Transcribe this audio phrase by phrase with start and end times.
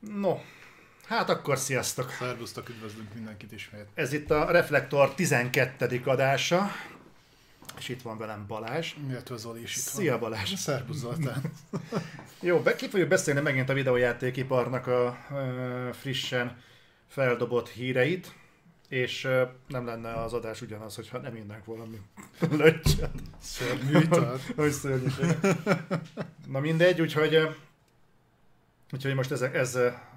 [0.00, 0.38] No,
[1.06, 2.10] hát akkor sziasztok!
[2.10, 3.86] Szervusztok, üdvözlünk mindenkit ismét.
[3.94, 6.00] Ez itt a Reflektor 12.
[6.04, 6.70] adása,
[7.78, 8.94] és itt van velem Balázs.
[9.08, 10.20] Illetve Zoli is itt Szia van.
[10.20, 10.54] Balázs!
[10.54, 11.42] Szervusz Zoltán.
[12.40, 16.60] Jó, ki fogjuk beszélni megint a videójátékiparnak a ö, frissen
[17.08, 18.34] feldobott híreit,
[18.88, 22.00] és ö, nem lenne az adás ugyanaz, hogyha nem innánk valami
[22.62, 23.10] löccsön.
[23.40, 24.06] Szörnyű.
[24.56, 25.36] Hogy szörnyűség.
[26.46, 27.56] Na mindegy, úgyhogy,
[28.92, 30.08] úgyhogy most ezzel, ezzel,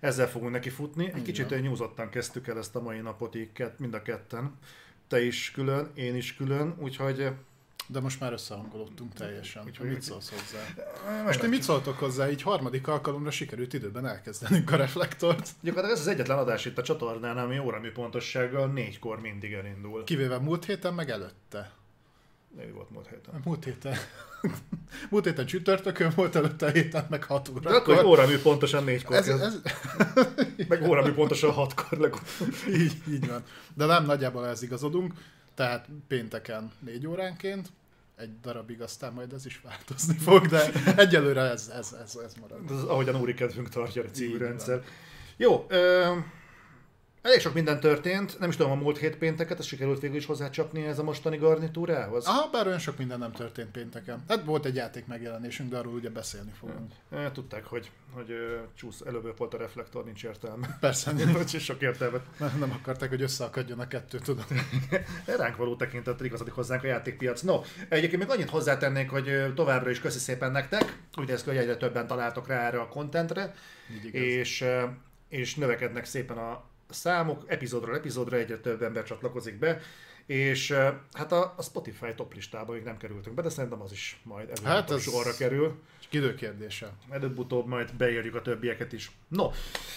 [0.00, 1.04] ezzel fogunk neki futni.
[1.04, 1.22] Egy Igen.
[1.22, 4.58] kicsit olyan nyúzottan kezdtük el ezt a mai napot, így kett, mind a ketten.
[5.08, 7.28] Te is külön, én is külön, úgyhogy ö,
[7.86, 9.64] De most már összehangolódtunk teljesen.
[9.66, 10.84] Úgyhogy- mit szólsz hozzá?
[11.12, 12.30] most Most ti mit szóltok hozzá?
[12.30, 15.50] Így harmadik alkalomra sikerült időben elkezdenünk a reflektort.
[15.60, 20.04] Gyakorlatilag ez az egyetlen adás itt a csatornán, ami óramű pontossággal négykor mindig elindul.
[20.04, 21.72] Kivéve múlt héten, meg előtte.
[22.66, 23.40] Mi volt múlt héten?
[23.44, 23.96] Múlt héten.
[25.10, 29.16] múlt héten csütörtökön volt, előtte a héten meg 6 De akkor hogy óramű pontosan négykor
[29.16, 29.56] ez, kezd, ez,
[30.68, 32.54] meg óramű pontosan hatkor legutóbb.
[32.80, 33.42] így, így van.
[33.74, 35.12] De nem, nagyjából ez igazodunk.
[35.54, 37.68] Tehát pénteken négy óránként,
[38.16, 42.70] egy darabig aztán majd ez is változni fog, de egyelőre ez, ez, ez, ez marad.
[42.70, 44.84] Ez ahogyan úri kedvünk tartja a című rendszer.
[45.36, 46.14] Jó, ö,
[47.28, 50.26] elég sok minden történt, nem is tudom, a múlt hét pénteket, ezt sikerült végül is
[50.26, 52.26] hozzácsapni ez a mostani garnitúrához?
[52.26, 54.24] Aha, bár olyan sok minden nem történt pénteken.
[54.28, 56.92] Hát volt egy játék megjelenésünk, de arról ugye beszélni fogunk.
[57.10, 58.34] E, tudták, hogy, hogy
[58.74, 60.76] csúsz, előbb volt a reflektor, nincs értelme.
[60.80, 62.22] Persze, Nincs sok értelmet.
[62.38, 64.44] nem, nem akarták, hogy összeakadjon a kettő, tudom.
[65.24, 67.40] De ránk való tekintettel igazodik hozzánk a játékpiac.
[67.40, 70.98] No, egyébként még annyit hozzátennék, hogy továbbra is köszi szépen nektek.
[71.16, 73.54] Úgy néz ki, hogy egyre többen találtok rá erre a kontentre,
[74.10, 74.64] és,
[75.28, 79.80] és növekednek szépen a számok, epizódról epizódra egyre több ember csatlakozik be,
[80.26, 80.70] és
[81.12, 84.48] hát a, a Spotify top listába még nem kerültünk be, de szerintem az is majd
[84.48, 85.80] előbb Hát ez- sorra kerül.
[86.00, 86.90] Csak időkérdése.
[87.10, 89.10] Előbb-utóbb majd beírjuk a többieket is.
[89.28, 89.50] No,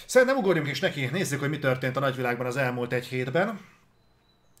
[0.06, 3.60] szerintem ugorjunk is neki, nézzük, hogy mi történt a nagyvilágban az elmúlt egy hétben.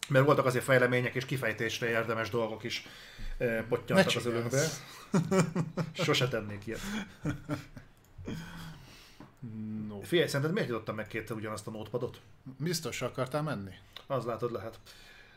[0.08, 2.86] Mert voltak azért fejlemények és kifejtésre érdemes dolgok is
[3.68, 4.66] pottyantak az ölünkbe.
[5.92, 6.80] Sose tennék ilyet.
[9.88, 10.00] No.
[10.00, 12.20] Figyelj, szerinted miért nyitottam meg kétszer ugyanazt a notepadot?
[12.58, 13.74] Biztos akartál menni?
[14.06, 14.78] Az látod lehet.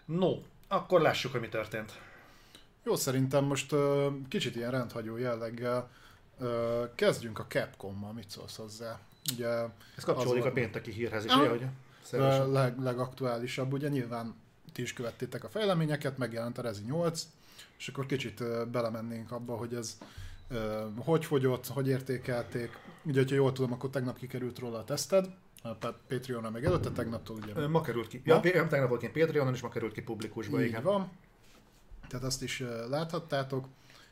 [0.06, 2.00] No, akkor lássuk, hogy mi történt.
[2.84, 5.90] Jó, szerintem most ö, kicsit ilyen rendhagyó jelleggel
[6.40, 9.00] ö, kezdjünk a Capcom-mal, mit szólsz hozzá?
[9.34, 9.48] Ugye
[9.96, 11.40] Ez kapcsolódik Az a pénteki hírhez is, Ah.
[11.40, 14.36] ugye, hogy a leg, legaktuálisabb, ugye nyilván
[14.74, 17.28] ti is követtétek a fejleményeket, megjelent a Rezi 8,
[17.78, 19.98] és akkor kicsit ö, belemennénk abba, hogy ez
[20.98, 22.78] hogy fogyott, hogy értékelték.
[23.04, 25.30] Ugye, hogyha jól tudom, akkor tegnap kikerült róla a teszted,
[25.62, 28.22] a Pa- Patreon-ra meg előtte, tegnaptól ugye Ma került ki.
[28.24, 30.84] Ja, P- tegnap volt kint Patreonon, és ma került ki publikusba, Így igen.
[30.84, 31.12] van.
[32.08, 33.66] Tehát azt is láthattátok.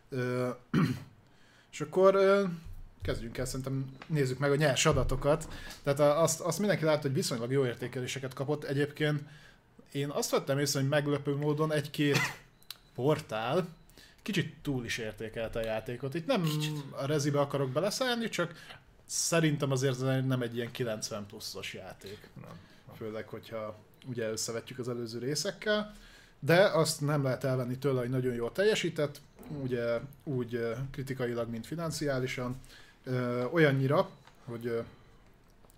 [1.71, 2.17] És akkor
[3.01, 5.47] kezdjünk el, szerintem nézzük meg a nyers adatokat.
[5.83, 8.63] Tehát azt, azt mindenki látta, hogy viszonylag jó értékeléseket kapott.
[8.63, 9.21] Egyébként
[9.91, 12.17] én azt vettem észre, hogy meglepő módon egy-két
[12.95, 13.67] portál
[14.23, 16.13] kicsit túl is értékelte a játékot.
[16.13, 16.77] Itt nem kicsit.
[16.91, 18.53] a rezibe akarok beleszállni, csak
[19.05, 22.55] szerintem azért nem egy ilyen 90 pluszos játék Nem.
[22.97, 25.95] főleg, hogyha ugye összevetjük az előző részekkel,
[26.39, 29.21] de azt nem lehet elvenni tőle, hogy nagyon jól teljesített,
[29.61, 32.59] ugye úgy kritikailag, mint financiálisan,
[33.51, 34.09] olyannyira,
[34.45, 34.83] hogy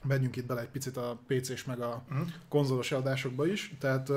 [0.07, 2.21] menjünk itt bele egy picit a PC-s meg a Mhm.
[2.49, 4.11] konzolos eladásokba is, tehát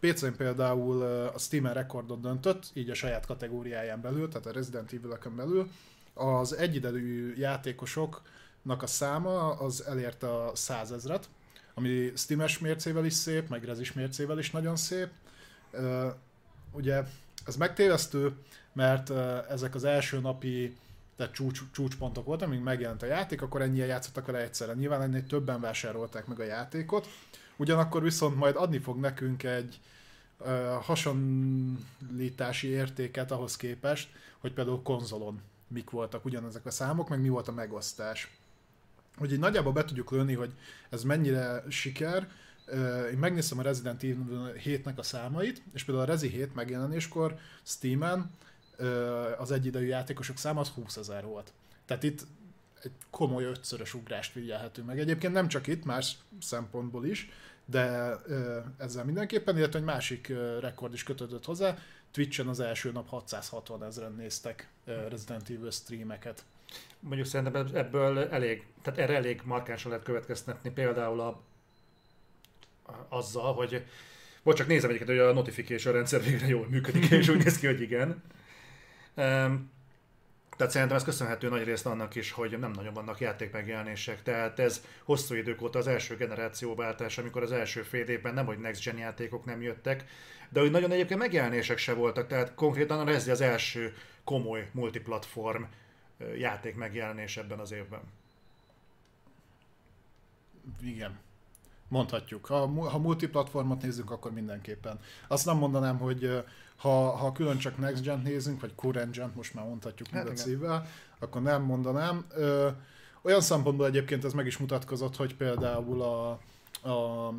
[0.00, 1.02] PC-n például
[1.34, 5.70] a Steam-en rekordot döntött, így a saját kategóriáján belül, tehát a Resident evil belül,
[6.14, 11.28] az egyidejű játékosoknak a száma az elérte a százezret,
[11.74, 15.08] ami Steam-es mércével is szép, meg Rezis mércével is nagyon szép.
[16.72, 17.02] Ugye
[17.46, 18.32] ez megtévesztő,
[18.72, 19.10] mert
[19.50, 20.76] ezek az első napi
[21.22, 24.74] tehát csúcs, csúcspontok voltak, amíg megjelent a játék, akkor ennyien játszottak vele egyszerre.
[24.74, 27.08] Nyilván ennél többen vásárolták meg a játékot,
[27.56, 29.80] ugyanakkor viszont majd adni fog nekünk egy
[30.38, 37.28] ö, hasonlítási értéket ahhoz képest, hogy például konzolon mik voltak ugyanezek a számok, meg mi
[37.28, 38.36] volt a megosztás.
[39.16, 40.52] Hogy így nagyjából be tudjuk lőni, hogy
[40.90, 42.28] ez mennyire siker,
[43.12, 48.30] én megnéztem a Resident Evil 7-nek a számait, és például a Rezi 7 megjelenéskor Steam-en
[49.38, 51.52] az egyidejű játékosok száma az 20 ezer volt.
[51.84, 52.26] Tehát itt
[52.82, 54.98] egy komoly ötszörös ugrást figyelhető meg.
[54.98, 57.28] Egyébként nem csak itt, más szempontból is,
[57.64, 58.16] de
[58.78, 61.78] ezzel mindenképpen, illetve egy másik rekord is kötődött hozzá.
[62.10, 66.44] Twitch-en az első nap 660 ezeren néztek Resident Evil streameket.
[67.00, 71.42] Mondjuk szerintem ebből elég, tehát erre elég markánsan lehet következtetni például a,
[73.08, 73.84] azzal, hogy
[74.42, 77.66] vagy csak nézem egyébként, hogy a notification rendszer végre jól működik, és úgy néz ki,
[77.66, 78.22] hogy igen.
[79.14, 84.22] Tehát szerintem ez köszönhető nagy részt annak is, hogy nem nagyon vannak játék megjelenések.
[84.22, 88.58] Tehát ez hosszú idők óta az első generációváltás, amikor az első fél évben nem, hogy
[88.58, 90.04] next gen játékok nem jöttek,
[90.48, 92.26] de hogy nagyon egyébként megjelenések se voltak.
[92.26, 93.94] Tehát konkrétan a Rezi az első
[94.24, 95.62] komoly multiplatform
[96.36, 98.00] játék megjelenés ebben az évben.
[100.82, 101.18] Igen.
[101.92, 102.46] Mondhatjuk.
[102.46, 104.98] Ha, ha multiplatformot nézzünk, akkor mindenképpen.
[105.28, 106.44] Azt nem mondanám, hogy
[106.76, 110.36] ha, ha külön csak Next Gen nézünk, vagy Current Gen, most már mondhatjuk hát a
[110.36, 110.86] szívvel,
[111.18, 112.24] akkor nem mondanám.
[112.34, 112.68] Ö,
[113.22, 116.30] olyan szempontból egyébként ez meg is mutatkozott, hogy például a,
[116.90, 117.30] a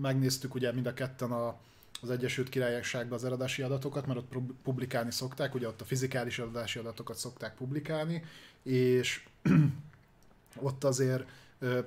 [0.00, 1.56] megnéztük ugye mind a ketten a,
[2.02, 4.32] az Egyesült Királyságban az eladási adatokat, mert ott
[4.62, 8.24] publikálni szokták, ugye ott a fizikális eladási adatokat szokták publikálni,
[8.62, 9.26] és
[10.62, 11.24] ott azért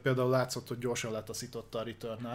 [0.02, 2.28] például látszott, hogy gyorsan letaszította a return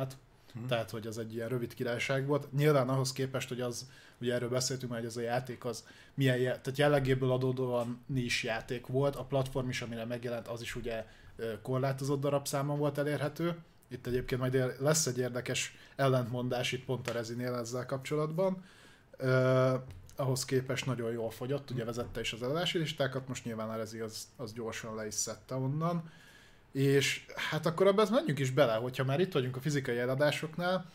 [0.53, 0.67] hmm.
[0.67, 2.53] tehát hogy az egy ilyen rövid királyság volt.
[2.53, 3.87] Nyilván ahhoz képest, hogy az,
[4.21, 5.85] ugye erről beszéltünk már, hogy ez a játék az
[6.15, 11.07] milyen, tehát jellegéből adódóan nis játék volt, a platform is, amire megjelent, az is ugye
[11.63, 13.57] korlátozott darabszámon volt elérhető.
[13.89, 18.65] Itt egyébként majd lesz egy érdekes ellentmondás itt pont a Rezinél ezzel kapcsolatban.
[19.19, 19.73] Uh,
[20.17, 23.99] ahhoz képest nagyon jól fogyott, ugye vezette is az eladási listákat, most nyilván a Rezi
[23.99, 26.11] az, az gyorsan le is szedte onnan.
[26.73, 30.91] És hát akkor abban menjünk is bele, hogyha már itt vagyunk a fizikai eladásoknál,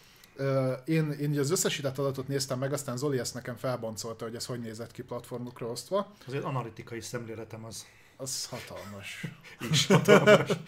[0.86, 4.60] én, én az összesített adatot néztem meg, aztán Zoli ezt nekem felboncolta, hogy ez hogy
[4.60, 6.14] nézett ki platformokra osztva.
[6.28, 7.86] Azért analitikai szemléletem az.
[8.18, 9.26] Az hatalmas.
[9.72, 10.50] Is hatalmas.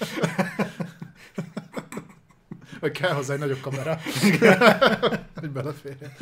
[2.80, 4.00] Vagy kell hozzá egy nagyobb kamera,
[5.40, 6.14] hogy beleférjen.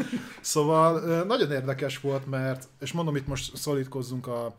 [0.42, 4.56] Szóval nagyon érdekes volt, mert, és mondom, itt most szorítkozzunk a,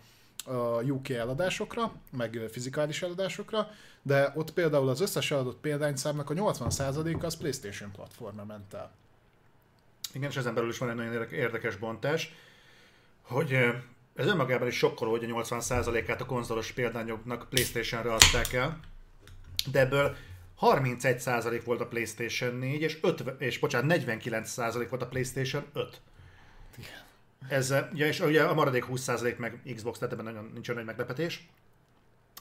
[0.48, 3.70] a UK eladásokra, meg fizikális eladásokra,
[4.02, 8.92] de ott például az összes eladott példányszámnak a 80%-a az PlayStation platformra ment el.
[10.12, 12.34] Igen, és ezen belül is van egy nagyon érdekes bontás,
[13.22, 13.52] hogy
[14.14, 18.80] ez önmagában is sokkoló, hogy a 80%-át a konzolos példányoknak PlayStation-re adták el,
[19.70, 20.16] de ebből
[20.60, 26.00] 31% volt a PlayStation 4, és, 50, és bocsánat, 49% volt a PlayStation 5.
[26.76, 27.07] Igen.
[27.48, 31.48] Ez, ja, és ugye a maradék 20% meg Xbox, tehát ebben nagyon nincs nagy meglepetés.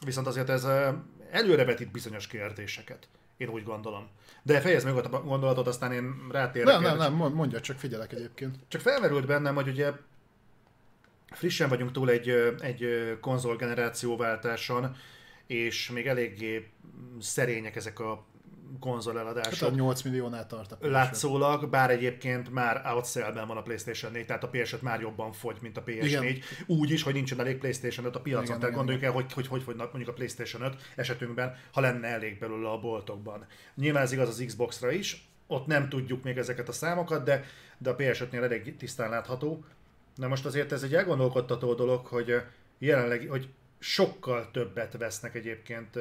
[0.05, 0.67] Viszont azért ez
[1.31, 3.07] előrevetít bizonyos kérdéseket.
[3.37, 4.09] Én úgy gondolom.
[4.43, 6.67] De fejezd meg a gondolatot, aztán én rátérek.
[6.67, 8.55] Nem, nem, nem, mondja, csak figyelek egyébként.
[8.67, 9.91] Csak felmerült bennem, hogy ugye
[11.31, 12.29] frissen vagyunk túl egy,
[12.59, 14.95] egy konzolgenerációváltáson,
[15.47, 16.69] és még eléggé
[17.19, 18.25] szerények ezek a
[18.79, 19.69] konzoleladások.
[19.69, 24.43] Hát 8 milliónál tart a Látszólag, bár egyébként már outsell-ben van a PlayStation 4, tehát
[24.43, 26.03] a PS5 már jobban fogy, mint a PS4.
[26.03, 26.37] Igen.
[26.65, 29.15] Úgy is, hogy nincsen elég PlayStation 5 a piacon, igen, tehát igen, gondoljuk igen.
[29.15, 32.79] el, hogy, hogy hogy fogynak mondjuk a PlayStation 5 esetünkben, ha lenne elég belőle a
[32.79, 33.45] boltokban.
[33.75, 37.43] Nyilván ez igaz az Xbox-ra is, ott nem tudjuk még ezeket a számokat, de,
[37.77, 39.65] de a PS5-nél elég tisztán látható.
[40.15, 42.41] Na most azért ez egy elgondolkodtató dolog, hogy
[42.77, 43.49] jelenleg, hogy
[43.79, 45.99] sokkal többet vesznek egyébként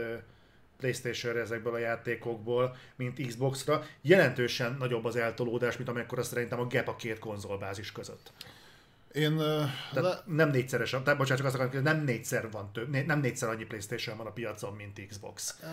[0.79, 3.85] Playstation-re ezekből a játékokból, mint Xbox-ra.
[4.01, 8.33] Jelentősen nagyobb az eltolódás, mint amikor szerintem a gap a két konzolbázis között.
[9.17, 10.23] Én, tehát le...
[10.27, 14.17] nem négyszeres, tehát bocsánat, csak azt akarom, nem négyszer van több, nem négyszer annyi Playstation
[14.17, 15.59] van a piacon, mint Xbox.
[15.63, 15.69] Uh,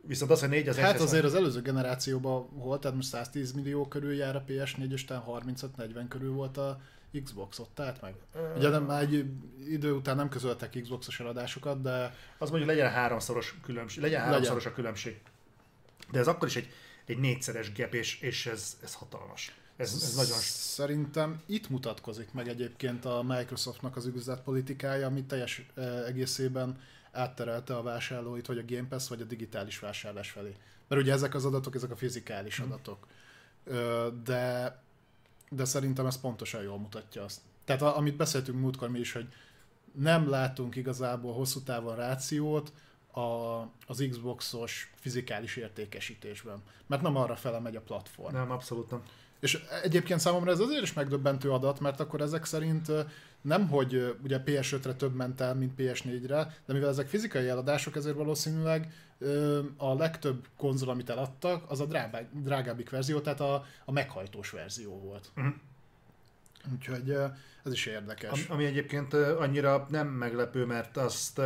[0.00, 3.88] Viszont az, hogy négy az Hát azért az előző generációban volt, tehát most 110 millió
[3.88, 6.80] körül jár a PS4, és 35-40 körül volt a
[7.24, 8.14] Xbox ott tehát meg?
[8.56, 9.24] Ugye nem, már egy
[9.68, 12.14] idő után nem közöltek Xbox-os eladásokat, de...
[12.38, 15.20] Az mondjuk legyen háromszoros különbség, legyen háromszoros a különbség.
[16.10, 16.68] De ez akkor is egy,
[17.04, 19.54] egy négyszeres gap, és, és ez, ez hatalmas.
[19.76, 20.38] Ez, ez nagyon...
[20.38, 25.66] Szerintem itt mutatkozik meg egyébként a Microsoftnak az üzletpolitikája, ami teljes
[26.06, 26.80] egészében
[27.12, 30.56] átterelte a vásárlóit, vagy a Game Pass, vagy a digitális vásárlás felé.
[30.88, 32.72] Mert ugye ezek az adatok, ezek a fizikális hmm.
[32.72, 33.06] adatok.
[34.24, 34.82] De
[35.50, 37.40] de szerintem ez pontosan jól mutatja azt.
[37.64, 39.28] Tehát amit beszéltünk múltkor mi is, hogy
[39.92, 42.72] nem látunk igazából hosszú távon rációt
[43.10, 43.20] a,
[43.86, 46.62] az Xboxos fizikális értékesítésben.
[46.86, 48.34] Mert nem arra fele megy a platform.
[48.34, 49.02] Nem, abszolút nem.
[49.40, 52.92] És egyébként számomra ez azért is megdöbbentő adat, mert akkor ezek szerint
[53.40, 58.16] nem, hogy ugye PS5-re több ment el, mint PS4-re, de mivel ezek fizikai eladások, ezért
[58.16, 58.92] valószínűleg
[59.76, 64.98] a legtöbb konzol, amit eladtak, az a drágább, drágábbik verzió, tehát a, a meghajtós verzió
[64.98, 65.30] volt.
[65.36, 65.54] Uh-huh.
[66.72, 67.16] Úgyhogy
[67.64, 68.30] ez is érdekes.
[68.30, 71.40] Ami, ami egyébként annyira nem meglepő, mert azt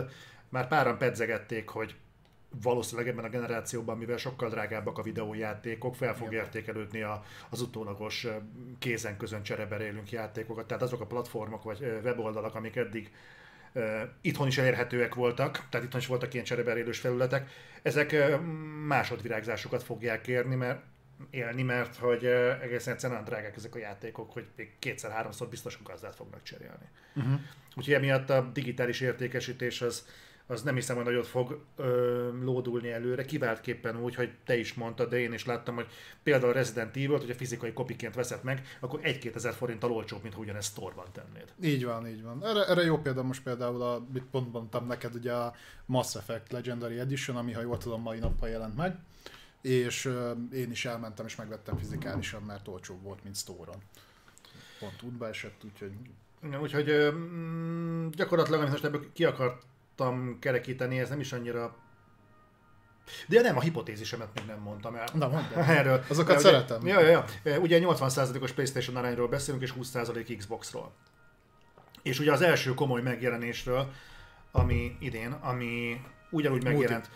[0.49, 1.95] már páran pedzegették, hogy
[2.63, 8.27] valószínűleg ebben a generációban, mivel sokkal drágábbak a videójátékok, fel fog értékelődni a, az utólagos
[8.79, 10.67] kézen közön csereberélünk játékokat.
[10.67, 13.13] Tehát azok a platformok vagy weboldalak, amik eddig
[14.21, 17.51] itthon is elérhetőek voltak, tehát itthon is voltak ilyen csereberélős felületek,
[17.83, 18.39] ezek
[18.87, 20.83] másodvirágzásokat fogják kérni, mert
[21.31, 22.25] élni, mert hogy
[22.63, 26.89] egészen egyszerűen drágák ezek a játékok, hogy még kétszer-háromszor biztosan gazdát fognak cserélni.
[27.15, 27.41] Uh-huh.
[27.77, 30.07] Úgyhogy emiatt a digitális értékesítés az,
[30.47, 35.11] az nem hiszem, hogy nagyot fog ö, lódulni előre, kiváltképpen úgy, hogy te is mondtad,
[35.11, 35.87] de én is láttam, hogy
[36.23, 40.35] például Resident Evil, hogy a fizikai kopiként veszed meg, akkor 1-2 ezer forinttal olcsóbb, mint
[40.35, 41.53] ha ugyanezt store tennéd.
[41.63, 42.45] Így van, így van.
[42.45, 45.55] Erre, erre jó példa most például, a, mit pont mondtam neked, ugye a
[45.87, 48.97] Mass Effect Legendary Edition, ami ha jól tudom mai nappal jelent meg,
[49.61, 53.83] és ö, én is elmentem és megvettem fizikálisan, mert olcsóbb volt, mint store-on.
[54.79, 55.93] Pont útba esett, úgyhogy...
[56.61, 59.63] Úgyhogy ö, mm, gyakorlatilag, amit most ebből ki akart
[59.97, 61.75] akartam kerekíteni, ez nem is annyira
[63.29, 65.05] de nem, a hipotézisemet még nem mondtam el.
[65.15, 65.63] Na, mondjam.
[65.79, 66.05] Erről.
[66.09, 66.87] Azokat ugye, szeretem.
[66.87, 67.59] Ja, ja, ja.
[67.59, 70.93] Ugye 80%-os PlayStation arányról beszélünk, és 20% Xboxról.
[72.03, 73.91] És ugye az első komoly megjelenésről,
[74.53, 76.77] ami idén, ami ugyanúgy Multi.
[76.77, 77.11] megjelent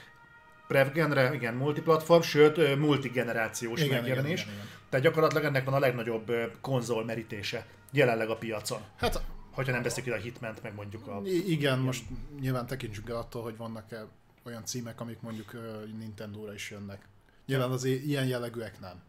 [0.66, 4.40] Prevgenre, igen, multiplatform, sőt, multigenerációs igen, megjelenés.
[4.40, 4.76] Igen, igen, igen.
[4.88, 8.80] Tehát gyakorlatilag ennek van a legnagyobb konzol merítése jelenleg a piacon.
[8.96, 9.22] Hát
[9.58, 11.20] Hogyha nem veszik ide a Hitment, meg mondjuk a...
[11.24, 12.04] Igen, igen, most
[12.40, 14.06] nyilván tekintsünk el attól, hogy vannak-e
[14.42, 15.52] olyan címek, amik mondjuk
[15.98, 17.08] Nintendo-ra is jönnek.
[17.46, 19.02] Nyilván az ilyen jellegűek nem.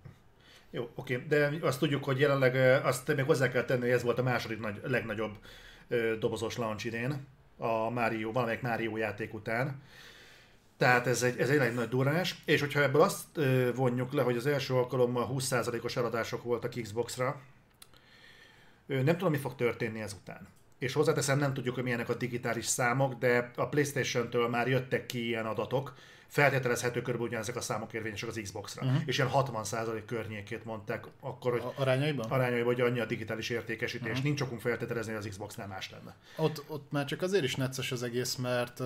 [0.70, 4.20] Jó, oké, de azt tudjuk, hogy jelenleg azt még hozzá kell tenni, hogy ez volt
[4.20, 5.38] a második nagy, legnagyobb
[6.20, 7.26] dobozos launch idén,
[7.58, 9.82] a Mario, valamelyik Mario játék után.
[10.78, 13.40] Tehát ez egy, ez egy nagy durrás, és hogyha ebből azt
[13.76, 17.42] vonjuk le, hogy az első alkalommal 20%-os eladások voltak Xbox-ra,
[18.90, 20.48] nem tudom, mi fog történni ezután.
[20.80, 25.26] És hozzáteszem, nem tudjuk, hogy milyenek a digitális számok, de a Playstation-től már jöttek ki
[25.28, 25.94] ilyen adatok,
[26.28, 28.86] feltételezhető körülbelül ugyanezek a számok érvényesek az Xbox-ra.
[28.86, 29.02] Uh-huh.
[29.06, 31.62] És ilyen 60% környékét mondták akkor, hogy...
[31.62, 32.32] A, arányaiban?
[32.32, 34.10] Arányaiban, hogy annyi a digitális értékesítés.
[34.10, 34.24] Uh-huh.
[34.24, 36.16] Nincs okunk feltételezni, hogy az Xbox-nál más lenne.
[36.38, 38.82] Ott, ott már csak azért is necces az egész, mert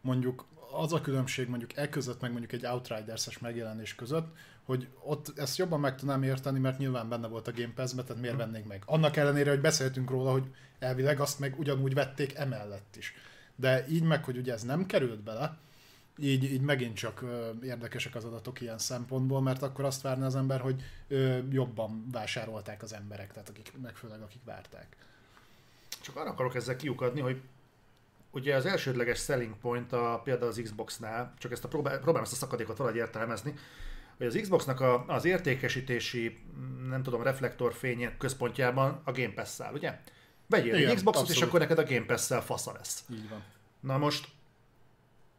[0.00, 5.38] mondjuk az a különbség mondjuk e között, meg mondjuk egy Outriders-es megjelenés között, hogy ott
[5.38, 8.66] ezt jobban meg tudnám érteni, mert nyilván benne volt a Game Pass-be, tehát miért vennék
[8.66, 8.82] meg.
[8.86, 10.44] Annak ellenére, hogy beszéltünk róla, hogy
[10.78, 13.14] elvileg azt meg ugyanúgy vették emellett is.
[13.56, 15.58] De így meg, hogy ugye ez nem került bele,
[16.18, 20.36] így, így megint csak ö, érdekesek az adatok ilyen szempontból, mert akkor azt várna az
[20.36, 24.96] ember, hogy ö, jobban vásárolták az emberek, tehát akik, meg főleg akik várták.
[26.00, 27.40] Csak arra akarok ezzel kiukadni, hogy
[28.30, 32.32] ugye az elsődleges selling point a, például az Xbox-nál, csak ezt a próbál, próbálom ezt
[32.32, 33.54] a szakadékot valahogy értelmezni,
[34.22, 36.38] hogy az Xboxnak a, az értékesítési,
[36.88, 39.98] nem tudom, reflektorfény központjában a Game Pass ugye?
[40.46, 41.30] Vegyél egy Xboxot, abszolút.
[41.30, 43.04] és akkor neked a Game Pass-szel fasza lesz.
[43.12, 43.42] Így van.
[43.80, 44.28] Na most,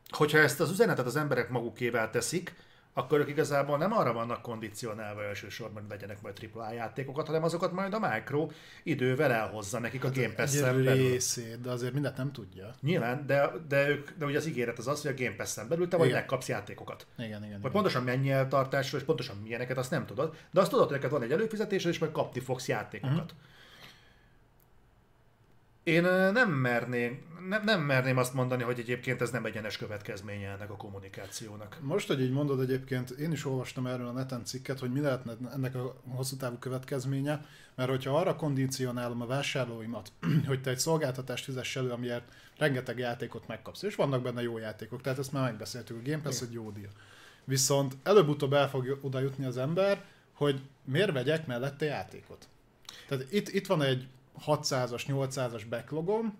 [0.09, 2.55] hogyha ezt az üzenetet az emberek magukével teszik,
[2.93, 7.71] akkor ők igazából nem arra vannak kondicionálva elsősorban, hogy vegyenek majd AAA játékokat, hanem azokat
[7.71, 8.47] majd a Micro
[8.83, 11.07] idővel elhozza nekik hát a Game Pass-en belül.
[11.07, 12.75] részét, de azért mindent nem tudja.
[12.81, 15.87] Nyilván, de, de, ők, de ugye az ígéret az az, hogy a Game Pass-en belül
[15.87, 17.07] te vagy megkapsz játékokat.
[17.17, 17.39] Igen, igen.
[17.39, 17.71] Vagy igen.
[17.71, 21.21] pontosan mennyi eltartásról, és pontosan milyeneket, azt nem tudod, de azt tudod, hogy neked van
[21.21, 23.13] egy előfizetésed, és majd kapni fogsz játékokat.
[23.13, 23.51] Uh-huh.
[25.83, 26.01] Én
[26.33, 30.75] nem merném, nem, nem merném azt mondani, hogy egyébként ez nem egyenes következménye ennek a
[30.75, 31.77] kommunikációnak.
[31.81, 35.33] Most, hogy így mondod egyébként, én is olvastam erről a neten cikket, hogy mi lehetne
[35.53, 40.11] ennek a hosszú távú következménye, mert hogyha arra kondicionálom a vásárlóimat,
[40.47, 45.01] hogy te egy szolgáltatást fizess elő, amiért rengeteg játékot megkapsz, és vannak benne jó játékok,
[45.01, 46.91] tehát ezt már megbeszéltük, a Game Pass egy jó deal.
[47.43, 52.47] Viszont előbb-utóbb el fog oda jutni az ember, hogy miért vegyek mellette játékot.
[53.07, 54.07] Tehát itt, itt van egy
[54.45, 56.37] 600-as, 800-as backlogom,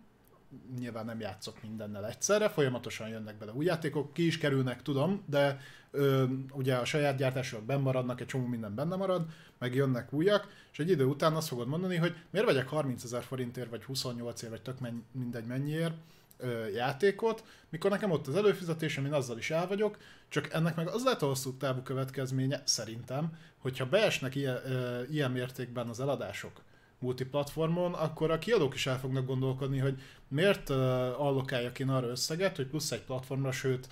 [0.78, 5.60] nyilván nem játszok mindennel egyszerre, folyamatosan jönnek bele új játékok, ki is kerülnek, tudom, de
[5.92, 9.26] ö, ugye a saját gyártásról benn maradnak, egy csomó minden benne marad,
[9.60, 13.24] meg jönnek újak, és egy idő után azt fogod mondani, hogy miért vegyek 30 ezer
[13.24, 15.94] forintért, vagy 28 ér, vagy tök menny, mindegy mennyiért
[16.38, 19.98] ö, játékot, mikor nekem ott az előfizetésem, én azzal is el vagyok,
[20.30, 25.32] csak ennek meg az lehet a hosszú távú következménye, szerintem, hogyha beesnek ilyen, ö, ilyen
[25.32, 26.62] mértékben az eladások,
[27.04, 30.78] multiplatformon, akkor a kiadók is el fognak gondolkodni, hogy miért uh,
[31.22, 33.88] allokáljak én arra összeget, hogy plusz egy platformra, sőt,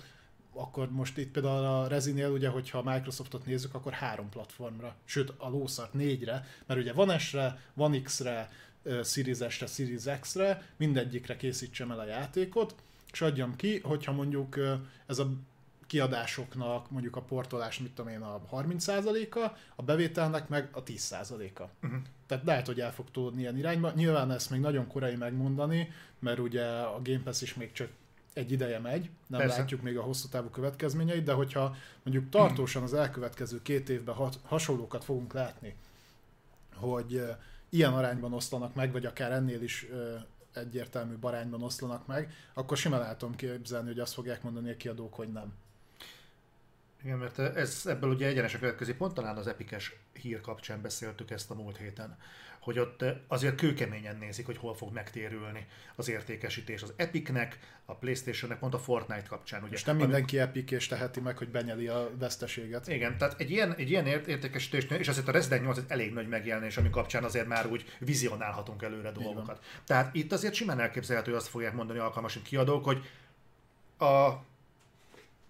[0.54, 5.32] akkor most itt például a Rezinél, ugye, hogyha a Microsoftot nézzük, akkor három platformra, sőt
[5.36, 8.50] a lószart négyre, mert ugye van S-re, van X-re,
[9.04, 12.74] Series S-re, Series X-re, mindegyikre készítsem el a játékot,
[13.12, 14.58] és adjam ki, hogyha mondjuk
[15.06, 15.28] ez a
[15.92, 21.62] kiadásoknak mondjuk a portolás, mit tudom én, a 30%-a, a bevételnek meg a 10%-a.
[21.62, 21.70] Uh-huh.
[21.80, 21.96] Mhm.
[22.26, 23.92] Tehát lehet, hogy el fog tudni ilyen irányba.
[23.94, 27.88] Nyilván ezt még nagyon korai megmondani, mert ugye a Game Pass is még csak
[28.32, 29.58] egy ideje megy, nem Persze.
[29.58, 35.04] látjuk még a hosszú távú következményeit, de hogyha mondjuk tartósan az elkövetkező két évben hasonlókat
[35.04, 35.74] fogunk látni,
[36.74, 37.22] hogy
[37.68, 39.86] ilyen arányban oszlanak meg, vagy akár ennél is
[40.52, 45.32] egyértelmű barányban oszlanak meg, akkor simán látom képzelni, hogy azt fogják mondani a kiadók, hogy
[45.32, 45.52] nem.
[47.04, 51.50] Igen, mert ez, ebből ugye egyenesen következik, pont talán az epikes hír kapcsán beszéltük ezt
[51.50, 52.18] a múlt héten,
[52.62, 55.66] hogy ott azért kőkeményen nézik, hogy hol fog megtérülni
[55.96, 59.62] az értékesítés az Epicnek, a Playstationnek, pont a Fortnite kapcsán.
[59.62, 62.88] Ugye, és nem mindenki Epic és teheti meg, hogy benyeli a veszteséget.
[62.88, 66.28] Igen, tehát egy ilyen, egy ilyen értékesítés, és azért a Resident 8 egy elég nagy
[66.28, 69.64] megjelenés, ami kapcsán azért már úgy vizionálhatunk előre dolgokat.
[69.86, 73.10] Tehát itt azért simán elképzelhető, hogy azt fogják mondani alkalmas kiadók, hogy
[73.98, 74.30] a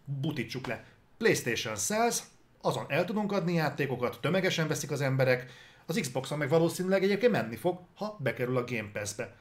[0.04, 0.84] butítsuk le.
[1.22, 5.46] PlayStation 100, azon el tudunk adni játékokat, tömegesen veszik az emberek,
[5.86, 9.34] az Xboxon meg valószínűleg egyébként menni fog, ha bekerül a Game Pass-be.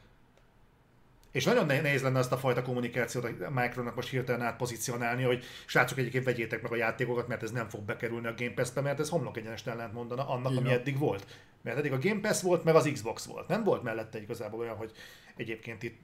[1.32, 5.98] És nagyon nehéz lenne azt a fajta kommunikációt a Micronak most hirtelen átpozícionálni, hogy srácok
[5.98, 9.10] egyébként vegyétek meg a játékokat, mert ez nem fog bekerülni a Game Pass-be, mert ez
[9.10, 10.64] homlok egyenest ellent mondana annak, Igen.
[10.64, 11.26] ami eddig volt.
[11.62, 13.48] Mert eddig a Game Pass volt, meg az Xbox volt.
[13.48, 14.92] Nem volt mellette igazából olyan, hogy
[15.36, 16.00] egyébként itt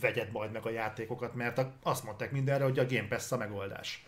[0.00, 4.06] vegyed majd meg a játékokat, mert azt mondták mindenre, hogy a Game Pass a megoldás.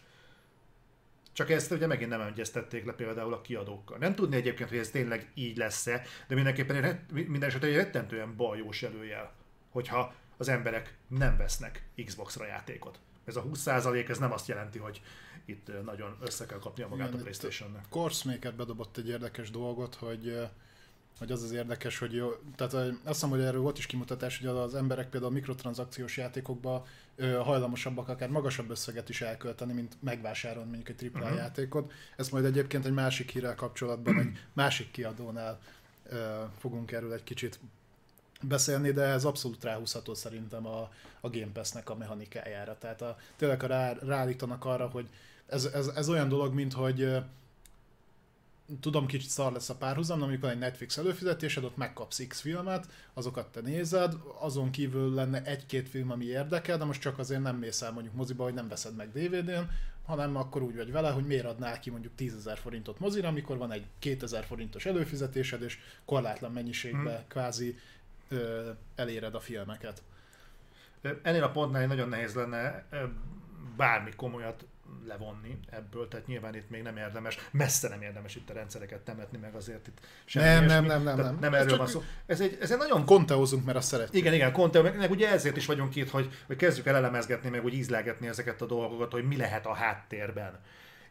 [1.33, 3.99] Csak ezt ugye megint nem egyeztették le például a kiadókkal.
[3.99, 8.37] Nem tudni egyébként, hogy ez tényleg így lesz-e, de mindenképpen egy, minden esetre egy rettentően
[8.37, 9.33] bajós előjel,
[9.69, 12.99] hogyha az emberek nem vesznek Xbox-ra játékot.
[13.25, 15.03] Ez a 20% ez nem azt jelenti, hogy
[15.45, 17.85] itt nagyon össze kell kapni a magát Igen, a Playstation-nek.
[17.89, 20.49] Course bedobott egy érdekes dolgot, hogy
[21.21, 24.47] hogy az az érdekes, hogy jó, tehát azt hiszem, hogy erről volt is kimutatás, hogy
[24.47, 26.87] az emberek például a mikrotranszakciós játékokba
[27.43, 31.39] hajlamosabbak akár magasabb összeget is elkölteni, mint megvásárolni mondjuk egy AAA uh-huh.
[31.39, 31.93] játékot.
[32.17, 35.61] Ezt majd egyébként egy másik hírrel kapcsolatban, egy másik kiadónál
[36.59, 37.61] fogunk erről egy kicsit
[38.43, 42.79] beszélni, de ez abszolút ráhúzható szerintem a, a Game Pass-nek a mechanikájára.
[42.79, 45.09] Tehát a, tényleg a rá, ráállítanak arra, hogy
[45.47, 47.17] ez, ez, ez olyan dolog, mint hogy
[48.81, 53.53] tudom, kicsit szar lesz a párhuzam, amikor egy Netflix előfizetésed, ott megkapsz X filmet, azokat
[53.53, 57.83] te nézed, azon kívül lenne egy-két film, ami érdekel, de most csak azért nem mész
[57.83, 59.71] el mondjuk moziba, hogy nem veszed meg DVD-n,
[60.07, 63.73] hanem akkor úgy vagy vele, hogy miért adnál ki mondjuk 10 forintot mozira, amikor van
[63.73, 67.27] egy 2000 forintos előfizetésed, és korlátlan mennyiségben hmm.
[67.29, 67.79] kvázi
[68.29, 70.03] ö, eléred a filmeket.
[71.23, 72.85] Ennél a pontnál nagyon nehéz lenne
[73.77, 74.65] bármi komolyat
[75.07, 79.39] levonni ebből, tehát nyilván itt még nem érdemes, messze nem érdemes itt a rendszereket temetni,
[79.39, 81.55] meg azért itt semmi nem, nem, nem, nem, nem, nem.
[81.55, 82.03] erről van szó.
[82.27, 83.05] Ez egy, ez egy nagyon...
[83.05, 84.17] Konteózunk, mert azt szeretjük.
[84.17, 87.65] Igen, igen, konteó, meg, ugye ezért is vagyunk itt, hogy, hogy kezdjük el elemezgetni, meg
[87.65, 90.61] úgy ízlelgetni ezeket a dolgokat, hogy mi lehet a háttérben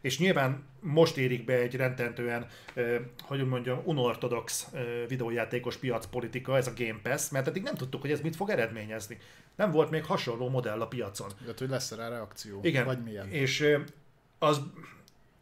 [0.02, 6.68] és nyilván most érik be egy rendentően, eh, hogy mondjam, unortodox eh, videójátékos piacpolitika, ez
[6.68, 9.18] a Game Pass, mert eddig nem tudtuk, hogy ez mit fog eredményezni.
[9.60, 11.30] Nem volt még hasonló modell a piacon.
[11.42, 13.30] Tehát, hogy lesz rá reakció, Igen, vagy milyen.
[13.30, 13.78] És
[14.38, 14.62] az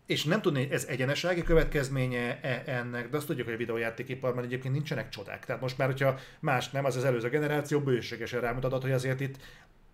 [0.05, 4.43] és nem tudni, hogy ez egyenesági következménye -e ennek, de azt tudjuk, hogy a videójátékiparban
[4.43, 5.45] egyébként nincsenek csodák.
[5.45, 9.37] Tehát most már, hogyha más nem, az az előző generáció bőségesen rámutatott, hogy azért itt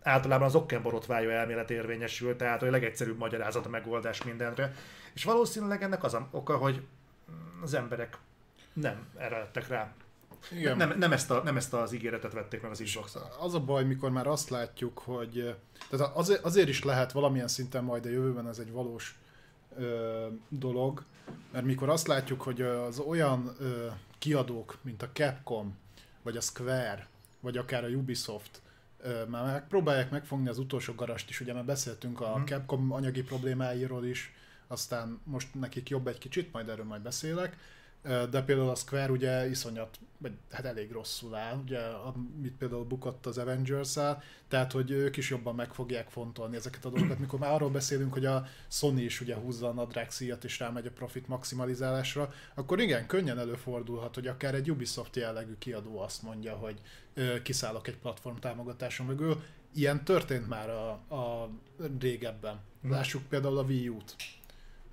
[0.01, 4.73] általában az okkenborotvályó elmélet érvényesül, tehát hogy a legegyszerűbb magyarázat a megoldás mindenre.
[5.13, 6.81] És valószínűleg ennek az a oka, hogy
[7.61, 8.17] az emberek
[8.73, 9.93] nem erre lettek rá.
[10.51, 10.77] Igen.
[10.77, 13.83] Nem, nem, ezt a, nem ezt az ígéretet vették meg az xbox Az a baj,
[13.83, 15.55] mikor már azt látjuk, hogy
[15.89, 19.19] tehát azért, azért is lehet valamilyen szinten majd a jövőben ez egy valós
[19.77, 21.03] ö, dolog,
[21.51, 23.87] mert mikor azt látjuk, hogy az olyan ö,
[24.19, 25.77] kiadók, mint a Capcom,
[26.21, 27.07] vagy a Square,
[27.39, 28.61] vagy akár a Ubisoft,
[29.27, 32.45] már megpróbálják megfogni az utolsó garast is, ugye már beszéltünk a hmm.
[32.45, 34.33] Capcom anyagi problémáiról is,
[34.67, 37.57] aztán most nekik jobb egy kicsit, majd erről majd beszélek,
[38.03, 43.25] de például a Square ugye iszonyat, vagy hát elég rosszul áll, ugye, amit például bukott
[43.25, 47.39] az avengers -el, tehát hogy ők is jobban meg fogják fontolni ezeket a dolgokat, mikor
[47.39, 50.91] már arról beszélünk, hogy a Sony is ugye húzza a nadrág szíjat és rámegy a
[50.91, 56.81] profit maximalizálásra, akkor igen, könnyen előfordulhat, hogy akár egy Ubisoft jellegű kiadó azt mondja, hogy
[57.43, 59.43] kiszállok egy platform támogatáson mögül.
[59.75, 61.49] Ilyen történt már a, a
[61.99, 62.59] régebben.
[62.81, 64.15] Lássuk például a Wii U-t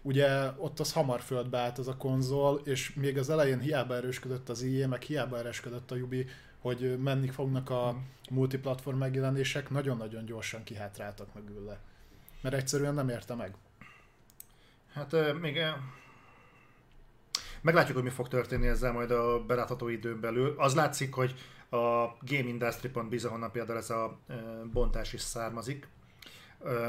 [0.02, 4.48] ugye ott az hamar földbe állt az a konzol, és még az elején hiába erősködött
[4.48, 6.26] az IE, meg hiába erősködött a Ubi,
[6.58, 8.08] hogy menni fognak a hmm.
[8.30, 11.76] multiplatform megjelenések, nagyon-nagyon gyorsan kihátráltak mögül
[12.40, 13.54] Mert egyszerűen nem érte meg.
[14.92, 15.58] Hát még
[17.60, 20.54] meglátjuk, hogy mi fog történni ezzel majd a belátható időn belül.
[20.58, 21.34] Az látszik, hogy
[21.70, 24.18] a Game Industry.biz, ahonnan például ez a
[24.72, 25.88] bontás is származik,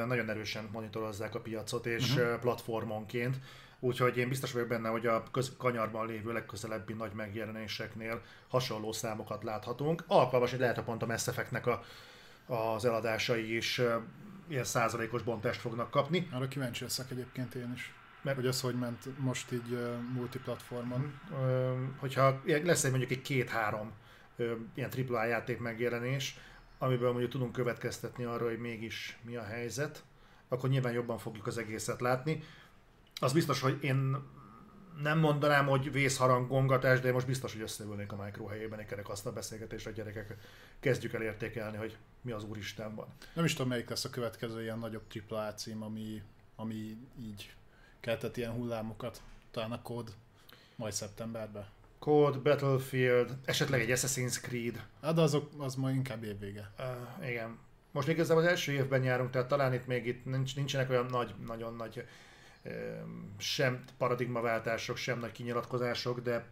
[0.07, 2.39] nagyon erősen monitorozzák a piacot, és uh-huh.
[2.39, 3.38] platformonként.
[3.79, 9.43] Úgyhogy én biztos vagyok benne, hogy a köz- kanyarban lévő legközelebbi nagy megjelenéseknél hasonló számokat
[9.43, 10.03] láthatunk.
[10.07, 11.84] Alkalmas, hogy lehet a pont a Mass Effect-nek a,
[12.45, 13.81] az eladásai is
[14.47, 16.27] ilyen százalékos bontást fognak kapni.
[16.31, 17.93] Arra kíváncsi leszek egyébként én is.
[18.21, 19.79] Mert, hogy az hogy ment most így uh,
[20.13, 21.19] multiplatformon.
[21.31, 23.91] Uh, hogyha lesz egy mondjuk egy két-három
[24.36, 26.38] uh, ilyen AAA játék megjelenés,
[26.82, 30.04] amiből mondjuk tudunk következtetni arra, hogy mégis mi a helyzet,
[30.48, 32.44] akkor nyilván jobban fogjuk az egészet látni.
[33.20, 34.17] Az biztos, hogy én
[35.02, 39.89] nem mondanám, hogy vészharangongatás, de most biztos, hogy összeülnék a Micro helyében egy kerekasztal beszélgetésre,
[39.89, 40.38] a gyerekek
[40.80, 43.08] kezdjük el értékelni, hogy mi az úristen van.
[43.34, 46.22] Nem is tudom, melyik lesz a következő ilyen nagyobb AAA cím, ami,
[46.56, 47.54] ami így
[48.00, 49.22] keltett ilyen hullámokat.
[49.52, 50.13] Talán a kód
[50.76, 51.65] majd szeptemberben.
[52.02, 54.86] Code, Battlefield, esetleg egy Assassin's Creed.
[55.02, 56.72] Hát azok, az majd inkább évvége.
[56.80, 57.58] Uh, igen.
[57.92, 61.06] Most még igazából az első évben járunk, tehát talán itt még itt nincs, nincsenek olyan
[61.06, 62.06] nagy, nagyon nagy
[62.64, 62.74] uh,
[63.38, 66.46] sem paradigmaváltások, sem nagy kinyilatkozások, de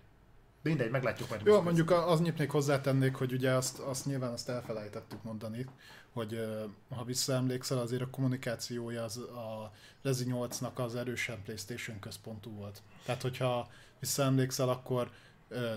[0.61, 1.45] mindegy, meglátjuk majd.
[1.45, 5.65] Jó, mondjuk az annyit még hozzátennék, hogy ugye azt, azt nyilván azt elfelejtettük mondani,
[6.11, 6.47] hogy
[6.95, 12.81] ha visszaemlékszel, azért a kommunikációja az a Rezi 8-nak az erősen PlayStation központú volt.
[13.05, 15.11] Tehát, hogyha visszaemlékszel, akkor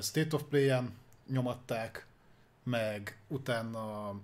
[0.00, 0.94] State of Play-en
[1.28, 2.06] nyomatták,
[2.62, 4.14] meg utána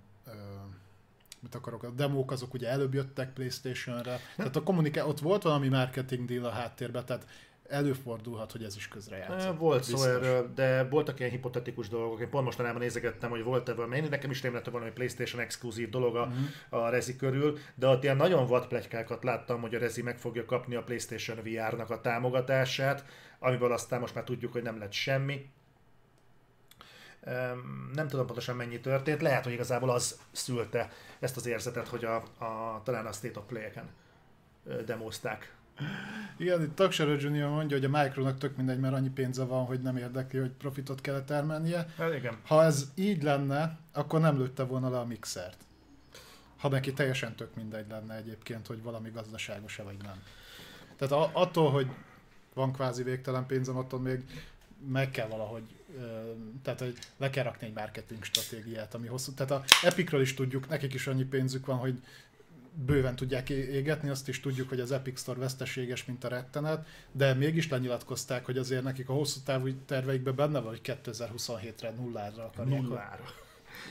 [1.39, 5.67] mit akarok, a demók azok ugye előbb jöttek Playstation-re, tehát a kommuniká- ott volt valami
[5.67, 7.25] marketing deal a háttérben, tehát
[7.67, 9.57] előfordulhat, hogy ez is közrejátszik.
[9.57, 12.19] Volt szó erről, de voltak ilyen hipotetikus dolgok.
[12.19, 16.21] Én pont mostanában nézegettem, hogy volt-e valami, nekem is rémlett valami PlayStation exkluzív dolog a,
[16.21, 16.83] uh-huh.
[16.83, 20.45] a Rezi körül, de ott ilyen nagyon vad pletykákat láttam, hogy a Rezi meg fogja
[20.45, 23.05] kapni a PlayStation VR-nak a támogatását,
[23.39, 25.49] amiből aztán most már tudjuk, hogy nem lett semmi.
[27.93, 32.15] Nem tudom pontosan mennyi történt, lehet, hogy igazából az szülte ezt az érzetet, hogy a,
[32.15, 33.89] a talán a State of Play-eken
[34.85, 35.53] demozták
[36.37, 39.81] igen, itt Taksara Junior mondja, hogy a Micronak tök mindegy, mert annyi pénze van, hogy
[39.81, 41.87] nem érdekli, hogy profitot kell termelnie.
[41.97, 42.37] Hát igen.
[42.45, 45.57] Ha ez így lenne, akkor nem lőtte volna le a mixert.
[46.57, 50.23] Ha neki teljesen tök mindegy lenne egyébként, hogy valami gazdaságos-e vagy nem.
[50.97, 51.87] Tehát attól, hogy
[52.59, 54.23] van kvázi végtelen pénzem, attól még
[54.87, 55.63] meg kell valahogy,
[56.63, 59.31] tehát hogy le kell rakni egy marketing stratégiát, ami hosszú.
[59.31, 62.01] Tehát a Epicről is tudjuk, nekik is annyi pénzük van, hogy
[62.85, 67.33] bőven tudják égetni, azt is tudjuk, hogy az Epic Store veszteséges, mint a rettenet, de
[67.33, 72.81] mégis lenyilatkozták, hogy azért nekik a hosszú távú terveikben benne van, hogy 2027-re nullára akarják.
[72.81, 73.23] Nullára.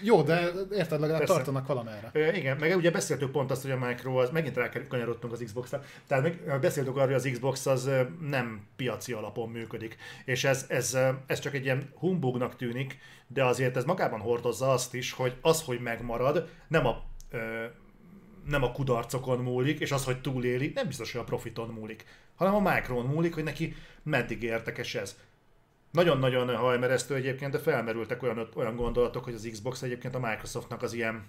[0.03, 1.35] Jó, de érted, legalább Persze.
[1.35, 2.11] tartanak valamerre.
[2.13, 5.83] E, igen, meg ugye beszéltük pont azt, hogy a Micro, az, megint rákanyarodtunk az Xbox-ra,
[6.07, 10.99] tehát meg, beszéltük arról, hogy az Xbox az nem piaci alapon működik, és ez, ez,
[11.27, 15.63] ez csak egy ilyen humbugnak tűnik, de azért ez magában hordozza azt is, hogy az,
[15.63, 17.03] hogy megmarad, nem a
[18.49, 22.55] nem a kudarcokon múlik, és az, hogy túléli, nem biztos, hogy a profiton múlik, hanem
[22.55, 25.17] a Micron múlik, hogy neki meddig értekes ez.
[25.91, 30.93] Nagyon-nagyon hajmeresztő egyébként, de felmerültek olyan, olyan gondolatok, hogy az Xbox egyébként a Microsoftnak az
[30.93, 31.27] ilyen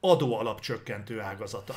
[0.00, 1.74] adó alapcsökkentő ágazata.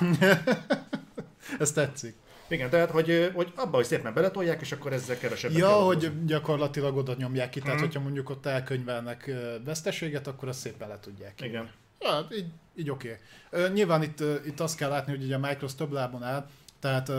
[1.59, 2.15] Ez tetszik.
[2.47, 6.97] Igen, tehát, hogy, hogy abba, hogy szépen beletolják, és akkor ezzel kevesebbet Ja, hogy gyakorlatilag
[6.97, 7.79] oda nyomják ki, tehát mm.
[7.79, 9.31] hogyha mondjuk ott elkönyvelnek
[9.65, 11.45] veszteséget, akkor azt szépen le tudják ki.
[11.45, 11.69] Igen.
[11.99, 13.17] Ja, így, így oké.
[13.51, 13.71] Okay.
[13.71, 16.47] Nyilván itt, itt azt kell látni, hogy ugye a Microsoft több lábon áll,
[16.81, 17.15] tehát uh,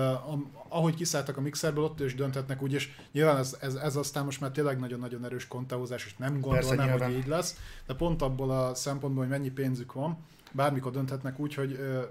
[0.68, 4.40] ahogy kiszálltak a mixerből, ott is dönthetnek úgy, és nyilván ez, ez, ez aztán most
[4.40, 8.50] már tényleg nagyon-nagyon erős kontaózás, és nem gondolnám, Persze, hogy így lesz, de pont abból
[8.50, 10.18] a szempontból, hogy mennyi pénzük van,
[10.52, 12.02] bármikor dönthetnek úgy, hogy uh,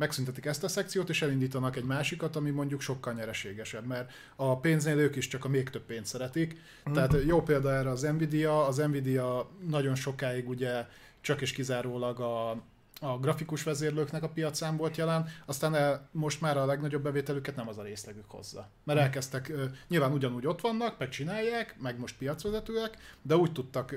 [0.00, 4.98] megszüntetik ezt a szekciót, és elindítanak egy másikat, ami mondjuk sokkal nyereségesebb, mert a pénznél
[4.98, 6.60] ők is csak a még több pénzt szeretik.
[6.90, 6.92] Mm.
[6.92, 10.86] Tehát jó példa erre az Nvidia, az Nvidia nagyon sokáig ugye
[11.20, 12.62] csak és kizárólag a,
[13.00, 17.68] a grafikus vezérlőknek a piacán volt jelen, aztán el, most már a legnagyobb bevételüket nem
[17.68, 18.68] az a részlegük hozza.
[18.84, 19.04] Mert hm.
[19.04, 19.52] elkezdtek,
[19.88, 23.94] nyilván ugyanúgy ott vannak, meg csinálják, meg most piacvezetőek, de úgy tudtak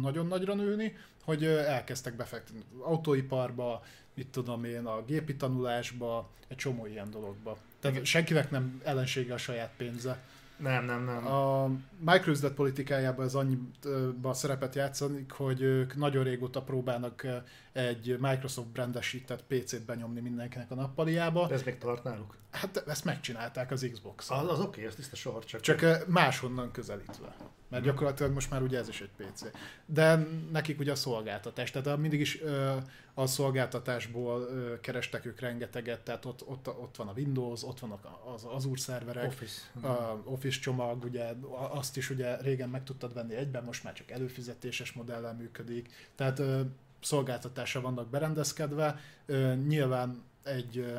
[0.00, 3.82] nagyon nagyra nőni, hogy elkezdtek befektetni autóiparba,
[4.14, 7.58] mit tudom én, a gépi tanulásba, egy csomó ilyen dologba.
[7.80, 10.22] Tehát senkinek nem ellensége a saját pénze.
[10.58, 11.26] Nem, nem, nem.
[11.26, 17.26] A Microsoft politikájában ez annyiba szerepet játszik, hogy ők nagyon régóta próbálnak
[17.72, 21.46] egy Microsoft brandesített PC-t benyomni mindenkinek a nappaliába.
[21.46, 22.36] De ez még tart náluk?
[22.50, 25.60] Hát ezt megcsinálták az xbox Az, az oké, okay, ez tiszta sor, csak...
[25.60, 27.36] Csak máshonnan közelítve.
[27.68, 29.42] Mert gyakorlatilag most már ugye ez is egy PC.
[29.86, 32.38] De nekik ugye a szolgáltatás, tehát mindig is
[33.18, 34.48] a szolgáltatásból
[34.80, 39.26] kerestek ők rengeteget, tehát ott, ott, ott van a Windows, ott vannak az Azure szerverek,
[39.26, 39.60] Office.
[39.82, 41.32] A Office csomag, ugye
[41.70, 46.42] azt is ugye régen meg tudtad venni egyben, most már csak előfizetéses modellel működik, tehát
[47.00, 49.00] szolgáltatása vannak berendezkedve,
[49.66, 50.92] nyilván egy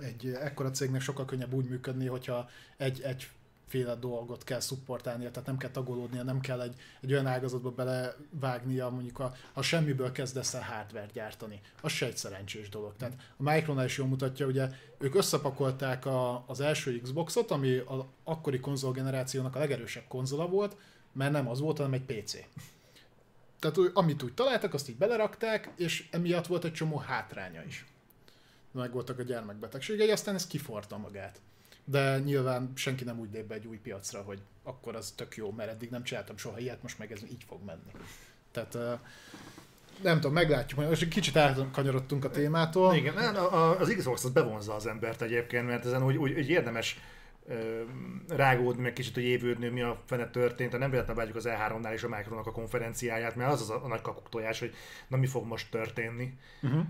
[0.00, 3.28] egy ekkora cégnek sokkal könnyebb úgy működni, hogyha egy, egy
[3.70, 8.88] féle dolgot kell szupportálnia, tehát nem kell tagolódnia, nem kell egy, egy olyan ágazatba belevágnia,
[8.88, 11.60] mondjuk a, ha semmiből kezdesz el hardware gyártani.
[11.80, 12.96] Az se egy szerencsés dolog.
[12.96, 17.98] Tehát a Micronál is jól mutatja, ugye ők összepakolták a, az első Xboxot, ami az
[18.24, 20.76] akkori konzolgenerációnak a legerősebb konzola volt,
[21.12, 22.36] mert nem az volt, hanem egy PC.
[23.58, 27.84] Tehát amit úgy találtak, azt így belerakták, és emiatt volt egy csomó hátránya is.
[28.72, 31.40] meg voltak a gyermekbetegségei, aztán ez kiforta magát.
[31.90, 35.50] De nyilván senki nem úgy lép be egy új piacra, hogy akkor az tök jó,
[35.50, 37.90] mert eddig nem csináltam soha ilyet, most meg ez így fog menni.
[38.52, 39.00] Tehát
[40.02, 42.94] nem tudom, meglátjuk, most egy kicsit elkanyarodtunk a témától.
[42.94, 43.16] Igen,
[43.78, 46.98] az Xbox az bevonza az embert egyébként, mert ezen úgy, úgy, úgy érdemes
[48.28, 50.78] rágódni, meg kicsit, hogy évődni, mi a fene történt.
[50.78, 53.88] Nem véletlenül várjuk az E3-nál és a Micronak a konferenciáját, mert az az a, a
[53.88, 54.74] nagy kakuktojás, hogy
[55.08, 56.38] na mi fog most történni.
[56.62, 56.84] Uh-huh.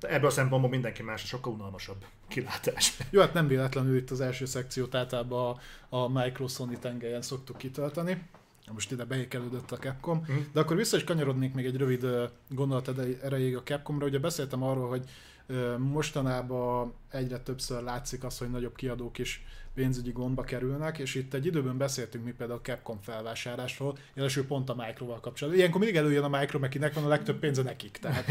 [0.00, 2.96] Ebből a szempontból mindenki más sokkal unalmasabb kilátás.
[3.10, 7.56] Jó, hát nem véletlenül itt az első szekciót általában a, a Micro Sony tengelyen szoktuk
[7.56, 8.22] kitölteni
[8.72, 10.36] most ide beékelődött a Capcom, uh-huh.
[10.52, 12.06] de akkor vissza is kanyarodnék még egy rövid
[12.48, 12.90] gondolat
[13.22, 14.06] erejéig a Capcomra.
[14.06, 15.04] Ugye beszéltem arról, hogy
[15.78, 21.46] mostanában egyre többször látszik az, hogy nagyobb kiadók is pénzügyi gondba kerülnek, és itt egy
[21.46, 25.60] időben beszéltünk mi például a Capcom felvásárlásról, jelesül pont a Microval kapcsolatban.
[25.60, 28.26] Ilyenkor mindig előjön a Micro, mert kinek van a legtöbb pénze nekik, tehát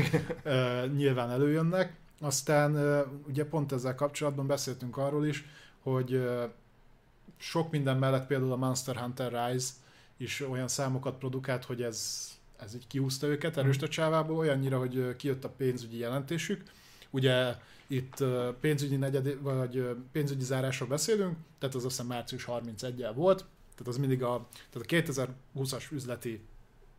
[0.45, 1.95] uh, nyilván előjönnek.
[2.19, 5.45] Aztán uh, ugye pont ezzel kapcsolatban beszéltünk arról is,
[5.79, 6.43] hogy uh,
[7.37, 9.71] sok minden mellett például a Monster Hunter Rise
[10.17, 12.29] is olyan számokat produkált, hogy ez,
[12.59, 16.63] ez így kiúzta őket erőst a csávából, olyannyira, hogy kijött a pénzügyi jelentésük.
[17.09, 17.55] Ugye
[17.87, 18.23] itt
[18.59, 23.37] pénzügyi negyed, vagy pénzügyi zárásról beszélünk, tehát az azt hiszem március 31-el volt,
[23.71, 26.41] tehát az mindig a, tehát a 2020-as üzleti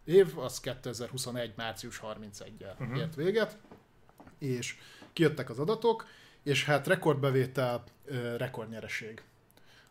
[0.04, 1.52] év, az 2021.
[1.56, 2.98] március 31-el uh-huh.
[2.98, 3.58] ért véget,
[4.38, 4.76] és
[5.12, 6.06] kijöttek az adatok,
[6.42, 7.84] és hát rekordbevétel,
[8.36, 9.22] rekordnyereség.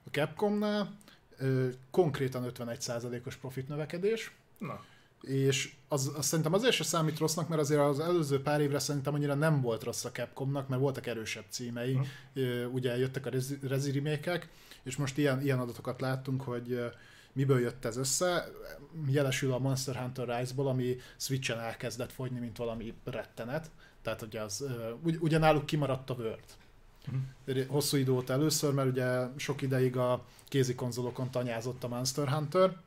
[0.06, 0.98] A Capcomnál
[1.92, 4.32] konkrétan 51%-os profit növekedés.
[4.58, 4.84] Na.
[5.22, 9.14] És az, az szerintem azért se számít rossznak, mert azért az előző pár évre szerintem
[9.14, 11.94] annyira nem volt rossz a Capcomnak, mert voltak erősebb címei.
[11.94, 12.74] Uh-huh.
[12.74, 13.30] Ugye jöttek a
[13.62, 14.50] Rezi remake
[14.84, 16.80] és most ilyen, ilyen adatokat láttunk, hogy
[17.34, 18.48] miből jött ez össze.
[19.08, 23.70] Jelesül a Monster Hunter Rise-ból, ami Switch-en elkezdett fogyni, mint valami rettenet.
[24.02, 24.66] Tehát ugye, az,
[25.20, 26.44] ugye náluk kimaradt a Word.
[27.46, 27.66] Uh-huh.
[27.68, 32.78] Hosszú idő volt először, mert ugye sok ideig a kézi konzolokon tanyázott a Monster Hunter.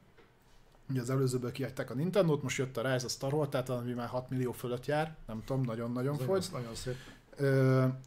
[0.92, 3.92] Ugye az előzőből kiadták a Nintendo-t, most jött a Rise, a Star Wars, tehát ami
[3.92, 6.46] már 6 millió fölött jár, nem tudom, nagyon-nagyon fogy.
[6.52, 6.96] Nagyon szép.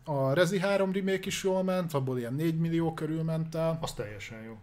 [0.04, 3.78] A Rezi 3 remake is jól ment, abból ilyen 4 millió körül ment el.
[3.82, 4.58] Az teljesen jó.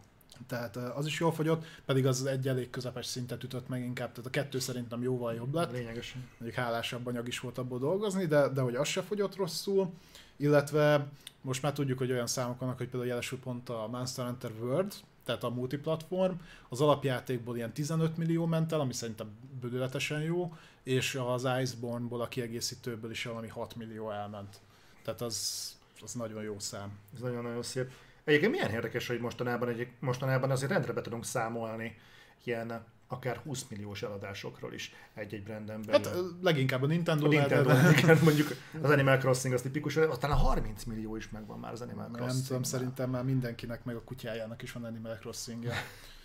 [0.47, 4.27] Tehát az is jól fogyott, pedig az egy elég közepes szintet ütött meg inkább, tehát
[4.27, 5.73] a kettő szerintem jóval jobb lett.
[5.73, 6.29] Lényegesen.
[6.39, 9.93] Mondjuk hálásabb anyag is volt abból dolgozni, de, de hogy az se fogyott rosszul,
[10.37, 11.07] illetve
[11.41, 14.93] most már tudjuk, hogy olyan számok vannak, hogy például jelesül pont a Monster Hunter World,
[15.25, 16.35] tehát a multiplatform,
[16.69, 19.31] az alapjátékból ilyen 15 millió ment el, ami szerintem
[19.61, 24.61] bődületesen jó, és az Iceborne-ból, a kiegészítőből is valami 6 millió elment.
[25.05, 25.69] Tehát az,
[26.03, 26.99] az nagyon jó szám.
[27.15, 27.91] Ez nagyon-nagyon szép.
[28.25, 31.99] Egyébként milyen érdekes, hogy mostanában, egy, mostanában azért rendre be tudunk számolni
[32.45, 36.07] ilyen akár 20 milliós eladásokról is egy-egy branden belül.
[36.07, 37.27] Hát leginkább a Nintendo.
[37.27, 37.69] A Nintendo,
[38.07, 38.19] de...
[38.23, 38.49] mondjuk
[38.83, 42.37] az Animal Crossing az tipikus, aztán a 30 millió is megvan már az Animal Crossing.
[42.37, 45.73] Nem tudom, szerintem már mindenkinek, meg a kutyájának is van Animal Crossing-ja.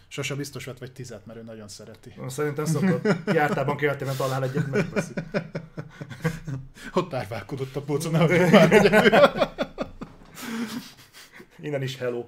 [0.10, 2.13] Sose biztos vett vagy tizet, mert ő nagyon szereti.
[2.28, 3.08] Szerintem szokott.
[3.26, 5.13] Jártában keltében talál egyet, megveszi.
[6.93, 8.71] Ott árválkodott a polcon, ahogy már
[11.60, 12.26] Innen is hello.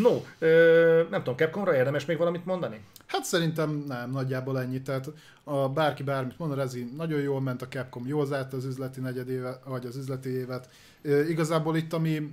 [0.00, 2.80] No, ö, nem tudom, Capcomra érdemes még valamit mondani?
[3.06, 4.82] Hát szerintem nem, nagyjából ennyi.
[4.82, 5.10] Tehát
[5.44, 9.60] a bárki bármit mond, ez nagyon jól ment a Capcom, jól zárt az üzleti negyedéve,
[9.64, 10.68] vagy az üzleti évet.
[11.02, 12.32] Ö, igazából itt, ami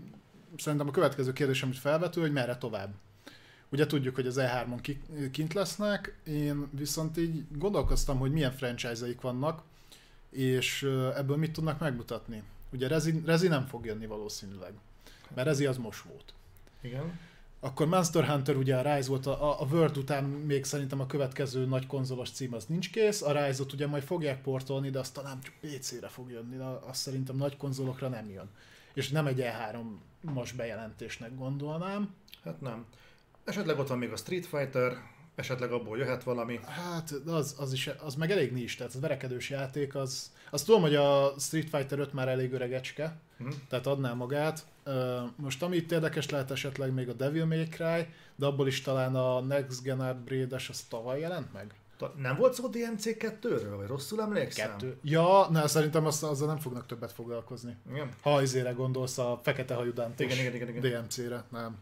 [0.57, 2.93] szerintem a következő kérdés, amit felvető, hogy merre tovább.
[3.69, 4.95] Ugye tudjuk, hogy az E3-on
[5.31, 9.61] kint lesznek, én viszont így gondolkoztam, hogy milyen franchise-eik vannak,
[10.29, 10.83] és
[11.15, 12.43] ebből mit tudnak megmutatni.
[12.71, 14.73] Ugye Rezi, Rezi nem fog jönni valószínűleg,
[15.35, 16.33] mert Rezi az most volt.
[16.81, 17.19] Igen.
[17.63, 21.65] Akkor Monster Hunter ugye a Rise volt, a, a World után még szerintem a következő
[21.65, 25.39] nagy konzolos cím az nincs kész, a Rise-ot ugye majd fogják portolni, de azt talán
[25.41, 28.49] csak PC-re fog jönni, de azt szerintem nagy konzolokra nem jön.
[28.93, 29.79] És nem egy E3
[30.21, 32.13] most bejelentésnek gondolnám.
[32.43, 32.85] Hát nem.
[33.43, 34.97] Esetleg ott van még a Street Fighter,
[35.35, 36.59] esetleg abból jöhet valami.
[36.65, 40.81] Hát az, az, is, az meg elég nincs, tehát az verekedős játék, az, azt tudom,
[40.81, 43.53] hogy a Street Fighter 5 már elég öregecske, hmm.
[43.69, 44.65] tehát adná magát.
[45.35, 49.15] Most ami itt érdekes lehet esetleg még a Devil May Cry, de abból is talán
[49.15, 51.75] a Next Gen Upgrade-es az tavaly jelent meg?
[52.17, 54.69] Nem volt szó DMC 2-ről, vagy rosszul emlékszem?
[54.69, 54.97] Kettő.
[55.03, 57.77] Ja, ne, szerintem azt, azzal nem fognak többet foglalkozni.
[57.91, 58.09] Igen.
[58.21, 61.01] Ha izére gondolsz a fekete hajú igen, igen, igen, igen.
[61.01, 61.77] DMC-re, nem.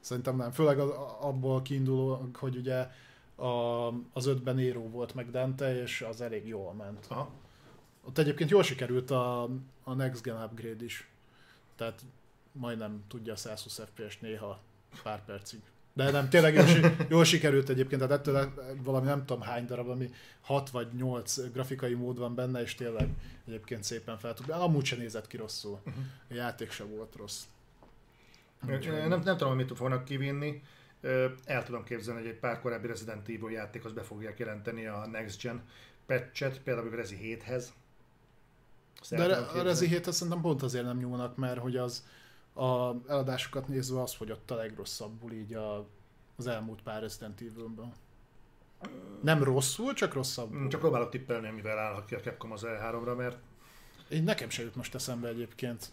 [0.00, 0.50] Szerintem nem.
[0.50, 2.88] Főleg az, abból kiinduló, hogy ugye
[3.34, 7.06] a, az ötben Nero volt meg Dante, és az elég jól ment.
[7.08, 7.30] Aha.
[8.04, 9.42] Ott egyébként jól sikerült a,
[9.84, 11.08] a Next Gen Upgrade is.
[11.76, 12.00] Tehát
[12.52, 14.60] majdnem tudja a 120 FPS néha
[15.02, 15.60] pár percig.
[15.92, 20.10] De nem, tényleg jól, jól sikerült egyébként, tehát ettől valami nem tudom hány darab, ami
[20.40, 23.08] 6 vagy 8 grafikai mód van benne, és tényleg
[23.46, 24.50] egyébként szépen fel tud.
[24.50, 25.80] Amúgy sem nézett ki rosszul.
[25.84, 26.04] Uh-huh.
[26.30, 27.42] A játék sem volt rossz.
[28.68, 29.08] Úgyhogy...
[29.08, 30.62] Nem, nem tudom, hogy mit fognak kivinni.
[31.44, 35.42] El tudom képzelni, hogy egy pár korábbi Resident Evil játékhoz be fogják jelenteni a Next
[35.42, 35.62] Gen
[36.06, 37.64] patchet, például a Rezi 7-hez.
[39.00, 39.62] Azt el De a.
[39.62, 42.06] Rezi 7 szerintem pont azért nem nyúlnak, mert hogy az
[42.52, 45.88] a eladásokat nézve az fogyott a legrosszabbul így a,
[46.36, 47.92] az elmúlt pár Resident Evil-ből.
[49.22, 50.58] Nem rosszul, csak rosszabbul.
[50.58, 53.38] Mm, Csak próbálok tippelni, mivel állhat ki a Capcom az E3-ra, mert
[54.08, 55.92] Én nekem se jut most eszembe egyébként,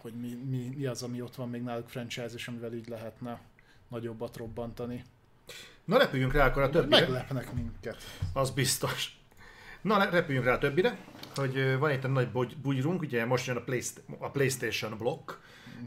[0.00, 3.40] hogy mi, mi, mi az, ami ott van még náluk franchise, és amivel így lehetne
[3.88, 5.04] nagyobbat robbantani.
[5.84, 7.00] Na repüljünk rá akkor a többire.
[7.00, 7.96] Meglepnek minket.
[8.32, 9.18] Az biztos.
[9.82, 10.98] Na, repüljünk rá a többire,
[11.34, 15.30] hogy van itt egy nagy bogy- bugyrunk, ugye most jön a, Playst- a PlayStation blokk,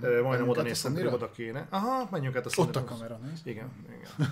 [0.01, 1.67] Ö, majdnem oda néztem, hogy oda kéne.
[1.69, 3.47] Aha, menjünk át a Ott a kamera, nézd.
[3.47, 4.29] Igen, igen.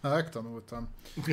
[0.00, 0.88] Na, megtanultam.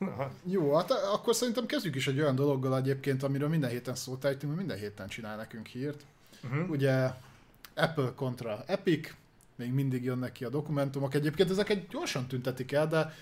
[0.00, 0.32] Aha.
[0.44, 4.56] Jó, hát akkor szerintem kezdjük is egy olyan dologgal egyébként, amiről minden héten szót ejtünk,
[4.56, 6.04] minden héten csinál nekünk hírt.
[6.42, 6.70] Uh-huh.
[6.70, 7.10] Ugye
[7.74, 9.14] Apple kontra Epic,
[9.56, 11.14] még mindig jönnek ki a dokumentumok.
[11.14, 13.14] Egyébként ezeket gyorsan tüntetik el, de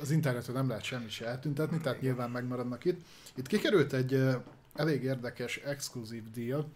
[0.00, 3.00] az interneten nem lehet semmit se eltüntetni, tehát nyilván megmaradnak itt.
[3.34, 4.26] Itt kikerült egy
[4.74, 6.68] elég érdekes exkluzív deal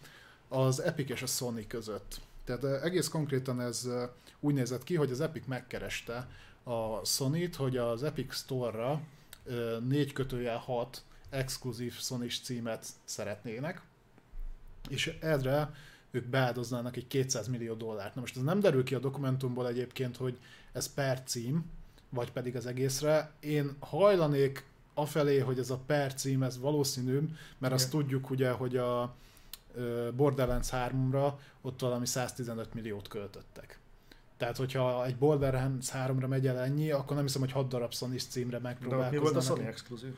[0.48, 2.20] az Epic és a Sony között.
[2.44, 3.88] Tehát egész konkrétan ez
[4.40, 6.29] úgy nézett ki, hogy az Epic megkereste
[6.68, 9.00] a Sony-t, hogy az Epic Store-ra
[9.88, 13.83] 4 kötőjel 6 exkluzív sony címet szeretnének,
[14.88, 15.74] és erre
[16.11, 18.14] ők beáldoznának egy 200 millió dollárt.
[18.14, 20.38] Na most ez nem derül ki a dokumentumból egyébként, hogy
[20.72, 21.70] ez per cím,
[22.09, 23.33] vagy pedig az egészre.
[23.40, 28.00] Én hajlanék afelé, hogy ez a per cím, ez valószínűbb, mert azt Igen.
[28.00, 29.14] tudjuk ugye, hogy a
[30.16, 33.78] Borderlands 3-ra ott valami 115 milliót költöttek.
[34.38, 38.18] Tehát, hogyha egy Borderlands 3-ra megy el ennyi, akkor nem hiszem, hogy 6 darab sony
[38.18, 39.57] címre De mi volt a megpróbálkoznának.
[39.57, 40.14] Sony exkluzív?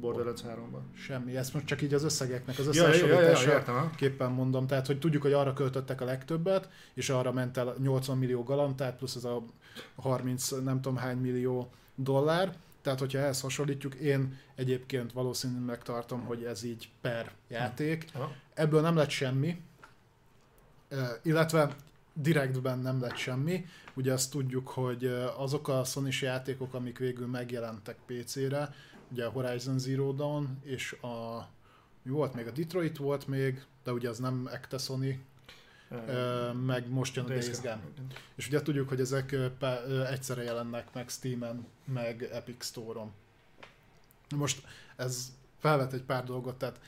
[0.00, 0.96] Borderlands 3-ban.
[0.96, 4.66] Semmi, ezt most csak így az összegeknek az Ja, ja, ja, ja, összehasonlítása képpen mondom,
[4.66, 8.96] tehát hogy tudjuk, hogy arra költöttek a legtöbbet, és arra ment el 80 millió galantát,
[8.96, 9.42] plusz ez a
[9.96, 16.44] 30 nem tudom hány millió dollár, tehát hogyha ehhez hasonlítjuk, én egyébként valószínűleg tartom, hogy
[16.44, 18.10] ez így per játék.
[18.54, 19.62] Ebből nem lett semmi,
[21.22, 21.76] illetve
[22.18, 23.66] direktben nem lett semmi.
[23.94, 25.04] Ugye azt tudjuk, hogy
[25.36, 28.74] azok a sony játékok, amik végül megjelentek PC-re,
[29.10, 31.48] ugye a Horizon Zero Dawn, és a
[32.02, 32.46] mi volt még?
[32.46, 35.24] A Detroit volt még, de ugye az nem ekte Sony,
[36.66, 37.82] meg most jön a Days Gone.
[38.34, 39.36] És ugye tudjuk, hogy ezek
[40.10, 43.12] egyszerre jelennek meg Steam-en, meg Epic Store-on.
[44.36, 46.80] Most ez felvet egy pár dolgot, tehát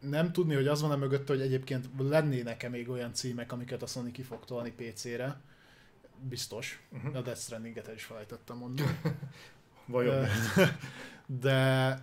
[0.00, 4.12] nem tudni, hogy az van-e mögött, hogy egyébként lennének-e még olyan címek, amiket a Sony
[4.12, 5.40] ki fog tolni PC-re.
[6.28, 6.82] Biztos.
[6.90, 7.16] Mhm.
[7.16, 9.00] A Death Stranding-et el is felejtettem mondani.
[9.86, 10.26] Vajon
[11.40, 11.98] de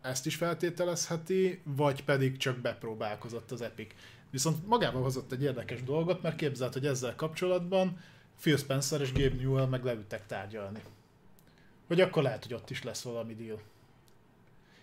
[0.00, 3.94] ezt is feltételezheti, vagy pedig csak bepróbálkozott az Epic.
[4.30, 8.00] Viszont magával hozott egy érdekes dolgot, mert képzelt, hogy ezzel kapcsolatban
[8.40, 10.82] Phil Spencer és Gabe Newell meg leültek tárgyalni.
[11.86, 13.60] Hogy akkor lehet, hogy ott is lesz valami deal.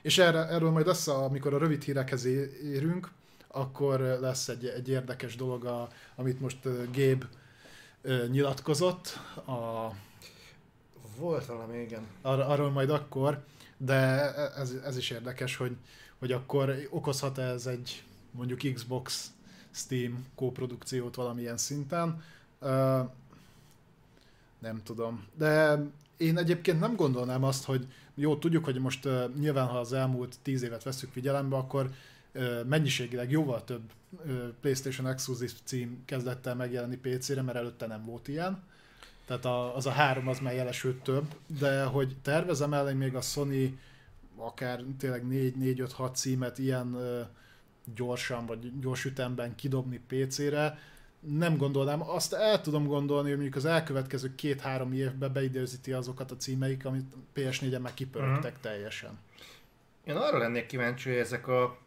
[0.03, 2.25] És erre, erről majd lesz, amikor a rövid hírekhez
[2.63, 3.11] érünk,
[3.47, 6.65] akkor lesz egy, egy érdekes dolog, a, amit most
[8.01, 9.07] ö, nyilatkozott,
[9.45, 9.89] a,
[11.17, 12.07] Volt valami, igen.
[12.21, 13.43] Ar- arról majd akkor,
[13.77, 13.95] de
[14.55, 15.75] ez, ez is érdekes, hogy,
[16.19, 19.31] hogy akkor okozhat ez egy mondjuk Xbox
[19.71, 22.23] Steam kóprodukciót valamilyen szinten.
[22.59, 22.99] Ö,
[24.59, 25.27] nem tudom.
[25.35, 25.79] De
[26.23, 30.35] én egyébként nem gondolnám azt, hogy jó, tudjuk, hogy most uh, nyilván, ha az elmúlt
[30.41, 31.89] tíz évet veszük figyelembe, akkor
[32.67, 33.81] mennyiségileg jóval több
[34.61, 38.63] PlayStation Exclusive cím kezdett el megjelenni PC-re, mert előtte nem volt ilyen.
[39.25, 41.25] Tehát a, az a három az már jelesült több,
[41.59, 43.79] de hogy tervezem el még a Sony
[44.35, 46.97] akár tényleg 4-5-6 címet ilyen
[47.95, 50.79] gyorsan vagy gyors ütemben kidobni PC-re,
[51.25, 52.09] nem gondolnám.
[52.09, 57.13] Azt el tudom gondolni, hogy mondjuk az elkövetkező két-három évben beidőzíti azokat a címeik, amit
[57.35, 58.59] PS4-en már kipörögtek uh-huh.
[58.61, 59.19] teljesen.
[60.03, 61.77] Én arra lennék kíváncsi, hogy ezek a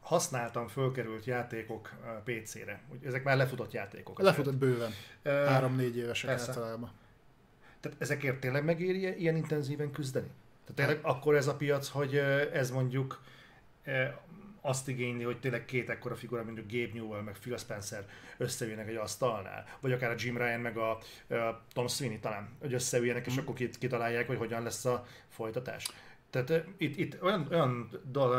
[0.00, 2.80] használtan fölkerült játékok a PC-re.
[3.04, 4.20] Ezek már lefutott játékok.
[4.20, 4.90] Lefutott bőven.
[5.22, 6.48] Ö, Három-négy évesek persze.
[6.48, 6.90] általában.
[7.80, 10.30] Tehát ezekért tényleg megéri ilyen intenzíven küzdeni?
[10.66, 13.20] Tehát tényleg akkor ez a piac, hogy ö, ez mondjuk
[14.68, 18.04] azt igényli, hogy tényleg két ekkora figura, mint a Gabe Newell, meg Phil Spencer
[18.36, 20.90] összeüljenek egy asztalnál, vagy akár a Jim Ryan, meg a,
[21.34, 25.88] a Tom Sweeney talán, hogy összeüljenek, és akkor kit, kitalálják, hogy hogyan lesz a folytatás.
[26.30, 27.90] Tehát itt, itt olyan, olyan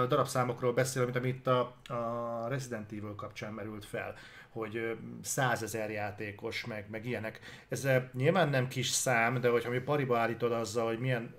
[0.07, 4.15] darabszámokról beszél, mint amit a, a Resident Evil kapcsán merült fel,
[4.49, 7.39] hogy százezer játékos, meg, meg ilyenek.
[7.69, 11.35] Ez nyilván nem kis szám, de hogyha mi pariba állítod azzal, hogy milyen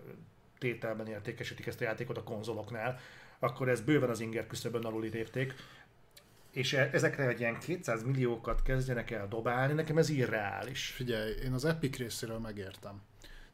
[0.58, 3.00] tételben értékesítik ezt a játékot a konzoloknál,
[3.40, 5.54] akkor ez bőven az inger küszöbön aluli lépték.
[6.50, 10.86] És e, ezekre egy ilyen 200 milliókat kezdjenek el dobálni, nekem ez irreális.
[10.86, 13.00] Figyelj, én az Epic részéről megértem.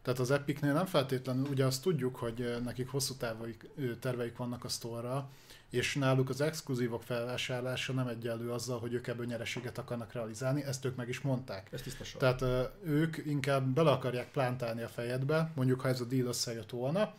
[0.03, 3.69] Tehát az Epicnél nem feltétlenül, ugye azt tudjuk, hogy nekik hosszú terveik,
[4.01, 5.29] terveik vannak a sztorra,
[5.71, 10.85] és náluk az exkluzívok felvásárlása nem egyenlő azzal, hogy ők ebből nyereséget akarnak realizálni, ezt
[10.85, 11.69] ők meg is mondták.
[11.73, 12.21] Ez tisztaság.
[12.21, 17.15] Tehát ők inkább bele akarják plántálni a fejedbe, mondjuk ha ez a deal összejött volna,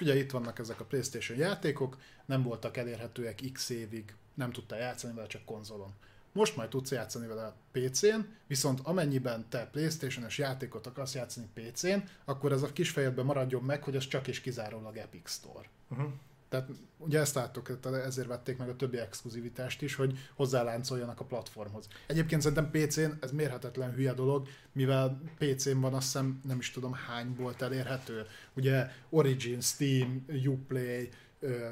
[0.00, 5.14] Ugye itt vannak ezek a Playstation játékok, nem voltak elérhetőek x évig, nem tudtál játszani
[5.14, 5.94] vele csak konzolon.
[6.32, 12.52] Most majd tudsz játszani vele PC-n, viszont amennyiben te Playstation-es játékot akarsz játszani PC-n, akkor
[12.52, 15.68] ez a kis fejedben maradjon meg, hogy ez csak és kizárólag Epic Store.
[15.88, 16.12] Uh-huh.
[16.54, 21.88] Tehát ugye ezt láttuk, ezért vették meg a többi exkluzivitást is, hogy hozzáláncoljanak a platformhoz.
[22.06, 26.92] Egyébként szerintem PC-n ez mérhetetlen hülye dolog, mivel PC-n van azt hiszem nem is tudom
[26.92, 28.26] hány volt elérhető.
[28.52, 31.08] Ugye Origin, Steam, Uplay,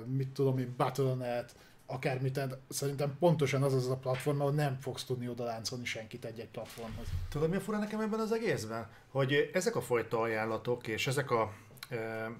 [0.06, 1.56] mit tudom én, Battle.net,
[1.86, 6.50] akármit, szerintem pontosan az az a platform, ahol nem fogsz tudni oda láncolni senkit egy-egy
[6.50, 7.06] platformhoz.
[7.28, 8.88] Tudod, mi a fura nekem ebben az egészben?
[9.08, 11.52] Hogy ezek a fajta ajánlatok és ezek a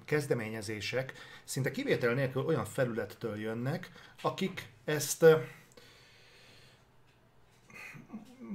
[0.05, 1.13] kezdeményezések
[1.45, 3.91] szinte kivétel nélkül olyan felülettől jönnek,
[4.23, 5.25] akik ezt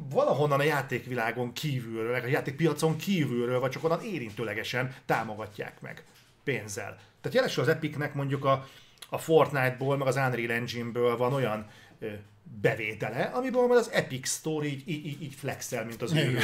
[0.10, 6.04] valahonnan a játékvilágon kívülről, a játékpiacon kívülről, vagy csak onnan érintőlegesen támogatják meg
[6.44, 7.00] pénzzel.
[7.22, 8.68] Tehát jelesül az Epicnek mondjuk a,
[9.10, 11.70] a Fortnite-ból, meg az Unreal Engine-ből van olyan
[12.00, 12.08] ö,
[12.62, 16.40] bevétele, amiből majd az Epic Store így, így, így flexel, mint az ő.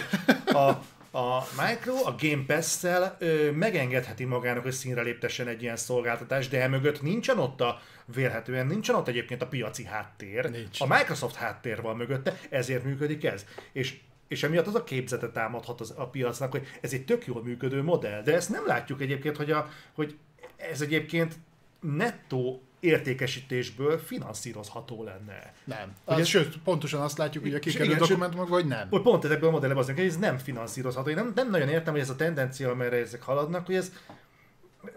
[0.46, 0.84] A,
[1.16, 6.62] a Micro a Game Pass-szel ö, megengedheti magának, hogy színre léptessen egy ilyen szolgáltatást, de
[6.62, 10.50] emögött nincsen ott a, vélhetően nincsen ott egyébként a piaci háttér.
[10.50, 10.82] Nincs.
[10.82, 13.46] A Microsoft háttér van mögötte, ezért működik ez.
[13.72, 17.44] És és emiatt az a képzete támadhat az, a piacnak, hogy ez egy tök jól
[17.44, 18.22] működő modell.
[18.22, 20.18] De ezt nem látjuk egyébként, hogy, a, hogy
[20.56, 21.36] ez egyébként
[21.80, 25.54] nettó értékesítésből finanszírozható lenne.
[25.64, 25.94] Nem.
[26.06, 28.88] Az, ez, sőt, pontosan azt látjuk, hogy a kikerült dokumentumokban, hogy nem.
[28.90, 31.10] Hogy pont ezekből a modellekből az, hogy ez nem finanszírozható.
[31.10, 33.92] Én nem, nem nagyon értem, hogy ez a tendencia, amire ezek haladnak, hogy ez,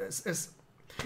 [0.08, 0.48] ez, ez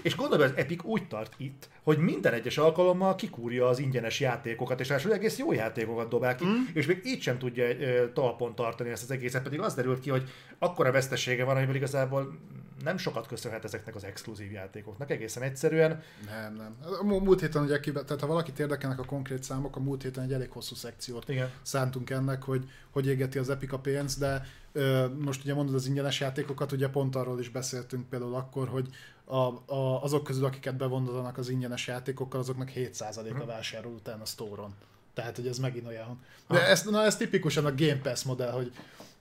[0.02, 4.80] és gondolj, az Epic úgy tart itt, hogy minden egyes alkalommal kikúrja az ingyenes játékokat,
[4.80, 6.62] és ráadásul egész jó játékokat dobál ki, mm.
[6.72, 10.10] és még így sem tudja e, talpon tartani ezt az egészet, pedig az derült ki,
[10.10, 12.38] hogy akkora vesztesége van, hogy igazából
[12.84, 16.02] nem sokat köszönhet ezeknek az exkluzív játékoknak, egészen egyszerűen.
[16.26, 16.76] Nem, nem.
[17.00, 20.32] A múlt héten ugye, tehát ha valakit érdekelnek a konkrét számok, a múlt héten egy
[20.32, 21.50] elég hosszú szekciót Igen.
[21.62, 25.86] szántunk ennek, hogy hogy égeti az Epic a pénzt, de ö, most ugye mondod az
[25.86, 28.88] ingyenes játékokat, ugye pont arról is beszéltünk például akkor, hogy
[29.30, 34.24] a, a, azok közül, akiket bevondanak az ingyenes játékokkal, azoknak 7% a vásárol után a
[34.24, 34.74] store-on.
[35.14, 36.24] Tehát, hogy ez megint olyan.
[36.48, 38.72] De ez, na, ez tipikusan a Game Pass modell, hogy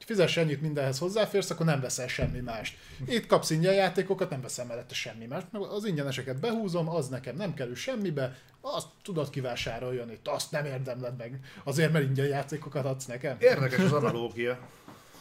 [0.09, 2.77] fizess ennyit mindenhez hozzáférsz, akkor nem veszel semmi mást.
[3.05, 5.45] Itt kapsz ingyen játékokat, nem veszel mellette semmi mást.
[5.51, 11.17] Az ingyeneseket behúzom, az nekem nem kerül semmibe, azt tudod kivásárolni, itt azt nem érdemled
[11.17, 13.37] meg, azért mert ingyen játékokat adsz nekem.
[13.39, 14.59] Érdekes az analógia.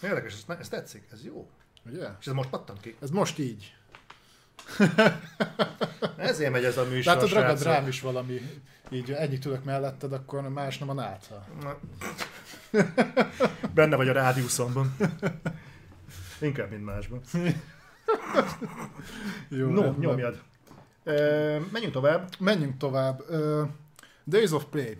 [0.02, 1.48] Érdekes, ez, ez tetszik, ez jó.
[1.86, 2.08] Ugye?
[2.20, 2.96] És ez most pattan ki.
[3.00, 3.77] Ez most így.
[6.16, 7.14] Ezért megy ez a műsor.
[7.14, 8.40] Látod, ragad rám is valami,
[8.90, 11.44] így ennyit ülök melletted, akkor más nem a nátha.
[13.74, 14.96] Benne vagy a rádiuszomban.
[16.40, 17.20] Inkább, mint másban.
[19.48, 20.00] Jó, no, rendben.
[20.00, 20.42] nyomjad.
[21.04, 21.12] E,
[21.72, 22.28] menjünk tovább.
[22.38, 23.20] Menjünk tovább.
[23.30, 23.68] Uh,
[24.24, 24.98] Days of Play.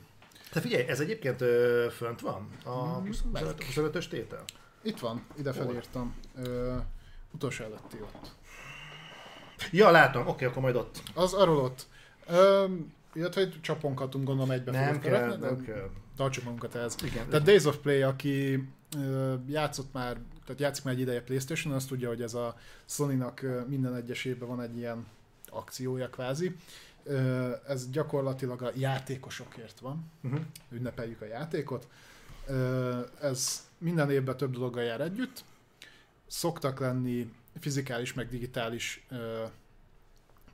[0.50, 2.48] Te figyelj, ez egyébként uh, fönt van?
[2.64, 4.44] A 25-ös mm, tétel?
[4.82, 6.16] Itt van, ide felírtam.
[6.36, 6.76] Uh,
[7.30, 8.37] utolsó előtti ott.
[9.70, 11.02] Ja, látom, oké, akkor majd ott.
[11.14, 11.86] Az arról ott.
[12.30, 15.90] Um, illetve csaponkatunk gondolom egybe Nem kell, szeretni, nem kell.
[16.16, 16.96] Tartsuk magunkat ehhez.
[17.04, 18.68] Igen, tehát Days of Play, aki
[19.46, 23.94] játszott már, tehát játszik már egy ideje Playstation, azt tudja, hogy ez a Sony-nak minden
[23.94, 25.06] egyes évben van egy ilyen
[25.50, 26.56] akciója kvázi.
[27.68, 30.10] Ez gyakorlatilag a játékosokért van.
[30.22, 30.40] Uh-huh.
[30.70, 31.88] Ünnepeljük a játékot.
[33.20, 35.44] Ez minden évben több dologgal jár együtt.
[36.26, 39.44] Szoktak lenni fizikális meg digitális ö,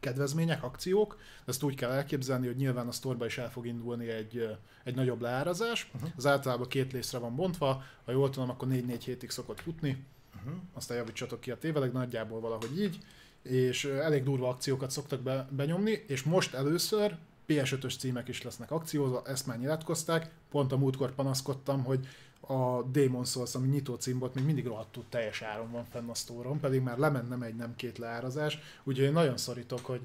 [0.05, 1.19] kedvezmények, akciók.
[1.45, 5.21] Ezt úgy kell elképzelni, hogy nyilván a sztorba is el fog indulni egy, egy nagyobb
[5.21, 5.91] leárazás.
[5.95, 6.11] Uh-huh.
[6.17, 10.05] Az általában két részre van bontva, ha jól tudom, akkor 4-4 hétig szokott futni.
[10.37, 10.61] Uh-huh.
[10.73, 12.99] Aztán javítsatok ki a téveleg, nagyjából valahogy így.
[13.43, 17.17] És elég durva akciókat szoktak be, benyomni, és most először
[17.49, 20.31] PS5-ös címek is lesznek akciózva, ezt már nyilatkozták.
[20.51, 22.07] Pont a múltkor panaszkodtam, hogy
[22.47, 26.15] a Demon Souls, ami nyitó cím volt, még mindig rohadtul teljes áron van fenn a
[26.15, 30.01] sztóron, pedig már lement nem egy, nem két leárazás, úgyhogy én nagyon szorítok, hogy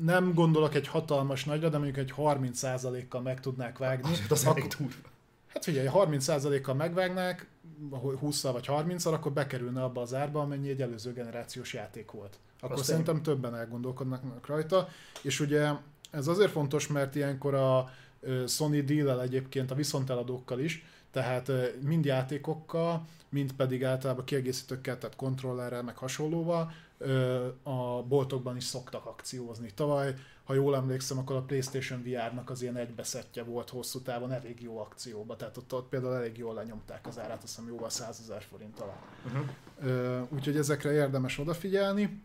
[0.00, 4.12] nem gondolok egy hatalmas nagyra, de mondjuk egy 30%-kal meg tudnák vágni.
[4.12, 5.08] Az, az akkor, durva.
[5.46, 7.46] hát figyelj, 30%-kal megvágnák,
[8.18, 12.38] 20 vagy 30 akkor bekerülne abba az árba, amennyi egy előző generációs játék volt.
[12.60, 14.88] Akkor Azt szerintem többen elgondolkodnak rajta,
[15.22, 15.70] és ugye
[16.10, 17.90] ez azért fontos, mert ilyenkor a
[18.46, 21.50] Sony deal egyébként a viszonteladókkal is, tehát
[21.80, 26.72] mind játékokkal, mind pedig általában kiegészítőkkel, tehát kontrollerrel, meg hasonlóval
[27.62, 29.70] a boltokban is szoktak akciózni.
[29.74, 34.62] Tavaly, ha jól emlékszem, akkor a PlayStation VR-nak az ilyen egybeszettje volt hosszú távon elég
[34.62, 38.20] jó akcióba, tehát ott, ott például elég jól lenyomták az árát, azt hiszem jóval 100
[38.20, 38.96] ezer forint alá.
[39.24, 40.32] Uh-huh.
[40.32, 42.22] Úgyhogy ezekre érdemes odafigyelni.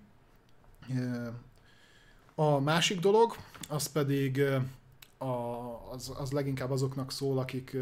[2.36, 3.36] A másik dolog,
[3.70, 4.42] az pedig
[5.18, 5.26] a,
[5.92, 7.78] az, az leginkább azoknak szól, akik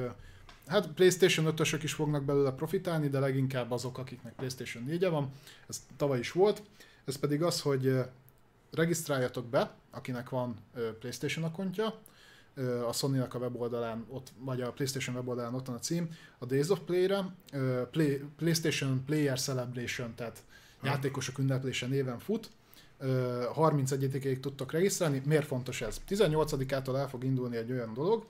[0.67, 5.31] hát PlayStation 5-ösök is fognak belőle profitálni, de leginkább azok, akiknek PlayStation 4 -e van.
[5.67, 6.63] Ez tavaly is volt.
[7.05, 7.99] Ez pedig az, hogy
[8.71, 10.55] regisztráljatok be, akinek van
[10.99, 11.99] PlayStation akontja,
[12.87, 16.69] a Sony-nak a weboldalán, ott, vagy a PlayStation weboldalán ott van a cím, a Days
[16.69, 17.35] of Play-re,
[17.91, 20.43] Play, PlayStation Player Celebration, tehát
[20.83, 22.49] játékosok ünneplése néven fut,
[23.03, 25.21] Ö, 31-ig tudtok regisztrálni.
[25.25, 26.01] Miért fontos ez?
[26.07, 28.25] 18-ától el fog indulni egy olyan dolog,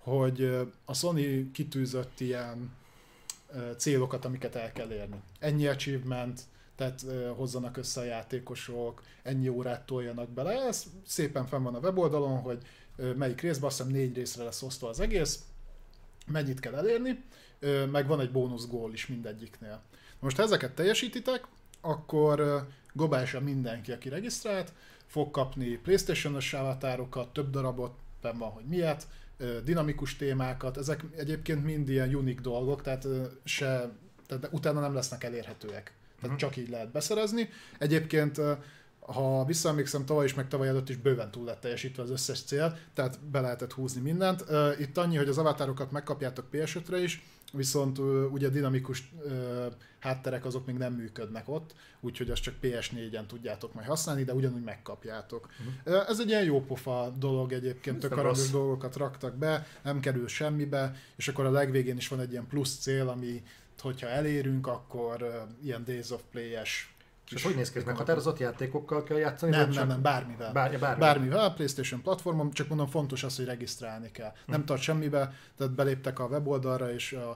[0.00, 0.44] hogy
[0.84, 2.70] a Sony kitűzött ilyen
[3.76, 5.20] célokat, amiket el kell érni.
[5.38, 6.40] Ennyi achievement,
[6.76, 7.04] tehát
[7.36, 10.52] hozzanak össze a játékosok, ennyi órát toljanak bele.
[10.52, 12.58] Ez szépen fenn van a weboldalon, hogy
[13.16, 15.44] melyik részben, azt hiszem négy részre lesz osztva az egész,
[16.26, 17.24] mennyit kell elérni,
[17.90, 19.82] meg van egy bónusz gól is mindegyiknél.
[20.18, 21.46] Most ha ezeket teljesítitek,
[21.80, 24.72] akkor globálisan mindenki, aki regisztrált,
[25.06, 29.06] fog kapni Playstation-os avatárokat, több darabot, benn van, hogy miért,
[29.64, 33.06] dinamikus témákat, ezek egyébként mind ilyen unik dolgok, tehát
[33.44, 33.90] se,
[34.26, 35.92] tehát utána nem lesznek elérhetőek.
[36.16, 36.36] Tehát Mhm.
[36.36, 37.48] csak így lehet beszerezni.
[37.78, 38.40] Egyébként
[39.00, 42.78] ha visszaemlékszem, tavaly is, meg tavaly előtt is bőven túl lett teljesítve az összes cél,
[42.94, 44.44] tehát be lehetett húzni mindent.
[44.78, 47.22] Itt annyi, hogy az avatárokat megkapjátok PS5-re is,
[47.52, 47.98] viszont
[48.32, 49.66] ugye dinamikus ö,
[49.98, 54.62] hátterek azok még nem működnek ott, úgyhogy azt csak PS4-en tudjátok majd használni, de ugyanúgy
[54.62, 55.48] megkapjátok.
[55.84, 56.08] Uh-huh.
[56.08, 61.28] Ez egy ilyen jópofa dolog egyébként, tök aranyos dolgokat raktak be, nem kerül semmibe, és
[61.28, 63.42] akkor a legvégén is van egy ilyen plusz cél, ami
[63.80, 66.94] hogyha elérünk, akkor ilyen Days of Play-es
[67.30, 67.78] És ez hogy néz ki?
[67.78, 69.50] Ez meghatározott játékokkal kell játszani?
[69.52, 70.52] nem, nem, csak nem, bármivel.
[70.52, 71.00] Bár, bármi.
[71.00, 74.32] Bármivel, a PlayStation platformon, csak mondom fontos az, hogy regisztrálni kell.
[74.46, 77.30] Nem tart semmibe, tehát beléptek a weboldalra, és a,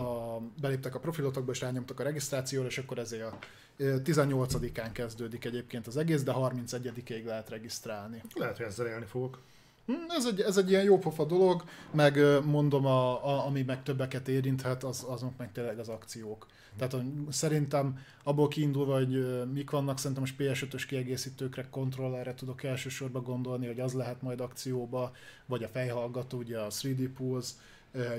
[0.00, 3.38] a, beléptek a profilotokba, és rányomtak a regisztrációra, és akkor ezért a
[3.76, 8.22] ö, 18-án kezdődik egyébként az egész, de 31-ig lehet regisztrálni.
[8.34, 9.38] Lehet, hogy ezzel élni fogok.
[9.86, 14.28] Hm, Ez egy, ez egy ilyen jópofa dolog, meg mondom, a, a, ami meg többeket
[14.28, 16.46] érinthet, az, azok meg tényleg az akciók.
[16.76, 23.22] Tehát hogy szerintem abból kiindulva, hogy mik vannak, szerintem most PS5-ös kiegészítőkre, kontrollerre tudok elsősorban
[23.22, 25.12] gondolni, hogy az lehet majd akcióba,
[25.46, 27.52] vagy a fejhallgató, ugye a 3D Pulse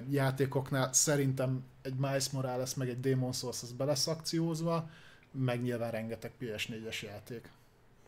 [0.09, 0.93] játékoknál.
[0.93, 4.89] Szerintem egy Miles Morales meg egy Demon Souls az be lesz akciózva,
[5.31, 7.49] meg nyilván rengeteg PS4-es játék.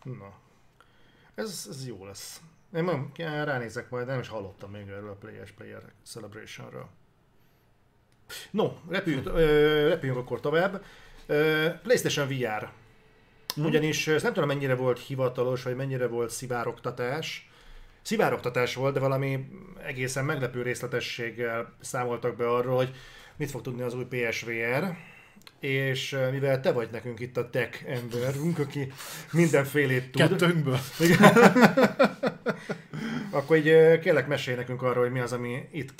[0.03, 0.33] Na.
[1.35, 2.41] Ez, ez jó lesz.
[2.73, 6.87] Én nem, ránézek majd, nem is hallottam még erről a PS Player Celebration-ről.
[8.51, 10.83] No, repüljünk, ö, repüljünk akkor tovább.
[11.25, 12.69] Ö, PlayStation VR.
[13.55, 13.65] Mhm.
[13.65, 17.49] Ugyanis ezt nem tudom mennyire volt hivatalos, vagy mennyire volt szivároktatás.
[18.01, 19.47] Szivároktatás volt, de valami
[19.85, 22.95] egészen meglepő részletességgel számoltak be arról, hogy
[23.35, 24.95] mit fog tudni az új PSVR.
[25.59, 28.91] És mivel te vagy nekünk itt a tech emberünk, aki
[29.31, 30.21] mindenfélét tud.
[30.21, 30.79] Kettőnkből.
[33.29, 35.93] Akkor így kérlek mesélj nekünk arról, hogy mi az, ami itt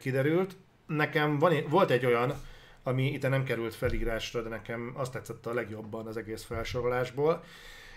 [0.00, 0.56] kiderült.
[0.88, 2.34] Nekem van, volt egy olyan,
[2.82, 7.44] ami itt nem került felírásra, de nekem azt tetszett a legjobban az egész felsorolásból.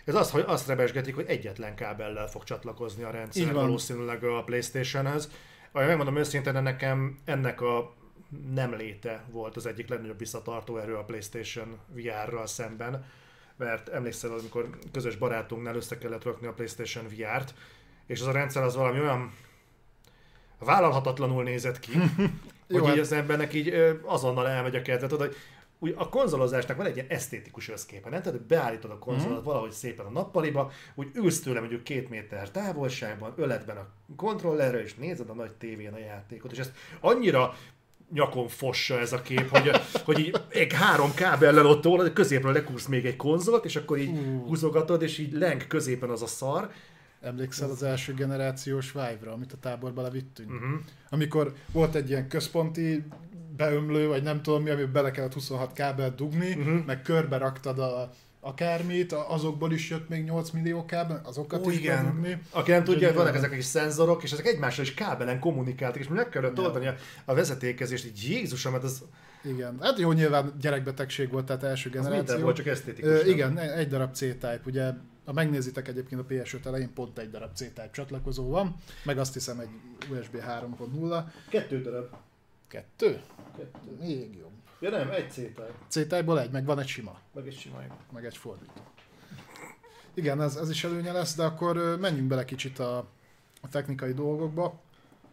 [0.05, 5.31] Ez az, hogy azt rebesgetik, hogy egyetlen kábellel fog csatlakozni a rendszer valószínűleg a Playstation-hez.
[5.71, 7.93] Megmondom őszintén, de nekem ennek a
[8.53, 13.05] nem léte volt az egyik legnagyobb visszatartó erő a PlayStation VR-ral szemben,
[13.57, 17.53] mert emlékszel, amikor közös barátunknál össze kellett rakni a PlayStation VR-t,
[18.05, 19.33] és az a rendszer az valami olyan
[20.65, 21.91] vállalhatatlanul nézett ki,
[22.67, 25.07] Jó, hogy hát- így az embernek így ö, azonnal elmegy a kedve.
[25.07, 25.35] Tudod, hogy
[25.79, 28.21] úgy a konzolozásnak van egy ilyen esztétikus összképe, nem?
[28.21, 29.43] Tehát hogy beállítod a konzolt Mhm.
[29.43, 34.95] valahogy szépen a nappaliba, úgy ülsz tőle mondjuk két méter távolságban, öletben a kontrollerre, és
[34.95, 37.55] nézed a nagy tévén a játékot, és ezt annyira
[38.13, 39.71] nyakon fossa ez a kép, hogy,
[40.05, 44.19] hogy így egy három kábellel ott tolod, középről lekúrsz még egy konzolt, és akkor így
[44.45, 46.71] húzogatod, és így leng középen az a szar.
[47.21, 50.51] Emlékszel az első generációs Vive-ra, amit a táborba levittünk?
[50.51, 50.79] Uh-huh.
[51.09, 53.03] Amikor volt egy ilyen központi
[53.57, 56.85] beömlő, vagy nem tudom mi, amiben bele kellett 26 kábelt dugni, uh-huh.
[56.85, 58.11] meg körbe raktad a
[58.41, 62.03] akármit, azokból is jött még 8 millió kábel, azokat Ó, is igen.
[62.05, 62.41] bedugni.
[62.49, 66.07] Aki nem tudja, vannak ezek a kis szenzorok, és ezek egymással is kábelen kommunikáltak, és
[66.07, 66.95] meg kellett oldani a,
[67.25, 69.03] a vezetékezést, így Jézusom, hát az,
[69.43, 69.77] Igen.
[69.81, 72.43] Hát jó, nyilván gyerekbetegség volt, tehát első az minden generáció.
[72.43, 73.09] volt, csak esztétikus.
[73.09, 74.91] Ö, igen, egy darab C-Type, ugye
[75.25, 79.59] ha megnézitek egyébként a PS5 elején pont egy darab C-Type csatlakozó van, meg azt hiszem
[79.59, 79.69] egy
[80.09, 81.23] USB 3.0.
[81.49, 82.15] Kettő darab.
[82.67, 83.21] Kettő?
[83.57, 83.97] Kettő.
[83.99, 84.51] Még jobb.
[84.79, 85.39] Ja nem, egy c
[85.87, 87.77] C-Type-ból egy, meg van egy sima, meg egy sima.
[88.13, 88.81] meg egy fordító.
[90.13, 92.97] Igen, ez, ez is előnye lesz, de akkor menjünk bele kicsit a,
[93.61, 94.79] a technikai dolgokba.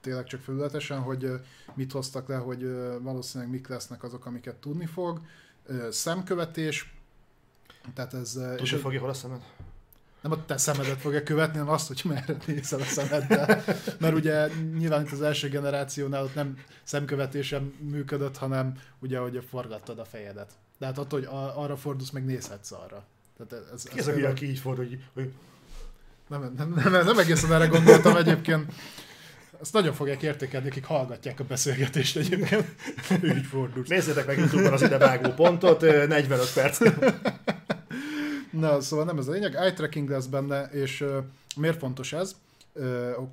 [0.09, 1.31] Tényleg csak felületesen, hogy
[1.75, 2.63] mit hoztak le, hogy
[3.03, 5.21] valószínűleg mik lesznek azok, amiket tudni fog.
[5.91, 6.95] Szemkövetés,
[7.95, 8.33] tehát ez...
[8.33, 9.41] Tudni ez- fogja hol a szemed?
[10.21, 13.65] nem a te szemedet fogja követni, hanem azt, hogy merre nézel a szemeddel.
[14.01, 14.49] Mert ugye
[14.79, 20.51] nyilván itt az első generációnál ott nem szemkövetésem működött, hanem ugye, hogy forgattad a fejedet.
[20.79, 23.05] De hát attól, hogy arra fordulsz, meg nézhetsz arra.
[23.37, 25.33] Tehát ez, ez, Ki az, aki, aki így fordul, hogy, hogy
[26.29, 28.73] nem, nem, nem, nem, egészen erre gondoltam egyébként.
[29.61, 32.65] Ezt nagyon fogják értékelni, akik hallgatják a beszélgetést egyébként.
[33.37, 33.89] Így fordulsz.
[33.89, 36.79] nézzétek meg YouTube-on az idevágó pontot, ö, 45 perc.
[38.51, 41.17] Na, szóval nem ez a lényeg, eye tracking lesz benne, és uh,
[41.57, 42.37] miért fontos ez?
[42.73, 42.85] Uh,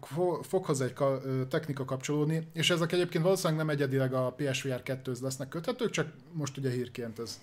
[0.01, 4.36] fo- fog hozzá egy ka- ö, technika kapcsolódni, és ezek egyébként valószínűleg nem egyedileg a
[4.38, 7.39] PSVR 2 lesznek köthetők, csak most ugye hírként ez,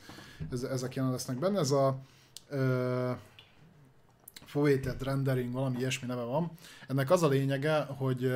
[0.52, 1.58] ez, ezek jelen lesznek benne.
[1.58, 1.98] Ez a
[2.50, 3.10] uh,
[4.44, 6.50] Foveated Rendering, valami ilyesmi neve van.
[6.88, 8.32] Ennek az a lényege, hogy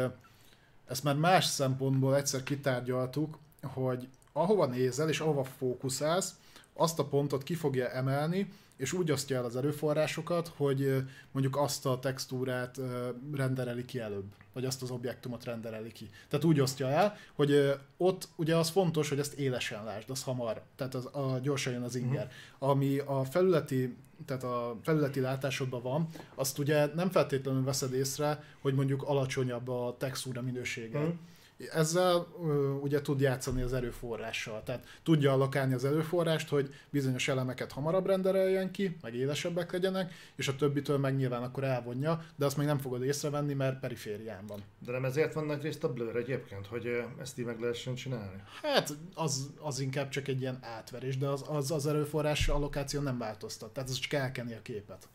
[0.86, 6.34] ezt már más szempontból egyszer kitárgyaltuk, hogy ahova nézel és ahova fókuszálsz,
[6.72, 11.86] azt a pontot ki fogja emelni, és úgy osztja el az erőforrásokat, hogy mondjuk azt
[11.86, 12.80] a textúrát
[13.32, 16.10] rendereli ki előbb, vagy azt az objektumot rendereli ki.
[16.28, 20.62] Tehát úgy osztja el, hogy ott ugye az fontos, hogy ezt élesen lásd, az hamar,
[20.76, 22.30] tehát az, a, gyorsan jön az inger.
[22.58, 28.74] Ami a felületi, tehát a felületi látásodban van, azt ugye nem feltétlenül veszed észre, hogy
[28.74, 30.98] mondjuk alacsonyabb a textúra minősége.
[30.98, 31.08] Mhm.
[31.72, 37.72] Ezzel ö, ugye tud játszani az erőforrással, tehát tudja allokálni az erőforrást, hogy bizonyos elemeket
[37.72, 42.56] hamarabb rendereljen ki, meg élesebbek legyenek, és a többitől meg nyilván akkor elvonja, de azt
[42.56, 44.62] még nem fogod észrevenni, mert periférián van.
[44.78, 48.42] De nem ezért van nagy részt a blur egyébként, hogy ezt így meg lehessen csinálni.
[48.62, 53.18] Hát az, az inkább csak egy ilyen átverés, de az, az, az erőforrás allokáció nem
[53.18, 55.08] változtat, tehát az csak elkeni a képet.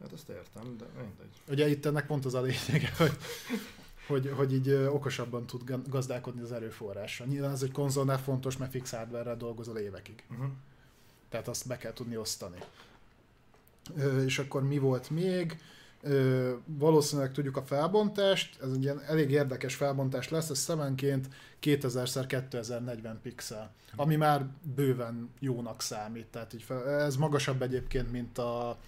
[0.00, 1.36] Hát ezt értem, de mindegy.
[1.48, 3.16] Ugye itt ennek pont az a lényege, hogy,
[4.06, 7.26] hogy, hogy így okosabban tud ga- gazdálkodni az erőforrással.
[7.26, 10.24] Nyilván ez egy konzolnál fontos, mert fix hardware dolgozol évekig.
[10.30, 10.46] Uh-huh.
[11.28, 12.58] Tehát azt be kell tudni osztani.
[13.96, 15.58] Ö, és akkor mi volt még?
[16.02, 21.28] Ö, valószínűleg tudjuk a felbontást, ez egy ilyen elég érdekes felbontás lesz, ez szemenként
[21.62, 28.78] 2000x2040 pixel, ami már bőven jónak számít, tehát így fel, ez magasabb egyébként, mint a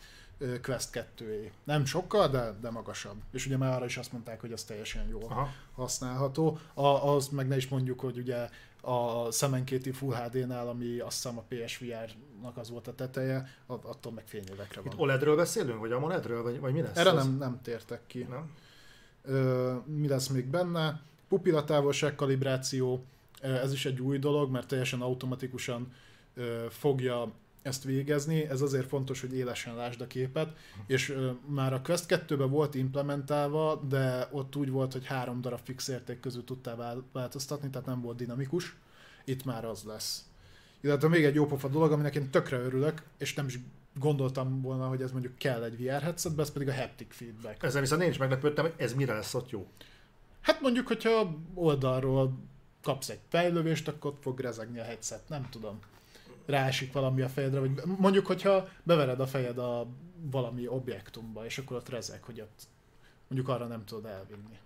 [0.62, 3.16] Quest 2 Nem sokkal, de, de magasabb.
[3.32, 5.48] És ugye már arra is azt mondták, hogy az teljesen jó Aha.
[5.74, 6.58] használható.
[6.74, 8.48] A, az meg ne is mondjuk, hogy ugye
[8.80, 14.12] a szemenkéti Full HD-nál, ami azt hiszem a PSVR-nak az volt a teteje, att- attól
[14.12, 14.92] meg fényévekre van.
[14.92, 16.96] Itt OLED-ről beszélünk, vagy AMOLED-ről, vagy, vagy mi lesz?
[16.96, 17.16] Erre ez?
[17.16, 18.26] nem, nem tértek ki.
[18.30, 18.50] Nem?
[19.22, 21.00] Ö, mi lesz még benne?
[21.28, 23.04] Pupillatávolság kalibráció,
[23.40, 25.92] ez is egy új dolog, mert teljesen automatikusan
[26.68, 27.32] fogja
[27.66, 28.48] ezt végezni.
[28.48, 30.56] Ez azért fontos, hogy élesen lásd a képet,
[30.86, 35.60] és ö, már a Quest 2-ben volt implementálva, de ott úgy volt, hogy három darab
[35.64, 38.76] fix érték közül tudtál vál- változtatni, tehát nem volt dinamikus.
[39.24, 40.24] Itt már az lesz.
[40.80, 43.58] Illetve még egy jópofa dolog, aminek én tökre örülök, és nem is
[43.98, 47.62] gondoltam volna, hogy ez mondjuk kell egy VR headsetbe, ez pedig a haptic feedback.
[47.62, 49.66] Ezzel viszont én is meglepődtem, hogy ez mire lesz ott jó.
[50.40, 52.38] Hát mondjuk, hogyha oldalról
[52.82, 55.78] kapsz egy fejlővést, akkor ott fog rezegni a headset, nem tudom.
[56.46, 59.86] Ráesik valami a fejedre, vagy mondjuk, hogyha bevered a fejed a
[60.30, 62.62] valami objektumba, és akkor ott rezeg, hogy ott
[63.28, 64.58] mondjuk arra nem tudod elvinni.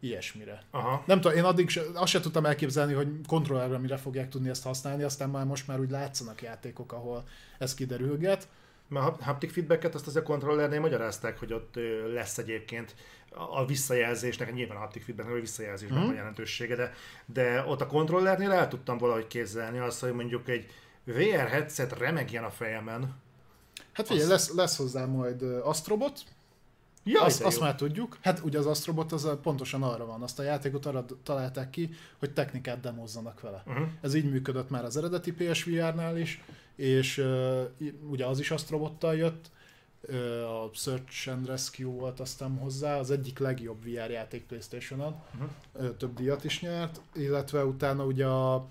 [0.00, 0.62] Ilyesmire.
[0.70, 1.02] Aha.
[1.06, 4.62] Nem tudom, én addig se, azt se tudtam elképzelni, hogy kontrollerre mire fogják tudni ezt
[4.64, 7.24] használni, aztán már most már úgy látszanak játékok, ahol
[7.58, 8.48] ez kiderülget.
[8.88, 11.74] Mert a haptic feedbacket azt azért a kontrollernél magyarázták, hogy ott
[12.12, 12.94] lesz egyébként
[13.34, 16.06] a visszajelzésnek, nyilván a haptic feedbacknek a visszajelzésnek Mhm.
[16.06, 16.92] van jelentősége, de,
[17.26, 20.66] de ott a kontrollernél el tudtam valahogy képzelni azt, hogy mondjuk egy
[21.04, 23.14] VR headset remegjen a fejemen.
[23.92, 26.20] Hát figyelj, Azt- lesz, lesz hozzá majd Astrobot,
[27.04, 28.18] Jaj, azt, azt már tudjuk.
[28.20, 32.32] Hát ugye az Astrobot az pontosan arra van, azt a játékot arra találták ki, hogy
[32.32, 33.62] technikát demozzanak vele.
[33.66, 33.86] Uh-huh.
[34.00, 36.42] Ez így működött már az eredeti PSVR-nál is,
[36.76, 37.60] és uh,
[38.10, 39.50] ugye az is Astrobottal jött,
[40.08, 45.44] uh, a Search and Rescue volt aztán hozzá, az egyik legjobb VR játék Playstation-on, Mhm.
[45.72, 48.66] uh, több díjat is nyert, illetve utána ugye a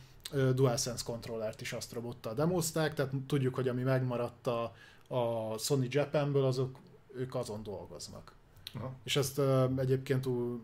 [0.53, 4.75] DualSense kontrollert is Astrobottal demozták, tehát tudjuk, hogy ami megmaradt a,
[5.07, 6.79] a Sony Japanből, azok
[7.15, 8.31] ők azon dolgoznak.
[8.73, 8.93] Aha.
[9.03, 10.61] És ezt uh, egyébként túl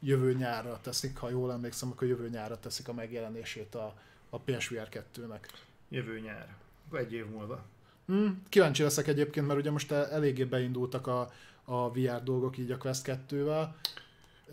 [0.00, 3.94] jövő nyárra teszik, ha jól emlékszem, akkor jövő nyárra teszik a megjelenését a,
[4.30, 5.40] a PSVR 2-nek.
[5.88, 6.56] Jövő nyár.
[6.92, 7.64] Egy év múlva.
[8.06, 11.32] Hmm, kíváncsi leszek egyébként, mert ugye most eléggé beindultak a,
[11.64, 13.68] a VR dolgok így a Quest 2-vel.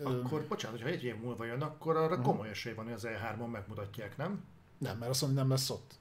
[0.02, 2.24] Akkor, bocsánat, hogyha egy év múlva jön, akkor arra uh-huh.
[2.24, 4.44] komoly esély van, hogy az E3-on megmutatják, nem?
[4.78, 5.94] Nem, mert a Sony nem lesz ott.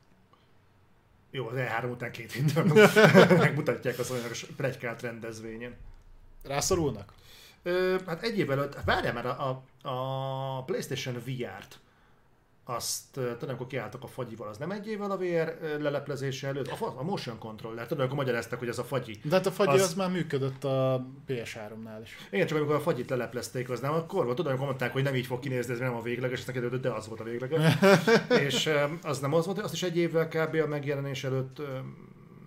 [1.31, 2.63] Jó, az E3 után két héttel
[3.37, 5.75] megmutatják az olyan plegykált rendezvényen.
[6.43, 7.13] Rászorulnak?
[7.63, 11.79] Ö, hát egy évvel előtt, várjál már a, a, a PlayStation VR-t
[12.65, 16.93] azt tudod, amikor kiálltak a fagyival, az nem egy évvel a VR leleplezése előtt, a,
[16.99, 19.19] a motion controller, tudod, akkor magyaráztak, hogy ez a fagyi.
[19.23, 22.17] De hát a fagyi az, az már működött a PS3-nál is.
[22.31, 25.15] Igen, csak amikor a fagyit leleplezték, az nem akkor volt, tudod, amikor mondták, hogy nem
[25.15, 27.73] így fog kinézni, ez nem a végleges, és neked de az volt a végleges.
[28.47, 28.69] és
[29.01, 30.55] az nem az volt, azt is egy évvel kb.
[30.55, 31.61] a megjelenés előtt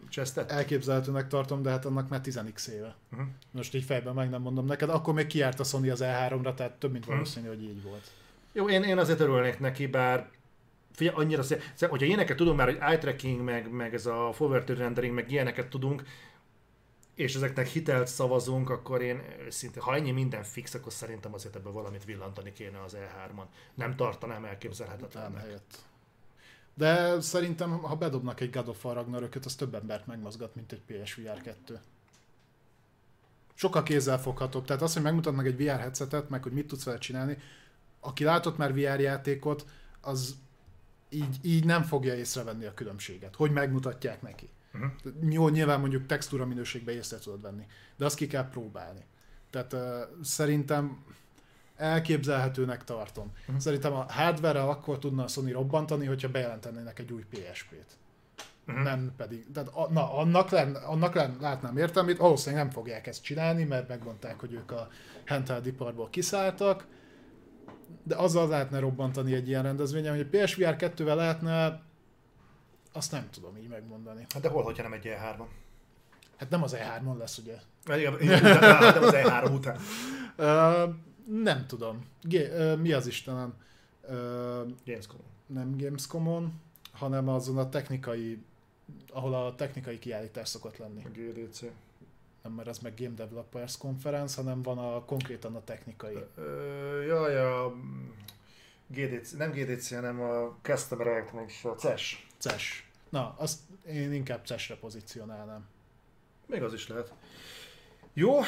[0.09, 0.51] csesztett?
[0.51, 2.41] Elképzelhetőnek tartom, de hát annak már 10
[2.73, 2.97] éve.
[3.13, 3.29] Uh-huh.
[3.51, 6.73] Most így fejben meg nem mondom neked, akkor még kiárt a Sony az E3-ra, tehát
[6.73, 7.63] több mint valószínű, uh-huh.
[7.63, 8.11] hogy így volt.
[8.57, 10.31] Jó, én, én azért örülnék neki, bár
[10.93, 11.63] figyelj, annyira szép.
[11.81, 15.69] Hogyha ilyeneket tudunk már, hogy eye tracking, meg, meg ez a forward rendering, meg ilyeneket
[15.69, 16.03] tudunk,
[17.15, 21.73] és ezeknek hitelt szavazunk, akkor én szinte, ha ennyi minden fix, akkor szerintem azért ebben
[21.73, 23.45] valamit villantani kéne az E3-on.
[23.75, 25.41] Nem tartanám elképzelhetetlennek.
[25.41, 25.79] helyett.
[26.75, 30.83] De szerintem, ha bedobnak egy God of War Ragnarököt, az több embert megmozgat, mint egy
[30.87, 31.81] PSVR 2.
[33.55, 34.65] Sokkal kézzelfoghatóbb.
[34.65, 37.39] Tehát az, hogy megmutatnak egy VR headsetet, meg hogy mit tudsz vele csinálni,
[38.07, 39.67] aki látott már VR játékot,
[40.01, 40.37] az
[41.09, 44.49] így, így nem fogja észrevenni a különbséget, hogy megmutatják neki.
[44.75, 45.33] Uh-huh.
[45.33, 49.05] Jó, nyilván mondjuk textúra minőségbe észre tudod venni, de azt ki kell próbálni.
[49.51, 49.81] Tehát uh,
[50.23, 51.05] szerintem
[51.77, 53.33] elképzelhetőnek tartom.
[53.41, 53.59] Uh-huh.
[53.59, 57.99] Szerintem a hardware akkor tudna a Sony robbantani, hogyha bejelentenének egy új PSP-t.
[58.67, 58.85] Uh-huh.
[58.85, 63.23] Nem pedig, tehát a, na, annak, len, annak len, látnám értelmét, valószínűleg nem fogják ezt
[63.23, 64.89] csinálni, mert megmondták, hogy ők a
[65.27, 66.87] handheld iparból kiszálltak,
[68.03, 71.83] de azzal lehetne robbantani egy ilyen rendezvényen, hogy a PSVR 2-vel lehetne,
[72.93, 74.27] azt nem tudom így megmondani.
[74.35, 75.47] Hát de hol, hogyha nem egy E3-on?
[76.37, 77.57] Hát nem az E3-on lesz, ugye?
[77.97, 78.13] Igen,
[78.93, 79.79] nem az E3 után.
[80.39, 80.95] Uh,
[81.43, 82.05] nem tudom.
[82.23, 83.55] G- uh, mi az Istenem?
[84.03, 84.15] Uh,
[84.85, 85.21] Gamescom.
[85.47, 86.53] Nem Gamescomon,
[86.93, 88.45] hanem azon a technikai,
[89.13, 91.05] ahol a technikai kiállítás szokott lenni.
[91.05, 91.63] A GDC
[92.47, 96.17] nem mert az meg Game Developers Conference, hanem van a konkrétan a technikai.
[97.07, 97.75] Jaj, a
[98.87, 102.27] GDC, nem GDC, hanem a Customer Electronics, a CES.
[102.39, 102.91] CES.
[103.09, 105.67] Na, azt én inkább CES-re pozícionálnám.
[106.47, 107.13] Még az is lehet.
[108.13, 108.41] Jó,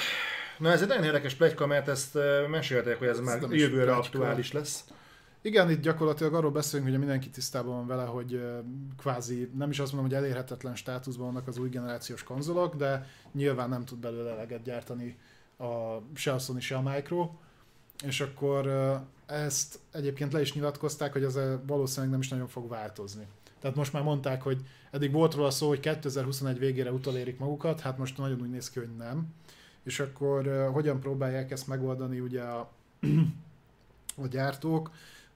[0.59, 2.18] na ez egy nagyon érdekes plegyka, mert ezt
[2.49, 4.84] mesélték, hogy ez, ez már jövőre aktuális lesz.
[5.43, 8.43] Igen, itt gyakorlatilag arról beszélünk, hogy mindenki tisztában van vele, hogy
[8.97, 13.68] kvázi, nem is azt mondom, hogy elérhetetlen státuszban vannak az új generációs konzolok, de nyilván
[13.68, 15.18] nem tud belőle eleget gyártani
[15.59, 17.30] a, se a Sony, se a Micro.
[18.05, 18.70] És akkor
[19.26, 23.26] ezt egyébként le is nyilatkozták, hogy ez valószínűleg nem is nagyon fog változni.
[23.61, 24.61] Tehát most már mondták, hogy
[24.91, 28.78] eddig volt róla szó, hogy 2021 végére utolérik magukat, hát most nagyon úgy néz ki,
[28.78, 29.34] hogy nem.
[29.82, 32.70] És akkor hogyan próbálják ezt megoldani ugye a,
[34.22, 34.91] a gyártók?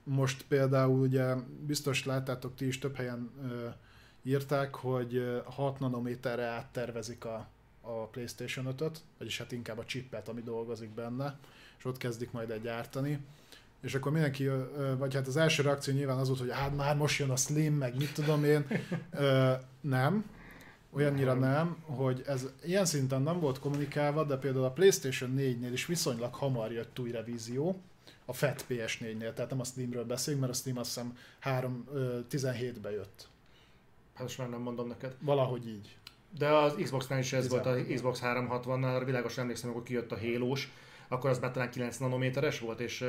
[0.04, 1.34] Most például ugye
[1.66, 3.68] biztos láttátok ti is több helyen ö,
[4.22, 7.48] írták, hogy 6 nanométerre áttervezik a,
[7.80, 11.38] a PlayStation 5-öt, vagyis hát inkább a chipet, ami dolgozik benne,
[11.78, 13.18] és ott kezdik majd egy gyártani.
[13.80, 14.50] És akkor mindenki,
[14.98, 17.74] vagy hát az első reakció nyilván az volt, hogy hát már most jön a Slim,
[17.74, 18.66] meg mit tudom én.
[19.10, 20.24] Ö, nem,
[20.90, 25.86] olyannyira nem, hogy ez ilyen szinten nem volt kommunikálva, de például a PlayStation 4-nél is
[25.86, 27.80] viszonylag hamar jött új revízió,
[28.24, 31.84] a FAT PS4-nél, tehát nem a Steamről beszélünk, mert a Steam azt hiszem 3,
[32.30, 33.28] 17-be jött.
[34.14, 35.16] Hát most már nem mondom neked.
[35.20, 35.96] Valahogy így.
[36.38, 37.64] De az Xbox-nál is ez 16.
[37.64, 40.54] volt, a Xbox 360-nál, világosan emlékszem, amikor kijött a halo
[41.12, 43.04] akkor az már talán 9 nanométeres volt, és...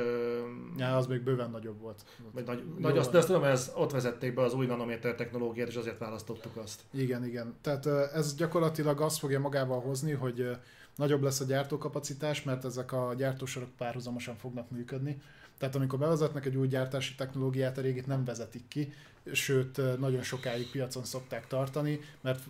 [0.76, 2.04] Ja, az még bőven nagyobb volt.
[2.32, 5.14] Vagy nagy, nagy azt, de azt tudom, hogy ez, ott vezették be az új nanométer
[5.14, 6.80] technológiát, és azért választottuk azt.
[6.90, 7.54] Igen, igen.
[7.60, 10.50] Tehát ez gyakorlatilag azt fogja magával hozni, hogy
[10.96, 15.20] nagyobb lesz a gyártókapacitás, mert ezek a gyártósorok párhuzamosan fognak működni.
[15.58, 18.92] Tehát amikor bevezetnek egy új gyártási technológiát, a régit nem vezetik ki,
[19.32, 22.44] sőt nagyon sokáig piacon szokták tartani, mert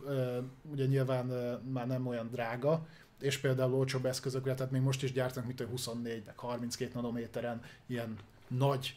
[0.73, 1.27] ugye nyilván
[1.73, 2.87] már nem olyan drága,
[3.21, 8.17] és például olcsóbb eszközökre, tehát még most is gyártanak, mint 24 meg 32 nanométeren ilyen
[8.49, 8.97] nagy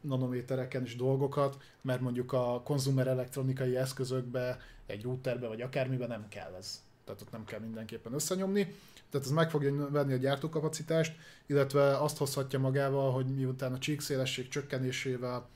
[0.00, 6.54] nanométereken is dolgokat, mert mondjuk a konzumer elektronikai eszközökbe, egy routerbe vagy akármiben nem kell
[6.58, 8.74] ez tehát ott nem kell mindenképpen összenyomni.
[9.10, 14.48] Tehát ez meg fogja venni a gyártókapacitást, illetve azt hozhatja magával, hogy miután a csíkszélesség
[14.48, 15.48] csökkenésével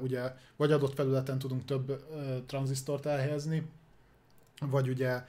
[0.00, 2.04] ugye vagy adott felületen tudunk több
[2.46, 3.66] tranzisztort elhelyezni,
[4.60, 5.24] vagy ugye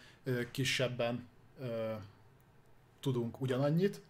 [0.51, 1.28] kisebben
[2.99, 4.01] tudunk ugyanannyit.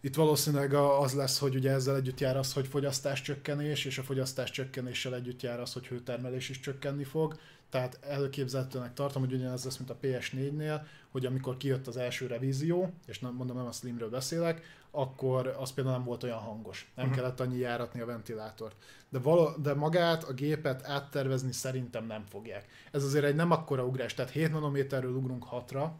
[0.00, 4.02] Itt valószínűleg az lesz, hogy ugye ezzel együtt jár az, hogy fogyasztás csökkenés, és a
[4.02, 7.38] fogyasztás csökkenéssel együtt jár az, hogy hőtermelés is csökkenni fog.
[7.70, 12.92] Tehát előképzelhetőnek tartom, hogy ugyanez lesz, mint a PS4-nél, hogy amikor kijött az első revízió,
[13.06, 16.92] és nem, mondom, nem a Slimről beszélek, akkor az például nem volt olyan hangos.
[16.94, 17.20] Nem uh-huh.
[17.20, 18.76] kellett annyi járatni a ventilátort.
[19.08, 22.66] De, val- de magát, a gépet áttervezni szerintem nem fogják.
[22.90, 25.90] Ez azért egy nem akkora ugrás, tehát 7 nanométerről ugrunk 6-ra.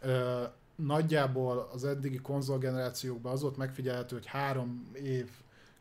[0.00, 0.42] Ö,
[0.76, 5.30] nagyjából az eddigi konzolgenerációkban az volt megfigyelhető, hogy három év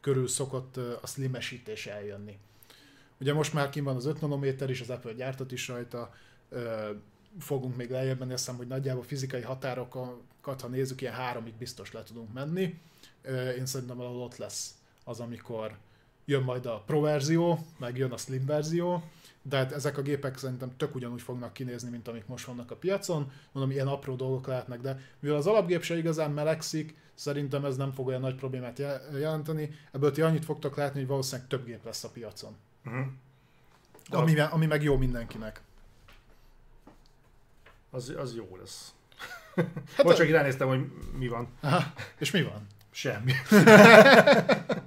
[0.02, 2.40] körül szokott a slimesítés eljönni.
[3.20, 6.14] Ugye most már kim van az 5 nanométer is, az Apple gyártat is rajta,
[7.40, 11.92] fogunk még lejjebb menni, azt hiszem, hogy nagyjából fizikai határokat, ha nézzük, ilyen háromig biztos
[11.92, 12.80] le tudunk menni.
[13.58, 15.78] Én szerintem valahol ott lesz az, amikor
[16.26, 19.04] jön majd a Pro verzió, meg jön a Slim verzió,
[19.42, 22.76] de hát ezek a gépek szerintem tök ugyanúgy fognak kinézni, mint amik most vannak a
[22.76, 23.32] piacon.
[23.52, 27.92] Mondom, ilyen apró dolgok lehetnek, de mivel az alapgép se igazán melegszik, szerintem ez nem
[27.92, 28.80] fog olyan nagy problémát
[29.14, 29.70] jelenteni.
[29.92, 32.56] Ebből ti annyit fogtok látni, hogy valószínűleg több gép lesz a piacon.
[32.88, 33.06] Uh-huh.
[34.10, 35.62] Ami, ami meg jó mindenkinek.
[37.90, 38.94] Az, az jó lesz.
[39.96, 41.48] Hát Most csak ránéztem, hogy mi van.
[41.62, 41.84] Aha.
[42.18, 42.68] És mi van?
[42.92, 43.34] Semmi.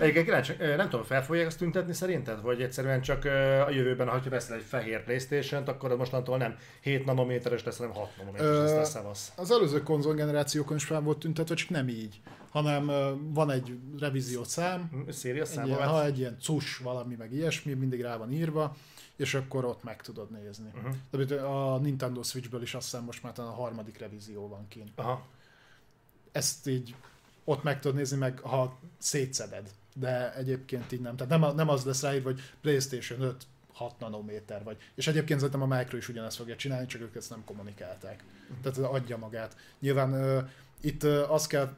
[0.00, 2.42] Egyébként kíváncsi, nem tudom, fel fogják ezt tüntetni szerinted?
[2.42, 3.24] Vagy egyszerűen csak
[3.66, 8.16] a jövőben, ha veszel egy fehér Playstation-t, akkor mostantól nem 7 nanométeres lesz, hanem 6
[8.16, 9.32] nanométeres lesz, lesz szevasz.
[9.36, 12.20] Az előző konzolgenerációkon is fel volt tüntetve, csak nem így
[12.50, 12.86] hanem
[13.32, 18.00] van egy revíziót szám, Széria egy ilyen, ha egy ilyen cus valami, meg ilyesmi, mindig
[18.00, 18.76] rá van írva,
[19.16, 20.70] és akkor ott meg tudod nézni.
[20.74, 21.22] Uh-huh.
[21.22, 24.90] De a Nintendo Switchből is azt hiszem most már a harmadik revízió van kint.
[24.94, 25.26] Aha.
[26.32, 26.94] Ezt így
[27.44, 29.70] ott meg tudod nézni, meg ha szétszeded.
[29.98, 31.16] De egyébként így nem.
[31.16, 34.76] Tehát nem, nem az lesz ráírva, hogy PlayStation 5 6 nanométer vagy.
[34.94, 38.24] És egyébként szerintem a Micro is ugyanezt fogja csinálni, csak ők ezt nem kommunikálták.
[38.62, 39.56] Tehát adja magát.
[39.78, 40.48] Nyilván uh,
[40.80, 41.76] itt uh, azt kell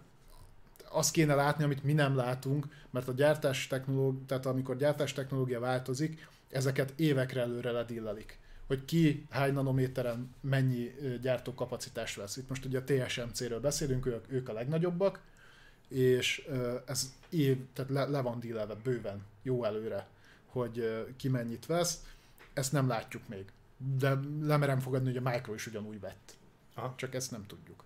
[0.92, 5.60] azt kéne látni, amit mi nem látunk, mert a gyártás technológia, tehát amikor gyártás technológia
[5.60, 8.38] változik, ezeket évekre előre ledillelik
[8.70, 10.90] hogy ki hány nanométeren mennyi
[11.22, 12.36] gyártókapacitást vesz.
[12.36, 15.20] Itt most ugye a TSMC-ről beszélünk, ők, ők a legnagyobbak,
[15.90, 16.48] és
[16.86, 20.06] ez év, tehát le, le van dílelve bőven, jó előre,
[20.46, 22.04] hogy ki mennyit vesz.
[22.52, 23.44] Ezt nem látjuk még.
[23.98, 26.34] De lemerem fogadni, hogy a Micro is ugyanúgy vett.
[26.74, 26.94] Aha.
[26.96, 27.84] Csak ezt nem tudjuk.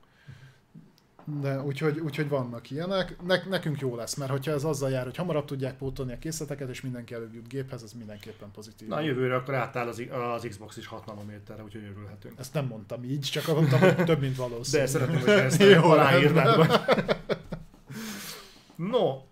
[1.40, 3.22] De úgyhogy, úgyhogy vannak ilyenek.
[3.22, 6.68] Ne, nekünk jó lesz, mert hogyha ez azzal jár, hogy hamarabb tudják pótolni a készleteket,
[6.68, 8.88] és mindenki előbb jut géphez, az mindenképpen pozitív.
[8.88, 10.02] Na jövőre akkor átáll az,
[10.34, 12.38] az Xbox is 6 nanométerre, úgyhogy örülhetünk.
[12.38, 14.82] Ezt nem mondtam így, csak mondtam, hogy több, mint valószínű.
[14.82, 16.82] De szeretném, hogy ezt aláírnád.
[18.76, 19.22] no,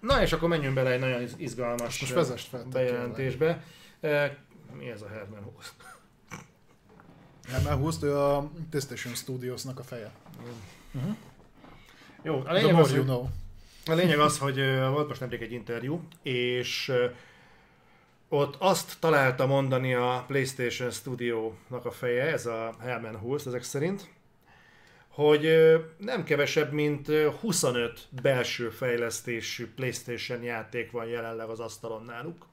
[0.00, 3.64] na és akkor menjünk bele egy nagyon izgalmas Most vezest fel, bejelentésbe.
[4.00, 4.38] E,
[4.78, 5.72] mi ez a Herman Host?
[7.48, 10.10] Herman Host, ő a PlayStation Studiosnak a feje.
[10.94, 11.16] Uh-huh.
[12.22, 13.26] Jó, a lényeg, az, you know.
[13.86, 14.56] a lényeg az, hogy
[14.90, 16.92] volt most nemrég egy interjú, és
[18.28, 24.13] ott azt találta mondani a PlayStation Studio-nak a feje, ez a Herman Hulst ezek szerint,
[25.14, 25.48] hogy
[25.98, 27.08] nem kevesebb, mint
[27.40, 32.46] 25 belső fejlesztésű PlayStation játék van jelenleg az asztalon náluk.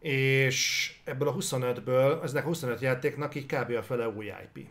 [0.00, 3.70] És ebből a 25-ből, eznek a 25 játéknak így kb.
[3.70, 4.66] a fele új IP.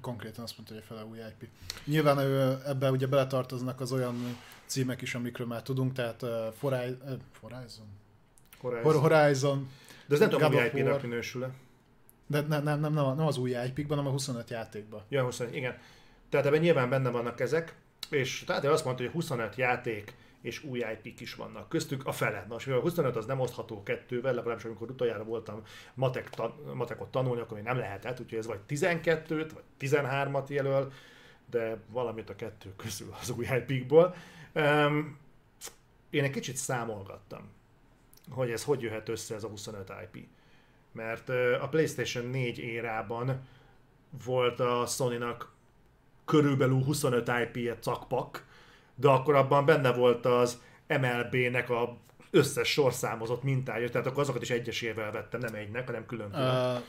[0.00, 1.48] Konkrétan azt mondta, hogy a fele új IP.
[1.84, 2.18] Nyilván
[2.66, 6.30] ebbe ugye beletartoznak az olyan címek is, amikről már tudunk, tehát uh,
[6.60, 7.88] Horizon?
[8.60, 9.00] Horizon.
[9.00, 9.70] Horizon.
[10.06, 11.52] De ez nem tudom, hogy IP-nek minősül
[12.30, 15.02] De nem, nem, nem, nem, az új IP-kban, hanem a 25 játékban.
[15.08, 15.78] Ja, 25, igen.
[16.28, 17.74] Tehát ebben nyilván benne vannak ezek,
[18.10, 21.68] és tehát azt mondta, hogy 25 játék és új IP-k is vannak.
[21.68, 22.46] Köztük a fele.
[22.48, 25.62] Most mivel a 25 az nem osztható kettővel, legalábbis amikor utoljára voltam
[25.94, 30.92] matek tan- matekot tanulni, akkor még nem lehetett, úgyhogy ez vagy 12-t, vagy 13-at jelöl,
[31.50, 34.14] de valamit a kettő közül az új IP-kból.
[34.54, 35.18] Um,
[36.10, 37.48] én egy kicsit számolgattam,
[38.30, 40.26] hogy ez hogy jöhet össze ez a 25 IP.
[40.92, 41.28] Mert
[41.60, 43.40] a PlayStation 4 érában
[44.24, 45.52] volt a Sony-nak
[46.24, 48.46] körülbelül 25 IP-je cakpak,
[48.94, 51.96] de akkor abban benne volt az MLB-nek a
[52.30, 56.76] összes sorszámozott mintája, tehát akkor azokat is egyesével vettem, nem egynek, hanem külön-külön.
[56.76, 56.82] Uh,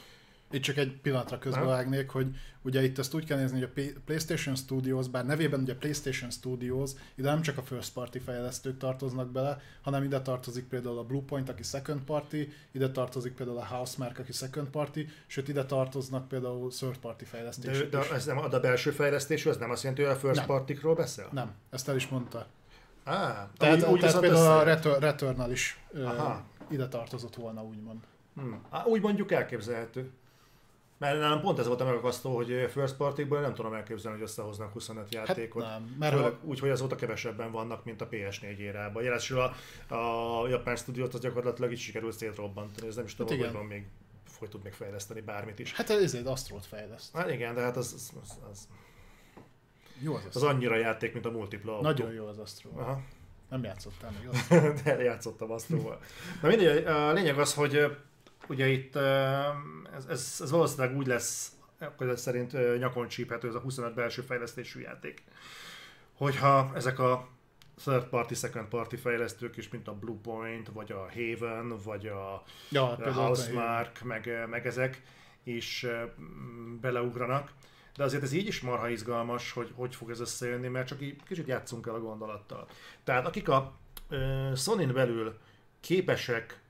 [0.52, 2.28] itt csak egy pillanatra közbevágnék, hogy
[2.62, 6.92] ugye itt ezt úgy kell nézni, hogy a PlayStation Studios, bár nevében ugye PlayStation Studios,
[7.16, 11.50] ide nem csak a first party fejlesztők tartoznak bele, hanem ide tartozik például a Bluepoint,
[11.50, 12.36] aki second party,
[12.72, 17.90] ide tartozik például a Housemark, aki second party, sőt ide tartoznak például third party fejlesztések
[17.90, 20.96] de, de ez nem a belső fejlesztés, ez nem azt jelenti, hogy a first party-król
[20.96, 21.28] beszél?
[21.32, 22.48] Nem, ezt el is mondta.
[23.04, 26.44] Á, Tehát, úgy, tehát például a össze- Retur- Returnal is Aha.
[26.70, 28.00] ide tartozott volna, úgymond.
[28.36, 28.54] Hm.
[28.70, 30.12] Á, úgy mondjuk elképzelhető.
[31.02, 34.72] Mert nálam pont ez volt a megakasztó, hogy first party-ból nem tudom elképzelni, hogy összehoznak
[34.74, 35.64] 25 Hát játékot.
[35.64, 39.04] nem, mert Főleg ha, úgy, hogy azóta kevesebben vannak, mint a PS4 érában.
[39.04, 39.54] Jelesül a,
[39.96, 43.66] a japán stúdiót az gyakorlatilag így sikerült szétrobbantani, ez nem is tudom, Hát hogy van
[43.66, 43.86] még
[44.40, 45.74] hogy tud még fejleszteni bármit is.
[45.74, 47.16] hát ezért Astrót fejleszt.
[47.16, 48.68] Hát igen, de hát az, az, az, az,
[50.00, 51.82] Jó az az annyira játék, mint a multipla.
[51.82, 52.70] Nagyon jó az Astro.
[52.76, 53.02] Aha.
[53.50, 54.30] Nem játszottál még
[54.84, 56.00] de játszottam azt róla.
[56.42, 57.98] Na mindegy, a lényeg az, hogy
[58.52, 58.96] ugye itt
[59.96, 64.22] ez, ez, ez valószínűleg úgy lesz, akkor ez szerint nyakon csíphető ez a 25 belső
[64.22, 65.24] fejlesztésű játék.
[66.14, 67.28] Hogyha ezek a
[67.84, 72.92] third party, second party fejlesztők is, mint a Bluepoint, vagy a Haven, vagy a Ja,
[72.92, 75.02] a Housemark, meg, meg ezek
[75.44, 75.86] is
[76.82, 77.52] beleugranak.
[77.96, 81.24] De azért ez így is marha izgalmas, hogy hogy fog ez összejönni, mert csak így
[81.24, 82.68] kicsit játszunk el a gondolattal.
[83.04, 83.74] Tehát akik a
[84.10, 85.38] ö, Sony-n belül
[85.80, 86.61] képesek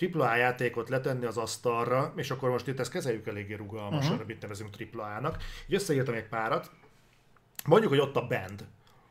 [0.00, 4.12] AAA játékot letenni az asztalra, és akkor most itt ezt kezeljük eléggé rugalmasan, Mhm.
[4.12, 4.26] uh-huh.
[4.26, 5.36] mit nevezünk AAA-nak.
[5.68, 6.70] Így összeírtam egy párat.
[7.66, 8.64] Mondjuk, hogy ott a band,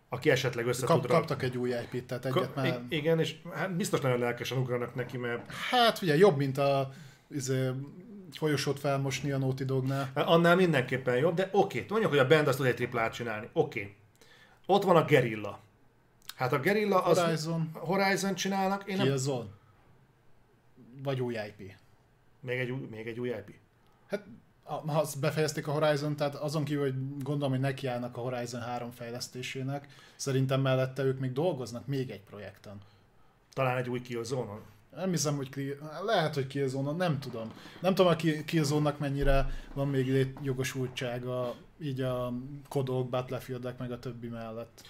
[0.10, 2.82] aki esetleg össze Kap, tud kaptak egy új IP-t, tehát egyet Ka- már...
[2.90, 6.90] Igen, és hát biztos nagyon lelkesen ugranak neki, mert Hát ugye jobb, mint a
[7.30, 7.70] izé,
[8.32, 10.12] folyosót felmosni a Naughty Dognál.
[10.16, 13.50] Hát Annál mindenképpen jobb, de oké, mondjuk, hogy a band azt tud egy triplát csinálni.
[13.54, 13.96] Oké.
[14.66, 15.60] Ott van a Gerilla.
[16.36, 17.20] Hát a Gerilla az...
[17.20, 19.06] Horizon, Horizon csinálnak, én nem...
[19.06, 19.46] Killzone.
[21.04, 21.72] Vagy új IP.
[22.40, 23.54] Még egy, új- még egy új IP.
[24.08, 24.26] Hát
[24.86, 29.88] azt befejezték a Horizon, tehát azon kívül, hogy gondolom, hogy nekiállnak a Horizon 3 fejlesztésének,
[30.16, 32.78] szerintem mellette ők még dolgoznak még egy projekten.
[33.54, 34.62] Talán egy új Killzone-on.
[34.96, 35.74] Nem hiszem, hogy Kill...
[36.06, 37.52] lehet, hogy killzone nem tudom.
[37.82, 42.34] Nem tudom, a Kill- Killzone-nak mennyire van még jogosultsága így a
[42.68, 44.88] kodok, Battlefieldek meg a többi mellett.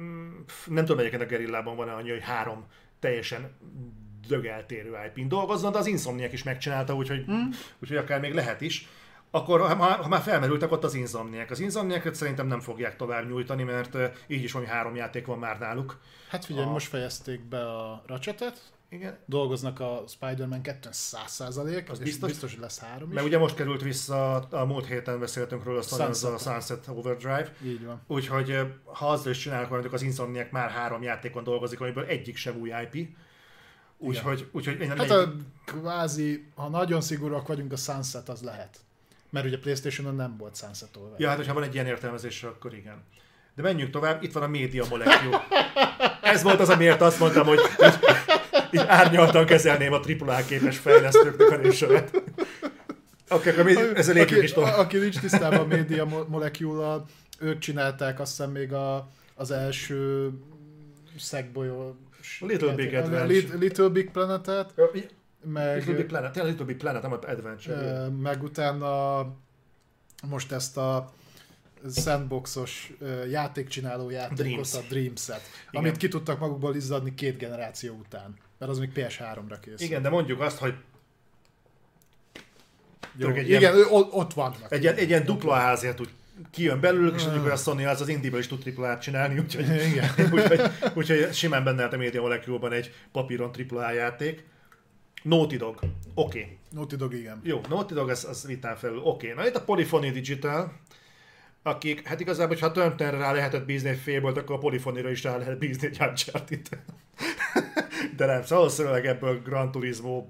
[0.00, 0.30] Mm,
[0.66, 2.64] Nem tudom, egyébként a Gerillában van-e annyi, hogy három
[2.98, 3.50] teljesen
[4.28, 7.48] dögeltérő IP-n dolgozzon, de az Insomniac is megcsinálta, úgyhogy, Hmm.
[7.82, 8.88] úgyhogy akár még lehet is.
[9.32, 11.50] Akkor, ha, ha már felmerültek ott az Insomniac.
[11.50, 13.96] Az Insomniac szerintem nem fogják tovább nyújtani, mert
[14.26, 16.00] így is valami három játék van már náluk.
[16.28, 21.98] Hát figyelj, A- most fejezték be a Ratchetet, Igen, dolgoznak a Spider-Man 2-en 100%, Az
[21.98, 22.30] biztos.
[22.30, 23.14] biztos, hogy lesz három is.
[23.14, 26.52] Mert ugye most került vissza, a múlt héten beszéltünk róla, mondja, az a Sunset.
[26.52, 27.52] Sunset Overdrive.
[27.64, 28.00] Így van.
[28.06, 32.56] Úgyhogy ha azzal is csinálnak, mondjuk az Insomniac már három játékon dolgozik, amiből egyik sem
[32.56, 33.08] új IP.
[34.02, 35.32] Úgyhogy, úgyhogy én nem Hát a
[35.64, 38.78] kvázi, ha nagyon szigorúak vagyunk, a Sunset az lehet.
[39.30, 41.22] Mert ugye Playstation-on nem volt Sunset Overdrive.
[41.22, 43.02] Ja, hát hogyha van egy ilyen értelmezés, akkor igen.
[43.54, 45.46] De menjünk tovább, itt van a Media Molecule.
[46.22, 47.98] Ez volt az, amiért azt mondtam, hogy így,
[48.70, 52.22] így árnyaltan kezelném a AAA képes fejlesztőknek a nősövet.
[53.28, 54.78] Oké, akkor mi, ezzel lépjünk aki, is tovább.
[54.78, 57.04] aki nincs tisztában a Media Mo- molecule
[57.38, 60.30] ők csinálták azt hiszem még a, az első
[61.18, 61.96] szegbolyó
[62.40, 63.24] Little Big Adventure.
[63.26, 64.74] Little, Little Big Planetet,
[65.44, 68.08] meg, Little Big Planet, tényleg Little Big Planet, nem Adventure.
[68.08, 69.26] meg utána
[70.28, 71.10] most ezt a
[71.96, 72.92] sandboxos
[73.30, 74.74] játékcsináló játékot, Dreams.
[74.74, 75.40] a Dreams-et,
[75.70, 75.82] Igen.
[75.84, 79.86] amit ki tudtak magukból izzadni két generáció után, mert az még PS3-ra készül.
[79.86, 80.74] Igen, de mondjuk azt, hogy
[83.16, 84.66] Jó, egy igen, ilyen- ott, vannak.
[84.72, 86.10] egy ilyen, egy ilyen dupla házért úgy
[86.50, 89.64] kijön belőlük, és mondjuk, hogy a Sony az az indie is tud triplát csinálni, úgyhogy,
[89.92, 90.10] Igen.
[90.34, 90.60] úgyhogy,
[90.94, 94.44] úgyhogy simán benne lehet a Media Molecule-ban egy papíron AAA játék.
[95.22, 95.74] Naughty Dog.
[95.74, 95.92] Oké.
[96.14, 96.56] Okay.
[96.70, 97.40] Naughty Dog, igen.
[97.44, 98.98] Jó, Naughty Dog, az, az vitán felül.
[98.98, 99.30] Oké.
[99.30, 99.42] Okay.
[99.42, 100.72] Na itt a Polyphony Digital,
[101.62, 105.36] akik, hát igazából, ha Turnerre rá lehetett bízni egy félbolt, akkor a Polyphony-ra is rá
[105.36, 106.68] lehet bízni egy uncharted
[108.16, 110.26] De nem, szóval valószínűleg ebből Gran Turismo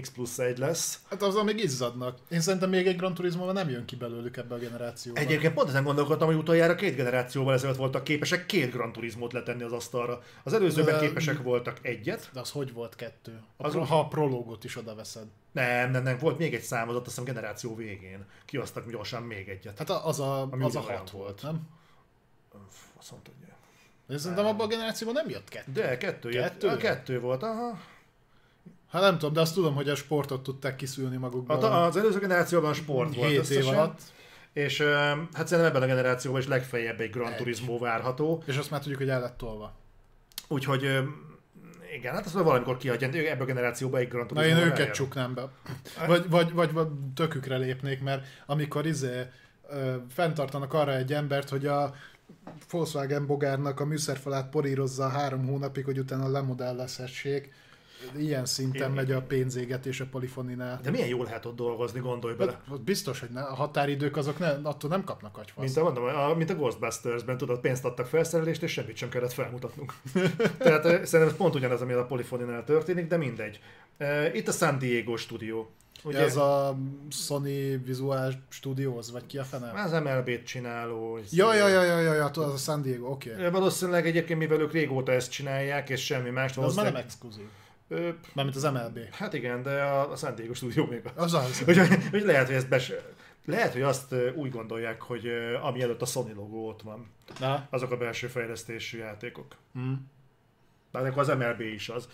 [0.00, 0.98] X plusz egy lesz.
[1.10, 2.18] Hát azzal még izzadnak.
[2.30, 5.20] Én szerintem még egy Gran turismo nem jön ki belőlük ebbe a generációba.
[5.20, 9.62] Egyébként pont ezen gondolkodtam, hogy utoljára két generációval ezelőtt voltak képesek két Gran Turismót letenni
[9.62, 10.22] az asztalra.
[10.44, 12.30] Az előzőben Ö, képesek voltak egyet.
[12.32, 13.40] De az hogy volt kettő?
[13.56, 15.26] A Az pro, ha a prológot is oda veszed.
[15.52, 18.24] Nem, nem, nem, volt még egy számozat, azt hiszem generáció végén.
[18.44, 19.78] Kihoztak gyorsan még egyet.
[19.78, 21.42] Hát az a, az a hat volt.
[21.42, 21.60] nem?
[22.98, 23.48] Azt mondta, hogy...
[24.06, 25.72] De szerintem abban a generációban nem jött kettő.
[25.72, 26.30] De, kettő, Kettő?
[26.30, 26.66] kettő?
[26.66, 27.78] Jött, kettő volt, aha.
[28.90, 31.60] Hát nem tudom, de azt tudom, hogy a sportot tudták kiszűrni magukból.
[31.60, 34.00] Hát az előző generációban sport volt 7 év összesen, alatt.
[34.52, 34.80] és
[35.32, 37.36] hát szerintem ebben a generációban is legfeljebb egy Gran Egy.
[37.36, 38.42] Turismo várható.
[38.46, 39.74] És azt már tudjuk, hogy el lett tolva.
[40.48, 40.82] Úgyhogy
[41.96, 44.66] igen, hát azt majd valamikor kiadják, de ebben a generációban egy Gran Na Turismo én
[44.66, 45.48] őket csuknám be.
[46.06, 49.26] Vagy, vagy, vagy, vagy tökükre lépnék, mert amikor izé
[50.08, 51.94] fenntartanak arra egy embert, hogy a
[52.70, 57.52] Volkswagen bogárnak a műszerfalát porírozza három hónapig, hogy utána lemodellezhessék,
[58.18, 60.80] ilyen szinten megy a pénzégetés a polifoninál.
[60.82, 62.60] De milyen jól lehet ott dolgozni, gondolj bele.
[62.68, 65.76] Hát, biztos, hogy ne, a határidők azok ne, attól nem kapnak Mint agyfaszt.
[65.76, 69.94] a, mondom, a, mint a Ghostbusters-ben, tudod, pénzt adtak felszerelést, és semmit sem kellett felmutatnunk.
[70.58, 73.60] Tehát eh, szerintem ez pont ugyanaz, ami a Polyfoninál történik, de mindegy.
[74.32, 75.70] Itt a San Diego stúdió.
[76.04, 76.78] Ugye ez a
[77.10, 79.82] Sony Visual Studios, vagy ki a fene?
[79.82, 81.18] Az MLB-t csináló.
[81.30, 83.32] Ja, ja, ja, ja, ja, ja, az a San Diego, oké.
[83.32, 83.50] Okay.
[83.50, 86.56] Valószínűleg egyébként, mivel ők régóta ezt csinálják, és semmi más.
[86.56, 87.46] Az már nem exkluzív.
[87.88, 88.98] Ö, Mármint az MLB.
[89.10, 91.34] Hát igen, de a, a San Diego stúdió még az.
[91.34, 91.64] Az.
[91.68, 92.92] Úgyhogy hogy lehet, hogy ezt bes...
[93.44, 95.28] Lehet, hogy azt úgy gondolják, hogy
[95.62, 97.06] ami előtt a Sony logó ott van,
[97.40, 97.66] Na.
[97.70, 99.54] azok a belső fejlesztésű játékok.
[99.78, 99.92] Mm.
[100.92, 102.08] De akkor az MLB is az.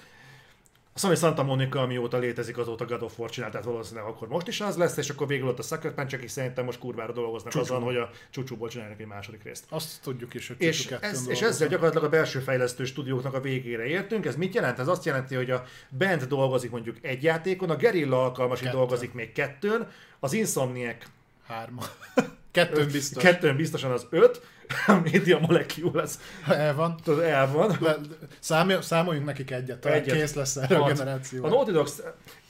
[0.96, 4.48] A Sony Santa Monica, amióta létezik, azóta God of War csinált, tehát valószínűleg akkor most
[4.48, 7.52] is az lesz, és akkor végül ott a Sucker Punch, akik szerintem most kurvára dolgoznak
[7.52, 7.74] Csúcsú.
[7.74, 9.64] azon, hogy a csúcsúból csinálnak egy második részt.
[9.68, 13.84] Azt tudjuk is, hogy És, ez, és ezzel gyakorlatilag a belső fejlesztő stúdióknak a végére
[13.84, 14.26] értünk.
[14.26, 14.78] Ez mit jelent?
[14.78, 15.64] Ez azt jelenti, hogy a
[15.98, 18.80] band dolgozik mondjuk egy játékon, a Guerrilla alkalmasint Kettőn.
[18.80, 19.88] dolgozik még kettőn,
[20.20, 21.04] az Insomniac
[21.46, 21.82] Hárma.
[22.50, 23.22] Kettőn biztos.
[23.22, 24.42] kettőn biztosan az öt,
[24.86, 26.96] a Media Molecule az el van.
[26.96, 27.76] tudod, el van.
[27.80, 27.96] Le,
[28.38, 30.16] számol, számoljunk nekik egyet, Egyet.
[30.16, 31.44] kész lesz erre a generáció.
[31.44, 31.88] A Naughty Dog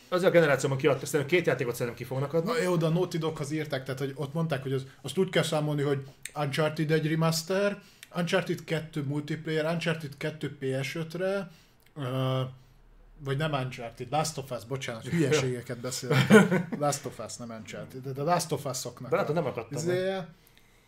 [0.09, 2.51] az a generációban kiadtak, szerintem két játékot szerintem ki fognak adni.
[2.51, 5.29] Na jó, de a Naughty Doghoz írták, tehát hogy ott mondták, hogy az, azt úgy
[5.29, 6.03] kell számolni, hogy
[6.35, 7.83] Uncharted egy remaster,
[8.17, 11.51] Uncharted 2 multiplayer, Uncharted 2 PS5-re,
[11.97, 12.05] uh,
[13.19, 16.67] vagy nem Uncharted, Last of Us, bocsánat, hülyeségeket beszéltem.
[16.79, 19.11] Last of Us, nem Uncharted, de a Last of Us-oknak.
[19.11, 19.85] De a- nem akadtam.
[19.85, 20.27] meg.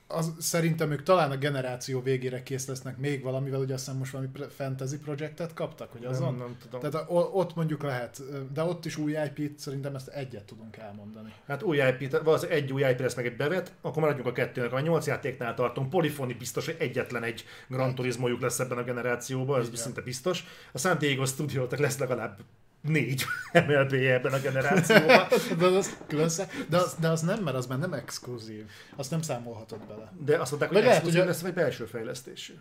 [0.09, 4.12] Az, szerintem ők talán a generáció végére kész lesznek még valamivel, ugye azt hiszem most
[4.12, 6.34] valami fantasy projektet kaptak, hogy azon?
[6.34, 6.80] Nem, nem tudom.
[6.80, 10.76] Tehát a, o- ott mondjuk lehet, de ott is új IP-t szerintem ezt egyet tudunk
[10.76, 11.32] elmondani.
[11.46, 14.70] Hát új IP, valószínűleg egy új IP lesz meg egy bevet, akkor maradjunk a kettőnek.
[14.70, 19.61] Ha nyolc játéknál tartunk, Polyphony biztos, hogy egyetlen egy Gran Turismojuk lesz ebben a generációban,
[19.61, 19.78] ez Igen.
[19.80, 20.44] szinte biztos.
[20.72, 22.38] A San Diego studio lesz legalább
[22.87, 23.24] négy
[23.66, 25.26] mlb ebben a generációban.
[25.59, 28.64] De az, külön szá- de, az, de az nem, mert az már nem exkluzív.
[28.97, 30.12] Azt nem számolhatod bele.
[30.24, 32.53] De azt mondták, hogy lehet, exkluzív hogy a- lesz, vagy belső fejlesztésű.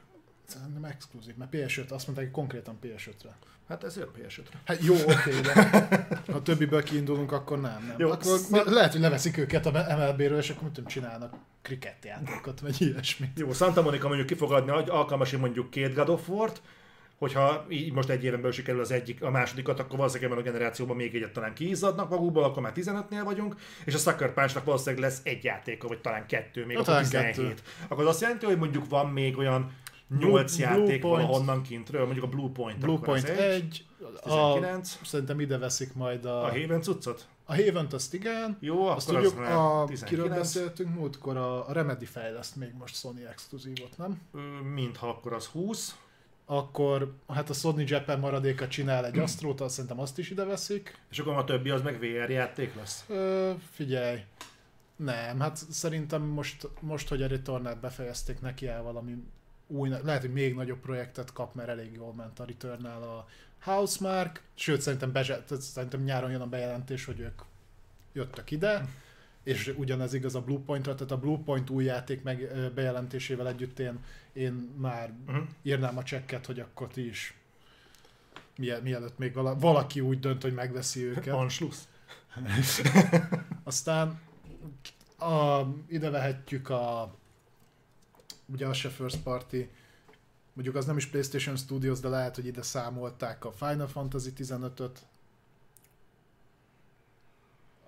[0.73, 3.35] Nem exkluzív, mert PS5, azt mondták, hogy konkrétan PS5-re.
[3.67, 4.59] Hát ez jön PS5-re.
[4.65, 5.53] Hát jó, oké, de
[6.31, 7.83] ha többiből kiindulunk, akkor nem.
[7.87, 7.95] nem.
[7.97, 11.33] Jó, akkor sz- ma- lehet, hogy leveszik őket a MLB-ről, és akkor mit tudom, csinálnak
[11.61, 13.29] kriketjátékot, vagy ilyesmi.
[13.35, 16.61] Jó, Santa Monica mondjuk ki fog adni alkalmasan mondjuk két God of War-t,
[17.17, 20.47] hogyha így most egy éven belül sikerül az egyik, a másodikat, akkor valószínűleg ebben a
[20.47, 23.55] generációban még egyet talán kiizzadnak magukból, akkor már 15-nél vagyunk,
[23.85, 27.03] és a Sucker Punch-nak valószínűleg lesz egy játéka, vagy talán kettő, még Na, akkor talán
[27.03, 27.35] 17.
[27.35, 27.53] kettő.
[27.87, 29.71] Akkor az azt jelenti, hogy mondjuk van még olyan
[30.07, 31.25] Blue- 8 Blue játék Point.
[31.25, 32.79] valahonnan kintről, mondjuk a Blue Point.
[32.79, 33.85] Blue Point egy, 1,
[34.21, 37.27] a, 19, szerintem ide veszik majd a, a Haven cuccot?
[37.45, 40.37] a Haven-t, azt igen, Jó, Azt akkor tudjuk, az a, kiről 19.
[40.37, 44.21] beszéltünk múltkor, a, a Remedy fejleszt még most Sony exkluzívot, nem?
[44.73, 45.95] Mintha akkor az 20.
[46.45, 50.97] Akkor hát a Sony Japan maradéka csinál egy Astrót, azt szerintem azt is ide veszik.
[51.09, 53.05] És akkor a többi az meg VR játék lesz.
[53.07, 54.19] Ö, figyelj,
[54.95, 59.23] nem, hát szerintem most, most hogy a Returnal befejezték neki el valami
[59.67, 63.27] új, lehet, hogy még nagyobb projektet kap, mert elég jól ment a Returnal a
[63.59, 67.41] Housemark, sőt szerintem, bezse, szerintem nyáron jön a bejelentés, hogy ők
[68.13, 68.85] jöttek ide,
[69.45, 73.99] és ugyanez igaz a Bluepointra, tehát a Bluepoint új játék meg bejelentésével együtt én,
[74.33, 75.43] én már Uh-huh.
[75.61, 77.37] írnám a csekket, hogy akkor ti is
[78.57, 81.33] mie- mielőtt még vala, valaki úgy dönt, hogy megveszi őket.
[81.33, 81.77] Anschluss.
[83.63, 84.19] Aztán
[85.19, 87.15] a, ide vehetjük a
[88.45, 89.69] ugye az se first party,
[90.53, 94.99] mondjuk az nem is PlayStation Studios, de lehet, hogy ide számolták a Final Fantasy 15-öt.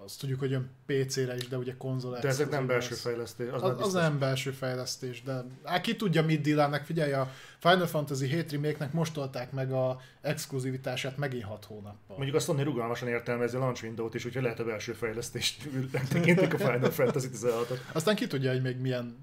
[0.08, 3.02] Azt tudjuk, hogy jön PC-re is, de ugye konzol De ezek nem belső lesz.
[3.02, 3.50] fejlesztés.
[3.52, 6.86] Az, Az, az, az nem belső fejlesztés, de hát ki tudja mit dílelnek.
[6.86, 12.18] Figyelj, a Final Fantasy 7 remake-nek most tolták meg a exkluzivitását megint 6 hónappal.
[12.18, 15.70] Mondjuk a Sony rugalmasan értelmezi a launch window-t is, úgyhogy lehet a belső fejlesztést
[16.10, 17.78] tekintik a Final Fantasy 16-ot.
[17.92, 19.18] Aztán ki tudja, hogy még milyen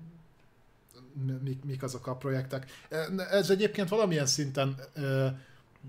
[1.42, 2.70] mik, mik azok a projektek.
[3.30, 4.76] Ez egyébként valamilyen szinten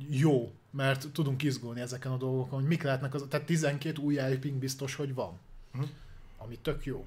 [0.10, 4.53] jó, mert tudunk izgulni ezeken a dolgokon, hogy mik lehetnek az, tehát 12 új IP
[4.53, 5.39] biztos, hogy van.
[5.72, 5.84] Mhm.
[6.38, 7.06] Ami tök jó.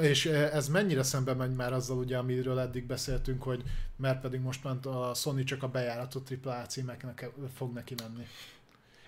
[0.00, 3.62] És ez mennyire szembe megy már azzal, ugye, amiről eddig beszéltünk, hogy
[3.96, 8.26] mert pedig most ment a Sony csak a bejáratott AAA címeknek fog neki menni.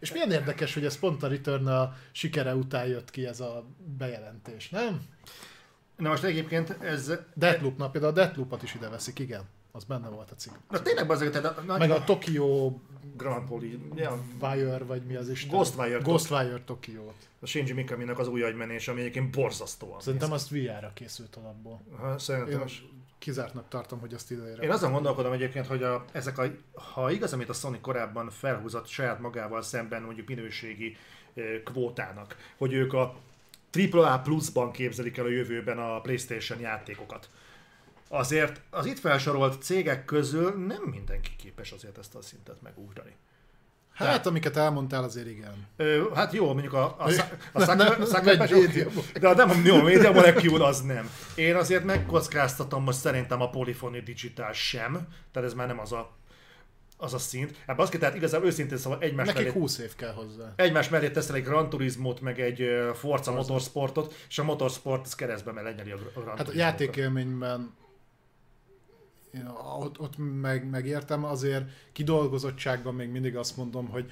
[0.01, 3.65] És milyen érdekes, hogy ez pont a Return a sikere után jött ki ez a
[3.99, 5.03] bejelentés, nem?
[5.97, 7.13] Na most egyébként ez...
[7.35, 9.43] Deathloop-nap, például a Deathloop-ot is ide veszik, igen.
[9.77, 10.53] Az benne volt a cikk.
[10.71, 12.73] Na tényleg bazeg, tehát a, Meg a Tokyo
[13.17, 13.49] Grand
[13.95, 15.49] ja, Wire, vagy mi az is?
[15.49, 17.29] Ghostwire Ghostwire Tokyo-t.
[17.41, 20.01] a Shinji Mikaminak az új agymenés, ami egyébként borzasztóan.
[20.01, 21.81] Szerintem azt VR-ra készült alapból.
[21.97, 22.67] Ha, szerintem Én
[23.19, 24.63] kizártnak tartom, hogy azt idejére.
[24.63, 28.87] Én azon gondolkodom egyébként, hogy a, ezek a, ha igaz, amit a Sony korábban felhúzott
[28.87, 30.97] saját magával szemben mondjuk minőségi
[31.65, 33.15] kvótának, hogy ők a
[33.93, 37.29] AAA pluszban képzelik el a jövőben a PlayStation játékokat.
[38.09, 43.17] Azért az itt felsorolt cégek közül nem mindenki képes azért ezt a szintet megugrani.
[43.95, 45.67] Hát, Tehát, amiket elmondtál, azért igen.
[45.77, 47.05] Ö, hát jó, mondjuk a, a,
[47.53, 51.11] a szak, szak, de nem, jó, a Media Molecule az nem.
[51.35, 56.23] Én azért megkockáztatom most szerintem a Polyphony Digital sem, tehát ez már nem az a
[56.97, 57.57] az a szint.
[57.67, 59.59] Hát baszki, tehát igazából őszintén szóval egymás Nekik mellé...
[59.59, 60.53] 20 év kell hozzá.
[60.57, 65.53] Egymás mellé teszel egy Gran Turismo-t, meg egy Forza Motorsportot, és a Motorsport az keresztbe
[65.53, 67.75] mert lenyeli a Gran Hát a játékélményben
[69.79, 74.11] ott, ott meg, megértem, azért kidolgozottságban még mindig azt mondom, hogy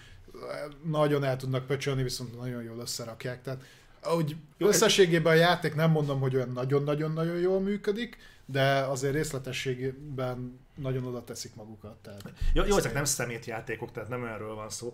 [0.85, 3.43] nagyon el tudnak pöcsölni, viszont nagyon jól összerakják.
[3.43, 3.65] Tehát
[4.17, 8.17] úgy összességében a játék nem mondom, hogy olyan nagyon-nagyon-nagyon jól működik,
[8.47, 11.97] de azért részletességében nagyon oda teszik magukat.
[11.97, 14.93] Tehát jó, jó ezek nem szemétjátékok, tehát nem erről van szó.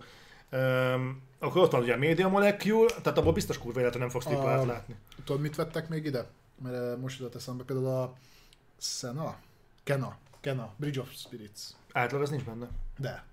[0.52, 4.24] Um, akkor ott van ugye a Media Molecule, tehát abból biztos kurva életben nem fogsz
[4.24, 4.96] triplát látni.
[5.24, 6.26] Tudod, mit vettek még ide?
[6.62, 8.14] Mert most jutott eszembe például a
[8.80, 9.36] Sena,
[9.88, 11.60] Kena, Kena, Bridge of Spirits.
[11.92, 12.68] Átlag az nincs benne?
[12.98, 13.24] De.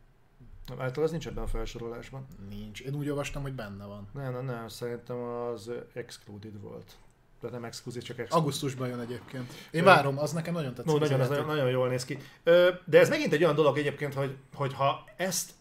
[0.68, 2.26] Nem, által az nincs ebben a felsorolásban.
[2.50, 2.82] Nincs.
[2.82, 4.08] Én úgy olvastam, hogy benne van.
[4.14, 4.68] Nem, nem, nem.
[4.68, 6.96] Szerintem az excluded volt.
[7.42, 8.44] De nem exkluzív, csak exkluzív.
[8.44, 9.54] Augusztusban jön egyébként.
[9.72, 9.86] Én Ö...
[9.86, 10.92] várom, az nekem nagyon tetszik.
[10.92, 12.18] No, nagyon, az nagyon, nagyon jól néz ki.
[12.44, 15.52] Ö, de ez megint egy olyan dolog egyébként, hogy, hogy ha ezt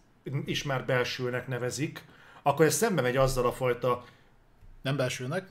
[0.45, 2.05] is már belsőnek nevezik,
[2.43, 4.05] akkor ez szembe megy azzal a fajta
[4.83, 5.49] nem belsőnek,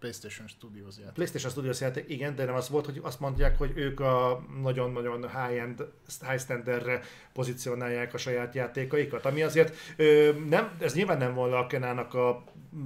[0.00, 1.14] PlayStation Studios játék.
[1.14, 5.20] PlayStation Studios játék, igen, de nem az volt, hogy azt mondják, hogy ők a nagyon-nagyon
[5.20, 5.84] high-end,
[6.28, 7.00] high standardre
[7.32, 12.44] pozícionálják a saját játékaikat, ami azért ö, nem, ez nyilván nem volna a Kenának a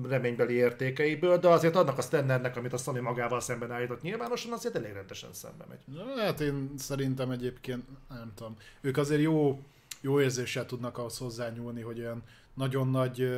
[0.09, 4.77] reménybeli értékeiből, de azért annak a standardnek, amit a Sony magával szemben állított nyilvánosan, azért
[4.77, 6.07] elég rendesen szembe megy.
[6.19, 9.61] Hát én szerintem egyébként, nem tudom, ők azért jó,
[10.01, 12.23] jó érzéssel tudnak ahhoz hozzányúlni, hogy olyan
[12.55, 13.29] nagyon nagy,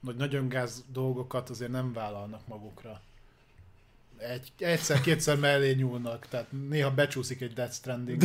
[0.00, 3.00] nagy nagyon gáz dolgokat azért nem vállalnak magukra
[4.20, 8.22] egy, egyszer-kétszer mellé nyúlnak, tehát néha becsúszik egy Death Stranding,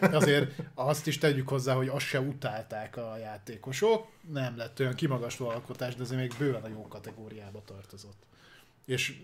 [0.00, 5.48] azért azt is tegyük hozzá, hogy azt se utálták a játékosok, nem lett olyan kimagasló
[5.48, 8.22] alkotás, de azért még bőven a jó kategóriába tartozott.
[8.86, 9.22] És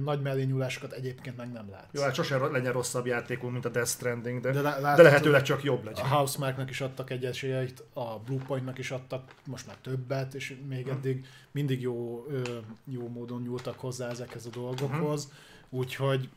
[0.00, 1.88] nagy mellényúlásokat egyébként meg nem látsz.
[1.92, 5.42] Jó, hát sosem legyen rosszabb játékunk, mint a Death Stranding, de, de, lá, de lehetőleg
[5.42, 6.04] csak jobb legyen.
[6.04, 10.88] A Housemarknak is adtak egy esélyeit, a Bluepointnak is adtak most már többet, és még
[10.88, 12.26] eddig mindig jó,
[12.84, 15.24] jó módon nyúltak hozzá ezekhez a dolgokhoz.
[15.24, 16.28] Hmm Úgyhogy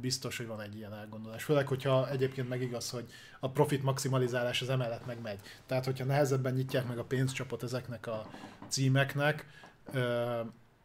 [0.00, 1.44] biztos, hogy van egy ilyen elgondolás.
[1.44, 3.04] Főleg, hogyha egyébként meg igaz, hogy
[3.40, 5.38] a profit maximalizálás az emellett meg megy.
[5.66, 8.26] Tehát, hogyha nehezebben nyitják meg a pénzcsapot ezeknek a
[8.68, 9.46] címeknek,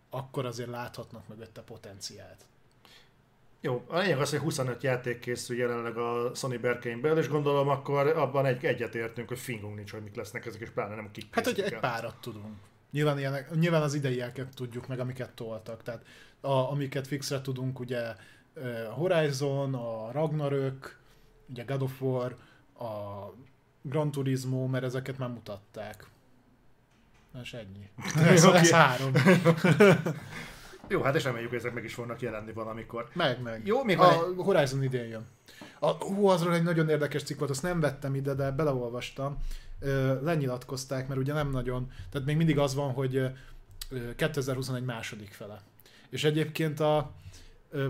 [0.10, 2.46] akkor azért láthatnak mögötte potenciált.
[3.62, 7.70] Jó, a lényeg az, hogy 25 játék készül jelenleg a Sony berkein belül, és gondolom
[7.70, 11.28] akkor abban egy egyetértünk, hogy fingunk nincs, hogy mik lesznek ezek, és pláne nem kik
[11.32, 12.56] Hát, hogy egy párat tudunk.
[12.92, 15.84] Nyilván, ilyenek, nyilván az ideieket tudjuk meg, amiket toltak.
[15.84, 16.06] Tehát
[16.44, 18.16] a, amiket fixre tudunk, ugye
[18.90, 21.00] a Horizon, a Ragnarök,
[21.50, 22.36] ugye God of War,
[22.80, 22.86] a
[23.82, 26.08] Gran Turismo, mert ezeket már mutatták.
[27.42, 27.90] És ennyi.
[28.32, 29.12] Ez, ez három.
[30.88, 33.10] Jó, hát és reméljük, hogy ezek meg is fognak jelenni valamikor.
[33.14, 33.68] Meg, meg.
[33.68, 34.36] Jó, még a egy...
[34.38, 35.26] Horizon idén jön.
[35.80, 39.38] A, hú, azról egy nagyon érdekes cikk volt, azt nem vettem ide, de beleolvastam.
[40.22, 43.32] Lenyilatkozták, mert ugye nem nagyon, tehát még mindig az van, hogy
[44.16, 45.62] 2021 második fele.
[46.14, 47.12] És egyébként a,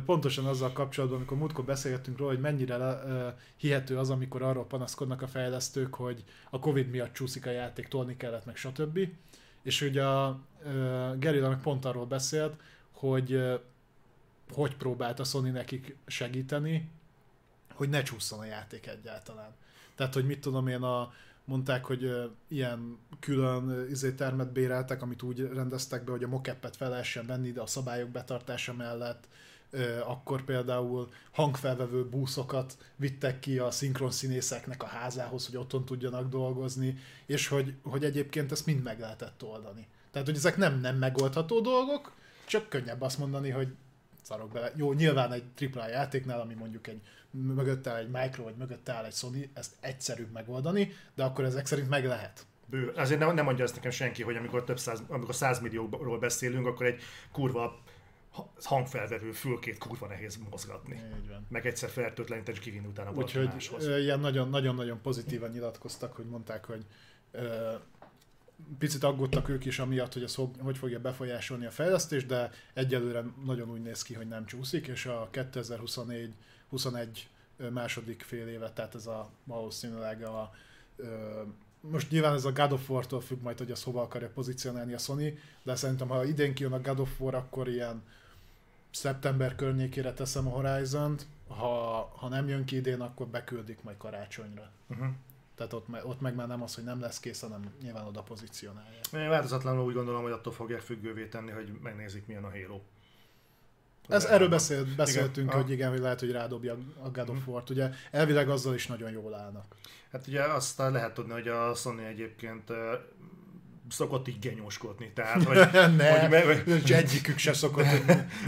[0.05, 5.21] pontosan azzal kapcsolatban, amikor múltkor beszélgettünk róla, hogy mennyire uh, hihető az, amikor arról panaszkodnak
[5.21, 8.99] a fejlesztők, hogy a Covid miatt csúszik a játék, tolni kellett, meg stb.
[9.61, 10.39] És ugye a
[11.19, 12.55] Gerilla meg pont arról beszélt,
[12.91, 13.59] hogy
[14.53, 16.89] hogy próbált a Sony nekik segíteni,
[17.73, 19.55] hogy ne csúszson a játék egyáltalán.
[19.95, 21.13] Tehát, hogy mit tudom én, a,
[21.45, 26.90] mondták, hogy ilyen külön izé termet béreltek, amit úgy rendeztek be, hogy a mokeppet fel
[26.90, 29.28] lehessen venni, de a szabályok betartása mellett
[30.06, 36.98] akkor például hangfelvevő búszokat vittek ki a szinkron színészeknek a házához, hogy otthon tudjanak dolgozni,
[37.26, 39.88] és hogy, hogy egyébként ezt mind meg lehetett oldani.
[40.11, 42.11] Tehát, hogy ezek nem nem megoldható dolgok,
[42.45, 43.68] csak könnyebb azt mondani, hogy
[44.22, 44.72] szarok bele.
[44.76, 45.44] Jó, nyilván egy
[45.74, 47.02] AAA játéknál, ami mondjuk egy
[47.34, 51.65] mögött áll egy Micro, vagy mögött áll egy Sony, ezt egyszerűbb megoldani, de akkor ezek
[51.65, 52.45] szerint meg lehet.
[52.65, 52.91] Bő.
[52.95, 56.68] Azért nem, nem mondja ezt nekem senki, hogy amikor több száz, amikor száz millióról beszélünk,
[56.68, 57.01] akkor egy
[57.31, 57.81] kurva
[58.64, 61.01] hangfelvevő fülkét kurva nehéz mozgatni.
[61.49, 66.85] Meg egyszer fertőtleníteni és kivinni utána Úgyhogy ilyen nagyon-nagyon pozitívan nyilatkoztak, hogy mondták, hogy
[67.31, 67.72] ö,
[68.77, 73.69] picit aggódtak ők is amiatt, hogy ez hogy fogja befolyásolni a fejlesztést, de egyelőre nagyon
[73.69, 76.34] úgy néz ki, hogy nem csúszik, és a 2024
[76.73, 80.51] 21 ö, második fél évet, tehát ez a valószínűleg a
[81.79, 84.97] most nyilván ez a God of War-tól függ majd, hogy azt hova akarja pozícionálni a
[84.97, 88.03] Sony, de szerintem ha idén kijön a God of War, akkor ilyen
[88.91, 94.71] szeptember környékére teszem a Horizon-t, ha, ha nem jön ki idén, akkor beküldik majd karácsonyra.
[94.87, 95.07] Uh-huh.
[95.55, 99.05] Tehát ott, ott meg már nem az, hogy nem lesz kész, hanem nyilván oda pozícionálják.
[99.13, 102.81] Én változatlanul úgy gondolom, hogy attól fogják függővé tenni, hogy megnézik milyen a Halo.
[104.09, 105.61] Ez, erről beszélt, beszéltünk, Igen.
[105.61, 107.49] hogy igen, hogy lehet, hogy rádobja a God of Mhm.
[107.49, 107.69] War-t.
[107.69, 109.65] Ugye elvileg azzal is nagyon jól állnak.
[110.11, 112.71] Hát ugye azt lehet tudni, hogy a Sony egyébként
[113.89, 115.11] szokott így genyóskodni.
[115.13, 115.55] Tehát, hogy,
[115.97, 117.85] ne, hogy, me- hogy egyikük se szokott,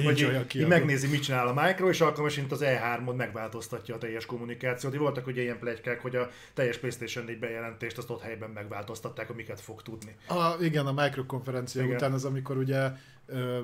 [0.03, 0.67] hogy olyan kiadó.
[0.69, 4.95] megnézi, mit csinál a Micro, és alkalmasint az E3-on megváltoztatja a teljes kommunikációt.
[4.95, 9.35] Voltak ugye ilyen plegykák, hogy a teljes PlayStation 4 bejelentést azt ott helyben megváltoztatták, hogy
[9.35, 10.15] miket fog tudni.
[10.27, 11.95] A, igen, a microkonferencia Igen.
[11.95, 12.91] után az, amikor ugye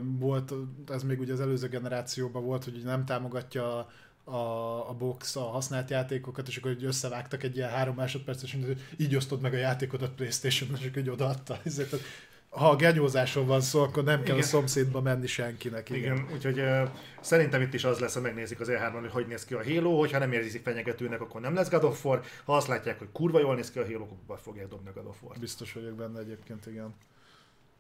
[0.02, 0.54] volt,
[0.88, 3.88] ez még ugye az előző generációban volt, hogy nem támogatja a,
[4.24, 8.82] a, a box a használt játékokat, és akkor hogy összevágtak egy ilyen három másodperces, hogy
[8.98, 11.60] így osztod meg a játékot a Playstation-on, és akkor így odaadta.
[11.64, 11.96] Ezért,
[12.50, 14.48] ha a genyózásról van szó, akkor nem kell Igen.
[14.48, 15.90] a szomszédba menni senkinek.
[15.90, 16.90] Igen, igen úgyhogy uh,
[17.22, 20.00] szerintem itt is az lesz, hogy megnézik az E3-on, hogy hogy néz ki a Halo,
[20.00, 23.40] hogyha nem érzik fenyegetőnek, akkor nem lesz God of War, ha azt látják, hogy kurva
[23.40, 25.38] jól néz ki a Halo, akkor fogják dobni a God of War.
[25.40, 26.94] Biztos vagyok benne egyébként, igen.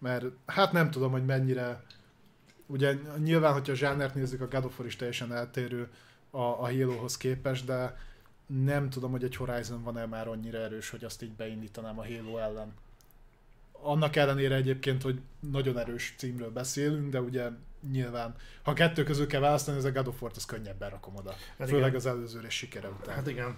[0.01, 1.83] Mert hát nem tudom, hogy mennyire...
[2.65, 5.89] Ugye nyilván, hogyha a zsánert nézzük, a God of War is teljesen eltérő
[6.29, 7.97] a, a Halo-hoz képest, de
[8.63, 12.37] nem tudom, hogy egy Horizon van-e már annyira erős, hogy azt így beindítanám a Halo
[12.37, 12.73] ellen.
[13.71, 17.49] Annak ellenére egyébként, hogy nagyon erős címről beszélünk, de ugye
[17.91, 21.33] nyilván, ha kettő közül kell választani, ez a God of War-t, az könnyebben rakom oda.
[21.57, 21.95] Hát Főleg igen.
[21.95, 23.15] az előző rész sikere után.
[23.15, 23.57] Hát igen,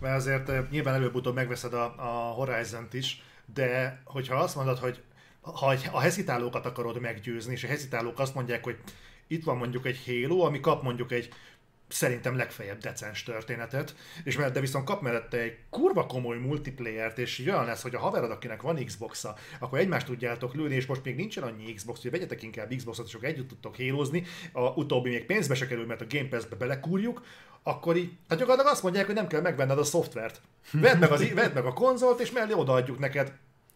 [0.00, 3.22] mert azért uh, nyilván előbb-utóbb megveszed a, a Horizon-t is,
[3.54, 5.02] de hogyha azt mondod, hogy
[5.40, 8.76] ha a hezitálókat akarod meggyőzni, és a hezitálók azt mondják, hogy
[9.26, 11.32] itt van mondjuk egy Halo, ami kap mondjuk egy
[11.92, 13.94] szerintem legfeljebb decens történetet,
[14.24, 17.98] és mert de viszont kap mellette egy kurva komoly multiplayert, és olyan lesz, hogy a
[17.98, 22.10] haverod, akinek van Xbox-a, akkor egymást tudjátok lőni, és most még nincsen annyi Xbox, hogy
[22.10, 26.06] vegyetek inkább Xbox-ot, és együtt tudtok hélozni, a utóbbi még pénzbe se kerül, mert a
[26.08, 27.22] Game Pass-be belekúrjuk,
[27.62, 30.40] akkor így, hát gyakorlatilag azt mondják, hogy nem kell megvenned a szoftvert.
[30.72, 33.32] Vedd meg, az, vedd meg a konzolt, és mellé odaadjuk neked.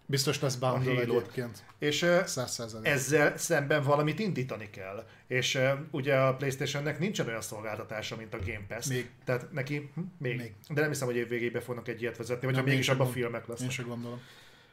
[0.07, 1.65] Biztos lesz bundle egyébként.
[1.79, 2.85] És ö, 100%.
[2.87, 5.07] ezzel szemben valamit indítani kell.
[5.27, 8.87] És uh, ugye a Playstation-nek nincsen olyan szolgáltatása, mint a Game Pass.
[8.87, 9.11] Még.
[9.25, 10.37] Tehát neki hm, még.
[10.37, 10.55] Még.
[10.69, 12.95] De nem hiszem, hogy év végébe fognak egy ilyet vezetni, vagy Nem, ha mégis én
[12.95, 13.71] abban filmek Én lesznek.
[13.71, 14.21] sem gondolom.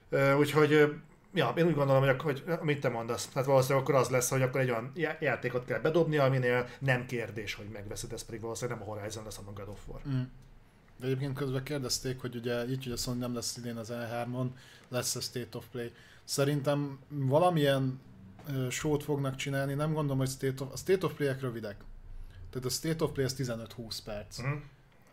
[0.09, 0.93] Uh, úgyhogy
[1.33, 4.41] Ja, én úgy gondolom, hogy, hogy amit te mondasz, tehát valószínűleg akkor az lesz, hogy
[4.41, 8.79] akkor egy olyan já- játékot kell bedobni, aminél nem kérdés, hogy megveszed, ez pedig valószínűleg
[8.79, 10.01] nem a Horizon lesz, a God of War.
[10.07, 10.21] Mm.
[11.01, 14.47] Egyébként közben kérdezték, hogy ugye így, hogy a Sony nem lesz idén az E3-on,
[14.89, 15.91] lesz a State of Play.
[16.23, 17.99] Szerintem valamilyen
[18.49, 21.75] uh, show-t fognak csinálni, nem gondolom, hogy State of, a State of Play-ek rövidek.
[22.49, 24.37] Tehát a State of Play az 15-20 perc.
[24.37, 24.51] Mhm.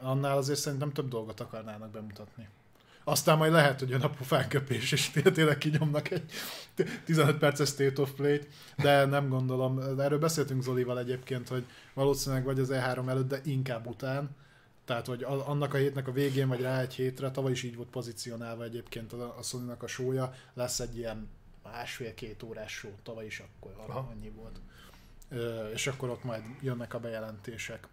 [0.00, 2.48] Annál azért szerintem több dolgot akarnának bemutatni.
[3.04, 6.30] Aztán majd lehet, hogy jön a pofánköpés, és té- tényleg kinyomnak egy
[7.04, 8.46] 15 perces State of Play-t,
[8.76, 9.78] de nem gondolom.
[9.98, 14.30] Erről beszéltünk Zolival egyébként, hogy valószínűleg vagy az E3 előtt, de inkább után.
[14.88, 17.88] Tehát, hogy annak a hétnek a végén, vagy rá egy hétre, tavaly is így volt
[17.88, 21.28] pozícionálva egyébként a, sony a sója, lesz egy ilyen
[21.62, 24.08] másfél-két órás show, tavaly is akkor Aha.
[24.10, 24.60] annyi volt.
[25.28, 27.88] Ö, és akkor ott majd jönnek a bejelentések.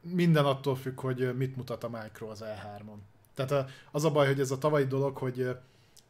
[0.00, 2.98] Minden attól függ, hogy mit mutat a Micro az E3-on.
[3.34, 5.56] Tehát a, az a baj, hogy ez a tavalyi dolog, hogy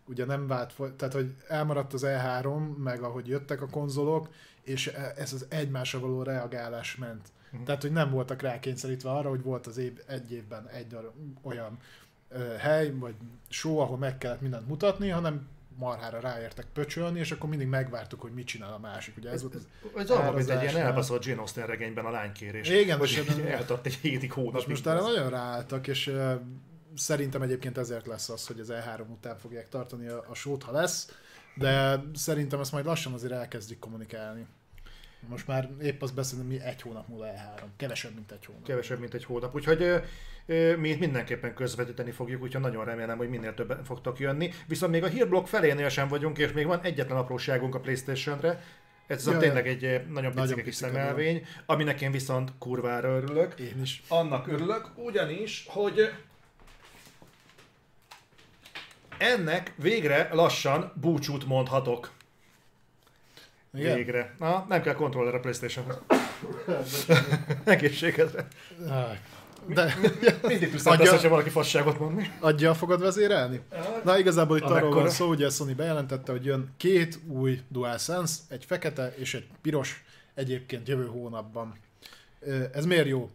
[0.04, 4.28] ugye nem vált, tehát hogy elmaradt az E3, meg ahogy jöttek a konzolok,
[4.62, 4.86] és
[5.16, 7.28] ez az egymásra való reagálás ment.
[7.50, 7.62] Mhm.
[7.62, 10.96] Tehát, hogy nem voltak rákényszerítve arra, hogy volt az év, egy évben egy
[11.42, 11.78] olyan
[12.28, 13.14] ö, hely, vagy
[13.48, 15.48] show, ahol meg kellett mindent mutatni, hanem
[15.80, 19.16] marhára ráértek pöcsölni, és akkor mindig megvártuk, hogy mit csinál a másik.
[19.16, 19.66] Ugye ez volt az
[19.96, 22.68] Ez olyan, mint egy ilyen elbaszott Jane Austen regényben a lánykérés.
[22.68, 26.32] Igen, hogy most eltart egy hétig most, most erre nagyon ráálltak, és uh,
[26.96, 30.72] szerintem egyébként ezért lesz az, hogy az E3 után fogják tartani a, a sót, ha
[30.72, 31.12] lesz,
[31.54, 34.46] de szerintem ezt majd lassan azért elkezdik kommunikálni.
[35.28, 37.62] Most már épp azt beszélünk, mi egy hónap múlva E3.
[37.76, 38.64] Kevesebb, mint egy hónap.
[38.64, 39.54] Kevesebb, mint egy hónap.
[39.54, 39.96] Úgyhogy ö,
[40.46, 44.52] ö, mi mindenképpen közvetíteni fogjuk, úgyhogy nagyon remélem, hogy minél többen fogtok jönni.
[44.66, 48.62] Viszont még a hírblokk felénél sem vagyunk, és még van egyetlen apróságunk a Playstation-re.
[49.06, 53.58] Ez ja, tényleg egy nagyon picike kis szemelvény, aminek én viszont kurvára örülök.
[53.58, 54.02] Én is.
[54.08, 56.12] Annak örülök, ugyanis, hogy
[59.18, 62.10] ennek végre lassan búcsút mondhatok.
[63.74, 63.96] Igen?
[63.96, 64.34] Végre.
[64.38, 65.98] Na, nem kell kontroller a Playstation-hoz.
[67.64, 68.46] Egészségedre.
[69.66, 69.94] De
[70.42, 72.24] Mindig lesz, Adja- hogyha valaki fasságot mond mi.
[72.40, 73.60] adja fogad vezérelni?
[74.04, 75.00] Na igazából itt arról Amekkora.
[75.00, 79.46] van szó, ugye a Sony bejelentette, hogy jön két új DualSense, egy fekete és egy
[79.62, 81.78] piros, egyébként jövő hónapban.
[82.72, 83.30] Ez miért jó?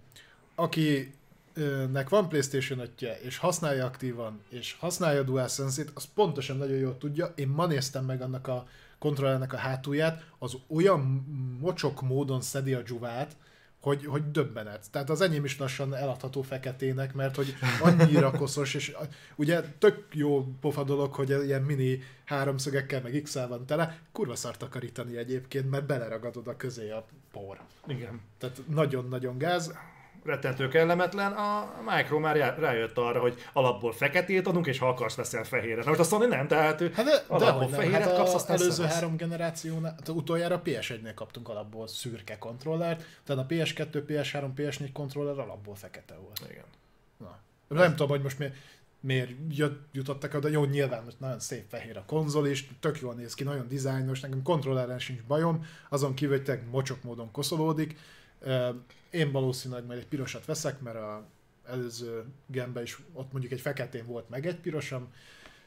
[0.56, 1.14] Aki
[1.58, 6.98] akinek van Playstation 5 és használja aktívan, és használja a DualSense-ét, az pontosan nagyon jól
[6.98, 7.34] tudja.
[7.36, 8.68] Én ma néztem meg annak a
[9.00, 11.00] kontrollernek a hátulját, az olyan
[11.60, 13.36] mocsok módon szedi a dzsuvát,
[13.86, 14.92] hogy, hogy döbbenet.
[14.92, 18.96] Tehát az enyém is lassan eladható feketének, mert hogy annyira koszos, és
[19.36, 24.60] ugye tök jó pofa dolog, hogy ilyen mini háromszögekkel meg x van tele, kurva szart
[24.60, 27.60] takarítani egyébként, mert beleragadod a közé a por.
[27.88, 28.22] Igen.
[28.38, 29.74] Tehát nagyon-nagyon gáz
[30.26, 35.44] rettentő kellemetlen, a Micro már rájött arra, hogy alapból feketét adunk, és ha akarsz veszel
[35.44, 35.84] fehéret.
[35.84, 38.72] Na most azt mondani nem, tehát hát de, alapból de fehéret hát kapsz, aztán előző
[38.72, 38.94] szevesz.
[38.94, 45.40] három generációnál, hát utoljára PS1-nél kaptunk alapból szürke kontrollert, tehát a PS2, PS3, PS4 kontroller
[45.40, 46.48] alapból fekete volt.
[46.52, 46.66] Igen.
[47.18, 47.40] Na.
[47.68, 48.54] Nem tudom, hogy most miért,
[49.02, 49.32] miért
[49.92, 53.44] jutottak oda, jó, nyilván most nagyon szép fehér a konzol is, tök jól néz ki,
[53.44, 57.98] nagyon dizájnos, nekem kontrolleren sincs bajom, azon kívül, hogy mocsok módon koszolódik,
[59.16, 61.24] én valószínűleg majd egy pirosat veszek, mert a
[61.68, 65.08] előző gembe is ott mondjuk egy feketén volt meg egy pirosam,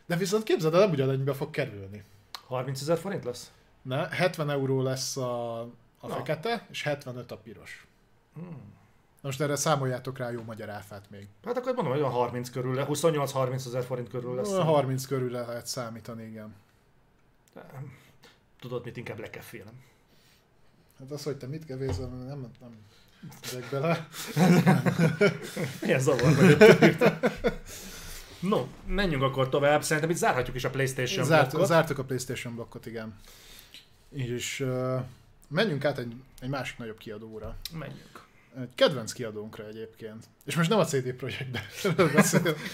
[0.06, 2.04] de viszont képzeld el, nem ugyanannyibe fog kerülni.
[2.46, 3.52] 30 ezer forint lesz?
[3.82, 5.60] Ne, 70 euró lesz a,
[5.98, 7.86] a fekete, és 75 a piros.
[8.34, 8.76] Hmm.
[9.20, 11.26] Most erre számoljátok rá jó magyar áfát még.
[11.44, 14.56] Hát akkor mondom, hogy olyan 30 körül, 28-30 ezer forint körül lesz.
[14.56, 16.54] 30 körül lehet számítani, igen.
[18.60, 19.82] Tudod mit, inkább le kell félem.
[20.98, 22.76] Hát az, hogy te mit kevézel, nem, nem
[23.42, 24.08] ezek bele.
[25.80, 26.96] Milyen zavar vagy
[28.40, 29.82] No, menjünk akkor tovább.
[29.82, 31.68] Szerintem itt zárhatjuk is a PlayStation Zárt, blokkot.
[31.68, 33.16] Zártuk a PlayStation blokkot, igen.
[34.10, 35.02] És uh,
[35.48, 37.56] menjünk át egy, egy másik nagyobb kiadóra.
[37.72, 38.26] Menjünk.
[38.56, 40.24] Egy kedvenc kiadónkra egyébként.
[40.44, 41.60] És most nem a CD Projektbe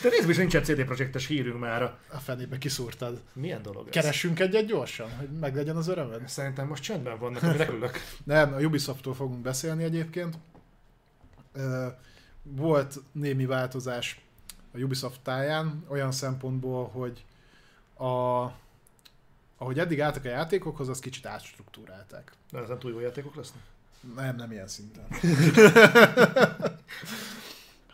[0.02, 1.82] Te nézd, hogy nincsen CD Projektes hírünk már.
[2.12, 3.20] A fenébe kiszúrtad.
[3.32, 3.92] Milyen dolog ez?
[3.92, 6.28] Keressünk egyet gyorsan, hogy meglegyen az örömed?
[6.28, 7.98] Szerintem most csendben vannak, hogy repülök.
[8.24, 10.38] nem, a Ubisofttól fogunk beszélni egyébként.
[12.42, 14.20] Volt némi változás
[14.72, 17.24] a Ubisoft táján, olyan szempontból, hogy
[17.94, 18.42] a,
[19.56, 22.32] ahogy eddig álltak a játékokhoz, az kicsit átstruktúrálták.
[22.50, 23.62] De ezen túl jó játékok lesznek?
[24.14, 25.04] Nem, nem ilyen szinten.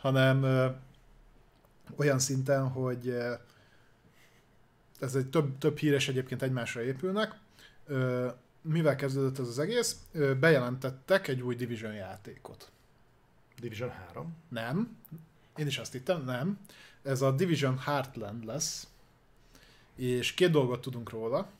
[0.01, 0.66] Hanem ö,
[1.97, 3.35] olyan szinten, hogy ö,
[5.01, 7.39] ez egy több, több híres egyébként egymásra épülnek.
[7.87, 8.28] Ö,
[8.62, 9.97] mivel kezdődött ez az egész?
[10.12, 12.70] Ö, bejelentettek egy új Division játékot.
[13.61, 14.37] Division 3?
[14.49, 14.97] Nem.
[15.57, 16.59] Én is azt hittem, nem.
[17.03, 18.89] Ez a Division Heartland lesz.
[19.95, 21.51] És két dolgot tudunk róla,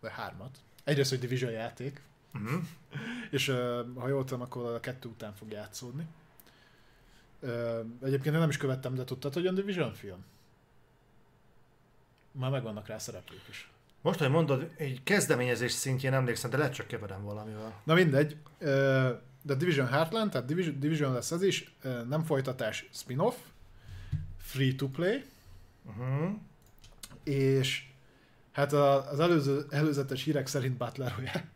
[0.00, 0.58] vagy hármat.
[0.84, 2.02] Egyrészt, hogy Division játék,
[2.34, 2.62] Uh-huh.
[3.30, 3.48] És
[3.94, 6.06] ha jól tudom, akkor a kettő után fog játszódni.
[8.02, 10.24] Egyébként én nem is követtem, de tudtad, hogy a Division film?
[12.32, 13.70] Már megvannak rá szereplők is.
[14.00, 17.80] Most, hogy mondod, egy kezdeményezés szintjén emlékszem, de lehet csak keverem valamivel.
[17.84, 18.36] Na mindegy.
[19.42, 21.74] De Division Heartland, tehát Division, Division lesz ez is,
[22.08, 23.36] nem folytatás, spin-off,
[24.38, 25.24] free to play,
[25.86, 26.30] uh-huh.
[27.24, 27.88] és
[28.52, 31.48] hát az előző, előzetes hírek szerint Battle Royale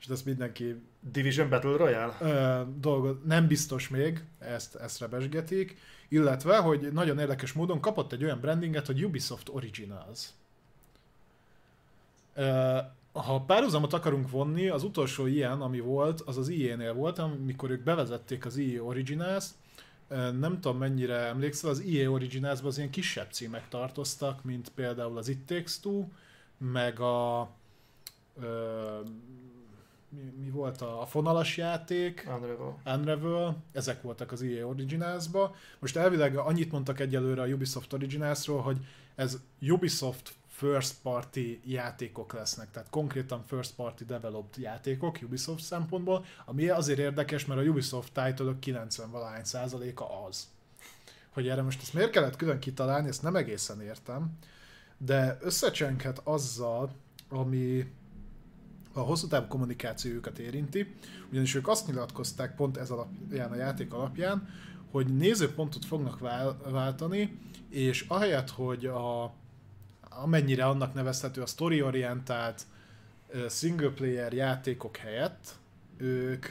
[0.00, 0.76] és ezt mindenki...
[1.12, 2.16] Division Battle Royale?
[2.20, 5.76] Ö, dolgot, nem biztos még, ezt, ezt rebesgetik,
[6.08, 10.28] illetve, hogy nagyon érdekes módon kapott egy olyan brandinget, hogy Ubisoft Originals.
[12.34, 12.78] Ö,
[13.12, 17.82] ha párhuzamot akarunk vonni, az utolsó ilyen, ami volt, az az EA-nél volt, amikor ők
[17.82, 19.44] bevezették az EA Originals,
[20.38, 25.28] nem tudom mennyire emlékszel, az EA Originals-ban az ilyen kisebb címek tartoztak, mint például az
[25.28, 26.04] It Takes Two,
[26.58, 27.50] meg a
[30.10, 32.80] mi, mi volt a, a fonalas játék, Unravel.
[32.84, 35.54] Unravel, ezek voltak az EA Originals-ba.
[35.78, 38.78] Most elvileg annyit mondtak egyelőre a Ubisoft Originals-ról, hogy
[39.14, 46.68] ez Ubisoft first party játékok lesznek, tehát konkrétan first party developed játékok Ubisoft szempontból, ami
[46.68, 50.48] azért érdekes, mert a Ubisoft title 90 valahány százaléka az.
[51.30, 54.38] Hogy erre most ezt miért kellett külön kitalálni, ezt nem egészen értem,
[54.98, 56.92] de összecsenkhet azzal,
[57.28, 57.92] ami
[58.92, 60.94] a hosszú távú kommunikációjukat érinti,
[61.30, 64.48] ugyanis ők azt nyilatkozták pont ez alapján, a játék alapján,
[64.90, 66.18] hogy nézőpontot fognak
[66.70, 67.38] váltani,
[67.68, 69.34] és ahelyett, hogy a,
[70.00, 72.66] amennyire annak nevezhető a story-orientált
[73.48, 75.58] single player játékok helyett,
[75.96, 76.46] ők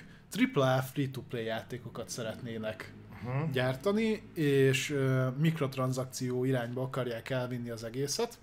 [0.54, 2.94] AAA free-to-play játékokat szeretnének
[3.24, 3.52] uh-huh.
[3.52, 4.96] gyártani, és
[5.38, 8.38] mikrotranszakció irányba akarják elvinni az egészet.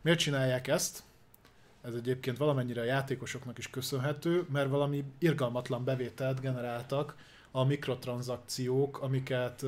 [0.00, 1.02] Miért csinálják ezt?
[1.82, 7.16] Ez egyébként valamennyire a játékosoknak is köszönhető, mert valami irgalmatlan bevételt generáltak
[7.50, 9.64] a mikrotranszakciók, amiket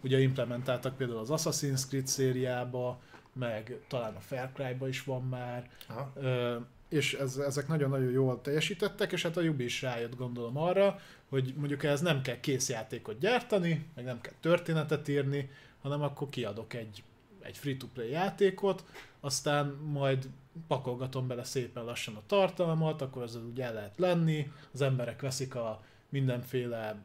[0.00, 3.00] ugye implementáltak például az Assassin's Creed szériába,
[3.32, 5.70] meg talán a Far Cry-ba is van már.
[5.88, 6.12] Aha.
[6.88, 10.98] és ez, ezek nagyon-nagyon jól teljesítettek, és hát a Ubi is rájött gondolom arra,
[11.28, 15.50] hogy mondjuk ez nem kell kész játékot gyártani, meg nem kell történetet írni,
[15.82, 17.02] hanem akkor kiadok egy,
[17.40, 18.84] egy free-to-play játékot,
[19.20, 20.28] aztán majd
[20.66, 25.54] pakolgatom bele szépen lassan a tartalmat, akkor az úgy el lehet lenni, az emberek veszik
[25.54, 26.96] a mindenféle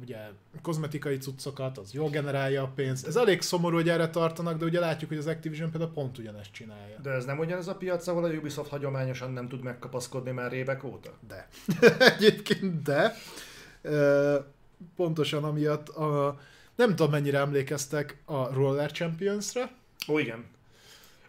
[0.00, 0.18] ugye
[0.62, 3.06] kozmetikai cuccokat, az jól generálja a pénzt.
[3.06, 6.52] Ez elég szomorú, hogy erre tartanak, de ugye látjuk, hogy az Activision például pont ugyanezt
[6.52, 6.98] csinálja.
[7.02, 10.84] De ez nem ugyanaz a piac, ahol a Ubisoft hagyományosan nem tud megkapaszkodni már évek
[10.84, 11.10] óta?
[11.28, 11.48] De.
[12.16, 13.14] Egyébként de.
[14.96, 16.38] Pontosan amiatt a,
[16.74, 19.70] nem tudom mennyire emlékeztek a Roller Champions-re.
[20.08, 20.44] Ó, igen.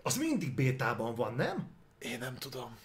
[0.09, 1.67] Az mindig bétában van, nem?
[1.99, 2.77] Én nem tudom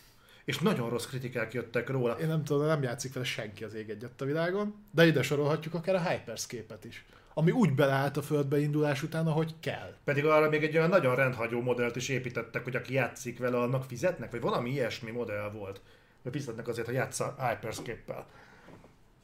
[0.45, 2.19] és nagyon rossz kritikák jöttek róla.
[2.19, 5.75] Én nem tudom, nem játszik vele senki az ég egyet a világon, de ide sorolhatjuk
[5.75, 9.95] akár a Hyperscape-et is ami úgy beleállt a földbe indulás után, ahogy kell.
[10.05, 13.85] Pedig arra még egy olyan nagyon rendhagyó modellt is építettek, hogy aki játszik vele, annak
[13.85, 15.81] fizetnek, vagy valami ilyesmi modell volt.
[16.23, 18.27] Vagy fizetnek azért, ha játsza Hyperscape-pel.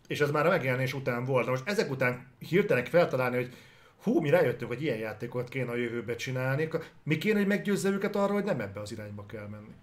[0.07, 1.45] És ez már a megjelenés után volt.
[1.45, 3.55] Na most ezek után hirtelen feltalálni, hogy
[4.03, 6.69] hú, mi rájöttünk, hogy ilyen játékot kéne a jövőbe csinálni,
[7.03, 9.75] mi kéne, hogy meggyőzze őket arról, hogy nem ebbe az irányba kell menni.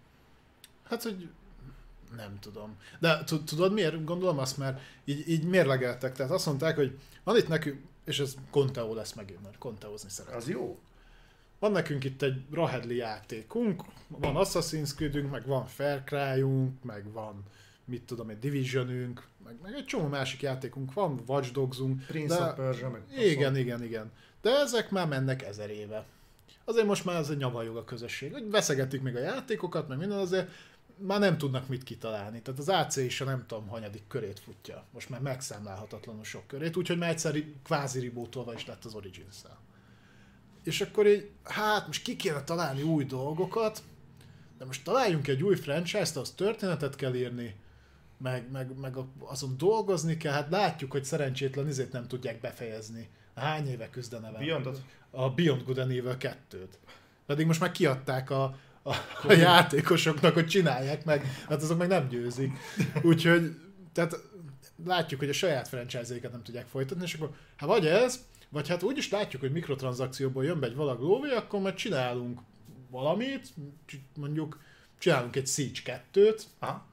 [0.83, 1.29] Hát, hogy
[2.15, 2.77] nem tudom.
[2.99, 6.13] De tudod miért gondolom azt, mert így, így mérlegeltek.
[6.13, 10.35] Tehát azt mondták, hogy van itt nekünk, és ez Conteo lesz megint, mert Conteozni szeret.
[10.35, 10.79] Az jó.
[11.59, 15.65] Van nekünk itt egy Rahedli játékunk, van Assassin's creed meg van
[16.05, 16.43] cry
[16.83, 17.43] meg van
[17.87, 22.05] mit tudom, egy Divisionünk, meg, meg egy csomó másik játékunk van, Watch Dogsunk.
[22.05, 22.43] Prince de...
[22.43, 24.11] of Persia, meg Igen, igen, igen.
[24.41, 26.05] De ezek már mennek ezer éve.
[26.65, 28.31] Azért most már ez egy nyavajog a közösség.
[28.31, 30.49] Hogy veszegetik még a játékokat, meg minden, azért
[30.97, 32.41] már nem tudnak mit kitalálni.
[32.41, 34.83] Tehát az AC is a nem tudom, hanyadik körét futja.
[34.91, 39.59] Most már megszámlálhatatlanul sok körét, úgyhogy már egyszer kvázi rebootolva is lett az Origins-szel.
[40.63, 43.83] És akkor így, hát most ki kéne találni új dolgokat,
[44.57, 47.55] de most találjunk egy új franchise-t, az történetet kell írni,
[48.17, 53.09] meg, meg, meg azon dolgozni kell, hát látjuk, hogy szerencsétlen izét nem tudják befejezni.
[53.35, 54.37] Hány éve küzdene vele?
[54.37, 54.81] Beyondot?
[55.09, 56.67] A Beyond Good and Evil 2-t.
[57.25, 58.43] Pedig most már kiadták a,
[58.81, 62.51] a, a játékosoknak, hogy csinálják meg, hát azok meg nem győzik.
[63.01, 63.55] Úgyhogy,
[63.93, 64.15] tehát
[64.85, 68.83] látjuk, hogy a saját franchise nem tudják folytatni, és akkor hát vagy ez, vagy hát
[68.83, 72.39] úgy is látjuk, hogy mikrotranszakcióból jön be egy valag lóvé, akkor majd csinálunk
[72.89, 73.53] valamit,
[74.15, 74.59] mondjuk
[74.97, 76.85] csinálunk egy Siege 2-t, Aha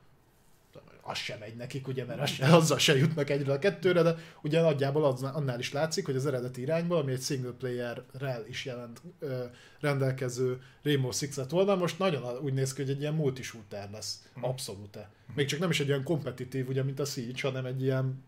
[1.07, 4.17] az sem megy nekik, ugye, mert az se, azzal se jutnak egyre a kettőre, de
[4.43, 8.65] ugye nagyjából az, annál is látszik, hogy az eredeti irányból, ami egy single player-rel is
[8.65, 9.45] jelent ö,
[9.81, 14.23] rendelkező Rainbow Six lett volna, most nagyon úgy néz ki, hogy egy ilyen multi-shooter lesz.
[14.35, 14.45] Mhm.
[14.45, 14.99] Abszolút.
[15.35, 18.25] Még csak nem is egy olyan kompetitív, ugye, mint a Siege, hanem egy ilyen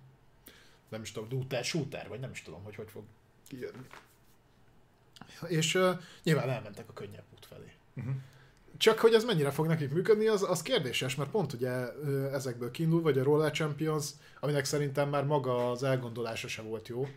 [0.89, 3.05] nem is tudom, shooter, shooter, vagy nem is tudom, hogy hogy fog
[3.49, 3.87] kijönni.
[5.47, 7.73] És uh, nyilván elmentek a könnyebb út felé.
[7.97, 8.15] Uh-huh.
[8.77, 11.71] Csak hogy ez mennyire fog nekik működni, az, az kérdéses, mert pont ugye
[12.33, 14.07] ezekből kiindul, vagy a Roller Champions,
[14.41, 17.09] aminek szerintem már maga az elgondolása se volt jó,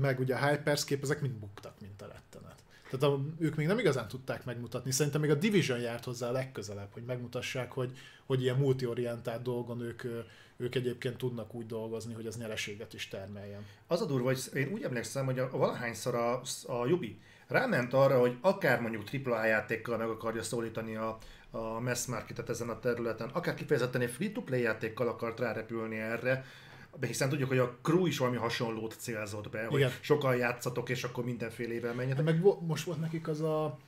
[0.00, 2.56] meg ugye a Hyperscape, ezek mind buktak, mint a rettenet.
[2.90, 4.90] Tehát a, ők még nem igazán tudták megmutatni.
[4.90, 9.80] Szerintem még a Division járt hozzá a legközelebb, hogy megmutassák, hogy, hogy ilyen multiorientált dolgon
[9.80, 10.02] ők,
[10.56, 13.66] ők egyébként tudnak úgy dolgozni, hogy az nyereséget is termeljen.
[13.86, 18.20] Az a durva, hogy én úgy emlékszem, hogy a, valahányszor a, a Jubi ráment arra,
[18.20, 21.18] hogy akár mondjuk AAA játékkal meg akarja szólítani a,
[21.50, 26.44] a mass marketet ezen a területen, akár kifejezetten egy free-to-play játékkal akart rárepülni erre,
[27.00, 29.92] hiszen tudjuk, hogy a crew is valami hasonlót célzott be, hogy Igen.
[30.00, 32.24] sokan játszatok, és akkor mindenfélével menjetek.
[32.24, 33.78] Meg most volt nekik az a,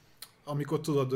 [0.45, 1.15] amikor tudod,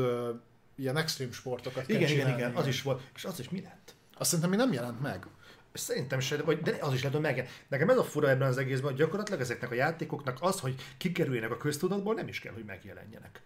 [0.77, 3.03] ilyen extrém sportokat igen, igen, igen, az is volt.
[3.15, 3.95] És az is mi lett?
[4.17, 5.27] Azt szerintem mi nem jelent meg.
[5.75, 7.49] Szerintem se, vagy, de az is lehet, hogy meg.
[7.69, 11.51] Nekem ez a fura ebben az egészben, hogy gyakorlatilag ezeknek a játékoknak az, hogy kikerüljenek
[11.51, 13.43] a köztudatból, nem is kell, hogy megjelenjenek.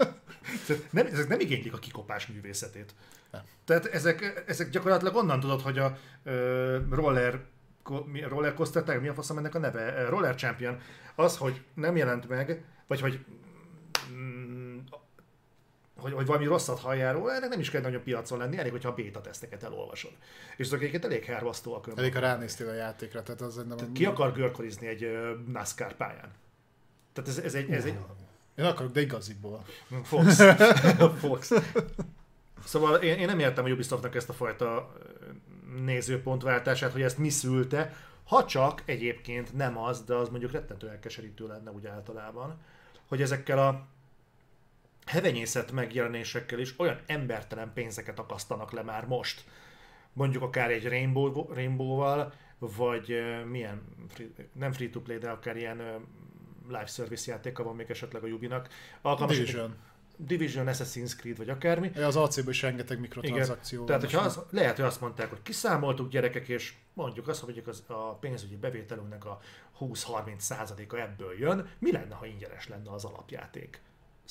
[0.90, 2.94] nem, ezek nem igénylik a kikopás művészetét.
[3.30, 3.42] Nem.
[3.64, 7.40] Tehát ezek, ezek gyakorlatilag onnan tudod, hogy a uh, roller
[8.28, 10.08] roller coaster, mi a faszom ennek a neve?
[10.08, 10.80] Roller Champion.
[11.14, 13.24] Az, hogy nem jelent meg, vagy hogy
[16.00, 18.94] hogy, hogy valami rosszat halljáról, ennek nem is kell nagyon piacon lenni, elég, hogyha a
[18.94, 20.12] beta teszteket elolvasod.
[20.56, 21.88] És azok egyébként elég hervasztóak.
[21.96, 23.76] Elég, ha ránéztél a játékra, tehát az nem...
[23.76, 25.08] Tehát ki akar görkorizni egy
[25.52, 26.32] NASCAR pályán?
[27.12, 27.70] Tehát ez, ez egy...
[27.70, 27.98] Ez egy...
[28.54, 29.64] Én akarok, de igaziból.
[30.02, 30.42] Fox.
[31.20, 31.52] Fox.
[32.64, 34.92] Szóval én, én nem értem a Ubisoftnak ezt a fajta
[35.84, 37.94] nézőpontváltását, hogy ezt mi szülte,
[38.24, 42.58] ha csak egyébként nem az, de az mondjuk rettentő elkeserítő lenne úgy általában,
[43.08, 43.86] hogy ezekkel a
[45.10, 49.44] hevenyészet megjelenésekkel is olyan embertelen pénzeket akasztanak le már most.
[50.12, 55.86] Mondjuk akár egy Rainbow, Rainbow-val, vagy uh, milyen, free, nem free-to-play, de akár ilyen uh,
[56.66, 58.68] live service játéka van még esetleg a Jubinak.
[59.02, 59.76] Alkalmas, Division.
[60.16, 61.88] Division, Assassin's Creed vagy akármi.
[61.88, 63.86] Az AC-ban is rengeteg mikrotranszakció Igen.
[63.86, 67.84] Tehát, hogyha az, lehet, hogy azt mondták, hogy kiszámoltuk gyerekek, és mondjuk azt, hogy az,
[67.86, 69.40] a pénzügyi bevételünknek a
[69.80, 73.80] 20-30 százaléka ebből jön, mi lenne, ha ingyenes lenne az alapjáték?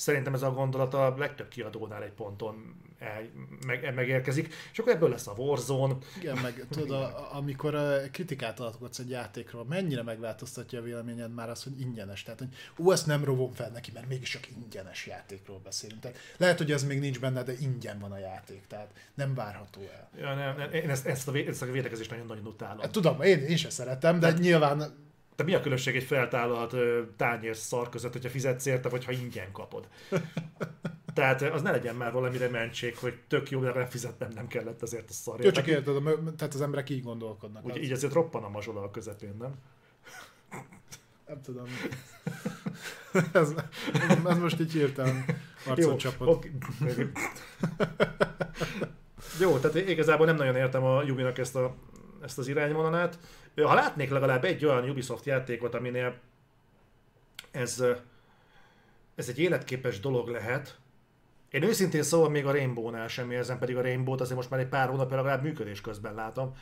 [0.00, 3.30] Szerintem ez a gondolat a legtöbb kiadónál egy ponton el,
[3.66, 5.96] meg, megérkezik, és akkor ebből lesz a Warzone.
[6.18, 11.50] Igen, meg tudod, a, amikor a kritikát alkotsz egy játékról, mennyire megváltoztatja a véleményed már
[11.50, 12.22] az, hogy ingyenes.
[12.22, 16.00] Tehát, hogy ú, ezt nem rovom fel neki, mert mégis csak ingyenes játékról beszélünk.
[16.00, 19.80] Tehát lehet, hogy ez még nincs benne, de ingyen van a játék, tehát nem várható
[19.80, 20.10] el.
[20.18, 22.80] Ja, nem, nem, én ezt, ezt, a, ezt a védekezést nagyon-nagyon utálom.
[22.80, 25.08] Hát, tudom, én, én sem szeretem, de tehát, nyilván
[25.40, 26.74] te mi a különbség egy feltállalt
[27.16, 29.88] tányér szar között, hogyha fizetsz érte, vagy ha ingyen kapod?
[31.14, 34.82] Tehát az ne legyen már valamire mentség, hogy tök jó, de nem fizetnem nem kellett
[34.82, 35.44] azért a szarért.
[35.44, 36.02] Jó, csak érted,
[36.36, 37.64] tehát az emberek így gondolkodnak.
[37.64, 39.54] Úgy, így azért roppan a mazsola a közepén, nem?
[41.26, 41.66] Nem tudom.
[43.32, 43.54] ez,
[44.24, 45.24] ez most így hirtelen
[45.66, 46.28] arcon csapott.
[46.28, 46.50] Okay.
[49.40, 51.74] Jó, tehát igazából nem nagyon értem a Jubinak ezt, a,
[52.22, 53.18] ezt az irányvonalát.
[53.54, 56.18] Ha látnék legalább egy olyan Ubisoft játékot, aminél
[57.50, 57.84] ez,
[59.14, 60.78] ez egy életképes dolog lehet,
[61.50, 64.68] én őszintén szóval még a Rainbow-nál sem érzem, pedig a Rainbow-t azért most már egy
[64.68, 66.54] pár hónapja legalább működés közben látom.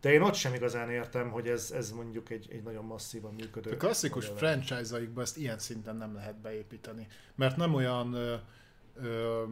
[0.00, 3.70] De én ott sem igazán értem, hogy ez, ez mondjuk egy, egy nagyon masszívan működő.
[3.70, 8.34] A klasszikus franchise-aikba ezt ilyen szinten nem lehet beépíteni, mert nem olyan ö,
[9.02, 9.42] ö,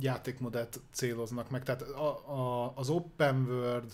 [0.00, 1.62] játékmodet céloznak meg.
[1.62, 3.92] Tehát a, a, az open world,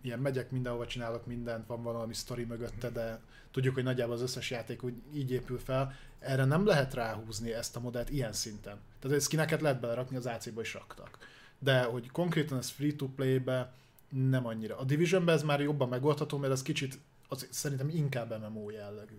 [0.00, 4.50] ilyen megyek mindenhova, csinálok mindent, van valami sztori mögötte, de tudjuk, hogy nagyjából az összes
[4.50, 5.94] játék úgy így épül fel.
[6.18, 8.78] Erre nem lehet ráhúzni ezt a modellt ilyen szinten.
[9.00, 11.18] Tehát egy skineket lehet belerakni, az AC-ba is raktak.
[11.58, 13.72] De hogy konkrétan ez free-to-play-be
[14.08, 14.78] nem annyira.
[14.78, 16.98] A Divisionben ez már jobban megoldható, mert ez kicsit
[17.28, 19.18] az szerintem inkább MMO jellegű.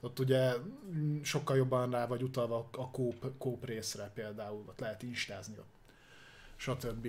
[0.00, 0.52] Ott ugye
[1.22, 5.54] sokkal jobban rá vagy utalva a kóp, kóp részre például, ott lehet instázni,
[6.56, 7.08] stb.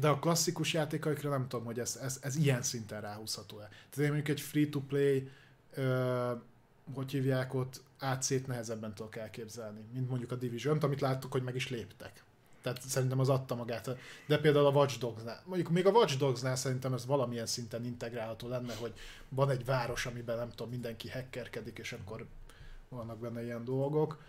[0.00, 3.68] De a klasszikus játékaikra nem tudom, hogy ez, ez, ez ilyen szinten ráhúzható-e.
[3.68, 5.28] Tehát én mondjuk egy free-to-play,
[5.74, 6.32] ö,
[6.94, 11.54] hogy hívják ott, AC-t nehezebben tudok elképzelni, mint mondjuk a Division-t, amit láttuk, hogy meg
[11.54, 12.24] is léptek.
[12.62, 13.96] Tehát szerintem az adta magát.
[14.26, 18.48] De például a Watch Dogs-nál, mondjuk még a Watch Dogs-nál szerintem ez valamilyen szinten integrálható
[18.48, 18.92] lenne, hogy
[19.28, 22.26] van egy város, amiben nem tudom, mindenki hackerkedik, és akkor
[22.88, 24.22] vannak benne ilyen dolgok.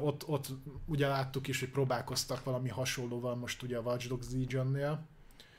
[0.00, 0.46] Ott, ott
[0.86, 5.06] ugye láttuk is, hogy próbálkoztak valami hasonlóval most ugye a Watch Dogs Legion-nél,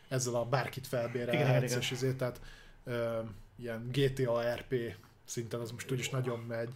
[0.07, 2.41] ezzel a bárkit felbérelhetsz, és ezért, tehát
[2.83, 2.93] uh,
[3.55, 4.75] ilyen GTA RP
[5.25, 6.69] szinten az most úgyis nagyon megy.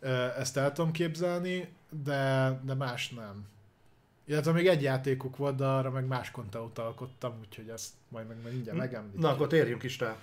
[0.00, 3.46] Uh, ezt el tudom képzelni, de, de más nem.
[4.24, 8.36] Illetve még egy játékuk volt, de arra meg más konteót alkottam, úgyhogy ezt majd meg
[8.52, 9.22] mindjárt megemlítjük.
[9.22, 10.16] Na, akkor térjünk is rá.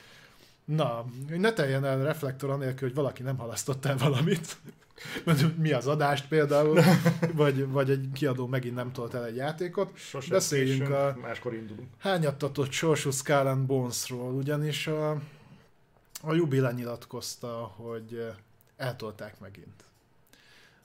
[0.75, 4.57] Na, ne teljen el reflektor anélkül, hogy valaki nem halasztott el valamit.
[5.57, 6.81] mi az adást például,
[7.33, 9.97] vagy, vagy egy kiadó megint nem tolt el egy játékot.
[9.97, 11.89] Sosem Beszéljünk a máskor indulunk.
[11.97, 15.11] hányattatott sorsú Skull Bones-ról, ugyanis a,
[16.21, 18.25] a Jubi lenyilatkozta, hogy
[18.77, 19.83] eltolták megint.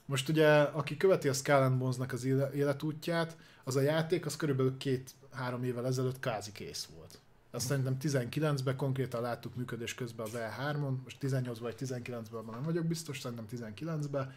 [0.05, 5.63] Most ugye, aki követi a Skull Bones-nak az életútját, az a játék, az körülbelül két-három
[5.63, 7.19] évvel ezelőtt kázi kész volt.
[7.55, 12.85] Azt szerintem 19-ben konkrétan láttuk működés közben az E3-on, most 18-ban vagy 19-ben nem vagyok
[12.85, 14.35] biztos, szerintem 19-ben.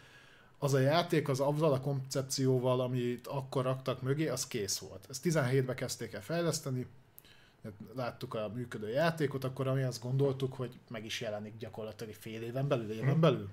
[0.57, 5.05] Az a játék, az azzal a koncepcióval, amit akkor raktak mögé, az kész volt.
[5.09, 6.87] Ezt 17-ben kezdték el fejleszteni,
[7.95, 12.67] láttuk a működő játékot, akkor ami azt gondoltuk, hogy meg is jelenik gyakorlatilag fél éven
[12.67, 13.19] belül, éven hm.
[13.19, 13.49] belül.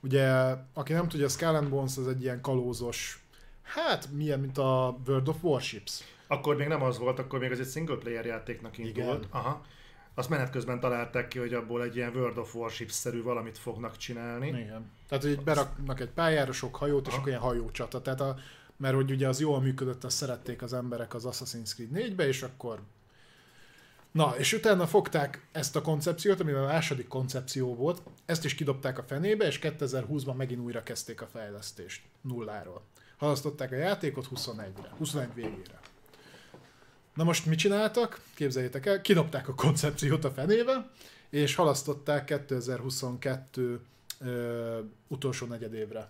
[0.00, 3.24] Ugye, aki nem tudja, Skull and Bones az egy ilyen kalózos,
[3.62, 7.58] hát milyen, mint a World of Warships akkor még nem az volt, akkor még ez
[7.58, 8.96] egy single player játéknak indult.
[8.96, 9.28] Igen.
[9.30, 9.64] Aha.
[10.14, 14.48] Azt menet közben találták ki, hogy abból egy ilyen World of Warships-szerű valamit fognak csinálni.
[14.48, 14.90] Igen.
[15.08, 17.16] Tehát, hogy beraknak egy pályára sok hajót, és Aha.
[17.16, 18.02] akkor ilyen hajócsata.
[18.02, 18.36] Tehát a,
[18.76, 22.42] mert hogy ugye az jól működött, azt szerették az emberek az Assassin's Creed 4-be, és
[22.42, 22.80] akkor
[24.12, 28.98] Na, és utána fogták ezt a koncepciót, ami a második koncepció volt, ezt is kidobták
[28.98, 32.82] a fenébe, és 2020-ban megint újra kezdték a fejlesztést nulláról.
[33.16, 35.80] Halasztották a játékot 21-re, 21 végére.
[37.18, 38.20] Na most mit csináltak?
[38.34, 40.90] Képzeljétek el, kinopták a koncepciót a fenébe,
[41.28, 43.80] és halasztották 2022
[44.20, 44.78] ö,
[45.08, 46.08] utolsó negyedévre.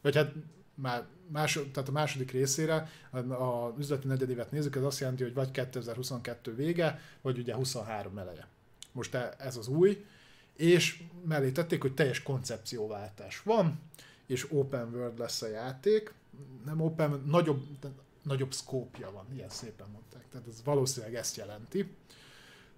[0.00, 0.32] Vagy hát
[0.74, 2.90] már más, tehát a második részére
[3.28, 8.46] a üzleti negyedévet nézzük, ez azt jelenti, hogy vagy 2022 vége, vagy ugye 23 eleje.
[8.92, 10.04] Most e, ez az új,
[10.56, 13.80] és mellé tették, hogy teljes koncepcióváltás van,
[14.26, 16.12] és open world lesz a játék,
[16.64, 17.66] nem open, nagyobb,
[18.28, 20.28] nagyobb szkópja van, ilyen szépen mondták.
[20.30, 21.94] Tehát ez valószínűleg ezt jelenti.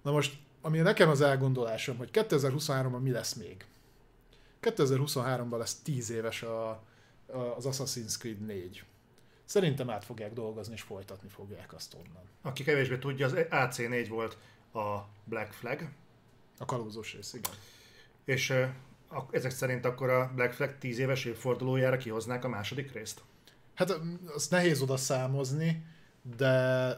[0.01, 3.65] Na most, ami nekem az elgondolásom, hogy 2023-ban mi lesz még?
[4.61, 6.83] 2023-ban lesz 10 éves a
[7.55, 8.83] az Assassin's Creed 4.
[9.45, 12.23] Szerintem át fogják dolgozni, és folytatni fogják azt onnan.
[12.41, 14.37] Aki kevésbé tudja, az AC4 volt
[14.73, 15.89] a Black Flag.
[16.57, 17.51] A kalózós rész, igen.
[18.25, 18.53] És
[19.31, 23.21] ezek szerint akkor a Black Flag 10 éves évfordulójára kihoznák a második részt?
[23.73, 23.99] Hát
[24.35, 25.85] azt nehéz oda számozni,
[26.37, 26.97] de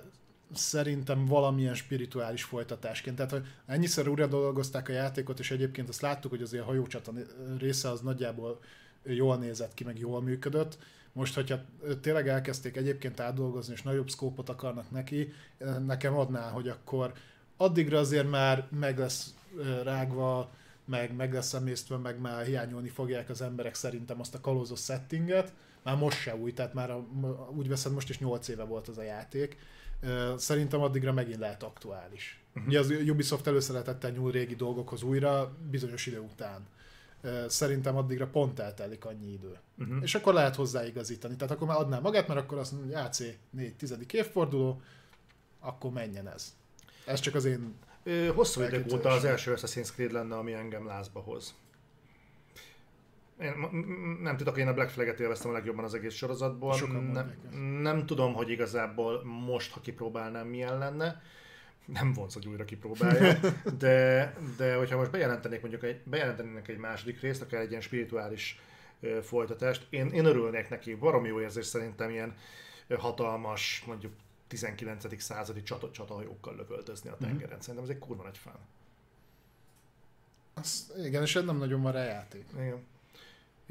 [0.53, 3.15] szerintem valamilyen spirituális folytatásként.
[3.15, 7.11] Tehát, hogy ennyiszer újra dolgozták a játékot, és egyébként azt láttuk, hogy azért a hajócsata
[7.57, 8.59] része az nagyjából
[9.03, 10.77] jól nézett ki, meg jól működött.
[11.13, 11.59] Most, hogyha
[12.01, 15.33] tényleg elkezdték egyébként átdolgozni, és nagyobb szkópot akarnak neki,
[15.85, 17.13] nekem adná, hogy akkor
[17.57, 19.33] addigra azért már meg lesz
[19.83, 20.51] rágva,
[20.85, 25.53] meg, meg lesz emésztve, meg már hiányolni fogják az emberek szerintem azt a kalózos settinget.
[25.83, 27.07] Már most se új, tehát már a,
[27.55, 29.57] úgy veszed, most is 8 éve volt az a játék
[30.37, 32.41] Szerintem addigra megint lehet aktuális.
[32.49, 32.67] Uh-huh.
[32.67, 36.67] Ugye az Ubisoft előszeretettel nyúl régi dolgokhoz újra, bizonyos idő után.
[37.47, 39.57] Szerintem addigra pont eltelik annyi idő.
[39.77, 39.97] Uh-huh.
[40.01, 41.35] És akkor lehet hozzáigazítani.
[41.35, 43.19] Tehát akkor már adná magát, mert akkor azt mondja, hogy AC
[43.49, 44.81] 4 tizedik évforduló,
[45.59, 46.55] akkor menjen ez.
[47.05, 47.75] Ez csak az én...
[48.35, 51.53] Hosszú idők óta az első Assassin's Creed lenne, ami engem lázba hoz.
[53.43, 53.53] Én
[54.21, 56.79] nem tudok, én a Black Flag-et élveztem a legjobban az egész sorozatból.
[57.11, 57.33] Nem,
[57.81, 61.21] nem tudom, hogy igazából most, ha kipróbálnám, milyen lenne.
[61.85, 63.39] Nem vonz, hogy újra kipróbálja,
[63.79, 68.59] de, de hogyha most bejelentenék mondjuk egy, bejelentenének egy második részt, akár egy ilyen spirituális
[68.99, 70.95] ö, folytatást, én, én örülnék neki.
[70.95, 72.35] Baromi jó érzés szerintem ilyen
[72.97, 74.13] hatalmas, mondjuk
[74.47, 75.21] 19.
[75.21, 77.47] századi csata, csatahajókkal lövöldözni a tengeren.
[77.47, 77.59] Mm-hmm.
[77.59, 78.57] Szerintem ez egy kurva nagy fán.
[80.53, 82.45] Az, igen, és nem nagyon van rá játék.
[82.55, 82.83] Igen.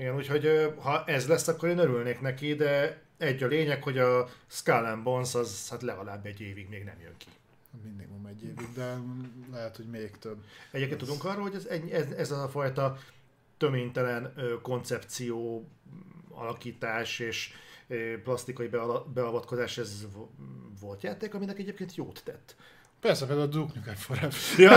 [0.03, 4.29] Igen, úgyhogy ha ez lesz, akkor én örülnék neki, de egy a lényeg, hogy a
[4.47, 7.27] Skull and Bones az hát legalább egy évig még nem jön ki.
[7.85, 8.99] Minimum egy évig, de
[9.53, 10.45] lehet, hogy még több.
[10.71, 11.07] Egyébként ez...
[11.07, 12.99] tudunk arról, hogy ez, ez, ez a fajta
[13.57, 15.69] töménytelen koncepció,
[16.31, 17.53] alakítás és
[18.25, 18.69] plastikai
[19.15, 20.07] beavatkozás, ez
[20.81, 22.57] volt játék, aminek egyébként jót tett.
[23.01, 24.33] Persze, például a Duke Nukem Forever.
[24.57, 24.73] Ja.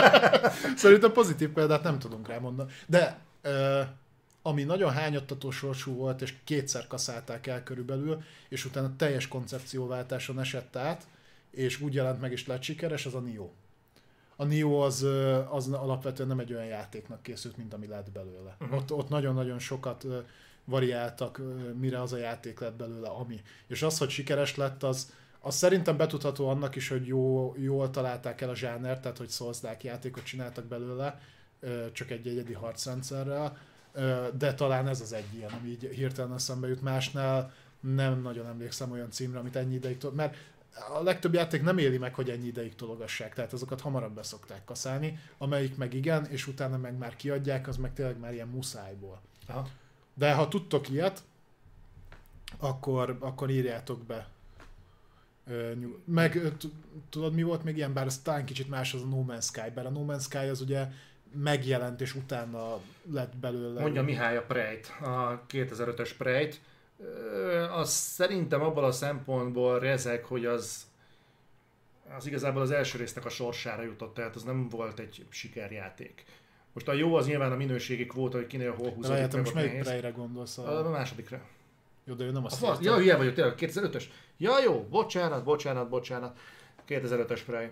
[0.76, 2.72] Szerintem pozitív példát nem tudunk rá mondani.
[2.86, 3.24] De
[4.46, 10.76] ami nagyon hányattató sorsú volt, és kétszer kaszálták el körülbelül, és utána teljes koncepcióváltáson esett
[10.76, 11.06] át,
[11.50, 13.50] és úgy jelent meg és lett sikeres, az a Nio.
[14.36, 15.06] A Nio az,
[15.50, 18.56] az alapvetően nem egy olyan játéknak készült, mint ami lett belőle.
[18.60, 18.76] Uh-huh.
[18.76, 20.06] Ott, ott nagyon-nagyon sokat
[20.64, 21.40] variáltak,
[21.74, 23.40] mire az a játék lett belőle, ami.
[23.66, 28.40] És az, hogy sikeres lett, az, az szerintem betudható annak is, hogy jó, jól találták
[28.40, 31.20] el a zsánert, tehát hogy szózdák játékot csináltak belőle,
[31.92, 33.58] csak egy egyedi harcrendszerrel,
[34.38, 36.82] de talán ez az egy ilyen, ami így hirtelen eszembe jut.
[36.82, 40.36] Másnál nem nagyon emlékszem olyan címre, amit ennyi ideig tol- mert
[40.98, 45.18] a legtöbb játék nem éli meg, hogy ennyi ideig tologassák, tehát azokat hamarabb beszokták kaszálni,
[45.38, 49.20] amelyik meg igen, és utána meg már kiadják, az meg tényleg már ilyen muszájból.
[49.46, 49.68] Aha.
[50.14, 51.22] De ha tudtok ilyet,
[52.58, 54.28] akkor, akkor írjátok be.
[56.04, 56.40] Meg
[57.10, 59.70] tudod mi volt még ilyen, bár az talán kicsit más az a No Man's Sky,
[59.74, 60.88] bár a No Man's Sky az ugye
[61.32, 62.80] megjelent, és utána
[63.10, 63.80] lett belőle.
[63.80, 66.60] Mondja Mihály a Prejt, a 2005-ös Prejt.
[67.70, 70.86] Az szerintem abban a szempontból rezek, hogy az
[72.16, 76.24] az igazából az első résznek a sorsára jutott, tehát az nem volt egy sikerjáték.
[76.72, 79.82] Most a jó az nyilván a minőségi kvóta, hogy kinél hol húzódik Lehet, most melyik
[79.82, 80.58] Prejre gondolsz?
[80.58, 80.86] A...
[80.86, 81.40] a másodikra.
[82.04, 84.04] Jó, de ő nem azt a Ja, hülye vagyok, tényleg, 2005-ös.
[84.36, 86.38] Ja, jó, bocsánat, bocsánat, bocsánat.
[86.88, 87.70] 2005-ös Prej.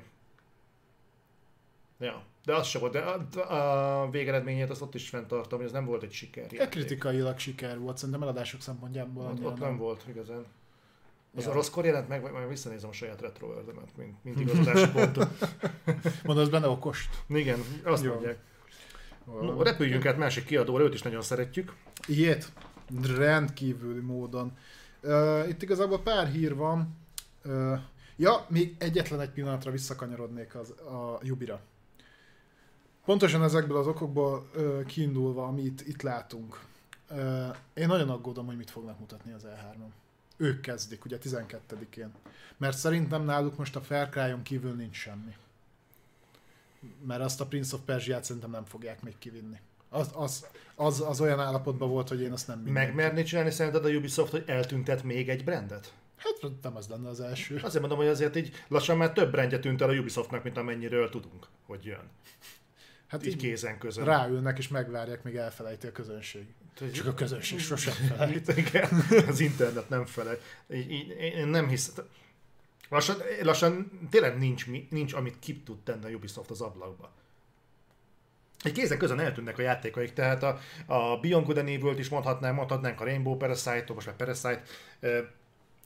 [1.98, 2.22] Ja.
[2.44, 5.84] De az sem volt, de a, a végeredményét azt ott is fenntartom, hogy ez nem
[5.84, 6.46] volt egy siker.
[6.58, 9.24] E kritikailag siker volt, szerintem eladások szempontjából.
[9.24, 10.44] Ott, ott nem, nem volt igazán.
[11.36, 11.50] Az ja.
[11.50, 15.28] a rosszkor jelent meg, majd visszanézem a saját retroverdemet, mint, mint igazodási pontot.
[16.24, 17.08] Mondod, benne okost.
[17.28, 18.12] Igen, azt Jó.
[18.12, 18.38] mondják.
[19.24, 21.74] No, repüljünk át másik kiadóra, őt is nagyon szeretjük.
[22.06, 22.52] Ilyet?
[23.16, 24.56] Rendkívüli módon.
[25.02, 26.96] Uh, itt igazából pár hír van.
[27.44, 27.78] Uh,
[28.16, 31.60] ja, még egyetlen egy pillanatra visszakanyarodnék az, a Jubira.
[33.04, 36.60] Pontosan ezekből az okokból ö, kiindulva, amit itt látunk,
[37.08, 39.90] ö, én nagyon aggódom, hogy mit fognak mutatni az E3-on.
[40.36, 42.12] Ők kezdik, ugye 12-én.
[42.56, 45.34] Mert szerintem náluk most a Far Cry-on kívül nincs semmi.
[47.06, 49.60] Mert azt a Prince of Persia-t szerintem nem fogják még kivinni.
[49.88, 53.88] Az, az, az, az olyan állapotban volt, hogy én azt nem Megmerni csinálni szerinted a
[53.88, 55.92] Ubisoft, hogy eltüntet még egy brandet?
[56.16, 57.54] Hát nem az lenne az első.
[57.62, 61.10] Azért mondom, hogy azért így lassan már több brandje tűnt el a Ubisoftnak, mint amennyiről
[61.10, 62.10] tudunk, hogy jön.
[63.06, 64.04] Hát így kézen közön.
[64.04, 66.46] Ráülnek és megvárják, még elfelejti a közönség.
[66.92, 68.56] Csak a közönség sosem felejt.
[68.56, 68.88] Igen,
[69.28, 70.42] az internet nem felejt.
[71.18, 72.04] Én nem hiszem.
[72.88, 77.12] Lassan, lassan tényleg nincs, nincs, amit ki tud tenni a Ubisoft az ablakba.
[78.62, 83.00] egy kézek közön eltűnnek a játékaik, tehát a, a Beyond Good and is mondhatnánk, mondhatnánk
[83.00, 84.62] a Rainbow Parasite, most már Parasite,
[85.00, 85.18] uh,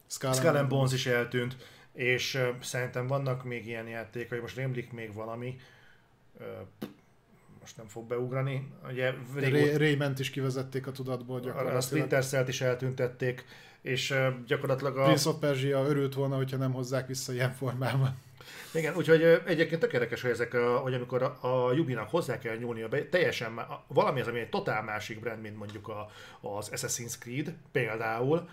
[0.06, 1.56] Skull, Skull and Bones is eltűnt,
[1.92, 5.56] és uh, szerintem vannak még ilyen játékai, most rémlik még valami,
[6.32, 6.46] uh,
[7.68, 8.68] most nem fog beugrani.
[8.90, 11.82] Ugye Ray, Rayment is kivezették a tudatból a gyakorlatilag.
[11.82, 13.44] Splinter Cell-t is eltüntették,
[13.82, 14.14] és
[14.46, 15.02] gyakorlatilag a...
[15.02, 18.16] Prince of Persia örült volna, hogyha nem hozzák vissza ilyen formában.
[18.74, 22.88] Igen, úgyhogy egyébként tökéletes, hogy, ezek a, hogy amikor a, a Jubinak hozzá kell nyúlnia
[22.88, 27.14] be, teljesen a- valami az, ami egy totál másik brand, mint mondjuk a, az Assassin's
[27.18, 28.48] Creed például,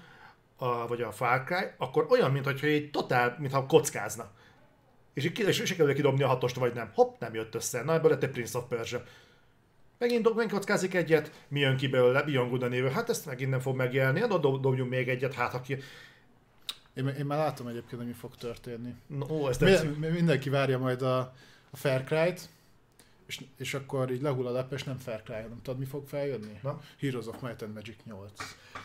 [0.57, 4.31] a, vagy a Far Cry, akkor olyan, mintha egy totál, mintha kockázna.
[5.15, 6.89] És így és sikerül kidobni a hatost, vagy nem.
[6.93, 7.83] Hopp, nem jött össze.
[7.83, 9.03] Na, ebből lett egy Prince of Persia.
[9.97, 12.89] Megint dob, megint kockázik egyet, mi jön ki belőle, Beyond Good Evil.
[12.89, 15.77] Hát ezt megint nem fog megjelni, hát dob, dobjunk még egyet, hát aki...
[16.93, 18.93] Én, én már látom egyébként, hogy mi fog történni.
[19.07, 19.97] No, ó, ez Mi, tetszik.
[19.97, 21.17] mi- mindenki várja majd a,
[21.69, 22.49] a Far Cry-t,
[23.27, 26.07] és, és akkor így lehull a lep, és nem Far Cry, hanem tudod, mi fog
[26.07, 26.59] feljönni?
[26.63, 26.79] Na?
[26.99, 28.31] Heroes of Might and Magic 8.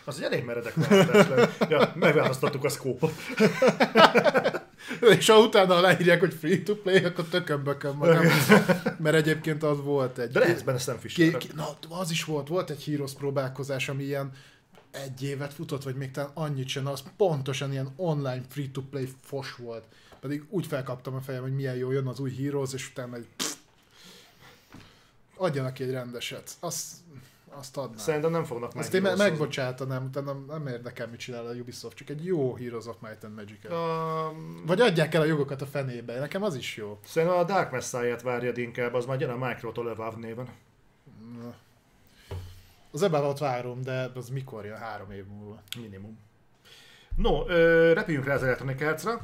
[0.05, 1.49] Az egy elég meredek lenne.
[1.69, 3.13] Ja, megválasztottuk a szkópot.
[5.19, 8.25] és ha utána leírják, hogy free to play, akkor tökömbököm magam.
[8.99, 10.31] Mert egyébként az volt egy...
[10.31, 11.43] De lehetsz benne Sam Fisher.
[11.55, 14.33] na, az is volt, volt egy Heroes próbálkozás, ami ilyen
[14.91, 19.85] egy évet futott, vagy még talán annyit sem, az pontosan ilyen online free-to-play fos volt.
[20.21, 23.27] Pedig úgy felkaptam a fejem, hogy milyen jó jön az új Heroes, és utána egy...
[25.37, 26.51] Adjanak ki egy rendeset.
[26.61, 26.87] Azt,
[27.53, 27.97] azt adnám.
[27.99, 28.83] Szerintem nem fognak meg.
[28.83, 32.87] Azt én me- megbocsátanám, utána nem érdekel, mit csinál a Ubisoft, csak egy jó Heroes
[32.87, 36.77] of Might and magic Um, Vagy adják el a jogokat a fenébe, nekem az is
[36.77, 36.99] jó.
[37.05, 40.49] szerintem a Dark Messiah-t várjad inkább, az majd jön a Micro-tól Evolve néven.
[42.93, 44.77] Az ebben várom, de az mikor jön?
[44.77, 45.63] Három év múlva.
[45.81, 46.19] Minimum.
[47.17, 49.21] No, ö, repüljünk rá az Electronic Arts-ra,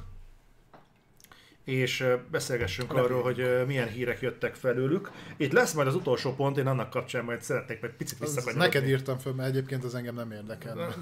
[1.67, 3.25] és beszélgessünk Repüljünk.
[3.27, 5.11] arról, hogy milyen hírek jöttek felőlük.
[5.37, 8.65] Itt lesz majd az utolsó pont, én annak kapcsán majd szeretnék egy picit visszakanyarodni.
[8.65, 10.95] neked írtam föl, mert egyébként az engem nem érdekel.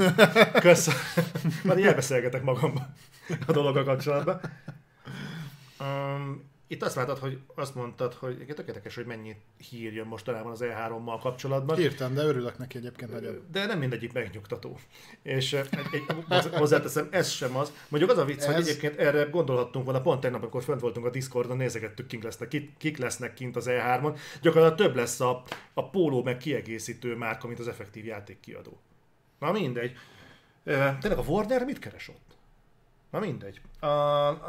[0.60, 1.00] Köszönöm.
[1.62, 2.94] Már elbeszélgetek magamban
[3.46, 4.40] a dologgal kapcsolatban.
[5.80, 9.36] Um, itt azt látod, hogy azt mondtad, hogy igen, tökéletes, hogy mennyi
[9.70, 11.80] hír jön mostanában az E3-mal kapcsolatban.
[11.80, 13.46] Írtam, de örülök neki egyébként nagyon.
[13.52, 14.78] De nem mindegyik megnyugtató.
[15.22, 17.72] És eh, egy, egy, hozzá- hozzáteszem, ez sem az.
[17.88, 21.06] Mondjuk az a vicc, hogy Ez- egyébként erre gondolhattunk volna, pont tegnap, amikor fönt voltunk
[21.06, 24.18] a Discordon, nézegettük, kik lesznek, kik, kik lesznek kint az E3-on.
[24.42, 25.42] Gyakorlatilag több lesz a,
[25.74, 28.80] a póló meg kiegészítő márka, mint az effektív játékkiadó.
[29.38, 29.92] Na mindegy.
[30.64, 32.33] Eh, Tényleg a Warner mit keres ott?
[33.14, 33.60] Na mindegy.
[33.80, 33.86] A,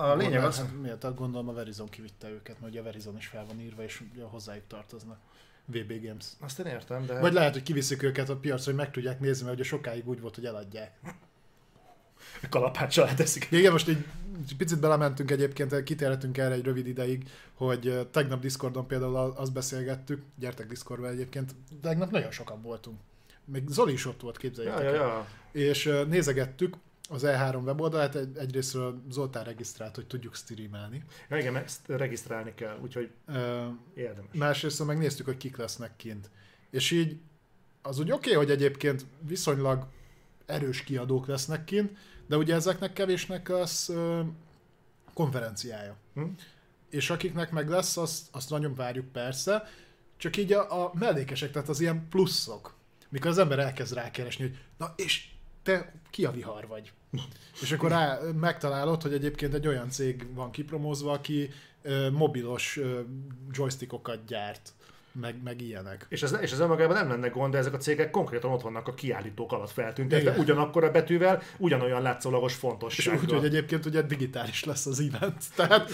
[0.10, 0.58] a lényeg az...
[0.58, 1.04] Hát, miért?
[1.04, 4.04] Hát gondolom a Verizon kivitte őket, mert ugye a Verizon is fel van írva, és
[4.14, 5.18] ugye hozzájuk tartoznak.
[5.66, 6.26] VB Games.
[6.40, 7.20] Azt én értem, de...
[7.20, 10.22] Vagy lehet, hogy kiviszik őket a piacra, hogy meg tudják nézni, mert ugye sokáig úgy
[10.22, 11.00] volt, hogy eladják.
[12.50, 13.48] kalapáccsal teszik.
[13.52, 14.06] Igen, most egy
[14.58, 20.68] picit belementünk egyébként, kitérhetünk erre egy rövid ideig, hogy tegnap Discordon például azt beszélgettük, gyertek
[20.68, 22.98] Discordba egyébként, tegnap nagyon sokan voltunk.
[23.46, 25.28] Még Zoli is ott volt, képzeljétek Ja, ja, ja.
[25.52, 26.76] És nézegettük
[27.10, 31.03] az E3 weboldalát, egy, egyrésztről Zoltán regisztrált, hogy tudjuk streamelni.
[31.30, 33.10] ja igen, ezt regisztrálni kell, úgyhogy
[33.94, 34.32] érdemes.
[34.34, 36.30] Másrészt megnéztük, hogy kik lesznek kint.
[36.69, 37.18] És így
[37.82, 39.88] az úgy oké, okay, hogy egyébként viszonylag
[40.45, 44.22] erős kiadók lesznek kint, de ugye ezeknek kevésnek lesz ö,
[45.14, 45.95] konferenciája.
[46.14, 46.23] Hm?
[46.90, 49.64] És akiknek meg lesz, azt, azt nagyon várjuk persze,
[50.18, 52.76] csak így a, a mellékesek, tehát az ilyen pluszok,
[53.10, 55.30] mikor az ember elkezd rákeresni, hogy na és
[55.66, 56.92] te ki a vihar vagy?
[57.62, 61.50] És akkor rá megtalálod, hogy egyébként egy olyan cég van kipromózva, aki
[62.12, 63.02] mobilos ö,
[63.52, 64.74] joystickokat gyárt,
[65.22, 66.06] meg, meg ilyenek.
[66.10, 68.88] És ez, és ez önmagában nem lenne gond, de ezek a cégek konkrétan ott vannak
[68.88, 70.42] a kiállítók alatt feltüntetve, Igen.
[70.42, 73.24] ugyanakkor a betűvel, ugyanolyan látszólagos És fontossággal.
[73.24, 75.44] úgy, hogy egyébként ugye digitális lesz az event.
[75.56, 75.92] Tehát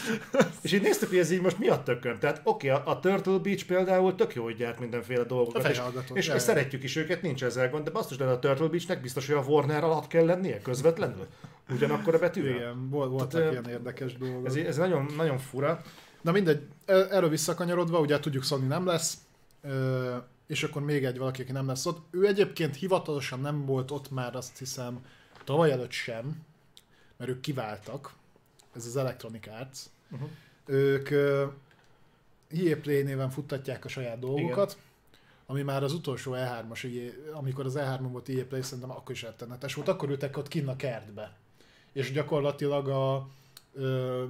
[0.62, 2.20] És így néztük, hogy ez így most mi a tökön.
[2.20, 5.70] Tehát oké, a, a Turtle Beach például tök jó, hogy gyárt mindenféle dolgokat.
[5.70, 5.82] És,
[6.14, 9.28] és, és szeretjük is őket, nincs ezzel gond, de basszus, de a Turtle Beachnek biztos,
[9.28, 11.28] hogy a Warner alatt kell lennie közvetlenül.
[11.70, 12.56] Ugyanakkor a betűvel.
[12.56, 14.46] igen, vol- voltak Tehát, ilyen érdekes dolgok.
[14.46, 15.82] Ez, ez nagyon, nagyon fura.
[16.22, 19.18] Na mindegy, e- erről visszakanyarodva, ugye tudjuk Sony nem lesz,
[19.62, 20.18] ö,
[20.48, 22.06] és akkor még egy valaki, aki nem lesz ott.
[22.12, 25.06] Ő egyébként hivatalosan nem volt ott már azt hiszem
[25.44, 26.44] tavaly előtt sem,
[27.18, 28.14] mert ők kiváltak,
[28.76, 29.80] ez az Electronic Arts.
[30.12, 30.30] Uh-huh.
[30.66, 31.12] Ők
[32.52, 34.78] EA Play néven futtatják a saját dolgokat,
[35.46, 39.22] ami már az utolsó E3-as, EA amikor az E3 volt EA Play, szerintem akkor is
[39.22, 41.34] rettenetes volt, akkor ültek ott kinn a kertbe.
[41.92, 43.28] És gyakorlatilag a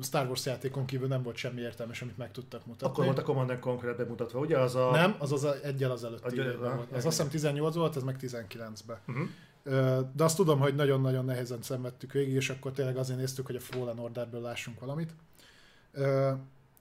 [0.01, 2.87] Star Wars játékon kívül nem volt semmi értelmes, amit meg tudtak mutatni.
[2.87, 4.59] Akkor volt a Command Conquer bemutatva, ugye?
[4.59, 4.91] Az a...
[4.91, 6.91] Nem, az az a- egyel az előtti időben ah, volt.
[6.91, 8.97] Az azt hiszem 18 volt, ez meg 19-ben.
[9.07, 9.27] Uh-huh.
[9.63, 13.55] Ö, De azt tudom, hogy nagyon-nagyon nehezen szenvedtük végig, és akkor tényleg azért néztük, hogy
[13.55, 15.11] a Fallen Orderből lássunk valamit.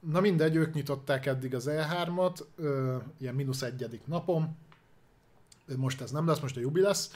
[0.00, 4.56] Na mindegy, ők nyitották eddig az E3-at, ö, ilyen mínusz egyedik napon.
[5.76, 7.10] Most ez nem lesz, most a Jubi lesz.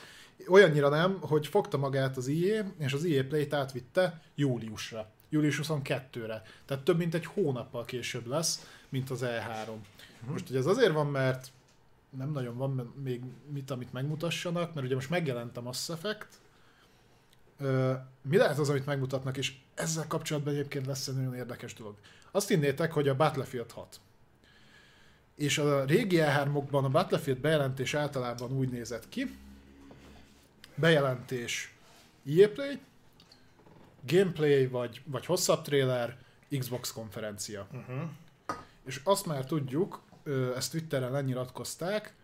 [0.48, 5.10] Olyannyira nem, hogy fogta magát az EA, és az EA Play-t átvitte júliusra.
[5.34, 6.42] Július 22-re.
[6.64, 9.68] Tehát több mint egy hónappal később lesz, mint az E3.
[10.26, 11.52] Most ugye ez azért van, mert
[12.10, 13.20] nem nagyon van még
[13.52, 16.26] mit, amit megmutassanak, mert ugye most megjelent a Mass Effect,
[17.58, 17.92] Ö,
[18.22, 21.94] mi lehet az, amit megmutatnak, és ezzel kapcsolatban egyébként lesz egy nagyon érdekes dolog.
[22.30, 24.00] Azt hinnétek, hogy a Battlefield 6.
[25.34, 29.36] És a régi E3-okban a Battlefield bejelentés általában úgy nézett ki,
[30.74, 31.74] bejelentés
[32.26, 32.80] EA Play,
[34.06, 36.18] gameplay vagy, vagy hosszabb trailer,
[36.58, 37.66] Xbox konferencia.
[37.72, 38.02] Uh-huh.
[38.84, 40.02] És azt már tudjuk,
[40.56, 42.14] ezt Twitteren lenyilatkozták,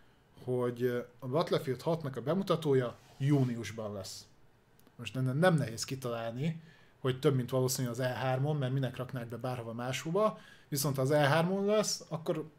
[0.45, 4.27] hogy a Battlefield 6-nak a bemutatója júniusban lesz.
[4.97, 6.63] Most nem, nem nehéz kitalálni,
[7.01, 10.39] hogy több, mint valószínű az E3-on, mert minek raknák be bárhova máshova,
[10.69, 12.51] viszont ha az E3-on lesz, akkor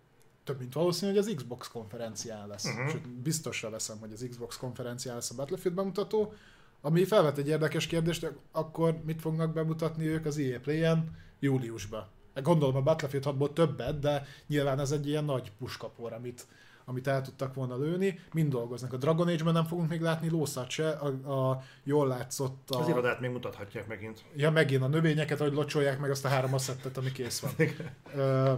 [0.43, 2.65] több, mint valószínű, hogy az Xbox konferencián lesz.
[2.65, 2.89] Uh-huh.
[2.89, 6.33] Sőt, biztosra veszem, hogy az Xbox konferencián lesz a Battlefield bemutató,
[6.81, 12.07] ami felvet egy érdekes kérdést, akkor mit fognak bemutatni ők az EA Play-en júliusban.
[12.35, 16.47] Gondolom a Battlefield 6-ból többet, de nyilván ez egy ilyen nagy puskapor, amit,
[16.85, 18.19] amit el tudtak volna lőni.
[18.33, 18.93] Mind dolgoznak.
[18.93, 22.79] A Dragon Age-ben nem fogunk még látni lószat se, a, a jól látszott a...
[22.79, 24.23] Az irodát még mutathatják megint.
[24.35, 27.51] Ja, megint a növényeket, hogy locsolják meg azt a három asszettet, ami kész van.
[28.15, 28.53] Ö,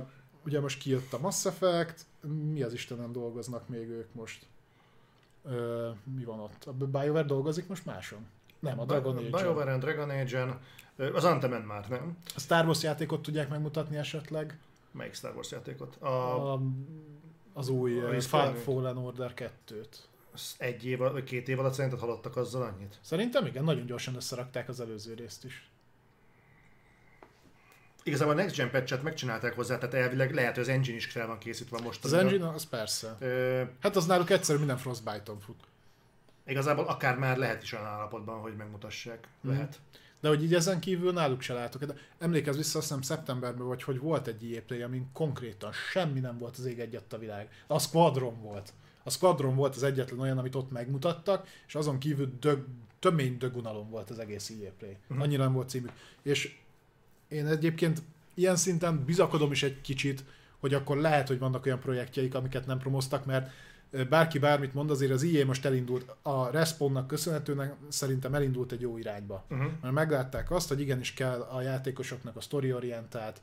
[0.46, 2.06] ugye most kijött a Mass Effect,
[2.52, 4.46] mi az Istenem dolgoznak még ők most?
[5.44, 6.64] Ö, mi van ott?
[6.66, 8.26] A BioWare dolgozik most máson?
[8.60, 9.30] Nem, a Dragon Age.
[9.30, 10.60] BioWare Dragon Age-en.
[11.14, 12.18] Az Antemen már, nem?
[12.36, 14.60] A Star Wars játékot tudják megmutatni esetleg?
[14.92, 15.96] Melyik Star Wars játékot?
[15.96, 16.62] A, A,
[17.54, 18.56] az új a Respawn.
[18.56, 19.86] Fallen Order 2-t.
[20.34, 23.00] az egy év, két év alatt szerinted hallottak azzal annyit?
[23.02, 25.72] Szerintem igen, nagyon gyorsan összerakták az előző részt is.
[28.04, 31.28] Igazából a Next Gen patch megcsinálták hozzá, tehát elvileg lehet, hogy az engine is fel
[31.28, 32.04] van készítve most.
[32.04, 33.16] Az engine, az persze.
[33.20, 35.64] Ö, Hát az náluk egyszerű minden Frostbite-on fut.
[36.46, 39.28] igazából akár már lehet is olyan állapotban, hogy megmutassák.
[39.42, 39.54] Mhm.
[39.54, 39.80] Lehet.
[40.20, 41.84] De hogy így ezen kívül náluk se látok.
[41.84, 46.38] De emlékezz vissza, azt hiszem szeptemberben, vagy hogy volt egy EA amin konkrétan semmi nem
[46.38, 47.50] volt az ég egyet a világ.
[47.68, 48.74] A Squadron volt.
[49.04, 52.66] A Squadron volt az egyetlen olyan, amit ott megmutattak, és azon kívül dög,
[53.00, 54.98] tömény dögunalom volt az egész EA Play.
[55.18, 55.92] Annyira nem volt címük.
[56.22, 56.58] És
[57.34, 58.02] én egyébként
[58.34, 60.24] ilyen szinten bizakodom is egy kicsit,
[60.60, 63.52] hogy akkor lehet, hogy vannak olyan projektjeik, amiket nem promoztak, mert
[64.10, 68.98] bárki bármit mond, azért az EA most elindult, a Respawnnak köszönhetően szerintem elindult egy jó
[68.98, 69.46] irányba.
[69.50, 69.72] Uh-huh.
[69.82, 73.42] Mert meglátták azt, hogy igenis kell a játékosoknak a story-orientált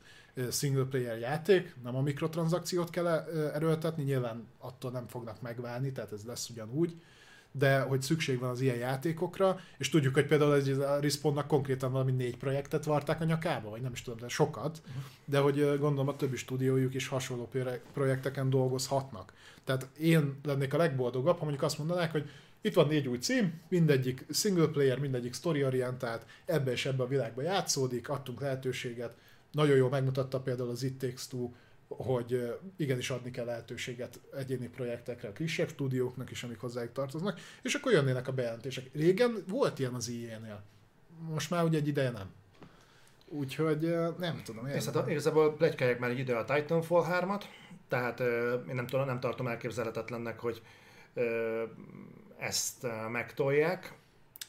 [0.51, 3.07] single player játék, nem a mikrotranszakciót kell
[3.53, 7.01] erőltetni, nyilván attól nem fognak megválni, tehát ez lesz ugyanúgy,
[7.51, 11.91] de hogy szükség van az ilyen játékokra, és tudjuk, hogy például egy, a Respawnnak konkrétan
[11.91, 14.81] valami négy projektet varták a nyakába, vagy nem is tudom, de sokat,
[15.25, 17.49] de hogy gondolom a többi stúdiójuk is hasonló
[17.93, 19.33] projekteken dolgozhatnak.
[19.63, 22.29] Tehát én lennék a legboldogabb, ha mondjuk azt mondanák, hogy
[22.61, 27.41] itt van négy új cím, mindegyik single player, mindegyik story-orientált, ebbe és ebbe a világba
[27.41, 29.15] játszódik, adtunk lehetőséget.
[29.51, 31.49] Nagyon jól megmutatta például az It Takes Two,
[31.97, 37.73] hogy igenis adni kell lehetőséget egyéni projektekre, a kisebb stúdióknak is, amik hozzájuk tartoznak, és
[37.73, 38.89] akkor jönnének a bejelentések.
[38.93, 40.63] Régen volt ilyen az EA-nél.
[41.29, 42.31] Most már ugye egy ideje nem.
[43.27, 44.67] Úgyhogy nem tudom.
[44.67, 44.81] Én...
[44.93, 47.43] hát igazából plegykálják már egy ide a Titanfall 3-at,
[47.87, 48.19] tehát
[48.69, 50.61] én nem, tudom, nem tartom elképzelhetetlennek, hogy
[52.37, 53.93] ezt megtolják.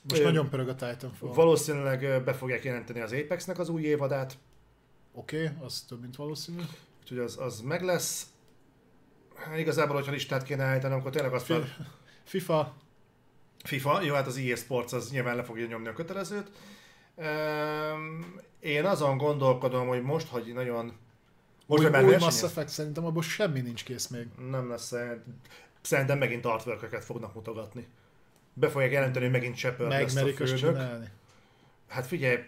[0.09, 1.32] Most Ö, nagyon pörög a Titanfall.
[1.32, 4.39] Valószínűleg be fogják jelenteni az Apexnek az új évadát,
[5.14, 6.62] Oké, okay, az több, mint valószínű.
[7.03, 8.27] Úgyhogy az, az meg lesz.
[9.35, 11.77] Hát igazából, hogyha listát kéne állítani, akkor tényleg azt Fi-
[12.24, 12.74] FIFA,
[13.65, 16.51] FIFA, jó, hát az EA Sports az nyilván le fogja nyomni a kötelezőt.
[17.19, 20.93] Üm, Én azon gondolkodom, hogy most, hogy nagyon...
[21.66, 24.27] Most, új, hogy új Mass Effect szerintem abból semmi nincs kész még.
[24.51, 25.11] nem lesz, eh,
[25.81, 27.87] szerintem megint artwork fognak mutogatni.
[28.55, 30.59] Be fogják jelenteni, hogy megint Shepard lesz a főnök.
[30.59, 31.09] csinálni.
[31.93, 32.39] Hát figyelj,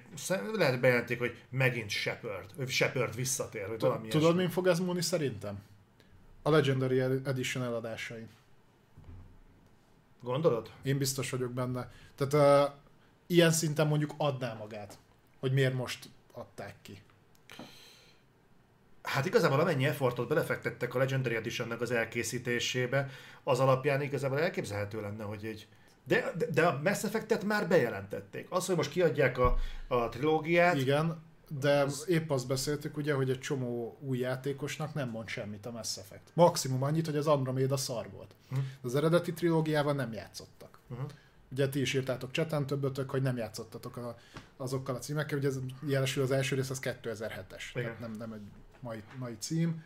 [0.52, 5.62] lehet bejelentik, hogy megint Shepard, Shepard visszatér, vagy valami Tudod, min fog ez múlni szerintem?
[6.42, 8.26] A Legendary Edition eladásai.
[10.20, 10.70] Gondolod?
[10.82, 11.92] Én biztos vagyok benne.
[12.14, 12.74] Tehát uh,
[13.26, 14.98] ilyen szinten mondjuk adná magát,
[15.40, 17.02] hogy miért most adták ki.
[19.02, 23.10] Hát igazából amennyi effortot belefektettek a Legendary edition az elkészítésébe,
[23.42, 25.66] az alapján igazából elképzelhető lenne, hogy egy...
[26.04, 28.46] De, de, de a Mass Effect-et már bejelentették.
[28.50, 29.56] Az, hogy most kiadják a,
[29.88, 31.22] a trilógiát, Igen,
[31.60, 35.96] de épp azt beszéltük ugye, hogy egy csomó új játékosnak nem mond semmit a Mass
[35.96, 36.30] Effect.
[36.32, 38.34] Maximum annyit, hogy az Andromeda szar volt.
[38.48, 38.58] Hm.
[38.82, 40.78] Az eredeti trilógiával nem játszottak.
[40.88, 41.10] Uh-huh.
[41.50, 44.16] Ugye ti is írtátok cseten többötök, hogy nem játszottatok a,
[44.56, 47.84] azokkal a címekkel, ugye ez jelesül az első rész az 2007-es, Igen.
[47.84, 48.40] tehát nem, nem egy
[48.80, 49.82] mai, mai cím.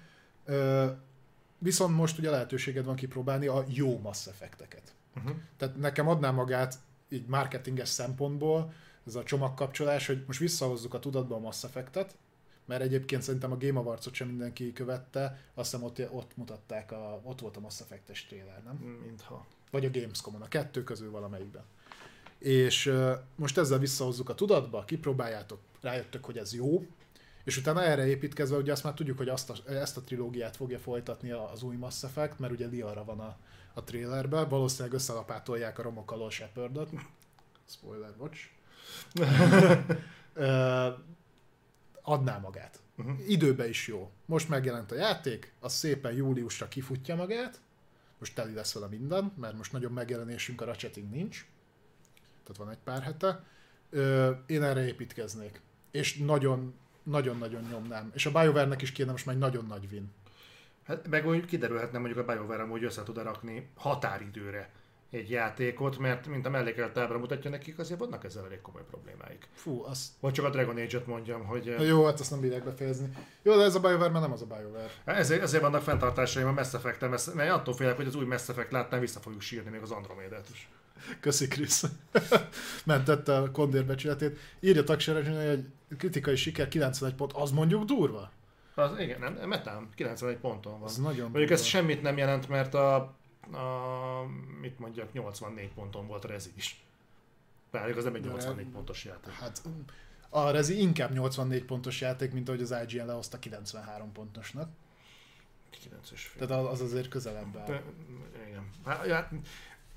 [1.58, 4.94] Viszont most ugye lehetőséged van kipróbálni a jó Mass Effect-eket.
[5.18, 5.36] Uh-huh.
[5.56, 6.78] Tehát nekem adná magát
[7.08, 8.72] így marketinges szempontból
[9.06, 12.16] ez a csomagkapcsolás, hogy most visszahozzuk a tudatba a Mass Effect-et,
[12.64, 17.20] mert egyébként szerintem a Game Awards-ot sem mindenki követte, azt hiszem ott, ott mutatták, a,
[17.22, 18.76] ott volt a Mass Effect-es trailer, nem?
[19.06, 19.46] Mintha.
[19.70, 21.62] Vagy a Gamescom-on, a kettő közül valamelyikben.
[22.38, 26.86] És uh, most ezzel visszahozzuk a tudatba, kipróbáljátok, rájöttök, hogy ez jó,
[27.48, 30.78] és utána erre építkezve, ugye azt már tudjuk, hogy azt a, ezt a trilógiát fogja
[30.78, 33.36] folytatni az új Mass Effect, mert ugye Liara van a,
[33.74, 36.90] a trailerben, valószínűleg összelapátolják a romok alól Shepardot.
[37.68, 38.50] Spoiler, bocs.
[42.02, 42.80] adná magát.
[42.96, 43.30] Uh-huh.
[43.30, 44.10] Időbe is jó.
[44.24, 47.60] Most megjelent a játék, az szépen júliusra kifutja magát,
[48.18, 51.46] most teli lesz vele minden, mert most nagyon megjelenésünk a Ratcheting nincs,
[52.42, 53.44] tehát van egy pár hete.
[53.90, 55.60] Ö, én erre építkeznék.
[55.90, 56.74] És nagyon,
[57.08, 58.10] nagyon-nagyon nyomnám.
[58.14, 60.12] És a BioWare-nek is kéne most már egy nagyon nagy win.
[60.86, 64.70] Hát meg úgy kiderülhetne mondjuk a BioWare hogy össze tud rakni határidőre
[65.10, 69.48] egy játékot, mert mint a mellékelt tábla mutatja nekik, azért vannak ezzel elég komoly problémáik.
[69.52, 70.12] Fú, azt...
[70.20, 71.74] Vagy csak a Dragon Age-et mondjam, hogy...
[71.76, 73.08] Na jó, hát azt nem bírják befejezni.
[73.42, 74.90] Jó, de ez a BioWare már nem az a BioWare.
[75.06, 78.48] Hát ezért, ezért vannak fenntartásaim a Mass effect mert attól félek, hogy az új Mass
[78.48, 80.68] Effect látnán vissza fogjuk sírni még az Andromédet is.
[81.20, 81.84] Köszi, Krisz.
[82.84, 84.38] Mentette a kondér becsületét.
[84.60, 85.64] Írja Taksere, hogy
[85.98, 88.30] kritikai siker 91 pont, az mondjuk durva?
[88.74, 90.82] Az, igen, nem, metám, 91 ponton van.
[90.82, 91.54] Az nagyon Mondjuk durva.
[91.54, 93.16] ez semmit nem jelent, mert a
[93.52, 94.26] a,
[94.60, 96.82] mit mondjak, 84 ponton volt a Rezi is.
[97.70, 99.32] Pedig az nem egy 84 De, pontos játék.
[99.32, 99.62] Hát
[100.28, 104.68] a Rezi inkább 84 pontos játék, mint ahogy az IGN lehozta 93 pontosnak.
[105.70, 107.66] 9 Tehát az azért közelebb áll.
[107.66, 107.82] De,
[108.48, 108.70] igen.
[108.84, 109.30] Hát,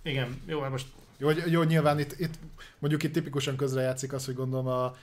[0.03, 0.86] igen, jó, hát most
[1.22, 2.34] jó, jó, nyilván itt, itt
[2.80, 4.95] mondjuk itt tipikusan közrejátszik az, hogy gondolom a,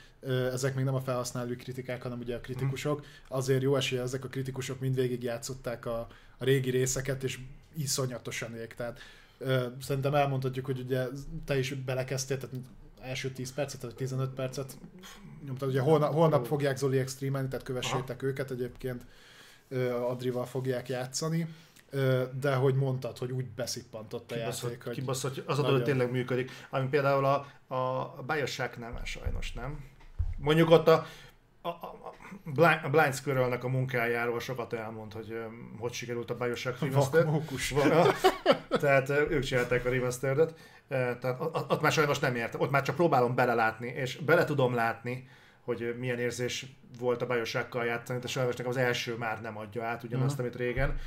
[0.53, 3.05] ezek még nem a felhasználói kritikák, hanem ugye a kritikusok.
[3.29, 6.07] Azért jó esélye ezek a kritikusok mindvégig játszották a,
[6.39, 7.39] a régi részeket, és
[7.77, 8.75] iszonyatosan ég.
[8.75, 8.99] Tehát
[9.39, 11.07] ö, szerintem elmondhatjuk, hogy ugye
[11.45, 12.57] te is belekezdtél, tehát
[13.01, 14.79] első 10 percet, vagy 15 percet
[15.47, 18.27] nyomtad, ugye holnap, holnap fogják Zoli extremelni, tehát kövessétek Aha.
[18.27, 19.05] őket egyébként,
[20.09, 21.49] Adrival fogják játszani
[22.41, 24.95] de hogy mondtad, hogy úgy beszippantott a kibaszott, játék, hogy...
[24.95, 29.85] Kibaszott, az a dolog tényleg működik, ami például a, a Bioshock nem, sajnos nem.
[30.37, 31.07] Mondjuk ott a,
[31.63, 35.39] a, a Blind, a Blind Squirrelnek a munkájáról sokat elmond, hogy
[35.79, 37.27] hogy sikerült a Bioshock remaster.
[38.69, 40.55] Tehát ők csinálták a remasteredet.
[40.89, 42.61] Tehát ott már sajnos nem értem.
[42.61, 45.29] Ott már csak próbálom belelátni, és bele tudom látni,
[45.65, 46.67] hogy milyen érzés
[46.99, 50.47] volt a Bioshockkal játszani, de sajnos nekem az első már nem adja át ugyanazt, uh-huh.
[50.47, 50.99] amit régen.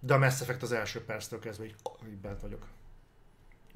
[0.00, 1.74] De a Mass Effect az első perctől kezdve így,
[2.08, 2.66] így bent vagyok.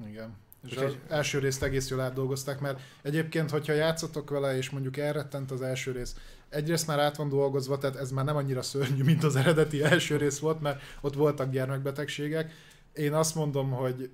[0.07, 0.37] Igen.
[0.67, 5.51] És az első részt egész jól átdolgozták, mert egyébként, hogyha játszotok vele, és mondjuk elrettent
[5.51, 6.15] az első rész,
[6.49, 10.17] egyrészt már át van dolgozva, tehát ez már nem annyira szörnyű, mint az eredeti első
[10.17, 12.53] rész volt, mert ott voltak gyermekbetegségek.
[12.93, 14.09] Én azt mondom, hogy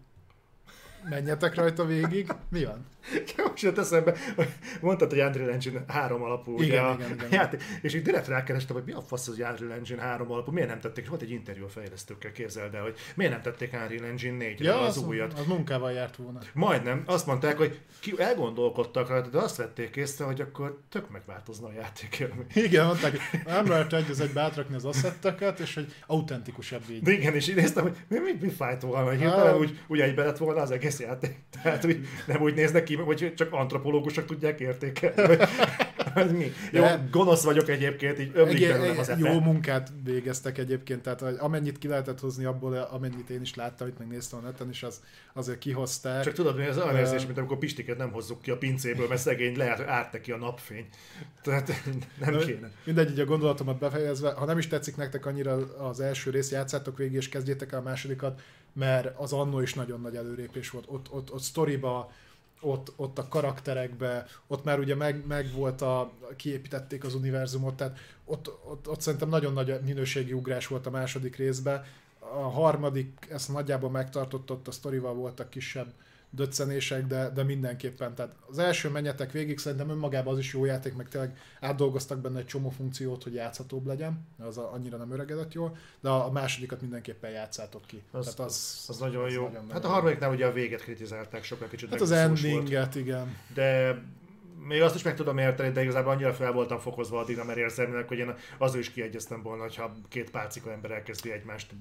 [1.10, 2.32] menjetek rajta végig.
[2.50, 2.86] Mi van?
[3.50, 4.48] Most jött eszembe, hogy
[4.82, 6.62] mondtad, hogy Unreal Engine 3 alapú.
[6.62, 9.72] Igen, ugye, igen, igen, játék, és így direkt rákerestem, hogy mi a fasz az Unreal
[9.72, 13.32] Engine 3 alapú, miért nem tették, volt egy interjú a fejlesztőkkel, képzeld el, hogy miért
[13.32, 15.34] nem tették Unreal Engine 4 ja, az, az, újat.
[15.34, 16.40] Az munkával járt volna.
[16.54, 21.68] Majdnem, azt mondták, hogy ki elgondolkodtak rajta, de azt vették észre, hogy akkor tök megváltozna
[21.68, 22.24] a játék
[22.54, 27.02] Igen, mondták, nem lehet egy az egybe átrakni az asszetteket, és hogy autentikusabb így.
[27.02, 30.00] De igen, és így néztem, hogy mi, mi, mi fájt volna, hogy hirtelen úgy, úgy
[30.00, 31.36] egybe lett volna az egész játék.
[31.64, 35.38] Tehát, hogy nem úgy néznek ki, hogy csak antropológusok tudják értékelni.
[36.16, 36.52] Ez mi?
[36.72, 41.78] Jó, De gonosz vagyok egyébként, így ömlik egy, az Jó munkát végeztek egyébként, tehát amennyit
[41.78, 45.02] ki lehetett hozni abból, amennyit én is láttam, itt megnéztem a neten, és az,
[45.34, 46.24] azért kihozták.
[46.24, 49.22] Csak tudod, mi az olyan érzés, mint amikor Pistiket nem hozzuk ki a pincéből, mert
[49.22, 50.88] szegény lehet, árt ki a napfény.
[51.42, 51.72] Tehát
[52.26, 52.72] nem kéne.
[52.84, 55.54] Mindegy, így a gondolatomat befejezve, ha nem is tetszik nektek annyira
[55.90, 58.42] az első rész, játszátok végig, és kezdjétek el a másodikat,
[58.74, 60.86] mert az annó is nagyon nagy előrépés volt.
[60.88, 62.12] Ott, ott, ott sztoriba,
[62.62, 67.98] ott, ott a karakterekbe, ott már ugye meg, meg volt a, kiépítették az univerzumot, tehát
[68.26, 71.86] ott, ott, ott szerintem nagyon nagy minőségi ugrás volt a második részbe.
[72.20, 75.94] A harmadik ezt nagyjából megtartott, ott a sztorival voltak kisebb
[76.30, 78.16] döccenések, de, de mindenképpen.
[78.16, 82.40] Tehát az első menjetek végig, szerintem önmagában az is jó játék, meg tényleg átdolgoztak benne
[82.40, 87.32] egy csomó funkciót, hogy játszhatóbb legyen, az annyira nem öregedett jól, de a másodikat mindenképpen
[87.32, 88.02] játszátok ki.
[88.12, 89.44] Az, Tehát az, az, az nagyon az jó.
[89.44, 91.90] Nagyon hát a harmadiknál ugye a véget kritizálták sokkal kicsit.
[91.90, 93.38] Hát az endinget, igen.
[93.54, 94.00] De
[94.68, 98.08] még azt is meg tudom érteni, de igazából annyira fel voltam fokozva a Dinamer érzelmének,
[98.08, 101.74] hogy én azzal is kiegyeztem volna, hogyha két pálcika ember elkezdi egymást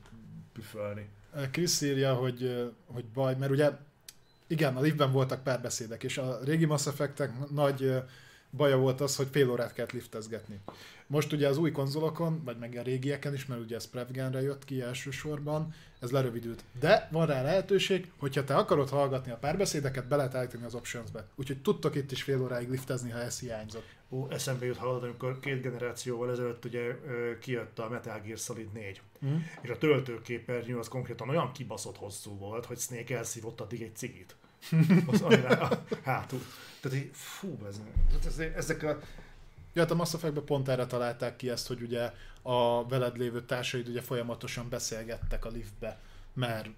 [0.53, 1.09] püfölni.
[1.51, 3.71] Krisz írja, hogy, hogy baj, mert ugye
[4.47, 8.03] igen, a liftben voltak párbeszédek, és a régi Mass Effect-ek nagy
[8.51, 10.61] baja volt az, hogy fél órát kellett liftezgetni.
[11.07, 14.65] Most ugye az új konzolokon, vagy meg a régieken is, mert ugye ez Prevgenre jött
[14.65, 16.65] ki elsősorban, ez lerövidült.
[16.81, 21.27] De van rá lehetőség, hogyha te akarod hallgatni a párbeszédeket, be lehet állítani az optionsbe.
[21.35, 23.85] Úgyhogy tudtok itt is fél óráig liftezni, ha ez hiányzott.
[24.11, 26.99] Ó, eszembe jut hallod, amikor két generációval ezelőtt ugye
[27.41, 29.01] kijött a Metal Gear Solid 4.
[29.27, 29.37] Mm.
[29.61, 34.37] És a töltőképernyő az konkrétan olyan kibaszott hosszú volt, hogy Snake elszívott addig egy cigit.
[35.07, 36.41] Az a hátul.
[36.81, 37.81] Tehát így, fú, ez,
[38.27, 38.99] ez, ezek a...
[39.73, 42.13] Ja, hát a Mass Effect-ben pont erre találták ki ezt, hogy ugye
[42.43, 45.99] a veled lévő társaid ugye folyamatosan beszélgettek a liftbe,
[46.33, 46.69] mert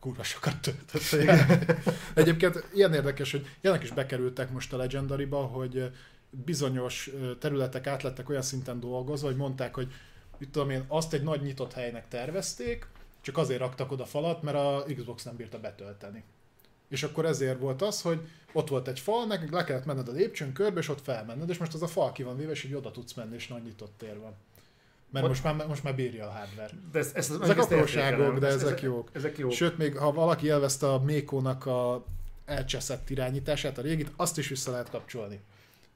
[0.00, 1.28] kurva sokat töltött.
[2.14, 5.90] Egyébként ilyen érdekes, hogy ilyenek is bekerültek most a Legendary-ba, hogy
[6.30, 9.92] bizonyos területek átlettek olyan szinten dolgozva, hogy mondták, hogy
[10.38, 12.86] mit tudom én, azt egy nagy nyitott helynek tervezték,
[13.20, 16.24] csak azért raktak oda falat, mert a Xbox nem bírta betölteni.
[16.88, 18.20] És akkor ezért volt az, hogy
[18.52, 21.58] ott volt egy fal, neked le kellett menned a lépcsőn körbe, és ott felmenned, és
[21.58, 23.94] most az a fal ki van véve, és így oda tudsz menni, és nagy nyitott
[23.98, 24.34] tér van.
[25.10, 26.70] Mert most már, most már bírja a hardware.
[26.92, 29.10] De ez, ez, ezek apróságok, de ezek, ezek jók.
[29.12, 29.52] Ezek jók.
[29.52, 32.04] Sőt, még ha valaki elveszte a Mékónak a
[32.44, 35.40] elcseszett irányítását, a régit, azt is vissza lehet kapcsolni.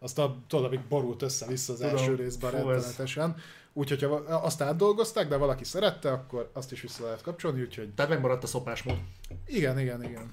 [0.05, 3.37] Azt a, tudod, amíg borult össze-vissza az Tudom, első részben rettenetesen.
[3.73, 7.89] Úgyhogy ha azt átdolgozták, de valaki szerette, akkor azt is vissza lehet kapcsolni, úgyhogy...
[7.95, 8.99] Tehát megmaradt a szopásmód.
[9.47, 10.33] Igen, igen, igen.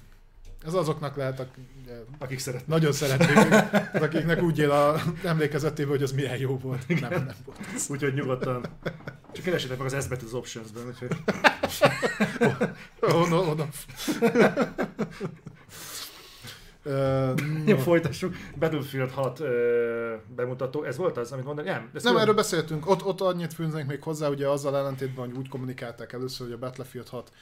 [0.66, 1.46] Ez azoknak lehet,
[2.18, 2.68] akik szeretnek.
[2.68, 3.54] Nagyon szeretnék,
[4.04, 6.88] akiknek úgy él a emlékezetében, hogy az milyen jó volt.
[6.88, 7.58] Nem, nem volt.
[7.88, 8.66] Úgyhogy nyugodtan.
[9.32, 11.16] Csak keresétek meg az S betűt az options-ben, úgyhogy...
[13.00, 13.68] on, on, on.
[16.84, 17.78] Uh.
[17.84, 18.34] Folytassuk.
[18.58, 19.48] Battlefield 6 uh,
[20.36, 20.82] bemutató.
[20.82, 21.68] Ez volt az, amit mondani?
[21.68, 22.88] Nem, nem erről beszéltünk.
[22.88, 26.58] Ott, ott annyit fűznénk még hozzá, ugye azzal ellentétben, hogy úgy kommunikálták először, hogy a
[26.58, 27.34] Battlefield 6 uh,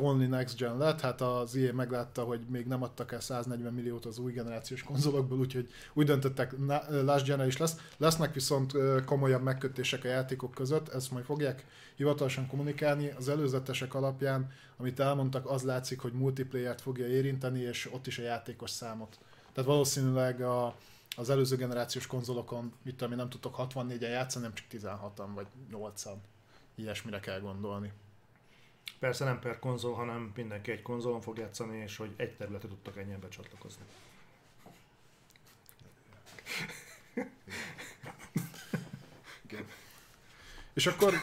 [0.00, 4.04] only next gen lett, hát az EA meglátta, hogy még nem adtak el 140 milliót
[4.04, 6.54] az új generációs konzolokból, úgyhogy úgy döntöttek,
[6.88, 7.76] last gen is lesz.
[7.96, 8.72] Lesznek viszont
[9.04, 11.66] komolyabb megkötések a játékok között, ezt majd fogják
[11.96, 13.10] hivatalosan kommunikálni.
[13.18, 18.22] Az előzetesek alapján, amit elmondtak, az látszik, hogy multiplayer-t fogja érinteni, és ott is a
[18.22, 19.18] játékos számot.
[19.52, 20.76] Tehát valószínűleg a,
[21.16, 26.16] az előző generációs konzolokon, mit tudom, nem tudtok 64-en játszani, nem csak 16-an vagy 8-an.
[26.74, 27.92] Ilyesmire kell gondolni.
[28.98, 32.96] Persze nem per konzol, hanem mindenki egy konzolon fog játszani, és hogy egy területet tudtak
[32.96, 33.84] ennyien becsatlakozni.
[40.74, 41.14] És akkor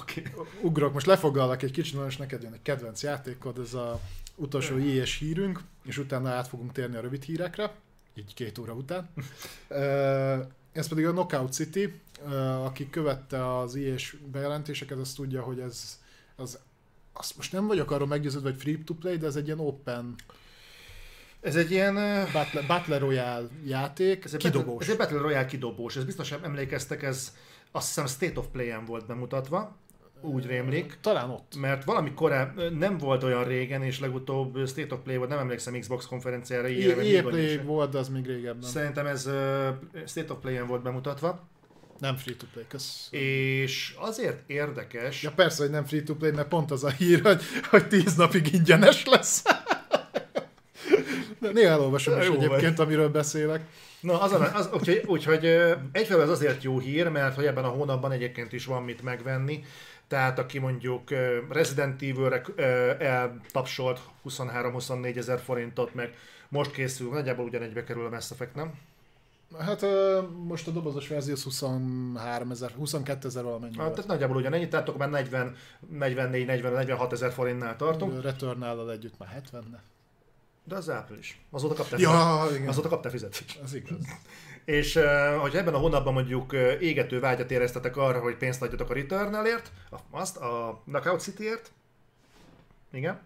[0.00, 0.24] okay.
[0.60, 4.00] ugrok, most lefoglalak egy kicsit, és neked jön egy kedvenc játékod, ez a
[4.36, 7.74] utolsó ilyes hírünk, és utána át fogunk térni a rövid hírekre,
[8.14, 9.10] így két óra után.
[10.72, 12.00] Ez pedig a Knockout City,
[12.64, 15.98] aki követte az ilyes bejelentéseket, az tudja, hogy ez
[16.36, 16.58] az,
[17.12, 20.14] azt most nem vagyok arról meggyőződve, hogy free to play, de ez egy ilyen open
[21.40, 21.94] ez egy ilyen...
[22.32, 24.66] Battle, Battle Royale játék, ez egy kidobós.
[24.66, 25.96] Battle, ez egy Battle Royale kidobós.
[25.96, 27.34] Ez biztos emlékeztek, ez
[27.70, 29.76] azt hiszem State of Play-en volt bemutatva,
[30.22, 30.98] úgy rémlik.
[31.00, 31.54] Talán ott.
[31.56, 35.78] Mert valami korábban nem volt olyan régen, és legutóbb State of Play volt, nem emlékszem
[35.78, 36.68] Xbox konferenciára.
[36.68, 38.68] EA Play volt, de az még régebben.
[38.68, 39.28] Szerintem ez
[40.06, 41.48] State of Play-en volt bemutatva.
[41.98, 43.08] Nem free to play, kösz.
[43.10, 45.22] És azért érdekes...
[45.22, 48.14] Ja persze, hogy nem free to play, mert pont az a hír, hogy, hogy tíz
[48.14, 49.42] napig ingyenes lesz.
[51.38, 52.86] De néha elolvasom is egyébként, vagy.
[52.86, 53.60] amiről beszélek.
[54.00, 55.44] Na, az, az, úgyhogy, úgyhogy
[55.92, 59.64] egyfelől ez azért jó hír, mert hogy ebben a hónapban egyébként is van mit megvenni.
[60.10, 61.10] Tehát aki mondjuk
[61.50, 62.42] Resident Evil-re
[62.98, 66.14] eltapsolt 23-24 ezer forintot, meg
[66.48, 68.72] most készül, nagyjából ugyanegybe kerül a Mass Effect, nem?
[69.58, 69.86] Hát
[70.46, 75.00] most a dobozos verzió 23 ezer, 22 ezer valamennyi hát, Tehát nagyjából ugyanennyi, tehát akkor
[75.00, 75.56] már 40,
[75.88, 78.22] 44, 40, 46 ezer forintnál tartunk.
[78.22, 79.80] Returnál együtt már 70
[80.64, 81.40] de az április.
[81.50, 82.68] Azóta kaptál, ja, igen.
[82.68, 83.60] Azóta kaptál fizetést.
[83.62, 83.98] Az igaz.
[84.70, 84.98] És
[85.40, 89.72] hogy ebben a hónapban mondjuk égető vágyat éreztetek arra, hogy pénzt adjatok a Returnalért,
[90.10, 91.70] azt a Knockout Cityért,
[92.92, 93.20] igen,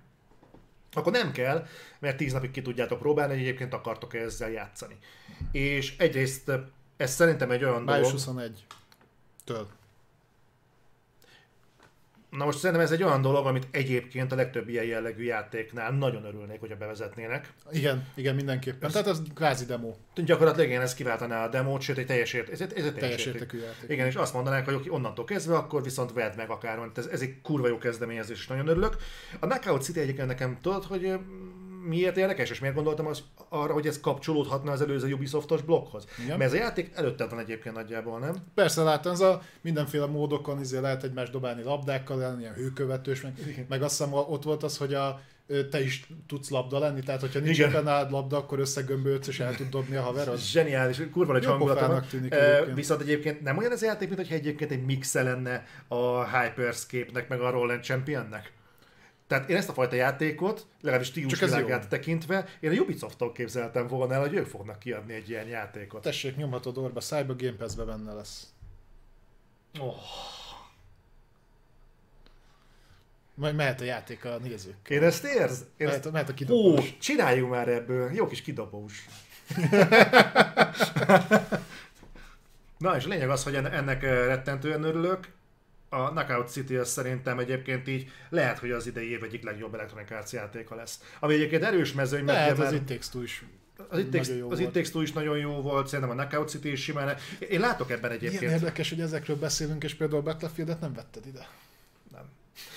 [0.93, 1.67] akkor nem kell,
[1.99, 4.99] mert tíz napig ki tudjátok próbálni, hogy egyébként akartok -e ezzel játszani.
[5.53, 6.51] És egyrészt
[6.97, 8.13] ez szerintem egy olyan Május dolog...
[8.13, 8.67] 21
[9.45, 9.69] től.
[12.37, 16.25] Na most szerintem ez egy olyan dolog, amit egyébként a legtöbb ilyen jellegű játéknál nagyon
[16.25, 17.53] örülnék, hogyha bevezetnének.
[17.71, 18.89] Igen, igen, mindenképpen.
[18.89, 19.95] Ez, Tehát ez kvázi demo.
[20.15, 23.27] Gyakorlatilag igen, ez kiváltaná a demót, sőt egy teljes, ért, ez, ez egy teljes, teljes
[23.27, 23.91] értékű játék.
[23.91, 26.91] Igen, és azt mondanák, hogy onnantól kezdve, akkor viszont vedd meg akár.
[26.95, 28.97] Ez, ez egy kurva jó kezdeményezés, és nagyon örülök.
[29.41, 31.19] A Knockout City egyébként nekem tudod, hogy
[31.89, 36.07] miért érdekes, és miért gondoltam az, arra, hogy ez kapcsolódhatna az előző Ubisoftos blokkhoz.
[36.25, 36.39] Igen.
[36.39, 38.37] Mert ez a játék előtte van egyébként nagyjából, nem?
[38.55, 43.83] Persze, látom, ez a mindenféle módokon izé lehet egymást dobálni labdákkal, ilyen hőkövetős, meg, meg
[43.83, 45.21] azt hiszem ott volt az, hogy a
[45.71, 49.55] te is tudsz labda lenni, tehát hogyha nincs éppen nálad labda, akkor összegömbölsz és el
[49.55, 50.39] tud dobni a haverod.
[50.39, 52.77] Zseniális, kurva nagy hangulata tűnik egyébként.
[52.77, 57.29] Viszont egyébként nem olyan az a játék, mint hogyha egyébként egy mixe lenne a Hyperscape-nek
[57.29, 58.53] meg a Roll Championnek.
[59.35, 64.21] Tehát én ezt a fajta játékot, legalábbis stílusvilágát tekintve, én a Ubisoft-tól képzeltem volna el,
[64.21, 66.03] hogy ők fognak kiadni egy ilyen játékot.
[66.03, 68.47] Tessék, nyomhatod orba, Cyber Game Pass-be benne lesz.
[69.81, 69.95] Oh.
[73.35, 74.89] Majd mehet a játék a nézők.
[74.89, 75.61] Én ezt érz?
[75.61, 76.07] Én Mehet, ezt...
[76.07, 76.97] a- mehet a Ó, kidobás.
[77.01, 78.13] csináljunk már ebből.
[78.13, 79.05] Jó kis kidobós.
[82.79, 85.33] Na és a lényeg az, hogy en- ennek eh, rettentően örülök.
[85.95, 90.11] A Knockout City az szerintem egyébként így lehet, hogy az idei év egyik legjobb Electronic
[90.11, 91.01] Arts játéka lesz.
[91.21, 93.45] Ami egyébként erős mezőny, mert Lehet, az It Takes is
[93.89, 94.75] az It Takes, nagyon jó az It volt.
[94.75, 97.17] Takes Two is nagyon jó volt, szerintem a Knockout City is simán.
[97.49, 98.53] Én látok ebben Ilyen egyébként.
[98.53, 101.49] érdekes, hogy ezekről beszélünk, és például a Battlefield-et nem vetted ide.
[102.13, 102.25] Nem.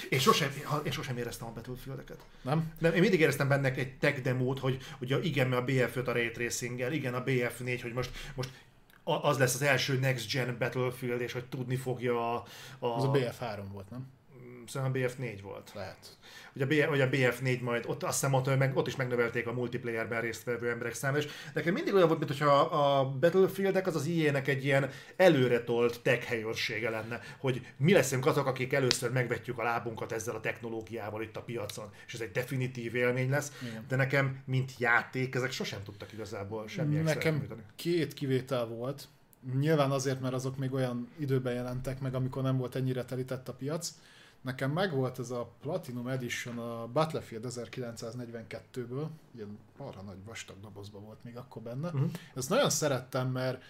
[0.09, 0.49] Én sosem,
[0.85, 2.17] én sosem éreztem a Battlefield-eket.
[2.41, 2.73] Nem?
[2.79, 6.11] Nem, én mindig éreztem benne egy tech demót, hogy ugye igen, mert a BF5 a
[6.11, 8.49] Ray tracing igen, a BF4, hogy most, most
[9.07, 12.43] az lesz az első Next Gen Battlefield, és hogy tudni fogja a...
[12.79, 14.07] a Az a BF3 volt, nem?
[14.69, 15.71] Szerintem a BF4 volt.
[15.75, 16.17] Lehet.
[16.53, 19.47] Hogy a, B, hogy a BF4 majd, ott azt hiszem ott, meg, ott is megnövelték
[19.47, 23.95] a multiplayerben résztvevő emberek számát, és nekem mindig olyan volt, mintha a, a Battlefieldek az
[23.95, 29.59] az IE-nek egy ilyen előretolt tech helyőrsége lenne, hogy mi leszünk azok, akik először megvetjük
[29.59, 33.85] a lábunkat ezzel a technológiával itt a piacon, és ez egy definitív élmény lesz, Igen.
[33.87, 39.07] de nekem, mint játék, ezek sosem tudtak igazából semmi extra Nekem két kivétel volt.
[39.59, 43.53] Nyilván azért, mert azok még olyan időben jelentek meg, amikor nem volt ennyire telített a
[43.53, 43.93] piac.
[44.47, 51.23] Nekem megvolt ez a Platinum Edition a Battlefield 1942-ből, ilyen marha nagy vastag dobozban volt
[51.23, 51.89] még akkor benne.
[51.89, 52.03] Mhm.
[52.35, 53.63] Ezt nagyon szerettem, mert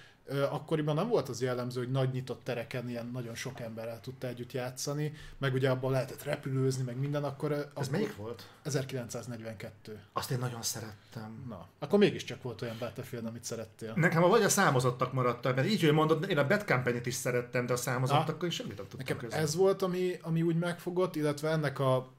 [0.49, 4.51] akkoriban nem volt az jellemző, hogy nagy nyitott tereken ilyen nagyon sok emberrel tudta együtt
[4.51, 7.51] játszani, meg ugye abban lehetett repülőzni, meg minden, akkor...
[7.51, 8.47] Ez akkor melyik volt?
[8.63, 9.99] 1942.
[10.13, 11.45] Azt én nagyon szerettem.
[11.49, 13.93] Na, akkor mégiscsak volt olyan Battlefield, amit szerettél.
[13.95, 17.13] Nekem a vagy a számozottak maradtak, mert így, hogy mondod, én a Bad Company-t is
[17.13, 19.39] szerettem, de a számozottakkal is semmit nem tudtam Nekem közben.
[19.39, 22.15] ez volt, ami, ami úgy megfogott, illetve ennek a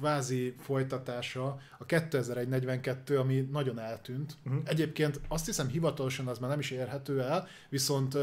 [0.00, 4.36] kvázi folytatása, a 2042, ami nagyon eltűnt.
[4.42, 4.54] Mhm.
[4.54, 4.70] Uh-huh.
[4.70, 8.16] Egyébként azt hiszem hivatalosan az már nem is érhető el, viszont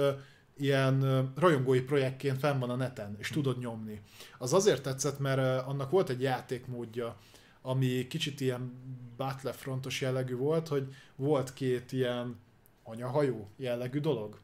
[0.58, 4.02] ilyen rajongói projektként fenn van a neten, és tudod nyomni.
[4.38, 7.18] Az azért tetszett, mert annak volt egy játékmódja,
[7.62, 8.74] ami kicsit ilyen
[9.18, 12.36] Battlefrontos jellegű volt, hogy volt két ilyen
[12.84, 14.40] anyahajó jellegű dolog,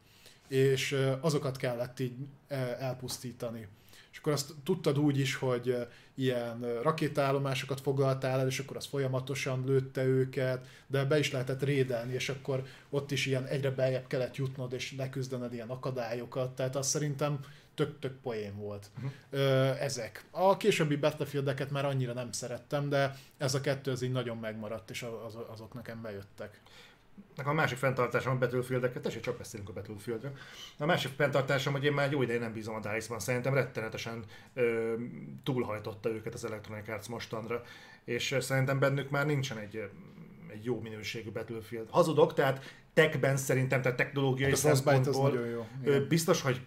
[0.48, 2.14] és azokat kellett így
[2.78, 3.68] elpusztítani.
[4.12, 5.76] És akkor azt tudtad úgy is, hogy
[6.14, 11.62] ilyen ö, rakétaállomásokat foglaltál el, és akkor az folyamatosan lőtte őket, de be is lehetett
[11.62, 16.76] rédelni, és akkor ott is ilyen egyre beljebb kellett jutnod, és leküzdened ilyen akadályokat, tehát
[16.76, 17.38] azt szerintem
[17.74, 18.90] tök-tök poén volt.
[18.96, 19.82] Uh-huh.
[19.82, 20.24] Ezek.
[20.30, 24.90] A későbbi Battlefieldeket már annyira nem szerettem, de ez a kettő az így nagyon megmaradt,
[24.90, 26.60] és az, azok nekem bejöttek.
[27.36, 30.32] Nekem a másik fenntartásom a Battlefield-eket, tessék, csak beszélünk a Battlefieldről.
[30.78, 34.24] A másik fenntartásom, hogy én már jó ideje nem bízom a DICE-ban, szerintem rettenetesen
[34.54, 34.94] ö,
[35.42, 37.62] túlhajtotta őket az Electronic Arts mostanra,
[38.04, 39.90] és szerintem bennük már nincsen egy,
[40.52, 41.86] egy jó minőségű Battlefield.
[41.90, 45.66] Hazudok, tehát techben szerintem, tehát technológiai az szempontból jó.
[45.84, 46.60] ö, biztos, hogy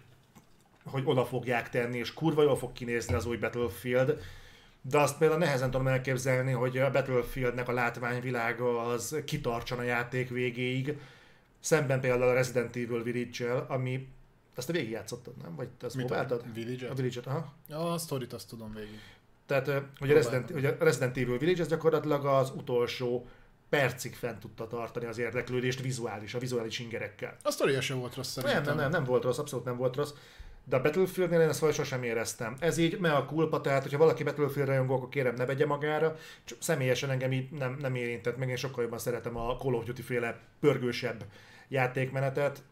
[0.84, 4.20] hogy oda fogják tenni, és kurva jól fog kinézni az új Battlefield,
[4.82, 10.28] de azt például nehezen tudom elképzelni, hogy a Battlefieldnek a látványvilága az kitartson a játék
[10.28, 10.98] végéig,
[11.60, 14.08] szemben például a Resident Evil Village-el, ami
[14.54, 15.54] azt a végig játszottad, nem?
[15.54, 16.54] Vagy te azt Mit a próbáltad?
[16.54, 16.90] Village-et?
[16.90, 17.52] A Village-et, aha.
[17.68, 19.00] Ja, a sztorit azt tudom végig.
[19.46, 20.14] Tehát, hogy a.
[20.14, 23.26] Resident, hogy a Resident Evil Village ez gyakorlatilag az utolsó
[23.68, 27.36] percig fent tudta tartani az érdeklődést vizuális, a vizuális ingerekkel.
[27.42, 28.62] A sztoria sem volt rossz szerintem.
[28.62, 30.12] Nem, nem, nem, nem volt rossz, abszolút nem volt rossz.
[30.68, 32.56] De a Battlefieldnél én ezt valahogy sosem éreztem.
[32.58, 36.16] Ez így me a kulpa, tehát hogyha valaki Battlefield rajongó, akkor kérem ne vegye magára.
[36.44, 39.84] Csak személyesen engem így nem, nem érintett meg, én sokkal jobban szeretem a Call of
[39.84, 41.24] Duty féle pörgősebb
[41.68, 42.62] játékmenetet.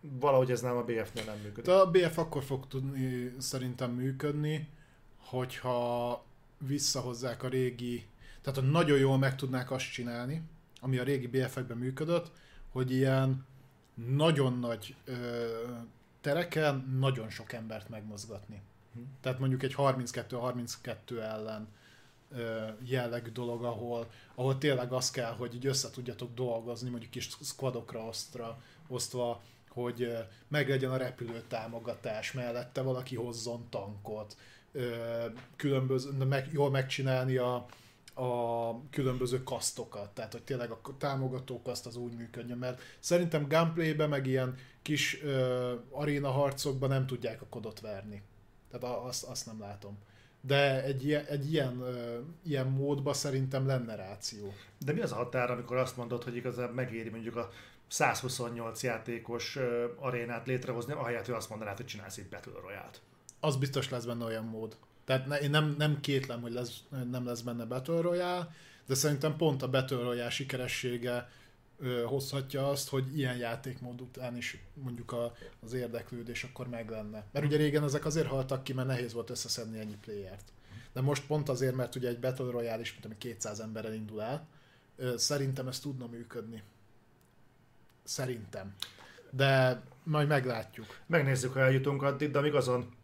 [0.00, 1.64] Valahogy ez nem a BF-nél nem működik.
[1.64, 4.68] De a BF akkor fog tudni szerintem működni,
[5.16, 6.24] hogyha
[6.66, 8.06] visszahozzák a régi,
[8.42, 10.42] tehát hogy nagyon jól meg tudnák azt csinálni,
[10.80, 12.30] ami a régi BF-ekben működött,
[12.68, 13.46] hogy ilyen
[13.94, 15.14] nagyon nagy ö,
[16.20, 18.60] tereken nagyon sok embert megmozgatni.
[18.94, 19.00] Hm.
[19.20, 21.68] Tehát mondjuk egy 32-32 ellen
[22.82, 28.00] jellegű dolog, ahol, ahol tényleg az kell, hogy így össze tudjatok dolgozni, mondjuk kis squadokra
[28.00, 30.16] osztra, osztva, hogy
[30.48, 34.36] meglegyen a repülőtámogatás, mellette valaki hozzon tankot,
[35.56, 37.66] különböző, meg, jól megcsinálni a,
[38.14, 44.08] a különböző kasztokat, tehát hogy tényleg a támogató kaszt az úgy működjön, mert szerintem gameplayben
[44.08, 44.56] meg ilyen
[44.88, 48.22] kis ö, aréna harcokban nem tudják a kodot verni.
[48.70, 49.98] Tehát azt, azt nem látom.
[50.40, 54.52] de egy ilyen, egy ilyen, ö, ilyen módban szerintem lenne ráció.
[54.78, 57.50] De mi az a határ, amikor azt mondod, hogy igazából megéri mondjuk a
[57.88, 63.00] 128 játékos ö, arénát létrehozni, ahelyett, hogy azt mondanád, hogy csinálsz egy Battle Royale-t.
[63.40, 64.76] Az biztos lesz benne olyan mód.
[65.04, 68.54] Tehát ne, én nem, nem kétlem, hogy lesz, nem lesz benne Battle Royale,
[68.86, 71.28] de szerintem pont a Battle Royale sikeressége
[72.06, 77.24] hozhatja azt, hogy ilyen játékmód után is mondjuk a, az érdeklődés akkor meg lenne.
[77.32, 80.52] Mert ugye régen ezek azért haltak ki, mert nehéz volt összeszedni ennyi playert.
[80.92, 84.22] De most pont azért, mert ugye egy Battle Royale is, mint ami 200 emberrel indul
[84.22, 84.48] el,
[85.16, 86.62] szerintem ez tudna működni.
[88.04, 88.74] Szerintem.
[89.30, 90.98] De majd meglátjuk.
[91.06, 92.94] Megnézzük, ha eljutunk addig, de amíg azon,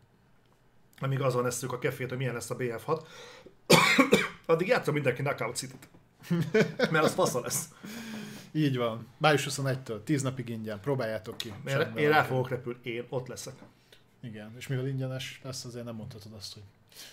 [0.98, 3.06] amíg azon eszünk a kefét, hogy milyen lesz a BF6,
[4.46, 5.88] addig játszom mindenki Knockout City-t.
[6.92, 7.68] Mert az fasza lesz.
[8.56, 9.06] Így van.
[9.18, 10.80] Május 21-től, 10 napig ingyen.
[10.80, 11.48] Próbáljátok ki.
[11.48, 13.54] Én, Semmi én rá fogok repülni, én ott leszek.
[14.22, 16.62] Igen, és mivel ingyenes lesz, azért nem mondhatod azt, hogy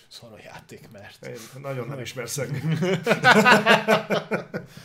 [0.08, 1.26] szar a játék, mert...
[1.26, 2.36] Én nagyon nem ismersz.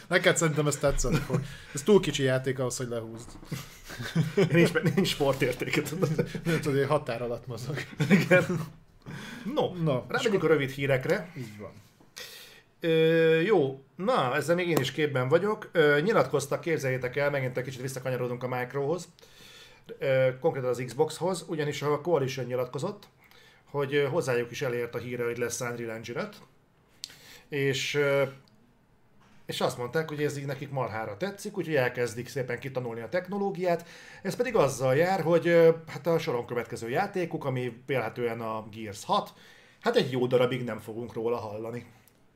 [0.07, 1.41] Neked szerintem ez tetszeni fog.
[1.73, 3.29] Ez túl kicsi játék ahhoz, hogy lehúzd.
[4.51, 6.15] Nincs, nincs sportértéke, tudod.
[6.43, 7.77] Nem tudod, hogy határ alatt mozog.
[8.09, 8.45] Igen.
[9.53, 11.31] No, Na, rámegyünk a rövid hírekre.
[11.37, 11.71] Így van.
[12.79, 15.69] Ö, jó, na, ezzel még én is képben vagyok.
[15.71, 19.07] Ö, nyilatkoztak, képzeljétek el, megint egy kicsit visszakanyarodunk a Microhoz,
[19.99, 23.07] ö, konkrétan az Xboxhoz, ugyanis a Coalition nyilatkozott,
[23.65, 26.35] hogy hozzájuk is elért a híre, hogy lesz Unreal Engine 5,
[27.49, 28.23] és, ö,
[29.45, 33.87] és azt mondták, hogy ez így nekik marhára tetszik, úgyhogy elkezdik szépen kitanulni a technológiát.
[34.21, 39.33] Ez pedig azzal jár, hogy hát a soron következő játékuk, ami vélhetően a Gears 6,
[39.81, 41.85] hát egy jó darabig nem fogunk róla hallani.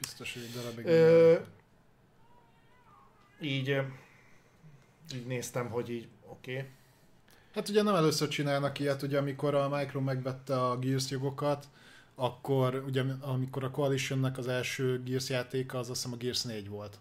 [0.02, 0.86] Biztos, hogy egy darabig.
[0.86, 1.40] Ö,
[3.42, 3.82] így,
[5.16, 6.58] így néztem, hogy így oké.
[6.58, 6.70] Okay.
[7.54, 11.68] Hát ugye nem először csinálnak ilyet, ugye amikor a Micro megvette a Gears jogokat,
[12.16, 16.70] akkor ugye amikor a Coalitionnek az első Gears játéka, az azt hiszem a Gears 4
[16.70, 17.00] volt.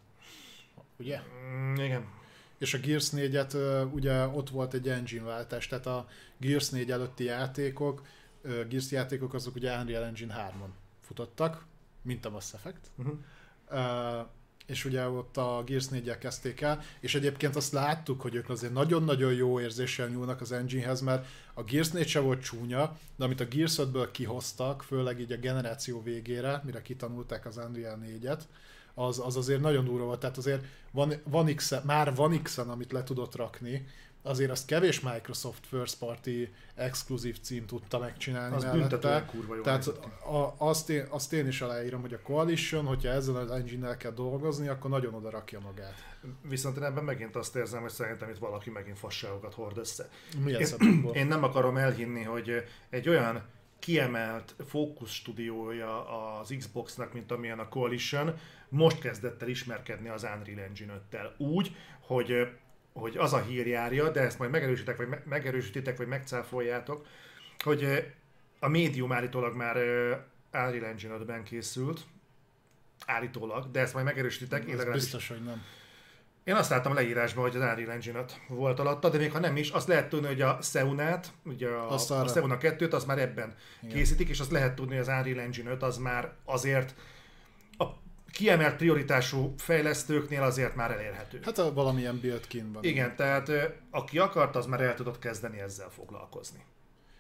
[0.97, 1.21] Ugye?
[1.53, 2.05] Mm, igen.
[2.59, 6.09] És a Gears 4-et ö, ugye ott volt egy engine váltás, tehát a
[6.39, 8.03] Gears 4 előtti játékok,
[8.43, 10.71] Gears játékok azok ugye Unreal Engine 3-on
[11.01, 11.67] futottak,
[12.03, 12.91] mint a Mass Effect.
[12.97, 13.19] Uh-huh.
[13.71, 14.27] Uh,
[14.71, 18.73] és ugye ott a Gears 4 kezdték el, és egyébként azt láttuk, hogy ők azért
[18.73, 23.41] nagyon-nagyon jó érzéssel nyúlnak az enginehez, mert a Gears 4 se volt csúnya, de amit
[23.41, 28.41] a Gears 5-ből kihoztak, főleg így a generáció végére, mire kitanulták az Unreal 4-et,
[28.95, 32.93] az, az azért nagyon durva volt, tehát azért van, van x már van x amit
[32.93, 33.87] le tudott rakni,
[34.23, 39.25] azért azt kevés Microsoft First Party exkluzív cím tudta megcsinálni Az mellette.
[39.25, 43.37] kurva jó Tehát a, azt, én, azt én is aláírom, hogy a Coalition, hogyha ezzel
[43.37, 45.95] az engine kell dolgozni, akkor nagyon oda rakja magát.
[46.49, 50.09] Viszont én ebben megint azt érzem, hogy szerintem itt valaki megint fasságokat hord össze.
[50.45, 51.11] Milyen Én-?
[51.13, 53.43] Én nem akarom elhinni, hogy egy olyan
[53.79, 58.35] kiemelt fókusz stúdiója az Xboxnak, mint amilyen a Coalition,
[58.69, 61.37] most kezdett el ismerkedni az Unreal Engine 5-tel.
[61.37, 62.49] Úgy, hogy,
[62.93, 67.07] hogy az a hír járja, de ezt majd megerősítek, vagy me- megerősítitek, vagy megcáfoljátok,
[67.65, 68.13] hogy
[68.59, 69.77] a médium állítólag már
[70.53, 72.01] Unreal Engine 5-ben készült,
[73.07, 75.63] állítólag, de ezt majd megerősítitek, én legalábbis biztos, hogy nem.
[76.45, 79.39] én azt láttam a leírásban, hogy az Unreal Engine 5 volt alatta, de még ha
[79.39, 81.99] nem is, azt lehet tudni, hogy a Seunát, ugye a, a.
[82.29, 83.95] Seuna 2-t, az már ebben Igen.
[83.95, 86.95] készítik, és azt lehet tudni, hogy az Unreal Engine 5 az már azért
[88.33, 91.41] kiemelt prioritású fejlesztőknél azért már elérhető.
[91.45, 92.85] Hát a valamilyen build van.
[92.85, 93.51] Igen, tehát
[93.91, 96.65] aki akart, az már el tudott kezdeni ezzel foglalkozni.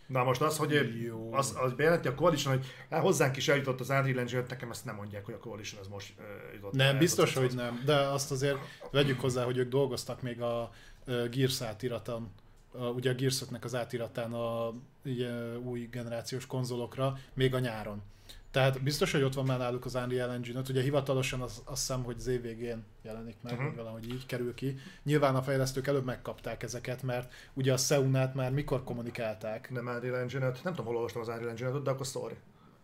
[0.06, 1.32] Na most az, hogy Jó.
[1.32, 4.70] az, az bejelenti a Coalition, hogy hát hozzánk is eljutott az Unreal Engine 5, nekem
[4.70, 6.72] ezt nem mondják, hogy a Coalition az most ö, jutott.
[6.72, 7.82] Nem, biztos, hogy nem.
[7.84, 8.58] De azt azért
[8.90, 10.70] vegyük hozzá, hogy ők dolgoztak még a
[11.04, 12.32] ö, Gears átiraton,
[12.72, 14.72] a- ugye a Gears 5-nek az átiratán a
[15.04, 18.02] ugye, új generációs konzolokra, még a nyáron.
[18.50, 21.86] Tehát biztos, hogy ott van már náluk az Unreal Engine 5, ugye hivatalosan az, azt
[21.86, 23.74] hiszem, hogy az év végén jelenik meg, uh-huh.
[23.74, 24.78] valahogy így kerül ki.
[25.02, 30.16] Nyilván a fejlesztők előbb megkapták ezeket, mert ugye a Seunát már mikor kommunikálták, Nem Unreal
[30.16, 32.36] Engine 5, nem tudom, hol olvastam az Unreal Engine 5 de akkor sorry.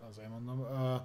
[0.09, 0.61] azért mondom.
[0.61, 1.01] Uh,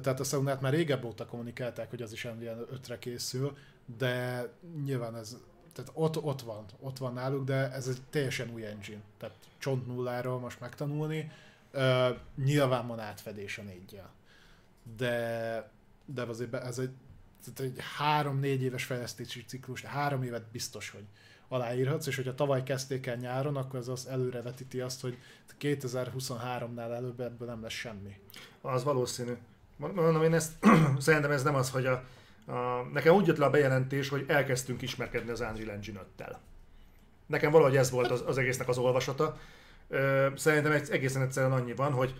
[0.00, 3.56] tehát a Seunát már régebb óta kommunikálták, hogy az is Unreal 5-re készül,
[3.98, 4.44] de
[4.84, 5.36] nyilván ez,
[5.72, 9.86] tehát ott, ott van, ott van náluk, de ez egy teljesen új engine, tehát csont
[9.86, 11.30] nulláról most megtanulni,
[11.72, 14.10] uh, nyilván van átfedés a négyel,
[14.96, 15.70] de,
[16.04, 16.90] de azért be- ez egy,
[17.44, 21.04] tehát egy három-négy éves fejlesztési ciklus, három évet biztos, hogy
[21.48, 25.18] aláírhatsz, és hogyha tavaly kezdték el nyáron, akkor ez az előrevetíti azt, hogy
[25.60, 28.20] 2023-nál előbb ebből nem lesz semmi.
[28.60, 29.32] Az valószínű.
[29.76, 30.52] Mondom, én ezt,
[30.98, 32.04] szerintem ez nem az, hogy a,
[32.46, 36.36] a, nekem úgy jött le a bejelentés, hogy elkezdtünk ismerkedni az Unreal Engine 5-tel.
[37.26, 39.38] Nekem valahogy ez volt az, az egésznek az olvasata.
[40.34, 42.14] Szerintem egészen egyszerűen annyi van, hogy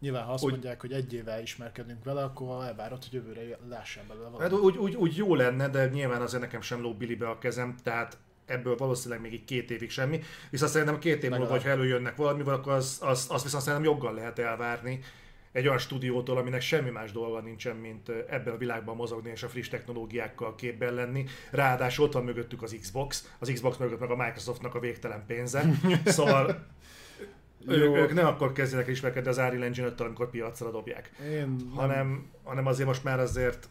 [0.00, 4.04] Nyilván, ha azt Úgy- mondják, hogy egy éve ismerkedünk vele, akkor elvárod, hogy jövőre lássál
[4.08, 4.64] belőle Hát valamit.
[4.64, 8.18] úgy, úgy, úgy jó lenne, de nyilván azért nekem sem lóg bilibe a kezem, tehát
[8.46, 10.20] ebből valószínűleg még így két évig semmi.
[10.50, 11.62] Viszont szerintem két év múlva, Legalább.
[11.64, 15.00] ha előjönnek valamivel, akkor az, az, az viszont szerintem joggal lehet elvárni
[15.52, 19.48] egy olyan stúdiótól, aminek semmi más dolga nincsen, mint ebben a világban mozogni és a
[19.48, 21.24] friss technológiákkal képben lenni.
[21.50, 25.64] Ráadásul ott van mögöttük az Xbox, az Xbox mögött meg a Microsoftnak a végtelen pénze.
[26.04, 26.66] Szóval.
[27.66, 32.66] Ők, ők nem akkor kezdjenek ismerkedni az Unreal engine amikor piacra dobják Én hanem, hanem
[32.66, 33.68] azért most már azért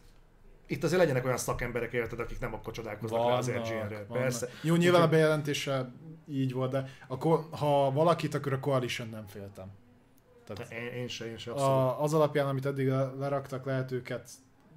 [0.66, 3.98] itt azért legyenek olyan szakemberek érted, akik nem akkor csodálkoznak rá az engine-re.
[3.98, 4.48] Persze.
[4.62, 5.92] Jó, nyilván a Úgyhogy- bejelentése
[6.28, 9.66] így volt, de akkor, ha valakit, akkor a Coalition nem féltem.
[10.46, 11.72] Tehát Én, én se, én se abszolút.
[11.72, 14.28] a, az alapján, amit eddig le- leraktak, lehet őket,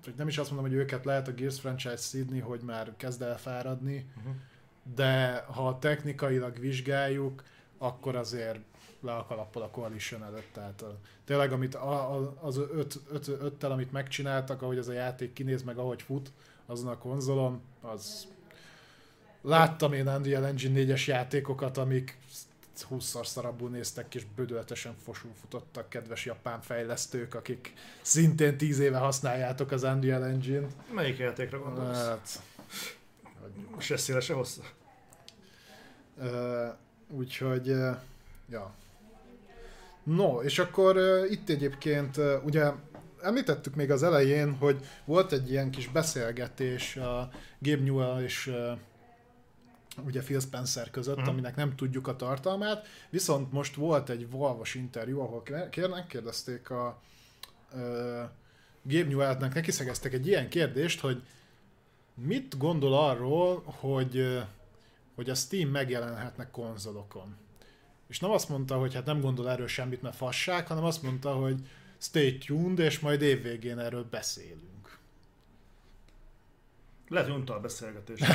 [0.05, 3.21] vagy nem is azt mondom, hogy őket lehet a Gears franchise szídni, hogy már kezd
[3.21, 4.33] el fáradni, Uh-huh.
[4.95, 7.43] de ha technikailag vizsgáljuk,
[7.77, 8.59] akkor azért
[9.05, 10.53] le a kalappal a Coalition előtt.
[10.53, 14.93] Tehát a, tényleg amit a, a, az öt, öt, öttel, amit megcsináltak, ahogy az a
[14.93, 16.31] játék kinéz, meg ahogy fut
[16.65, 18.27] azon a konzolon, az
[19.41, 22.17] láttam én Unreal Engine 4-es játékokat, amik
[22.89, 29.71] 20-szor szarabbul néztek és bődöltesen fosul futottak kedves japán fejlesztők, akik szintén 10 éve használjátok
[29.71, 30.93] az Unreal Engine-t.
[30.93, 32.05] Melyik játékra gondolsz?
[32.05, 32.41] Hát,
[33.77, 34.61] Se széle, se hossza.
[36.17, 36.67] Ö,
[37.09, 37.91] úgyhogy, ö,
[38.49, 38.73] ja.
[40.05, 42.71] No, és akkor ö, itt egyébként, ö, ugye
[43.21, 47.29] említettük még az elején, hogy volt egy ilyen kis beszélgetés a
[47.59, 48.71] Gabe Newell és ö,
[50.05, 51.27] ugye Phil Spencer között, Mhm.
[51.29, 56.69] aminek nem tudjuk a tartalmát, viszont most volt egy valvas interjú, ahol ké- kérnek, kérdezték
[56.69, 57.01] a
[57.75, 58.21] ö,
[58.83, 61.21] Gabe Newellnek, neki szegeztek egy ilyen kérdést, hogy
[62.13, 64.43] mit gondol arról, hogy
[65.15, 67.35] hogy a Steam megjelenhetne konzolokon.
[68.07, 71.33] És nem azt mondta, hogy hát nem gondol erről semmit, mert fasság, hanem azt mondta,
[71.33, 71.67] hogy
[71.97, 74.97] stay tuned, és majd évvégén erről beszélünk.
[77.07, 78.19] Lehet, hogy unta a beszélgetés.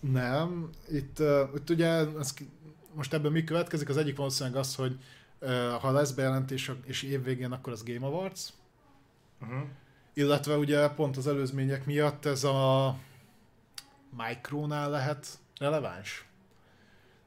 [0.00, 1.18] Nem, itt,
[1.54, 2.34] itt ugye ez,
[2.94, 3.88] most ebből mi következik?
[3.88, 4.98] Az egyik valószínűleg az, hogy
[5.80, 8.48] ha lesz bejelentés és évvégén, akkor az Game Awards.
[9.40, 9.68] uh-huh.
[10.14, 12.96] Illetve ugye pont az előzmények miatt ez a
[14.16, 16.26] Micronál lehet releváns.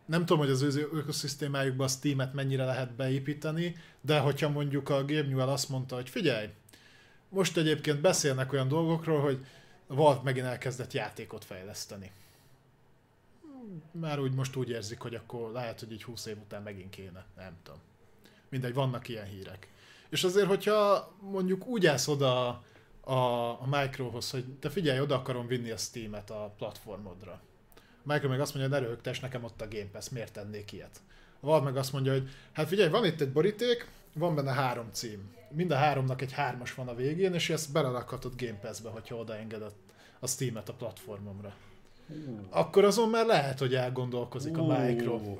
[0.05, 5.05] Nem tudom, hogy az ő ökoszisztémájukba a Steam-et mennyire lehet beépíteni, de hogyha mondjuk a
[5.05, 6.49] Gabe Newell azt mondta, hogy figyelj,
[7.29, 9.45] most egyébként beszélnek olyan dolgokról, hogy
[9.93, 12.11] Valve megint elkezdett játékot fejleszteni.
[13.91, 17.25] Már úgy most úgy érzik, hogy akkor lehet, hogy így 20 év után megint kéne.
[17.35, 17.79] Nem tudom.
[18.49, 19.67] Mindegy, vannak ilyen hírek.
[20.09, 22.63] És azért, hogyha mondjuk úgy állsz oda
[23.01, 23.13] a,
[23.61, 27.41] a Microhoz, hogy te figyelj, oda akarom vinni a Steam-et a platformodra.
[28.03, 31.01] Micro meg azt mondja, hogy ne röhögtess, nekem ott a Game Pass, miért tennék ilyet?
[31.39, 34.87] A Valve meg azt mondja, hogy hát figyelj, van itt egy boríték, van benne három
[34.91, 35.33] cím.
[35.49, 39.79] Mind a háromnak egy hármas van a végén, és ezt belerakhatod Game Pass-be, hogyha odaengedett
[40.19, 41.53] a Steam-et a platformomra.
[42.49, 45.19] Akkor azon már lehet, hogy elgondolkozik a Micro.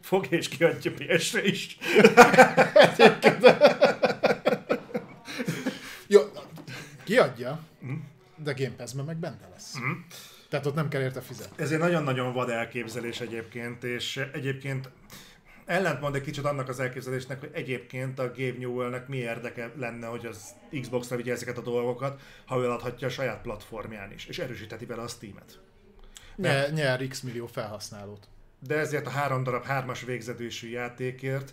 [0.00, 1.78] Fog és kiadja PS-re is.
[6.06, 6.20] Jó,
[7.04, 7.92] kiadja, Mhm.
[8.42, 9.74] De Game Pass-ben meg benne lesz.
[9.74, 9.90] Mhm.
[10.48, 11.62] Tehát ott nem kell érte fizetni.
[11.62, 14.90] Ez egy nagyon-nagyon vad elképzelés egyébként, és egyébként
[15.64, 20.26] ellentmond egy kicsit annak az elképzelésnek, hogy egyébként a Gabe Newellnek mi érdeke lenne, hogy
[20.26, 20.44] az
[20.80, 25.02] Xbox-ra vigye ezeket a dolgokat, ha ő adhatja a saját platformján is, és erősítheti vele
[25.02, 25.58] a Steam-et.
[26.36, 28.28] Nyer, nyer x millió felhasználót.
[28.66, 31.52] De ezért a három darab hármas végzetősű játékért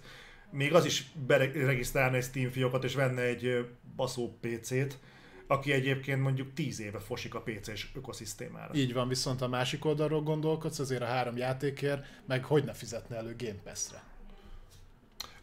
[0.52, 5.00] még az is beregisztrálna egy Steam fiókot, és venne egy baszó PC-t,
[5.48, 8.74] aki egyébként mondjuk 10 éve fosik a PC-s ökoszisztémára.
[8.74, 13.16] Így van, viszont a másik oldalról gondolkodsz, azért a három játékért, meg hogy ne fizetne
[13.16, 14.04] elő Game Pass-re.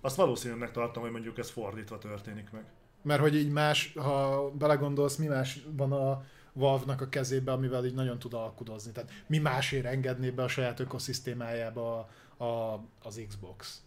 [0.00, 2.64] Azt valószínűleg tartom, hogy mondjuk ez fordítva történik meg.
[3.02, 7.94] Mert hogy így más, ha belegondolsz, mi más van a Valve-nak a kezébe, amivel így
[7.94, 8.92] nagyon tud alkudozni.
[8.92, 13.82] Tehát mi másért engedné be a saját ökoszisztémájába a, a, az Xbox?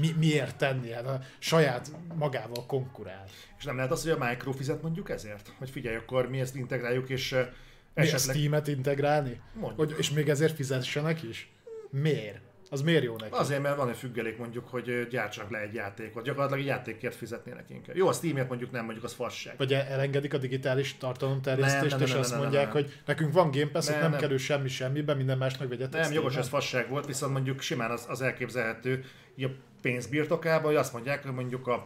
[0.00, 0.90] Mi, miért tenni?
[0.90, 3.24] Hát a saját magával konkurál.
[3.58, 5.52] És nem lehet az, hogy a Micro fizet mondjuk ezért?
[5.58, 7.48] Hogy figyelj, akkor mi ezt integráljuk, és eh,
[7.94, 8.36] Mi a esetleg...
[8.36, 9.40] Steam-et integrálni?
[9.52, 9.88] Mondjuk.
[9.88, 11.50] Hogy, és még ezért fizessenek is?
[11.90, 12.43] Miért?
[12.70, 13.32] Az miért jó neki?
[13.32, 16.24] Azért, mert van egy függelék mondjuk, hogy gyártsanak le egy játékot.
[16.24, 17.96] Gyakorlatilag egy játékért fizetnének inkább.
[17.96, 19.54] Jó, a Steamért mondjuk nem, mondjuk az fasság.
[19.56, 22.72] Vagy el- elengedik a digitális tartalomterjesztést, Nem, nem, és nem, azt nem, mondják, nem.
[22.72, 24.20] hogy nekünk van Game Pass, Nem, nem, nem.
[24.20, 28.04] kerül semmi semmibe, minden másnak vegyetek Nem, jogos, ez fasság volt, viszont mondjuk simán az,
[28.08, 29.04] az elképzelhető,
[29.34, 29.50] hogy a
[29.82, 31.84] pénz birtokában, hogy azt mondják, hogy mondjuk a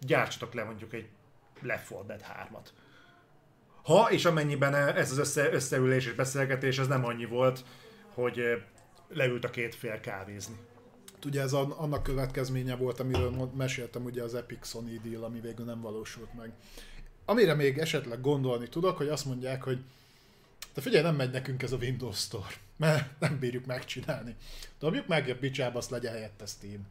[0.00, 1.08] gyártsatok le mondjuk egy
[1.62, 2.66] Left 4 Dead 3-at.
[3.82, 7.64] Ha és amennyiben ez az össze, összeülés és beszélgetés, ez nem annyi volt,
[8.14, 8.62] hogy
[9.08, 10.56] leült a két fél kávézni.
[11.24, 15.64] Ugye ez a, annak következménye volt, amiről meséltem, ugye az Epic Sony deal, ami végül
[15.64, 16.52] nem valósult meg.
[17.24, 19.78] Amire még esetleg gondolni tudok, hogy azt mondják, hogy
[20.74, 24.36] de figyelj, nem megy nekünk ez a Windows Store, mert nem bírjuk megcsinálni.
[24.78, 26.86] Dobjuk meg a bicsába, azt legyen helyette Steam.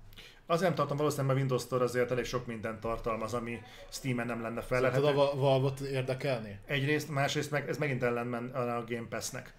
[0.45, 4.41] Azért nem tartom, valószínűleg a Windows Store azért elég sok mindent tartalmaz, ami Steam-en nem
[4.41, 4.79] lenne fel.
[4.81, 6.59] Szerinted a Va- Valve-ot érdekelni?
[6.65, 9.53] Egyrészt, másrészt meg ez megint ellen men a Game Pass-nek.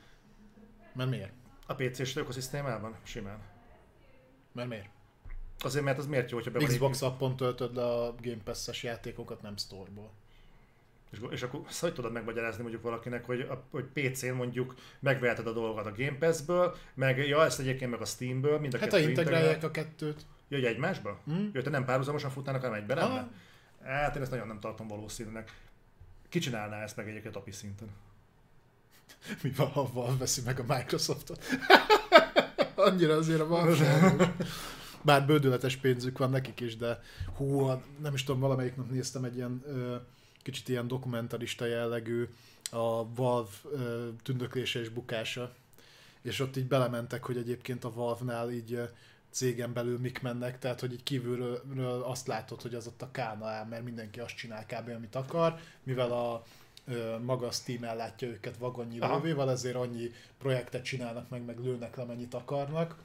[0.93, 1.33] Mert miért?
[1.67, 2.97] A PC-s ökoszisztémában?
[3.03, 3.39] Simán.
[4.53, 4.89] Mert miért?
[5.59, 8.83] Azért, mert az miért jó, hogyha be van Xbox appon töltöd le a Game Pass-es
[8.83, 10.11] játékokat, nem Store-ból.
[11.11, 15.47] És, és akkor azt hogy tudod megmagyarázni mondjuk valakinek, hogy, a, hogy PC-n mondjuk megveheted
[15.47, 18.89] a dolgokat a Game Pass-ből, meg ja, ezt egyébként meg a Steam-ből, mind a Hát
[18.89, 19.71] kettő integrálják integrál.
[19.71, 20.27] a kettőt.
[20.49, 21.21] Hogy egymásba?
[21.25, 21.45] Hm?
[21.53, 22.99] Jó, te nem párhuzamosan futnának, hanem egyben?
[22.99, 23.25] Ah.
[23.83, 25.61] Hát én ezt nagyon nem tartom valószínűnek.
[26.29, 27.89] Ki csinálná ezt meg egyébként API szinten?
[29.43, 31.45] Mi van, ha Valve veszi meg a Microsoftot?
[32.75, 34.35] Annyira azért a Valve
[35.03, 37.01] Bár bődületes pénzük van nekik is, de
[37.37, 37.67] hú,
[38.03, 39.63] nem is tudom, valamelyik nap néztem egy ilyen
[40.43, 42.29] kicsit ilyen dokumentarista jellegű
[42.71, 43.51] a Valve
[44.23, 45.55] tündöklése és bukása,
[46.23, 48.81] és ott így belementek, hogy egyébként a Valve-nál így
[49.31, 53.47] cégen belül mik mennek, tehát hogy így kívülről azt látod, hogy az ott a kána
[53.47, 54.89] áll, mert mindenki azt csinál kb.
[54.89, 56.45] amit akar, mivel a
[57.25, 62.05] maga a Steam ellátja őket vagonnyi lóvéval, ezért annyi projektet csinálnak meg, meg lőnek le,
[62.05, 63.05] mennyit akarnak,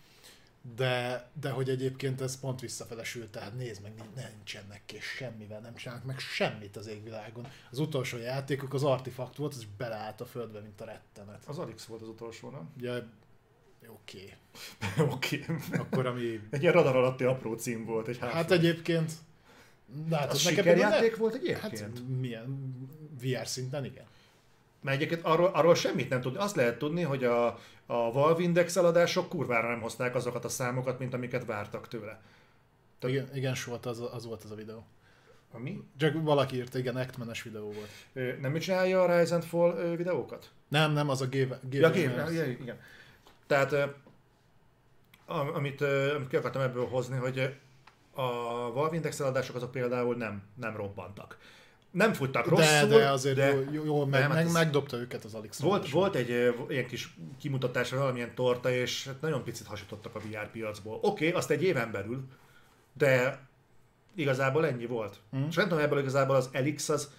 [0.76, 5.76] de, de hogy egyébként ez pont visszafelesült, tehát nézd meg, nincs- nincsenek kész semmivel, nem
[5.76, 7.48] csinálnak meg semmit az égvilágon.
[7.72, 11.44] Az utolsó játékuk az Artifact volt, is beleállt a földbe, mint a rettenet.
[11.45, 12.70] Az Alix volt az utolsó, nem?
[12.78, 13.02] Ugye,
[13.88, 14.34] oké.
[15.14, 15.45] Oké.
[15.72, 16.40] Akkor ami...
[16.49, 18.52] Egy ilyen radar alatti apró cím volt, egy Hát hát
[19.93, 20.09] egyébként...
[20.11, 21.80] Látod, az sikerjáték volt egyébként?
[21.80, 22.73] Hát milyen
[23.22, 24.05] VR szinten, igen.
[24.81, 26.38] Mert egyébként arról, arról semmit nem tudni.
[26.38, 27.45] Azt lehet tudni, hogy a,
[27.85, 32.22] a Valve Index eladások kurvára nem hozták azokat a számokat, mint amiket vártak tőle.
[32.99, 34.85] Tehát- Igen, igen volt az, az volt az a videó.
[35.53, 35.84] Ami?
[35.97, 37.89] Csak valaki írta, igen, Actmanes videó volt.
[38.13, 40.51] Ö, Nem mit csinálja a Rise and Fall ö, videókat?
[40.68, 42.80] Nem, nem, az a Game, Ja, game, ja, igen.
[43.47, 43.84] Tehát ö,
[45.26, 47.55] am- amit, ö, amit ki akartam ebből hozni, hogy
[48.14, 51.38] a Valve Index eladások azok például nem, nem robbantak.
[51.92, 54.98] Nem futtak De, rosszul, de azért de jó, jó, jó meg, Nem, hát meg, megdobta
[54.98, 55.60] őket az Alex.
[55.60, 56.30] Volt, volt egy
[56.70, 60.96] ilyen kis kimutatás, valamilyen torta, és hát nagyon picit hasítottak a VR piacból.
[60.96, 62.24] Oké, okay, azt egy éven belül,
[62.94, 63.40] de
[64.16, 65.20] igazából ennyi volt.
[65.36, 65.48] Mm.
[65.48, 67.12] És nem tudom, ebből igazából az Elix az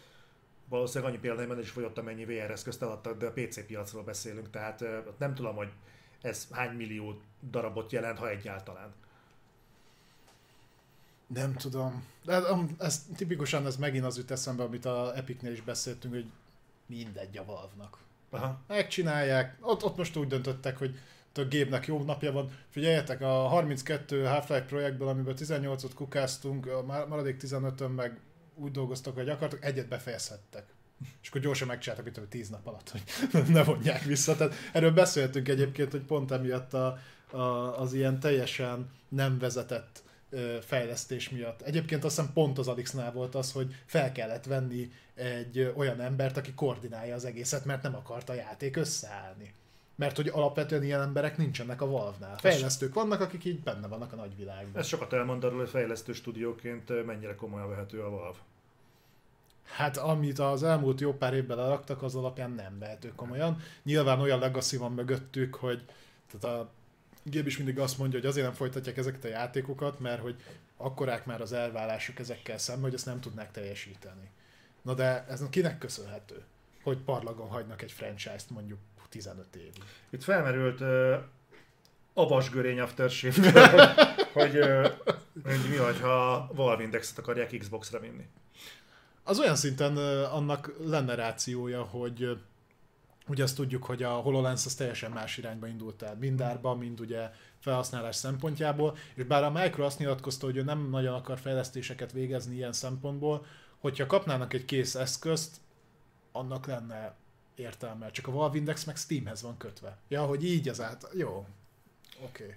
[0.69, 4.85] valószínűleg annyi példányban is fogyott, amennyi VR eszközt eladtak, de a PC piacról beszélünk, tehát
[5.19, 5.69] nem tudom, hogy
[6.23, 7.21] ez hány millió
[7.51, 8.95] darabot jelent, ha egyáltalán.
[11.35, 12.05] Nem tudom.
[12.25, 16.27] De um, ez tipikusan ez megint az jut eszembe, amit a Epicnél is beszéltünk, hogy
[16.87, 17.99] mindegy a Valve-nak.
[18.31, 18.61] Aha.
[18.67, 19.57] Megcsinálják.
[19.61, 20.99] Ott, ott most úgy döntöttek, hogy
[21.35, 22.51] a gépnek jó napja van.
[22.69, 28.21] Figyeljetek, a 32 Half-Life projektből, amiben 18-ot kukáztunk, a mar- maradék 15-ön meg
[28.55, 30.65] úgy dolgoztak, hogy akartak, egyet befejezhettek.
[31.23, 33.03] És akkor gyorsan megcsináltak, mint hogy 10 nap alatt, hogy
[33.49, 34.37] ne vonják vissza.
[34.37, 36.99] Tehát erről beszéltünk egyébként, hogy pont emiatt a,
[37.31, 40.03] a, az ilyen teljesen nem vezetett
[40.61, 41.63] fejlesztés miatt.
[41.63, 46.37] Egyébként azt hiszem pont az Alixnál volt az, hogy fel kellett venni egy olyan embert,
[46.37, 49.55] aki koordinálja az egészet, mert nem akart a játék összeállni.
[49.95, 52.37] Mert hogy alapvetően ilyen emberek nincsenek a Valve-nál.
[52.37, 54.81] Fejlesztők vannak, akik így benne vannak a nagyvilágban.
[54.81, 58.39] Ez sokat elmond arról, hogy fejlesztő stúdióként mennyire komolyan vehető a Valve.
[59.63, 63.61] Hát amit az elmúlt jó pár évben leraktak, az alapján nem vehető komolyan.
[63.83, 65.83] Nyilván olyan legacy van mögöttük, hogy
[66.31, 66.71] tehát a
[67.23, 70.37] Gép is mindig azt mondja, hogy azért nem folytatják ezeket a játékokat, mert hogy
[70.77, 74.31] akkorák már az elvárásuk ezekkel szemben, hogy ezt nem tudnák teljesíteni.
[74.83, 76.43] Na de ez kinek köszönhető?
[76.83, 78.79] Hogy parlagon hagynak egy franchise-t mondjuk
[79.13, 79.73] 15 évig.
[80.11, 81.15] Itt felmerült uh,
[82.13, 83.95] a vasgörény aftershave
[84.33, 84.87] hogy, uh,
[85.45, 88.29] hogy mi vagy, ha Valve Indexet akarják Xbox-ra vinni.
[89.25, 92.33] Az olyan szinten ö, annak lenne rációja, hogy ö,
[93.29, 97.01] ugye azt tudjuk, hogy a HoloLens az teljesen más irányba indult el, mind árba, mind
[97.01, 102.13] ugye felhasználás szempontjából, és bár a Micro azt nyilatkozta, hogy ő nem nagyon akar fejlesztéseket
[102.13, 103.47] végezni ilyen szempontból,
[103.79, 105.61] hogyha kapnának egy kész eszközt,
[106.33, 107.15] annak lenne
[107.55, 108.11] értelme.
[108.11, 109.99] Csak a Valve Index meg Steamhez van kötve.
[110.09, 111.09] Ja, hogy így az át...
[111.15, 111.47] Jó.
[112.23, 112.45] Oké.
[112.45, 112.57] Okay.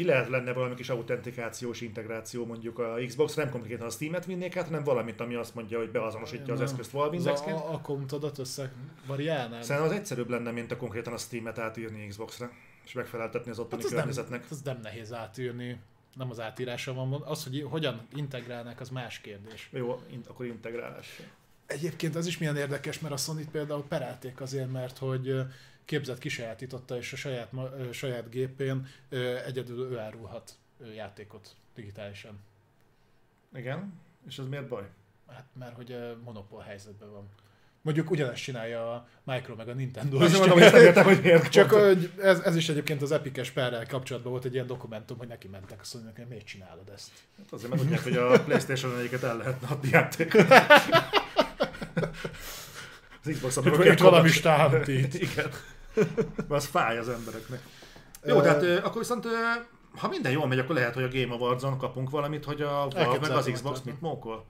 [0.00, 4.64] Illetve lenne valami kis autentikációs integráció mondjuk a Xbox, nem konkrétan a Steam-et vinnék át,
[4.66, 7.56] hanem valamit, ami azt mondja, hogy beazonosítja az eszközt Valve Az Indexként.
[7.56, 8.72] a, a komutadat össze
[9.06, 9.62] variálnál?
[9.62, 12.50] Szerintem az egyszerűbb lenne, mint a konkrétan a Steam-et átírni Xbox-ra,
[12.84, 14.40] és megfeleltetni az ottani Hát az környezetnek.
[14.40, 15.78] nem, az nem nehéz átírni.
[16.14, 19.68] Nem az átírása van, az, hogy hogyan integrálnak, az más kérdés.
[19.72, 21.20] Jó, in- akkor integrálás.
[21.66, 25.34] Egyébként ez is milyen érdekes, mert a sony például perelték azért, mert hogy
[25.86, 28.86] képzett kisajátította, és a saját, ö, saját gépén
[29.46, 30.52] egyedül ő árulhat
[30.94, 32.38] játékot digitálisan.
[33.54, 34.00] Igen.
[34.28, 34.88] És ez miért baj?
[35.28, 37.28] Hát mert hogy monopól helyzetben van.
[37.82, 41.48] Mondjuk ugyanezt csinálja a Micro meg a Nintendo Azt mondom, hogy nem értem, hogy miért
[41.48, 45.28] Csak hogy ez, ez is egyébként az Epic-es perrel kapcsolatban volt egy ilyen dokumentum, hogy
[45.28, 47.10] neki mentek, azt mondják, hogy miért csinálod ezt?
[47.38, 50.46] Hát azért mert tudják, hogy a Playstation egyiket el lehetne adni játékot.
[53.24, 55.14] Az Xbox-on meg valami stámtít.
[55.28, 55.50] Igen.
[56.36, 57.60] Mert az fáj az embereknek.
[58.24, 59.30] Jó, tehát ö, akkor viszont ö,
[59.96, 63.18] ha minden jól megy, akkor lehet, hogy a Game Awards-on kapunk valamit, hogy a Valve
[63.20, 64.46] meg az Xbox mit mókol.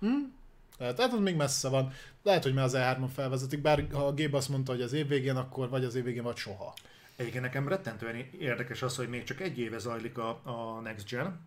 [0.78, 1.92] Tehát, tehát az még messze van.
[2.22, 5.08] Lehet, hogy már az E3-on felvezetik, bár ha a Gabe azt mondta, hogy az év
[5.08, 6.74] végén, akkor vagy az év végén, vagy soha.
[7.16, 11.40] Egyébként nekem rettentően érdekes az, hogy még csak egy éve zajlik a, a Next Gen,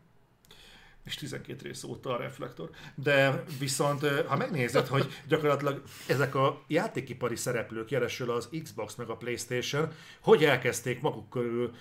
[1.06, 2.70] és 12 rész óta a reflektor.
[2.96, 9.18] De viszont, ha megnézed, hogy gyakorlatilag ezek a játékipari szereplők, jelesül az Xbox meg a
[9.18, 11.72] Playstation, hogy elkezdték maguk körül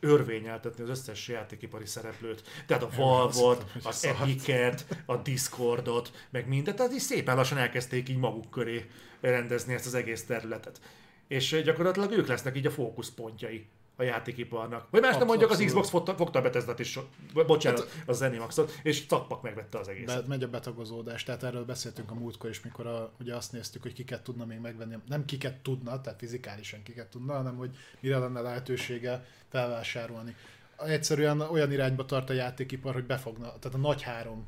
[0.00, 2.42] örvényeltetni az összes játékipari szereplőt.
[2.66, 4.04] Tehát a Valve-ot, az.
[4.04, 6.76] Epic-et, a Discordot, meg mindent.
[6.76, 8.86] Tehát így szépen lassan elkezdték így maguk köré
[9.20, 10.80] rendezni ezt az egész területet.
[11.28, 13.66] És gyakorlatilag ők lesznek így a fókuszpontjai
[14.02, 14.86] a játékiparnak.
[14.90, 15.62] Vagy más nem mondjak, az.
[15.64, 16.98] Xbox fogta, fogta a Bethesda-t is,
[17.46, 20.26] bocsánat, a Zenimaxot, és Cappak megvette az egészet.
[20.26, 23.92] Megy a betagozódás, tehát erről beszéltünk a múltkor is, mikor a, ugye azt néztük, hogy
[23.92, 28.40] kiket tudna még megvenni, nem kiket tudna, tehát fizikálisan kiket tudna, hanem hogy mire lenne
[28.40, 30.36] lehetősége felvásárolni.
[30.78, 34.46] Egyszerűen olyan irányba tart a játékipar, hogy befogna, tehát a nagy három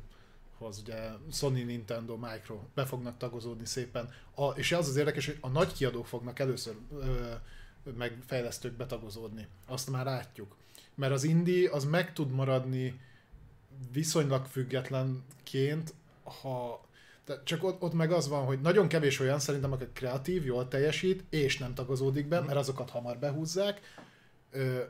[0.57, 4.09] hoz, ugye Sony, Nintendo, Micro be fognak tagozódni szépen.
[4.35, 7.31] A, és az az érdekes, hogy a nagy kiadók fognak először ö,
[7.97, 9.47] meg fejlesztők betagozódni.
[9.67, 10.55] Azt már látjuk.
[10.95, 12.99] Mert az indie az meg tud maradni
[13.91, 16.85] viszonylag függetlenként, ha
[17.25, 20.67] de csak ott, ott meg az van, hogy nagyon kevés olyan szerintem, aki kreatív, jól
[20.67, 23.79] teljesít, és nem tagozódik be, mert azokat hamar behúzzák.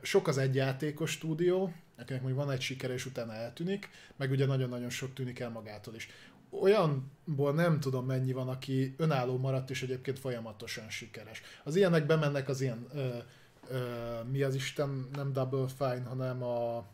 [0.02, 4.90] Sok az egyjátékos stúdió, akinek mondjuk van egy sikere, és utána eltűnik, meg ugye nagyon-nagyon
[4.90, 6.10] sok tűnik el magától is.
[6.62, 11.42] Olyanból nem tudom mennyi van, aki önálló maradt, és egyébként folyamatosan sikeres.
[11.64, 13.18] Az ilyenek bemennek az ilyen, ö,
[13.70, 13.80] ö,
[14.32, 16.86] mi az Isten, nem Double Fine, hanem a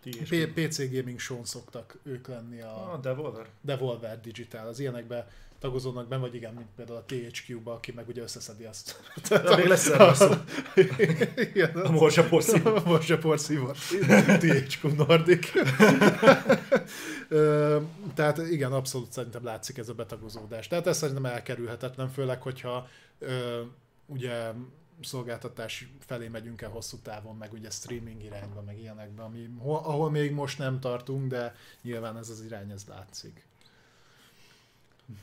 [0.00, 3.46] P- PC Gaming show szoktak ők lenni a A Devolver?
[3.60, 8.22] Devolver Digital, az ilyenekbe tagozódnak be, vagy igen, mint például a THQ-ba, aki meg ugye
[8.22, 9.00] összeszedi azt.
[9.28, 10.30] De még lesz erről szó.
[11.36, 12.62] igen, A Morsa Porszív.
[12.84, 13.76] most a porszívott.
[14.38, 15.50] THQ Nordic.
[18.14, 20.66] Tehát igen, abszolút szerintem látszik ez a betagozódás.
[20.66, 22.88] Tehát ez szerintem elkerülhetetlen, főleg, hogyha
[24.06, 24.52] ugye
[25.02, 30.10] szolgáltatás felé megyünk el hosszú távon, meg ugye streaming irányba, meg ilyenekbe, ami, hol- ahol
[30.10, 33.46] még most nem tartunk, de nyilván ez az irány, ez látszik.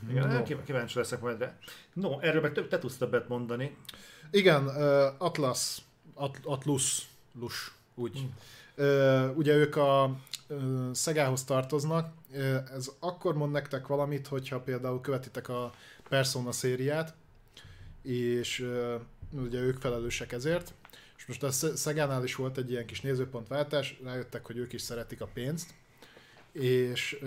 [0.10, 0.44] Igen, No.
[0.44, 1.58] kív- kíváncsi leszek majd rá.
[1.94, 3.78] No, erről meg te, te tudsz többet mondani.
[4.32, 4.68] Igen,
[5.18, 5.78] Atlas,
[6.14, 8.28] At, Atlus, Lus, úgy.
[8.76, 12.14] Ö, ugye ők a ö, Szegához tartoznak.
[12.34, 15.72] Ö, ez akkor mond nektek valamit, hogyha például követitek a
[16.10, 17.14] Persona szériát,
[18.02, 18.68] és
[19.32, 20.74] ugye ők felelősek ezért.
[21.18, 24.82] És most a Sze- Szegánál is volt egy ilyen kis nézőpontváltás, rájöttek, hogy ők is
[24.82, 25.74] szeretik a pénzt,
[26.52, 27.20] és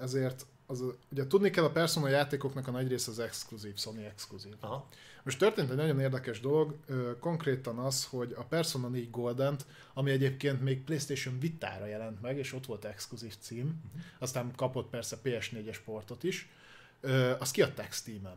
[0.00, 4.54] ezért az, ugye tudni kell, a Persona játékoknak a nagy része az exkluzív, Sony exkluzív.
[4.60, 4.88] Aha.
[5.22, 6.74] Most történt egy nagyon érdekes dolog,
[7.20, 9.56] konkrétan az, hogy a Persona 4 golden
[9.98, 13.80] ami egyébként még PlayStation Vitára jelent meg, és ott volt exkluzív cím,
[14.18, 16.48] aztán kapott persze PS4-es portot is,
[17.00, 18.36] ö, azt kiadták Steam-en.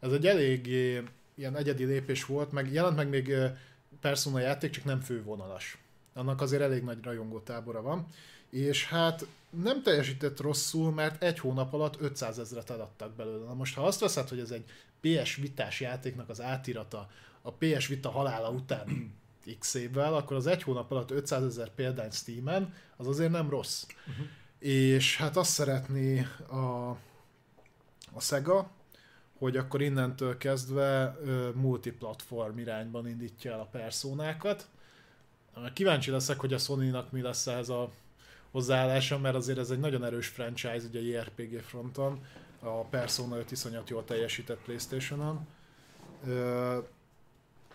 [0.00, 1.02] Ez egy eléggé
[1.34, 3.34] ilyen egyedi lépés volt, meg jelent meg még
[4.00, 5.78] Persona játék, csak nem fővonalas.
[6.12, 8.06] Annak azért elég nagy rajongó tábora van,
[8.54, 13.44] és hát nem teljesített rosszul, mert egy hónap alatt 500 ezret eladtak belőle.
[13.44, 14.64] Na most, ha azt veszed, hogy ez egy
[15.00, 17.10] PS Vitás játéknak az átirata
[17.42, 19.14] a PS Vita halála után
[19.58, 23.86] x évvel, akkor az egy hónap alatt 500 ezer példány Steam-en, az azért nem rossz.
[24.08, 24.26] Uh-huh.
[24.58, 26.90] És hát azt szeretné a,
[28.12, 28.70] a Sega,
[29.38, 34.68] hogy akkor innentől kezdve ö, multiplatform irányban indítja el a personákat.
[35.72, 37.90] Kíváncsi leszek, hogy a Sony-nak mi lesz ez a
[38.54, 42.20] hozzáállása, mert azért ez egy nagyon erős franchise ugye JRPG fronton.
[42.60, 45.46] A Persona 5 iszonyat jól teljesített Playstation-on.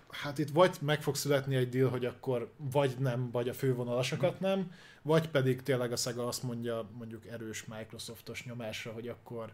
[0.09, 4.39] Hát itt vagy meg fog születni egy deal, hogy akkor vagy nem, vagy a fővonalasokat
[4.39, 9.53] nem, vagy pedig tényleg a Sega azt mondja mondjuk erős Microsoftos nyomásra, hogy akkor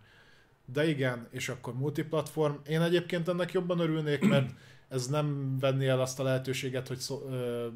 [0.74, 2.56] de igen, és akkor multiplatform.
[2.68, 4.52] Én egyébként ennek jobban örülnék, mert
[4.88, 7.68] ez nem venni el azt a lehetőséget, hogy szó, ö,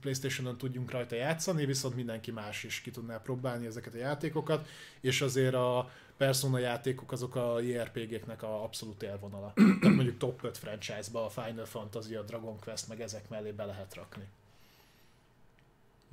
[0.00, 4.68] Playstation-on tudjunk rajta játszani, viszont mindenki más is ki tudná próbálni ezeket a játékokat,
[5.00, 9.52] és azért a Persona játékok azok a JRPG-knek a abszolút élvonala.
[9.80, 13.64] Tehát mondjuk top 5 franchise-ba a Final Fantasy, a Dragon Quest, meg ezek mellé be
[13.64, 14.28] lehet rakni.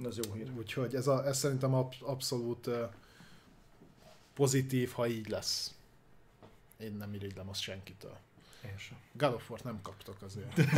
[0.05, 0.51] Ez jó hír.
[0.57, 2.69] Úgyhogy ez, a, ez szerintem ab, abszolút
[4.33, 5.73] pozitív, ha így lesz.
[6.77, 8.17] Én nem irigylem azt senkitől.
[9.49, 10.55] War nem kaptok azért.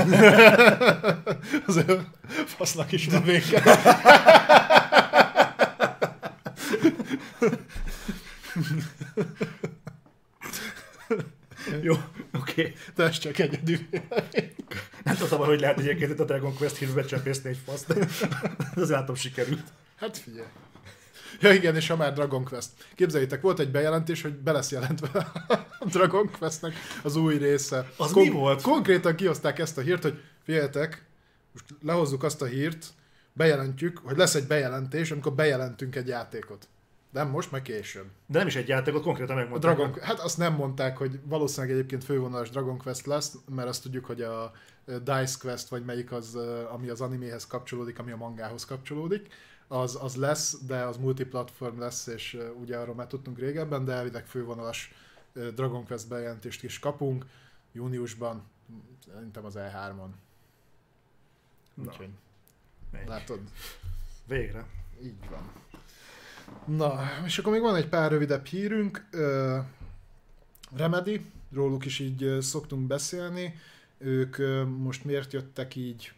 [1.68, 2.02] azért
[2.46, 3.64] fasznak is van vége.
[11.82, 11.96] Jó,
[12.34, 12.74] oké.
[12.96, 13.78] De ez csak egyedül.
[15.04, 18.08] Nem tudtam, hogy lehet egyébként a Dragon Quest hírbe csempészni egy fasz, de
[18.76, 19.64] ez látom sikerült.
[19.96, 20.48] Hát figyelj.
[21.42, 22.70] Ja igen, és ha már Dragon Quest.
[22.96, 25.32] Képzeljétek, volt egy bejelentés, hogy be lesz jelentve
[25.80, 27.92] a Dragon Questnek az új része.
[27.98, 28.62] Az mi volt?
[28.62, 31.06] Konkrétan kihozták ezt a hírt, hogy figyeljetek,
[31.52, 32.86] most lehozzuk azt a hírt,
[33.34, 36.68] bejelentjük, hogy lesz egy bejelentés, amikor bejelentünk egy játékot.
[37.12, 38.06] Nem most, meg később.
[38.28, 39.76] De nem is egy játékot, konkrétan A megmondták.
[39.76, 44.06] Dragon, hát azt nem mondták, hogy valószínűleg egyébként fővonalas Dragon Quest lesz, mert azt tudjuk,
[44.06, 44.52] hogy a
[44.86, 46.36] Dice Quest, vagy melyik az,
[46.72, 49.28] ami az animéhez kapcsolódik, ami a mangához kapcsolódik,
[49.72, 54.26] az, az lesz, de az multiplatform lesz, és ugye arról már tudtunk régebben, de elvileg
[54.26, 54.94] fővonalas
[55.34, 57.26] Dragon Quest bejelentést is kapunk
[57.72, 58.44] júniusban,
[59.14, 60.10] szerintem az E3-on.
[61.74, 61.84] Na.
[61.84, 62.10] Úgyhogy,
[63.06, 63.40] látod,
[64.28, 64.66] Végre.
[65.04, 65.52] így van.
[66.66, 69.08] Na, és akkor még van egy pár rövidebb hírünk.
[70.76, 73.56] Remedy, róluk is így szoktunk beszélni.
[73.98, 74.38] Ők
[74.78, 76.14] most miért jöttek így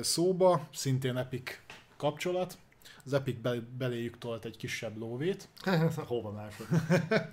[0.00, 1.60] szóba, szintén Epic
[1.96, 2.58] kapcsolat.
[3.04, 5.48] Az Epic be- beléjük tolt egy kisebb lóvét,
[5.96, 6.66] Hova másod?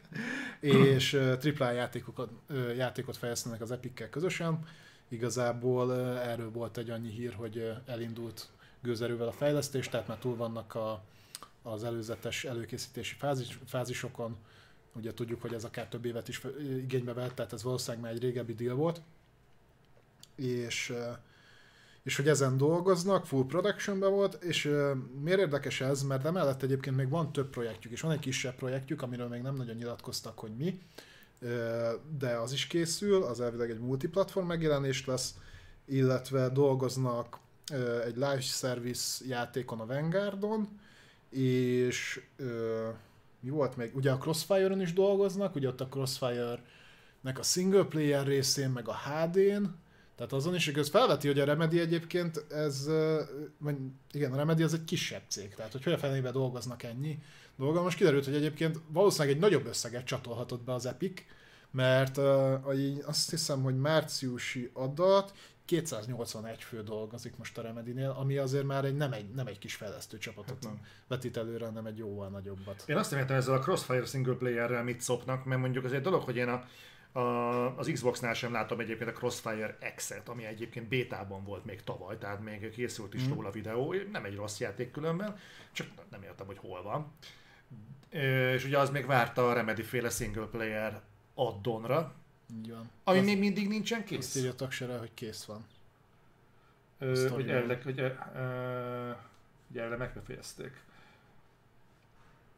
[0.60, 2.30] és AAA játékokat,
[2.78, 4.60] játékot fejlesztenek az Epic-kel közösen.
[5.08, 8.50] Igazából erről volt egy annyi hír, hogy elindult
[8.82, 11.04] gőzerővel a fejlesztés, tehát már túl vannak a,
[11.62, 14.38] az előzetes előkészítési fázis, fázisokon.
[14.96, 16.42] Ugye tudjuk, hogy ez akár több évet is
[16.78, 19.02] igénybe vett, tehát ez valószínűleg már egy régebbi deal volt.
[20.36, 20.94] És,
[22.04, 26.96] és hogy ezen dolgoznak, full productionben volt, és ö, miért érdekes ez, mert emellett egyébként
[26.96, 30.56] még van több projektjük, és van egy kisebb projektjük, amiről még nem nagyon nyilatkoztak, hogy
[30.58, 30.82] mi,
[31.44, 35.36] Ö, de az is készül, az elvileg egy multiplatform megjelenés lesz,
[35.86, 37.40] illetve dolgoznak
[37.72, 40.80] ö, egy live service játékon a Vanguardon,
[41.30, 42.90] és ö,
[43.40, 43.96] mi volt még?
[43.96, 48.96] Ugye a Crossfire-on is dolgoznak, ugye ott a Crossfire-nek a single player részén, meg a
[48.96, 49.64] HD-n,
[50.16, 52.90] tehát azon is, ez felveti, hogy a Remedy egyébként ez,
[53.58, 53.76] vagy
[54.12, 57.20] igen, a Remedy az egy kisebb cég, tehát hogy hogy a fenébe dolgoznak ennyi
[57.58, 57.82] dolga.
[57.82, 61.22] Most kiderült, hogy egyébként valószínűleg egy nagyobb összeget csatolhatott be az Epic,
[61.72, 65.34] mert uh, azt hiszem, hogy márciusi adat
[65.66, 69.76] 281 fő dolgozik most a Remedy-nél, ami azért már egy, nem, egy, nem egy kis
[69.76, 70.86] fejlesztő csapatot Hát nem.
[71.08, 72.84] vetít előre, hanem egy jóval nagyobbat.
[72.88, 76.02] Én azt nem értem ezzel a Crossfire single player-rel mit szopnak, mert mondjuk az egy
[76.02, 76.64] dolog, hogy én a,
[77.78, 82.40] az Xbox-nál sem látom egyébként a Crossfire X-et, ami egyébként bétában volt még tavaly, tehát
[82.44, 83.32] még készült is mm.
[83.32, 85.38] róla videó, nem egy rossz játék különben,
[85.72, 87.12] csak nem értem, hogy hol van.
[88.54, 91.02] És ugye az még várta a Remedy féle single player
[91.34, 92.14] addonra,
[93.04, 94.36] ami Azt- még mindig nincsen Azt kész.
[94.36, 95.66] írja a tagsere, hogy kész van.
[96.98, 98.00] Ö, hogy elvileg, hogy,
[99.70, 100.84] ugye elvileg megbefejezték.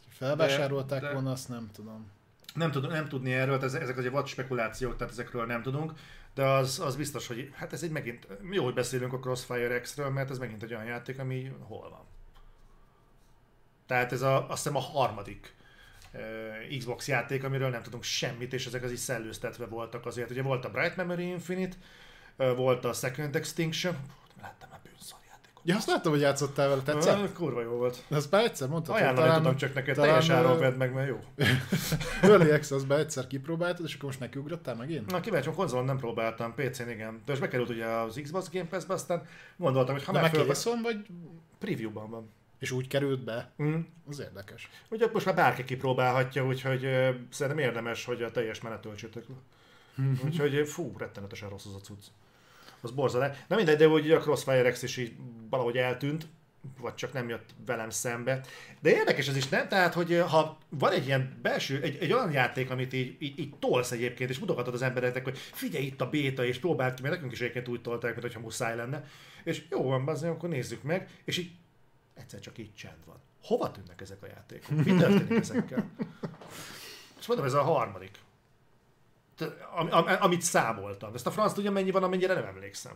[0.07, 2.11] Felvásárolták de- volna, azt nem tudom.
[2.55, 5.91] Nem, tud, nem tudni erről, ez, ezek azért vad spekulációk, tehát ezekről nem tudunk,
[6.33, 10.09] de az, az biztos, hogy hát ez egy megint, jó, hogy beszélünk a Crossfire X-ről,
[10.09, 12.05] mert ez megint egy olyan játék, ami hol van.
[13.85, 15.55] Tehát ez a, azt hiszem a harmadik
[16.13, 20.29] uh, Xbox játék, amiről nem tudunk semmit, és ezek az is szellőztetve voltak azért.
[20.29, 21.77] Ugye volt a Bright Memory Infinite,
[22.37, 23.95] uh, volt a Second Extinction,
[24.41, 25.24] láttam bűnszar játékot.
[25.67, 27.21] Ja, azt láttam, hogy játszottál vele, tetszett?
[27.21, 28.03] Uh, kurva jó volt.
[28.09, 30.93] Ezt már egyszer mondtad, hogy Ajánlani talán tudom csak neked, talán, teljes áron vedd meg,
[30.93, 31.19] mert jó.
[32.29, 35.11] Early Access-be egyszer kipróbáltad, és akkor most nekiugrottál megint?
[35.11, 37.21] Na kíváncsi, konzolon nem próbáltam, PC-n igen.
[37.25, 39.25] De most bekerült ugye az Xbox Game Pass-be, aztán
[39.57, 40.81] gondoltam, hogy ha De már föl...
[40.81, 41.05] vagy...
[41.59, 42.31] Preview-ban van.
[42.59, 43.51] És úgy került be?
[43.63, 43.79] Mm.
[44.09, 44.69] Az érdekes.
[44.89, 49.35] Ugye most már bárki kipróbálhatja, úgyhogy ö, szerintem érdemes, hogy a teljes menet töltsétek le.
[50.25, 52.05] úgyhogy ö, fú, rettenetesen rossz az a cucc.
[52.85, 53.37] Az borzalás.
[53.47, 55.13] Na mindegy, de hogy a Crossfire X is így
[55.49, 56.27] valahogy eltűnt,
[56.79, 58.41] vagy csak nem jött velem szembe.
[58.79, 59.67] De érdekes ez is, nem?
[59.67, 63.39] Tehát, hogy ö, ha van egy ilyen belső, egy, egy olyan játék, amit így, így,
[63.39, 67.01] így tolsz egyébként, és mutogatod az embereknek, hogy figyelj itt a béta, és próbáld ki,
[67.01, 69.03] mert nekünk is egyébként úgy tolták, mint hogyha muszáj lenne.
[69.43, 71.51] És jó van, bazdmeg, akkor nézzük meg, és így
[72.13, 73.21] egyszer csak így csend van.
[73.43, 74.85] Hova tűnnek ezek a játékok?
[74.85, 75.89] Mi történik ezekkel?
[77.19, 78.19] És mondom, ez a harmadik.
[79.75, 81.13] Am, am, amit számoltam.
[81.13, 82.93] Ezt a franc tudja mennyi van, amennyire nem emlékszem.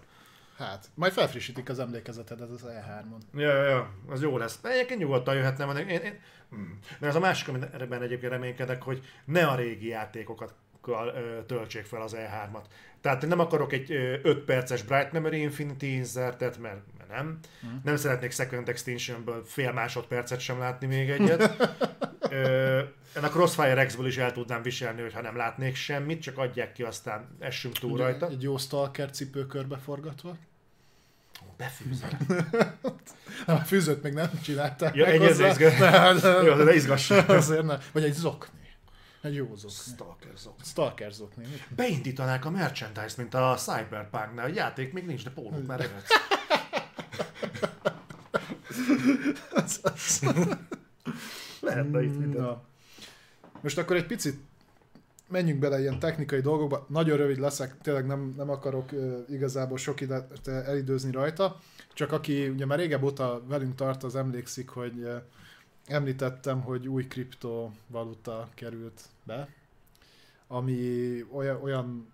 [0.58, 3.40] Hát, majd felfrissítik az emlékezetedet az E3-on.
[3.40, 4.60] Ja, ja, az jó lesz.
[4.64, 5.78] Egyébként nyugodtan jöhetne, van.
[5.78, 6.20] Én, én,
[6.50, 6.80] hmm.
[7.00, 10.54] de ez a másik, amiben egyébként reménykedek, hogy ne a régi játékokat
[11.46, 12.64] töltsék fel az E3-at.
[13.02, 17.40] Tehát nem akarok egy 5 perces Bright Memory Infinity insertet, mert, mert nem.
[17.62, 17.82] Hmm.
[17.84, 21.58] Nem szeretnék Second Extinction-ből fél másodpercet sem látni még egyet.
[22.30, 22.82] Ö,
[23.16, 27.36] a Crossfire X-ből is el tudnám viselni, hogyha nem látnék semmit, csak adják ki, aztán
[27.40, 28.28] essünk túl Ugye, rajta.
[28.28, 30.38] Egy jó stalker cipő körbe forgatva.
[31.58, 32.10] Befűzöm.
[33.46, 35.50] nem, a fűzőt még nem csinálták ja, meg egy hozzá.
[35.50, 36.44] Izgat...
[36.46, 37.10] Jó, de izgass.
[37.10, 37.80] Azért nem.
[37.92, 38.60] Vagy egy zokni.
[39.22, 39.76] Egy jó zokni.
[39.94, 40.64] Stalker zokni.
[40.66, 41.46] Stalker zokni.
[41.76, 44.46] Beindítanák a merchandise mint a Cyberpunk-nál.
[44.46, 45.90] A játék még nincs, de pólók már
[49.70, 50.22] eredsz.
[51.60, 52.42] Lehetne itt minden.
[52.42, 52.62] Na.
[53.62, 54.40] Most akkor egy picit
[55.28, 56.86] menjünk bele ilyen technikai dolgokba.
[56.90, 61.60] Nagyon rövid leszek, tényleg nem, nem akarok uh, igazából sok időt elidőzni rajta.
[61.94, 65.22] Csak aki ugye már régebb óta velünk tart, az emlékszik, hogy uh,
[65.88, 69.48] említettem, hogy új kriptovaluta került be,
[70.48, 72.08] ami olyan, olyan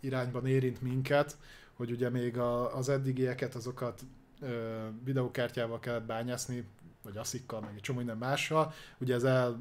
[0.00, 1.36] irányban érint minket,
[1.78, 4.00] hogy ugye még a, az eddigieket, azokat
[4.40, 6.64] ö, videókártyával kellett bányászni,
[7.02, 8.72] vagy aszikkal, meg egy csomó minden mással.
[8.98, 9.58] Ugye ez el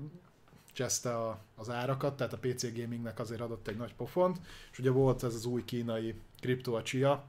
[0.74, 4.38] cseszte a, az árakat, tehát a PC gamingnek azért adott egy nagy pofont,
[4.72, 7.24] és ugye volt ez az új kínai kripto a Chia,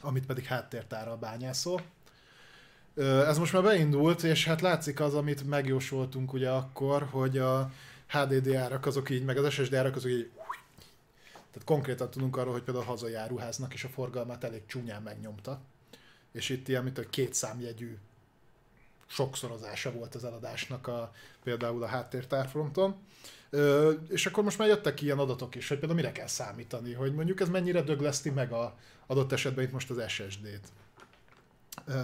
[0.00, 1.80] amit pedig háttértárral bányászol.
[2.96, 7.70] Ez most már beindult, és hát látszik az, amit megjósoltunk ugye akkor, hogy a
[8.08, 10.30] HDD árak azok így, meg az SSD árak azok így
[11.56, 15.60] tehát konkrétan tudunk arról, hogy például a hazai áruháznak is a forgalmát elég csúnyán megnyomta.
[16.32, 17.96] És itt ilyen, mint a két számjegyű
[19.06, 21.12] sokszorozása volt az eladásnak a,
[21.42, 22.96] például a háttértárfronton.
[23.50, 27.14] Ö, és akkor most már jöttek ilyen adatok is, hogy például mire kell számítani, hogy
[27.14, 28.76] mondjuk ez mennyire dögleszti meg a
[29.06, 30.68] adott esetben itt most az SSD-t.
[31.88, 31.94] Uh,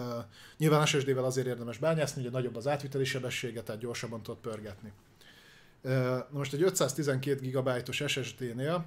[0.56, 4.92] nyilván SSD-vel azért érdemes bányászni, hogy nagyobb az átviteli sebessége, tehát gyorsabban tudod pörgetni.
[5.82, 8.84] Na most egy 512 GB-os SSD-nél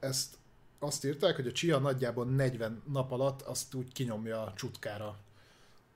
[0.00, 0.36] ezt
[0.78, 5.18] azt írták, hogy a Chia nagyjából 40 nap alatt azt úgy kinyomja a csutkára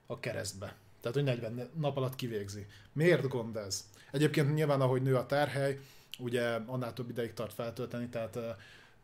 [0.07, 0.77] a keresztbe.
[1.01, 2.67] Tehát, hogy 40 nap alatt kivégzi.
[2.93, 3.89] Miért gond ez?
[4.11, 5.79] Egyébként nyilván, ahogy nő a tárhely,
[6.19, 8.43] ugye annál több ideig tart feltölteni, tehát uh,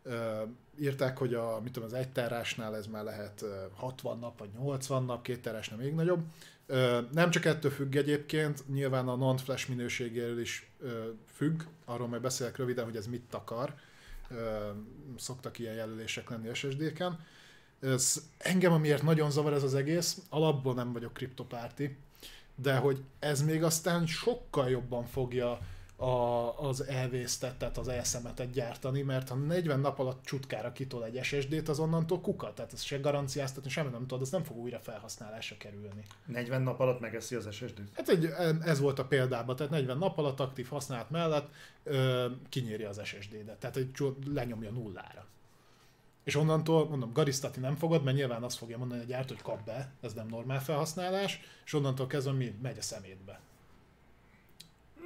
[0.03, 4.49] uh, írták, hogy a, mit tudom, az egy terrásnál ez már lehet 60 nap, vagy
[4.59, 6.23] 80 nap, két terrásnál még nagyobb.
[6.67, 10.89] Uh, nem csak ettől függ egyébként, nyilván a non-flash minőségéről is uh,
[11.33, 13.73] függ, arról majd beszélek röviden, hogy ez mit akar.
[15.17, 17.19] Szoktak ilyen jelölések lenni SSD-ken.
[17.79, 21.97] Ez, engem amiért nagyon zavar ez az egész, alapból nem vagyok kriptopárti,
[22.55, 25.59] de hogy ez még aztán sokkal jobban fogja
[25.99, 31.23] a, az elvésztet, tehát az elszemetet gyártani, mert ha 40 nap alatt csutkára kitol egy
[31.23, 34.79] SSD-t, az onnantól kuka, tehát ez se garanciáztatni, semmi nem tudod, az nem fog újra
[34.79, 36.05] felhasználásra kerülni.
[36.25, 37.89] 40 nap alatt megeszi az SSD-t?
[37.93, 38.25] Hát egy,
[38.61, 41.49] ez volt a példában, tehát 40 nap alatt aktív használat mellett
[41.83, 43.91] ö, kinyéri az SSD-et, tehát egy
[44.33, 45.25] lenyomja nullára.
[46.23, 49.65] És onnantól, mondom, garisztati nem fogod, mert nyilván azt fogja mondani a gyártó, hogy kap
[49.65, 53.39] be, ez nem normál felhasználás, és onnantól kezdve mi megy a szemétbe.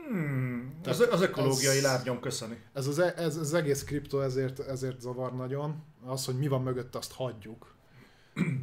[0.07, 2.61] Hmm, az, az ökológiai ez, lábnyom köszöni.
[2.73, 5.83] Ez az, e- ez, az egész kripto ezért, ezért zavar nagyon.
[6.05, 7.75] Az, hogy mi van mögött, azt hagyjuk.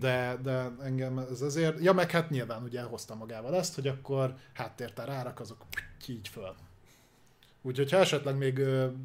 [0.01, 4.35] De, de engem ez azért, ja meg hát nyilván ugye hozta magával ezt, hogy akkor
[4.53, 5.65] háttértár árak azok
[6.07, 6.55] így föl.
[7.63, 8.61] Úgyhogy ha esetleg még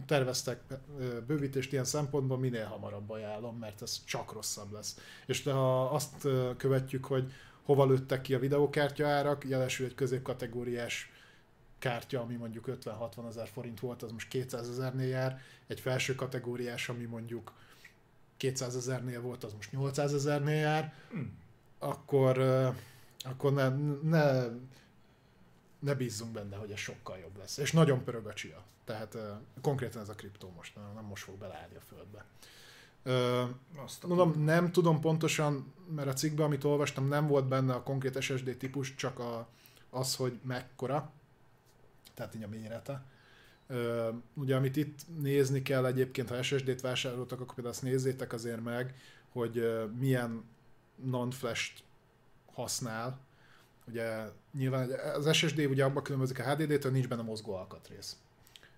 [0.06, 0.62] terveztek
[1.28, 4.98] bővítést ilyen szempontból, minél hamarabb ajánlom, mert ez csak rosszabb lesz.
[5.26, 7.32] És ha azt követjük, hogy
[7.64, 11.12] hova lőttek ki a videókártya árak, jelesül egy középkategóriás
[11.80, 16.90] kártya, ami mondjuk 50-60 ezer forint volt, az most 200 ezernél jár, egy felső kategóriás,
[16.90, 17.54] ami mondjuk
[18.38, 21.38] 200 ezernél volt, az most 800 ezernél jár, hmm.
[21.80, 22.40] akkor,
[23.24, 23.70] akkor ne,
[24.02, 24.48] ne
[25.86, 27.58] ne bízzunk benne, hogy ez sokkal jobb lesz.
[27.58, 28.64] És nagyon pörög a csia.
[28.86, 29.18] Tehát
[29.62, 32.26] konkrétan ez a kriptó most, nem most fog beleállni a földbe.
[33.84, 38.22] Azt mondom, nem tudom pontosan, mert a cikkben, amit olvastam, nem volt benne a konkrét
[38.22, 39.48] SSD típus, csak a,
[39.90, 41.12] az, hogy mekkora,
[42.16, 43.04] tehát így a mérete.
[43.70, 48.64] Uh, ugye, amit itt nézni kell egyébként, ha SSD-t vásároltak, akkor például azt nézzétek azért
[48.64, 48.96] meg,
[49.30, 49.64] hogy
[50.00, 50.44] milyen
[51.04, 51.84] non-flash-t
[52.54, 53.20] használ,
[53.88, 58.18] Ugye nyilván az SSD ugye abban különbözik a HDD-től, nincs benne mozgó alkatrész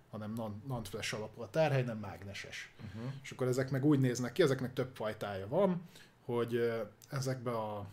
[0.10, 0.34] hanem
[0.68, 2.74] NAND flash alapú a tárhely, nem mágneses.
[2.86, 3.12] Uh-huh.
[3.24, 5.82] És akkor ezek meg úgy néznek ki, ezeknek több fajtája van,
[6.26, 6.72] hogy
[7.10, 7.86] ezekbe a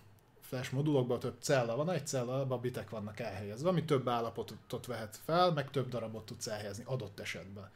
[0.49, 5.21] flash modulokban több cella van, egy cella, a bitek vannak elhelyezve, ami több állapotot vehet
[5.25, 7.71] fel, meg több darabot tudsz elhelyezni adott esetben.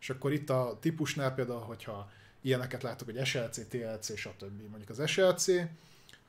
[0.00, 4.60] És akkor itt a típusnál például, hogyha ilyeneket látok, hogy SLC, TLC, stb.
[4.70, 5.46] Mondjuk az SLC,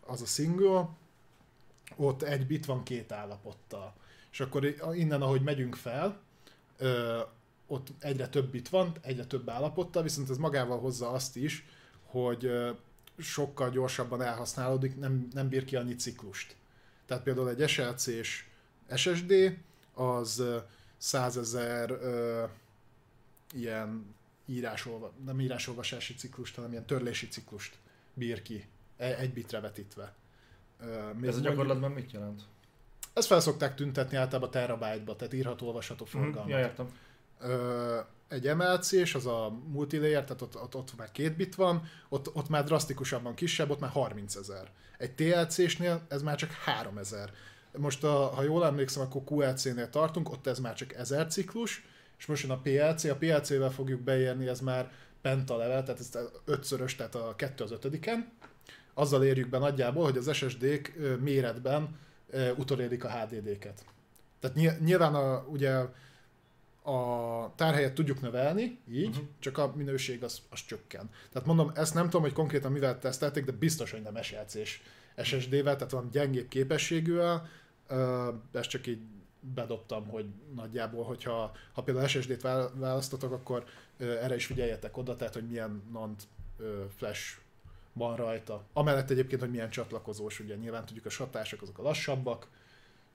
[0.06, 0.90] az a single,
[1.95, 3.93] ott egy bit van két állapottal.
[4.32, 6.19] És akkor innen, ahogy megyünk fel,
[7.67, 11.65] ott egyre több bit van, egyre több állapottal, viszont ez magával hozza azt is,
[12.06, 12.51] hogy
[13.17, 16.55] sokkal gyorsabban elhasználódik, nem, nem bír ki annyi ciklust.
[17.05, 18.45] Tehát például egy SLC-s
[18.95, 19.57] SSD,
[19.93, 20.43] az
[20.97, 21.99] 100 ezer
[23.53, 27.77] ilyen írásolva, nem írásolvasási ciklust, hanem ilyen törlési ciklust
[28.13, 30.13] bír ki, e- egy bitre vetítve.
[31.13, 32.41] Még Ez a gyakorlatban mit jelent?
[33.13, 36.45] Ezt fel szokták tüntetni általában terabyte-ba, tehát írható, olvasható forgalmat.
[36.45, 36.87] Mm, ja, értem.
[38.27, 42.35] Egy MLC, és az a multilayer, tehát ott, ott, ott már két bit van, ott,
[42.35, 44.71] ott már drasztikusabban kisebb, ott már 30 ezer.
[44.97, 47.31] Egy TLC-snél ez már csak 3 ezer.
[47.77, 51.85] Most, a, ha jól emlékszem, akkor QLC-nél tartunk, ott ez már csak 1000 ciklus,
[52.17, 56.17] és most jön a PLC, a PLC-vel fogjuk beérni, ez már penta level, tehát ez
[56.45, 58.31] ötszörös, tehát a 2 az ötödiken.
[58.93, 61.99] Azzal érjük be nagyjából, hogy az SSD-k méretben
[62.55, 63.85] utolérik a HDD-ket.
[64.39, 65.81] Tehát nyilván a, ugye
[66.85, 69.25] a tárhelyet tudjuk növelni, így, uh-huh.
[69.39, 71.09] csak a minőség az, az csökken.
[71.31, 74.81] Tehát mondom, ezt nem tudom, hogy konkrétan mivel tesztelték, de biztos, hogy nem SLC-s
[75.23, 77.49] SSD-vel, tehát van gyengébb képességűvel,
[78.51, 78.99] ezt csak így
[79.39, 82.41] bedobtam, hogy nagyjából, hogyha ha például SSD-t
[82.73, 83.65] választotok, akkor
[83.97, 86.22] erre is figyeljetek oda, tehát hogy milyen NAND
[86.97, 87.38] flash
[87.93, 88.64] van rajta.
[88.73, 92.47] Amellett egyébként, hogy milyen csatlakozós, ugye nyilván tudjuk a satások azok a lassabbak,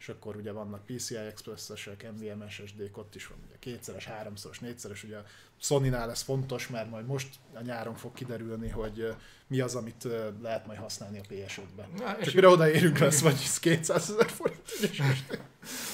[0.00, 5.04] és akkor ugye vannak PCI Express-esek, NVMe SSD-k, ott is van ugye kétszeres, háromszoros, négyszeres,
[5.04, 5.16] ugye
[5.58, 9.14] Sony-nál ez fontos, mert majd most a nyáron fog kiderülni, hogy
[9.46, 10.08] mi az, amit
[10.42, 11.88] lehet majd használni a PS5-ben.
[11.96, 14.62] Na, Csak mire odaérünk lesz, vagy 200 ezer forint.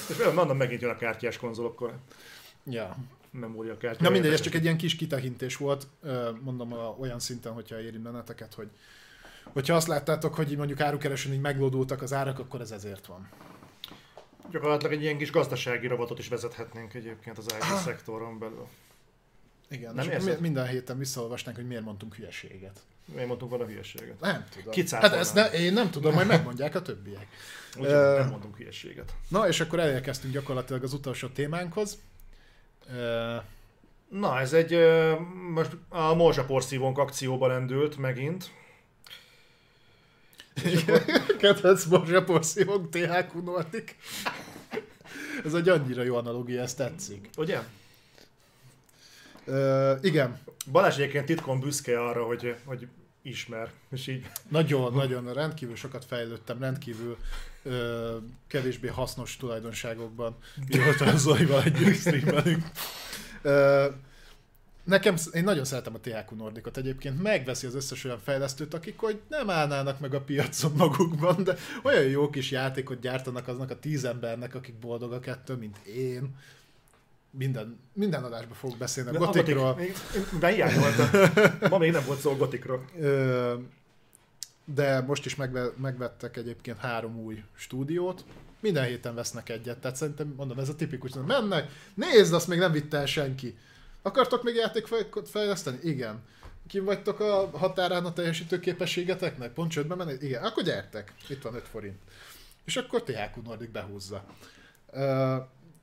[0.09, 1.99] és mondom, megint jön a kártyás konzolokkal.
[2.65, 2.95] Ja.
[3.31, 4.03] Memória kártya.
[4.03, 5.87] Na mindegy, ez csak egy ilyen kis kitekintés volt,
[6.41, 8.69] mondom olyan szinten, hogyha éri benneteket, hogy
[9.53, 13.29] hogyha azt láttátok, hogy mondjuk árukeresőn így meglódultak az árak, akkor ez ezért van.
[14.51, 17.79] Gyakorlatilag egy ilyen kis gazdasági robotot is vezethetnénk egyébként az IT ah.
[17.79, 18.67] szektoron belül.
[19.69, 22.79] Igen, nem és minden héten visszaolvasnánk, hogy miért mondtunk hülyeséget.
[23.05, 24.19] Miért mondtunk volna hülyeséget?
[24.19, 24.73] Nem tudom.
[24.73, 27.27] Kicáltam hát ezt ne, én nem tudom, majd megmondják a többiek.
[27.79, 29.13] Úgy, uh, nem mondunk hülyeséget.
[29.27, 31.97] Na, és akkor elérkeztünk gyakorlatilag az utolsó témánkhoz.
[32.87, 33.43] Uh,
[34.09, 35.19] Na, ez egy, uh,
[35.53, 38.51] most a morzsaporszívónk akcióba lendült megint.
[41.39, 43.95] Kedvenc morzsaporszívónk THQ Nordic.
[45.45, 47.29] Ez egy annyira jó analógia, ezt tetszik.
[47.37, 47.59] Ugye?
[49.45, 50.39] Uh, igen.
[50.71, 52.87] Balázs egyébként titkon büszke arra, hogy, hogy
[53.21, 54.25] ismer, és így...
[54.49, 57.17] Nagyon, nagyon, rendkívül sokat fejlődtem, rendkívül
[57.63, 58.15] ö,
[58.47, 60.35] kevésbé hasznos tulajdonságokban,
[60.67, 62.65] mióta Zolival együtt streamelünk.
[64.87, 69.21] Nekem, én nagyon szeretem a THQ Nordicot egyébként, megveszi az összes olyan fejlesztőt, akik hogy
[69.27, 74.03] nem állnának meg a piacon magukban, de olyan jó kis játékot gyártanak aznak a tíz
[74.05, 76.35] embernek, akik boldogak ettől, mint én
[77.31, 79.73] minden, minden adásban fogok beszélni a Gotikról.
[79.73, 79.97] Gotik,
[81.69, 82.85] Ma még nem volt szó a Gotikról.
[84.65, 88.25] De most is megve, megvettek egyébként három új stúdiót.
[88.59, 92.71] Minden héten vesznek egyet, tehát szerintem mondom, ez a tipikus, mennek, nézd, azt még nem
[92.71, 93.57] vitte el senki.
[94.07, 95.79] Akartok még játékot fejleszteni?
[95.83, 96.23] Igen.
[96.67, 99.53] Kim vagytok a határán a teljesítő képességeteknek?
[99.53, 100.17] Pont csődbe menni?
[100.21, 100.43] Igen.
[100.43, 101.13] Akkor gyertek.
[101.29, 101.97] Itt van 5 forint.
[102.65, 104.25] És akkor THQ Nordic behúzza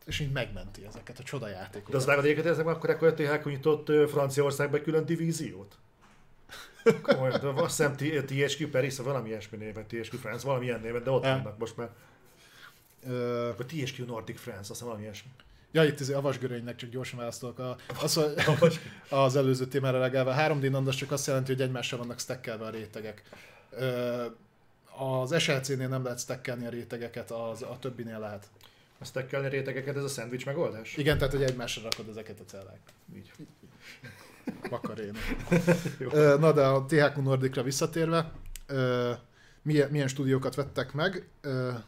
[0.07, 1.91] és így megmenti ezeket a csodajátékokat.
[1.91, 5.79] De az vágod egyébként ezek akkor akkor a THQ nyitott Franciaországba külön divíziót?
[7.03, 7.97] Komolyan, de azt hiszem
[8.27, 11.91] THQ Paris, valami ilyesmi néven, THQ France, valami ilyen néven, de ott vannak most már.
[13.07, 15.31] Uh, a THQ Nordic France, azt hiszem valami ilyesmi.
[15.75, 17.59] Ja, itt az avasgörönynek csak gyorsan választolok.
[17.59, 18.21] A, az,
[19.09, 20.51] az előző témára legalább.
[20.51, 23.23] A 3D nandas csak azt jelenti, hogy egymással vannak stackelve a rétegek.
[24.99, 28.47] Az SLC-nél nem lehet stackelni a rétegeket, az, a többinél lehet.
[28.99, 30.97] A stackelni rétegeket, ez a szendvics megoldás?
[30.97, 32.81] Igen, tehát hogy egymásra rakod ezeket a cellák.
[33.17, 33.33] Így.
[34.71, 35.17] Makarén.
[36.41, 38.33] Na de a THQ Nordicra visszatérve,
[39.63, 41.29] milyen, milyen stúdiókat vettek meg.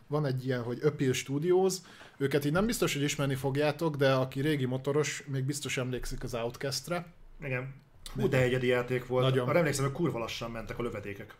[0.07, 1.75] Van egy ilyen, hogy Appeal Studios,
[2.17, 6.35] őket így nem biztos, hogy ismerni fogjátok, de aki régi motoros, még biztos emlékszik az
[6.35, 7.07] Outcast-re.
[7.41, 7.75] Igen.
[8.15, 9.25] Hú, de egyedi játék volt.
[9.25, 9.49] Nagyon.
[9.49, 11.35] Arra emlékszem, hogy kurva lassan mentek a lövedékek.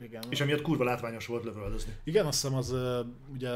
[0.00, 0.22] Igen.
[0.28, 1.92] És emiatt kurva látványos volt lövöldözni.
[2.04, 2.74] Igen, azt hiszem az
[3.32, 3.50] ugye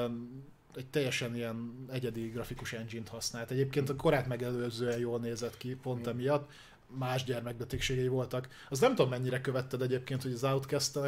[0.75, 3.51] egy teljesen ilyen egyedi grafikus engine-t használt.
[3.51, 6.13] Egyébként a korát megelőzően jól nézett ki, pont Igen.
[6.13, 6.51] emiatt
[6.99, 8.49] más gyermekbetegségei voltak.
[8.69, 10.99] Az nem tudom mennyire követted egyébként, hogy az outcast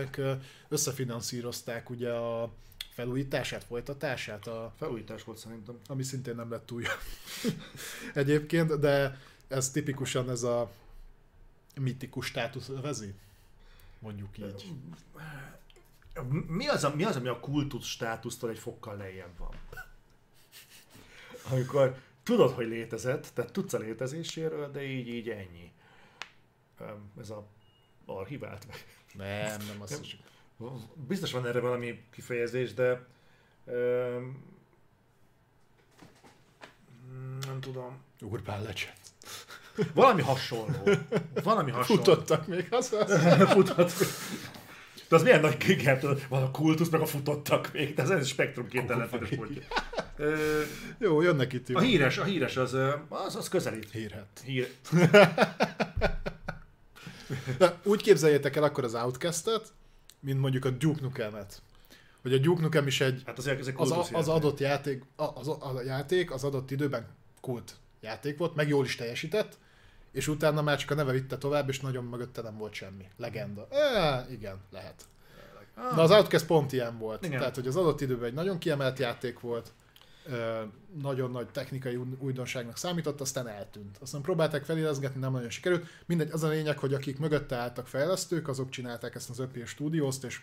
[0.68, 2.52] összefinanszírozták ugye a
[2.98, 4.46] felújítását, folytatását.
[4.46, 4.72] A...
[4.78, 5.78] Felújítás volt szerintem.
[5.86, 6.84] Ami szintén nem lett új
[8.14, 10.70] egyébként, de ez tipikusan ez a
[11.80, 13.14] mitikus státusz övezi?
[13.98, 14.72] Mondjuk így.
[16.46, 19.54] Mi az, a, mi az, ami a kultusz státusztól egy fokkal lejjebb van?
[21.50, 25.72] Amikor tudod, hogy létezett, tehát tudsz a létezéséről, de így, így ennyi.
[27.20, 27.46] Ez a
[28.06, 28.86] archivált meg.
[29.14, 30.18] Nem, nem az is.
[31.08, 33.06] Biztos van erre valami kifejezés, de
[33.66, 34.42] öm,
[37.46, 37.98] nem tudom.
[38.20, 38.96] Urban Legend.
[39.94, 40.82] Valami hasonló.
[41.42, 42.02] Valami hasonló.
[42.02, 43.12] Futottak még az az.
[43.54, 43.92] Futott.
[45.08, 45.56] De az milyen nagy
[46.00, 49.62] tudod, van a kultusz, meg a futottak még, de ez egy spektrum két ellenféles pontja.
[50.16, 50.62] Ö,
[50.98, 51.68] Jó, jönnek itt.
[51.68, 53.90] A híres, a híres az, ö, az, az közelít.
[53.90, 54.42] Hírhet.
[54.44, 54.70] Hír.
[57.58, 59.72] De úgy képzeljétek el akkor az Outcast-et,
[60.20, 61.62] mint mondjuk a Duke Nukem-et.
[62.22, 64.58] Hogy a Duke Nukem is egy, Hát azért ez egy az, kultusz a, az adott
[64.58, 67.06] játék, az, a játék az adott időben
[67.40, 69.58] kult játék volt, meg jól is teljesített,
[70.12, 73.08] és utána már csak a neve vitte tovább, és nagyon mögötte nem volt semmi.
[73.16, 73.68] Legenda.
[73.70, 75.04] E, igen, lehet.
[75.74, 77.24] Na az Outcast pont ilyen volt.
[77.24, 77.38] Igen.
[77.38, 79.72] Tehát, hogy az adott időben egy nagyon kiemelt játék volt,
[81.02, 83.98] nagyon nagy technikai új- újdonságnak számított, aztán eltűnt.
[84.00, 85.86] Aztán próbálták felirezgetni, nem nagyon sikerült.
[86.06, 90.24] Mindegy, az a lényeg, hogy akik mögötte álltak fejlesztők, azok csinálták ezt az Öpi stúdiózt,
[90.24, 90.40] és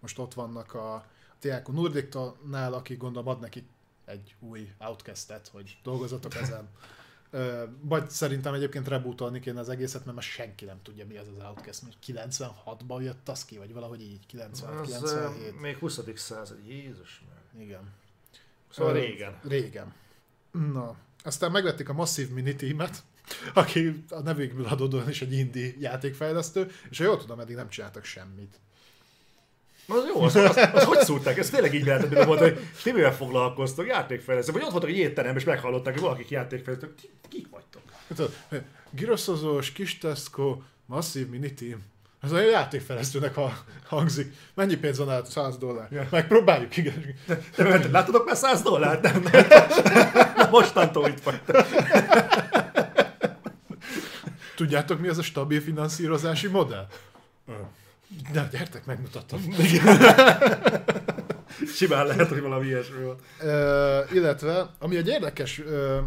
[0.00, 1.06] most ott vannak a
[1.38, 3.64] THQ Nordic-nál, akik gondolom ad nekik
[4.04, 6.68] egy új Outcast-et, hogy dolgozatok ezen.
[7.80, 11.44] Vagy szerintem egyébként rebootolni kéne az egészet, mert már senki nem tudja, mi az az
[11.44, 11.82] Outcast.
[11.82, 15.52] Mert 96-ban jött az ki, vagy valahogy így, 96, Az, 97.
[15.54, 16.00] ö, még 20.
[16.14, 17.22] század, Jézus.
[17.28, 17.62] meg.
[17.66, 17.92] Igen.
[18.70, 19.38] Szóval régen.
[19.48, 19.94] Régen.
[20.72, 23.02] Na, aztán megvették a Massive Mini Team-et,
[23.54, 28.04] aki a nevükből adódóan is egy indie játékfejlesztő, és ha jól tudom, eddig nem csináltak
[28.04, 28.60] semmit.
[29.86, 31.38] Az jó, az, az, az hogy szúrták?
[31.38, 34.96] Ez tényleg így lehetett, hogy volt, hogy ti mivel foglalkoztok, játékfejlesztő, vagy ott voltak egy
[34.96, 37.82] étteremben, és meghallották, hogy valakik játékfejlesztők, Ki- kik vagytok?
[38.08, 38.34] Tudod,
[38.90, 41.82] Giroszozós, kis Tesco, Massive Mini Team.
[42.22, 43.52] Ez a játékfejlesztőnek ha
[43.86, 44.34] hangzik.
[44.54, 45.26] Mennyi pénz van át?
[45.26, 45.88] 100 dollár.
[45.90, 46.06] Ja.
[46.10, 47.14] Megpróbáljuk, igen.
[47.56, 49.02] De mert látotok már 100 dollárt?
[49.02, 49.46] Nem, nem.
[50.50, 51.56] Mostantól itt vagytok.
[54.56, 56.86] Tudjátok, mi az a stabil finanszírozási modell?
[58.32, 59.40] De gyertek, megmutatom.
[61.74, 62.96] Simán lehet, hogy valami ilyesmi.
[63.40, 65.98] Ö, illetve, ami egy érdekes ö,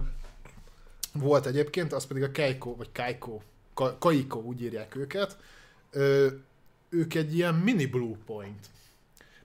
[1.14, 3.42] volt egyébként, az pedig a Keiko, vagy Kaiko,
[3.74, 5.38] Ka- Kaiko, úgy írják őket.
[5.92, 6.28] Ö,
[6.90, 8.70] ők egy ilyen mini Blue Point.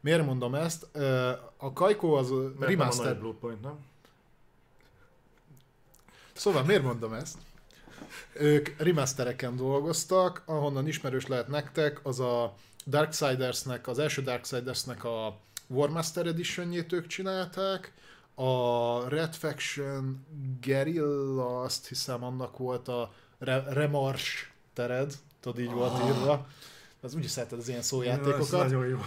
[0.01, 0.87] Miért mondom ezt?
[0.93, 3.19] Ö, a Kaiko az Mert nem a remaster.
[3.19, 3.79] Blue Point, nem?
[6.33, 7.39] Szóval miért mondom ezt?
[8.33, 12.55] Ők remastereken dolgoztak, ahonnan ismerős lehet nektek, az a
[12.87, 17.93] Darksidersnek, az első Darksidersnek a Warmaster Editionjét ők csinálták,
[18.35, 20.27] a Red Faction
[20.61, 25.13] Guerrilla, azt hiszem annak volt a Re- Remars tered,
[25.47, 26.47] tudod így volt írva.
[27.01, 28.51] Az úgy is szereted az ilyen Ez szójátékokat.
[28.51, 28.99] nagyon jó.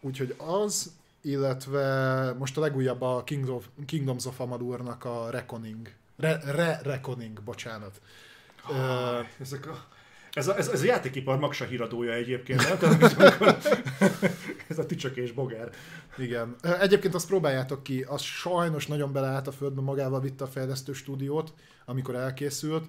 [0.00, 5.90] Úgyhogy az, illetve most a legújabb a Kingdom Kingdoms of Amalurnak a Reckoning.
[6.16, 8.00] Re, re Reckoning, bocsánat.
[8.70, 9.84] Ö, Ezek a,
[10.32, 12.98] ez, a, ez, ez a játékipar magsa híradója egyébként, nem?
[14.68, 15.70] Ez a tücsök és bogár.
[16.18, 16.56] igen.
[16.80, 21.52] Egyébként azt próbáljátok ki, az sajnos nagyon beleállt a földbe, magával vitte a fejlesztő stúdiót,
[21.84, 22.84] amikor elkészült,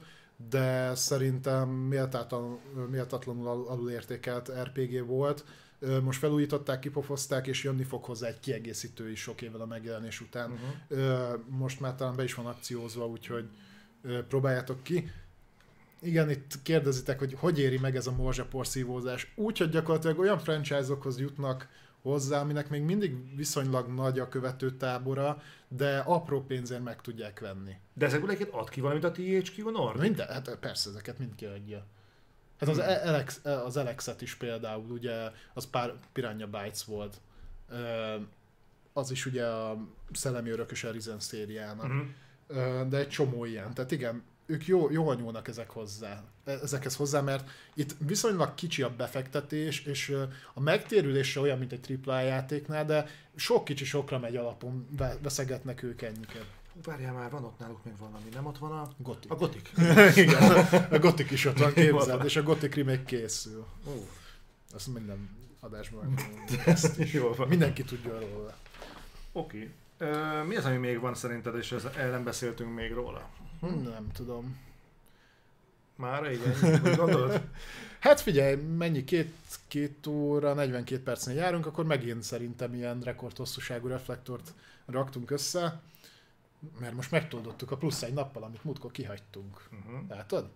[0.48, 2.60] de szerintem méltatlan,
[2.90, 5.46] méltatlanul al- alulértékelt RPG volt.
[6.04, 10.52] Most felújították, kipofozták, és jönni fog hozzá egy kiegészítő is sok évvel a megjelenés után.
[10.52, 11.40] Uh-huh.
[11.48, 13.50] Most már talán be is van akciózva, úgyhogy
[14.28, 15.12] próbáljátok ki.
[16.02, 19.34] Igen, itt kérdezitek, hogy hogy éri meg ez a morzsaporszívózás.
[19.36, 21.68] Úgy, hogy gyakorlatilag olyan franchise-okhoz jutnak
[22.02, 27.76] hozzá, aminek még mindig viszonylag nagy a követőtábora, de apró pénzért meg tudják venni.
[27.94, 30.02] De ezekből egyébként ad ki valamit a THQ Nordic?
[30.02, 31.86] Minden, hát persze ezeket mind kiadja.
[32.60, 37.22] Hát az, Alex, az Alexet is például, ugye, az pár Piranha Bytes volt.
[38.94, 39.78] Az is ugye a
[40.12, 41.86] Szellemi Örökös Arizen szériának.
[41.86, 42.88] Uh-huh.
[42.88, 43.74] De egy csomó ilyen.
[43.74, 48.96] Tehát igen, ők jó, jól nyúlnak ezek hozzá, ezekhez hozzá, mert itt viszonylag kicsi a
[48.96, 50.16] befektetés, és
[50.54, 53.06] a megtérülés se olyan, mint egy AAA játéknál, de
[53.36, 56.46] sok kicsi sokra megy alapon, ve- veszegetnek ők ennyiket.
[56.86, 58.90] Várjál már, van ott náluk még valami, nem ott van a...
[58.98, 59.32] Gotik.
[59.32, 59.70] A Gothic.
[60.24, 60.52] Igen,
[60.92, 63.66] a Gothic is ott van, képzeld, és a Gothic remake készül.
[63.88, 64.08] Ó,
[64.74, 65.30] Azt minden
[65.60, 66.14] adásban.
[66.66, 67.18] Ezt is.
[67.38, 67.48] Van.
[67.48, 68.58] Mindenki tudja róla.
[69.32, 69.70] Oké.
[69.98, 73.30] Ö, Mi az, ami még van szerinted, és ez el nem beszéltünk még róla?
[73.60, 74.58] Hm, Nem tudom.
[75.96, 77.42] Már igen, gondolod?
[78.00, 79.04] Hát figyelj, mennyi?
[79.04, 79.34] Két,
[79.68, 84.54] két óra, 42 percnél járunk, akkor megint szerintem ilyen rekordhosszúságú reflektort
[84.86, 85.82] raktunk össze.
[86.80, 89.70] Mert most megtoldottuk a plusz egy nappal, amit múltkor kihagytunk.
[89.72, 90.08] Uh-huh.
[90.10, 90.50] Látod?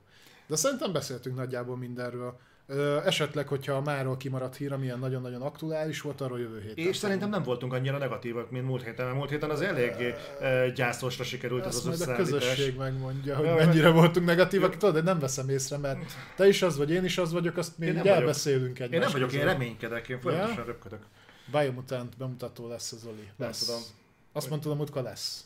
[0.48, 2.40] De szerintem beszéltünk nagyjából mindenről.
[3.06, 6.86] Esetleg, hogyha máról kimaradt hír, amilyen nagyon-nagyon aktuális volt, arról jövő héten.
[6.86, 10.14] És szerintem nem voltunk annyira negatívak, mint múlt héten, mert múlt héten az eléggé
[10.76, 14.78] gyászosra sikerült ez Ezt az majd a közösség megmondja, hogy Ja, mennyire voltunk negatívak.
[14.78, 16.00] Tudod, én nem veszem észre, mert
[16.36, 18.18] te is az vagy, én is az vagyok, azt Én nem vagyok.
[18.18, 21.02] elbeszélünk egymás Én nem vagyok, én reménykedek, én folyamatosan röpködök.
[21.52, 23.30] Biomutant bemutató lesz az Oli.
[23.36, 23.66] Nem Lesz.
[23.66, 23.82] tudom.
[24.32, 25.46] Azt mondtad, a múltkor lesz.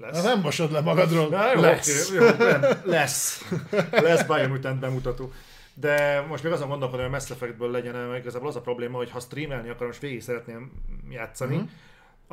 [0.00, 0.22] Lesz.
[0.22, 1.28] Na, nem mosod le magadról.
[1.28, 2.12] Na, jó, lesz.
[2.12, 3.50] Jó, nem, lesz.
[3.90, 5.32] Lesz Biomutant bemutató.
[5.74, 8.96] De most még azon gondolkodom, hogy a Mass Effectből legyen, mert igazából az a probléma,
[8.96, 10.72] hogy ha streamelni akarom, és végig szeretném
[11.10, 11.64] játszani, Mhm.
[11.64, 11.78] uh-huh.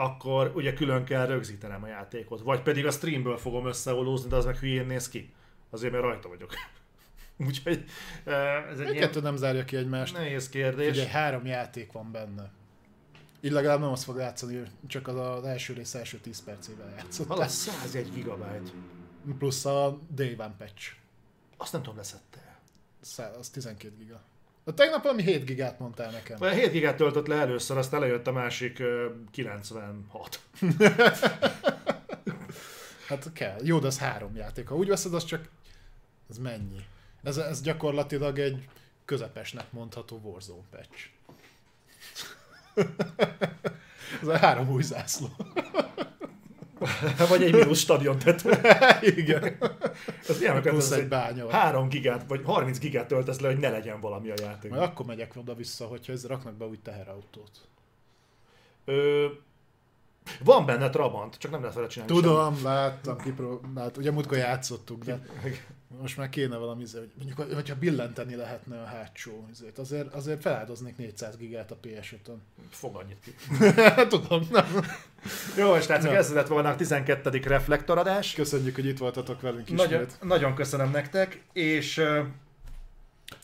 [0.06, 2.42] akkor ugye külön kell rögzítenem a játékot.
[2.42, 5.34] Vagy pedig a streamből fogom összeolózni, de az meg hülyén néz ki.
[5.70, 6.54] Azért, mert rajta vagyok.
[7.48, 7.84] Úgyhogy
[8.24, 10.14] eh, ez egy ilyen Kettő nem zárja ki egymást.
[10.18, 10.90] nehéz kérdés.
[10.90, 12.52] Ugye három játék van benne.
[13.42, 17.28] Így legalább nem azt fog játszani, csak az, az első rész első 10 percével játszott.
[17.28, 18.72] Ha lesz 101 gigabyte,
[19.38, 20.92] Plusz a Day One patch.
[21.58, 22.60] azt nem tudom, leszette.
[23.40, 24.22] Az 12 giga.
[24.64, 26.38] A tegnap valami 7 gigát mondtál nekem.
[26.38, 30.40] Vagy 7 gigát töltött le először, aztán lejött a másik ö, 96.
[33.08, 33.58] Hát kell.
[33.64, 34.68] Jó, de az három játék.
[34.68, 35.50] Ha úgy veszed, az csak...
[36.30, 36.86] Ez mennyi?
[37.24, 38.68] Ez, ez gyakorlatilag egy
[39.06, 41.10] közepesnek mondható Warzone patch.
[44.22, 45.28] ez a három új zászló.
[47.30, 48.52] Vagy egy mínusz stadion tető.
[49.16, 49.58] Igen.
[50.28, 51.50] Ez ilyen, Plusz egy bánya.
[51.50, 54.72] 3 gigát, vagy 30 gigát töltesz le, hogy ne legyen valami a játék.
[54.72, 57.52] Majd akkor megyek oda-vissza, hogyha ez raknak be új teherautót.
[58.86, 59.26] Ö,
[60.44, 63.62] van benne Trabant, csak nem lehet vele csinálni Tudom, láttam, kipró...
[63.76, 65.62] hát ugye múltkor játszottuk, de semmit.
[65.88, 70.42] Most már kéne valami, izé, hogy mondjuk, hogyha billenteni lehetne a hátsó izét, azért, azért
[70.42, 72.42] feláldoznék 400 gigát a PS5-ön.
[72.70, 73.36] Fog annyit ki.
[74.18, 74.66] Tudom, nem.
[75.58, 75.96] Jó, és Na.
[75.96, 77.30] ez lett volna a 12.
[77.44, 78.34] reflektoradás.
[78.34, 80.18] Köszönjük, hogy itt voltatok velünk Nagyon, ismét.
[80.22, 82.02] nagyon köszönöm nektek, és,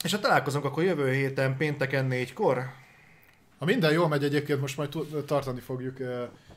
[0.04, 2.66] és ha találkozunk, akkor jövő héten pénteken négykor.
[3.58, 5.98] Ha minden jól megy egyébként, most majd tartani fogjuk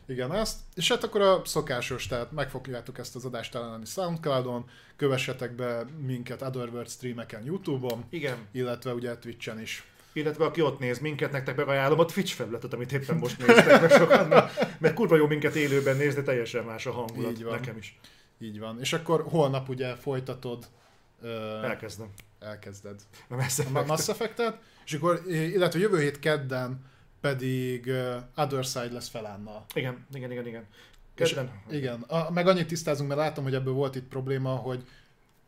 [0.06, 0.58] igen ezt.
[0.74, 4.64] És hát akkor a szokásos, tehát meg fogjátok ezt az adást találni Soundcloudon,
[4.96, 8.36] kövessetek be minket Otherworld streameken Youtube-on, Igen.
[8.52, 9.84] illetve ugye Twitch-en is.
[10.12, 13.90] Illetve aki ott néz minket, nektek megajánlom a Twitch felületet, amit éppen most néztek meg
[13.90, 17.30] sokan, mert, mert kurva jó minket élőben nézni, teljesen más a hangulat.
[17.30, 17.54] Így van.
[17.54, 17.98] Nekem is.
[18.38, 18.80] Így van.
[18.80, 20.66] És akkor holnap ugye folytatod,
[21.22, 22.08] uh, Elkezdem.
[22.40, 23.86] elkezded A Mass Effect.
[23.86, 26.84] Mass Effect-et, és akkor, illetve jövő hét kedden
[27.30, 27.90] pedig
[28.36, 29.64] Other Side lesz felánnal.
[29.74, 30.64] Igen, igen, igen, igen.
[31.16, 31.50] És- Kedden.
[31.70, 34.84] Igen, a, meg annyit tisztázunk, mert látom, hogy ebből volt itt probléma, hogy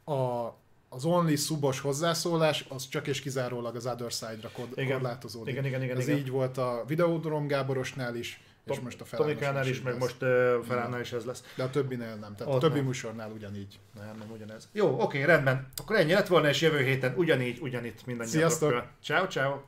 [0.04, 0.46] a,
[0.88, 4.92] az only szubos hozzászólás, az csak és kizárólag az Other Side-ra kod, Igen.
[4.92, 5.52] korlátozódik.
[5.52, 6.18] Igen, igen, igen, Ez igen.
[6.18, 10.02] így volt a Videodrom Gáborosnál is, és most a Tomikánál is, meg lesz.
[10.02, 11.44] most uh, Felánnál is ez lesz.
[11.56, 12.84] De a többinél nem, tehát Ott a többi nem.
[12.86, 13.78] műsornál ugyanígy.
[13.94, 14.68] Nem, nem ugyanez.
[14.72, 15.68] Jó, oké, rendben.
[15.76, 18.48] Akkor ennyi lett volna, és jövő héten ugyanígy, ugyanitt mindannyiatokkal.
[18.50, 18.84] Sziasztok!
[19.02, 19.60] Ciao, ciao.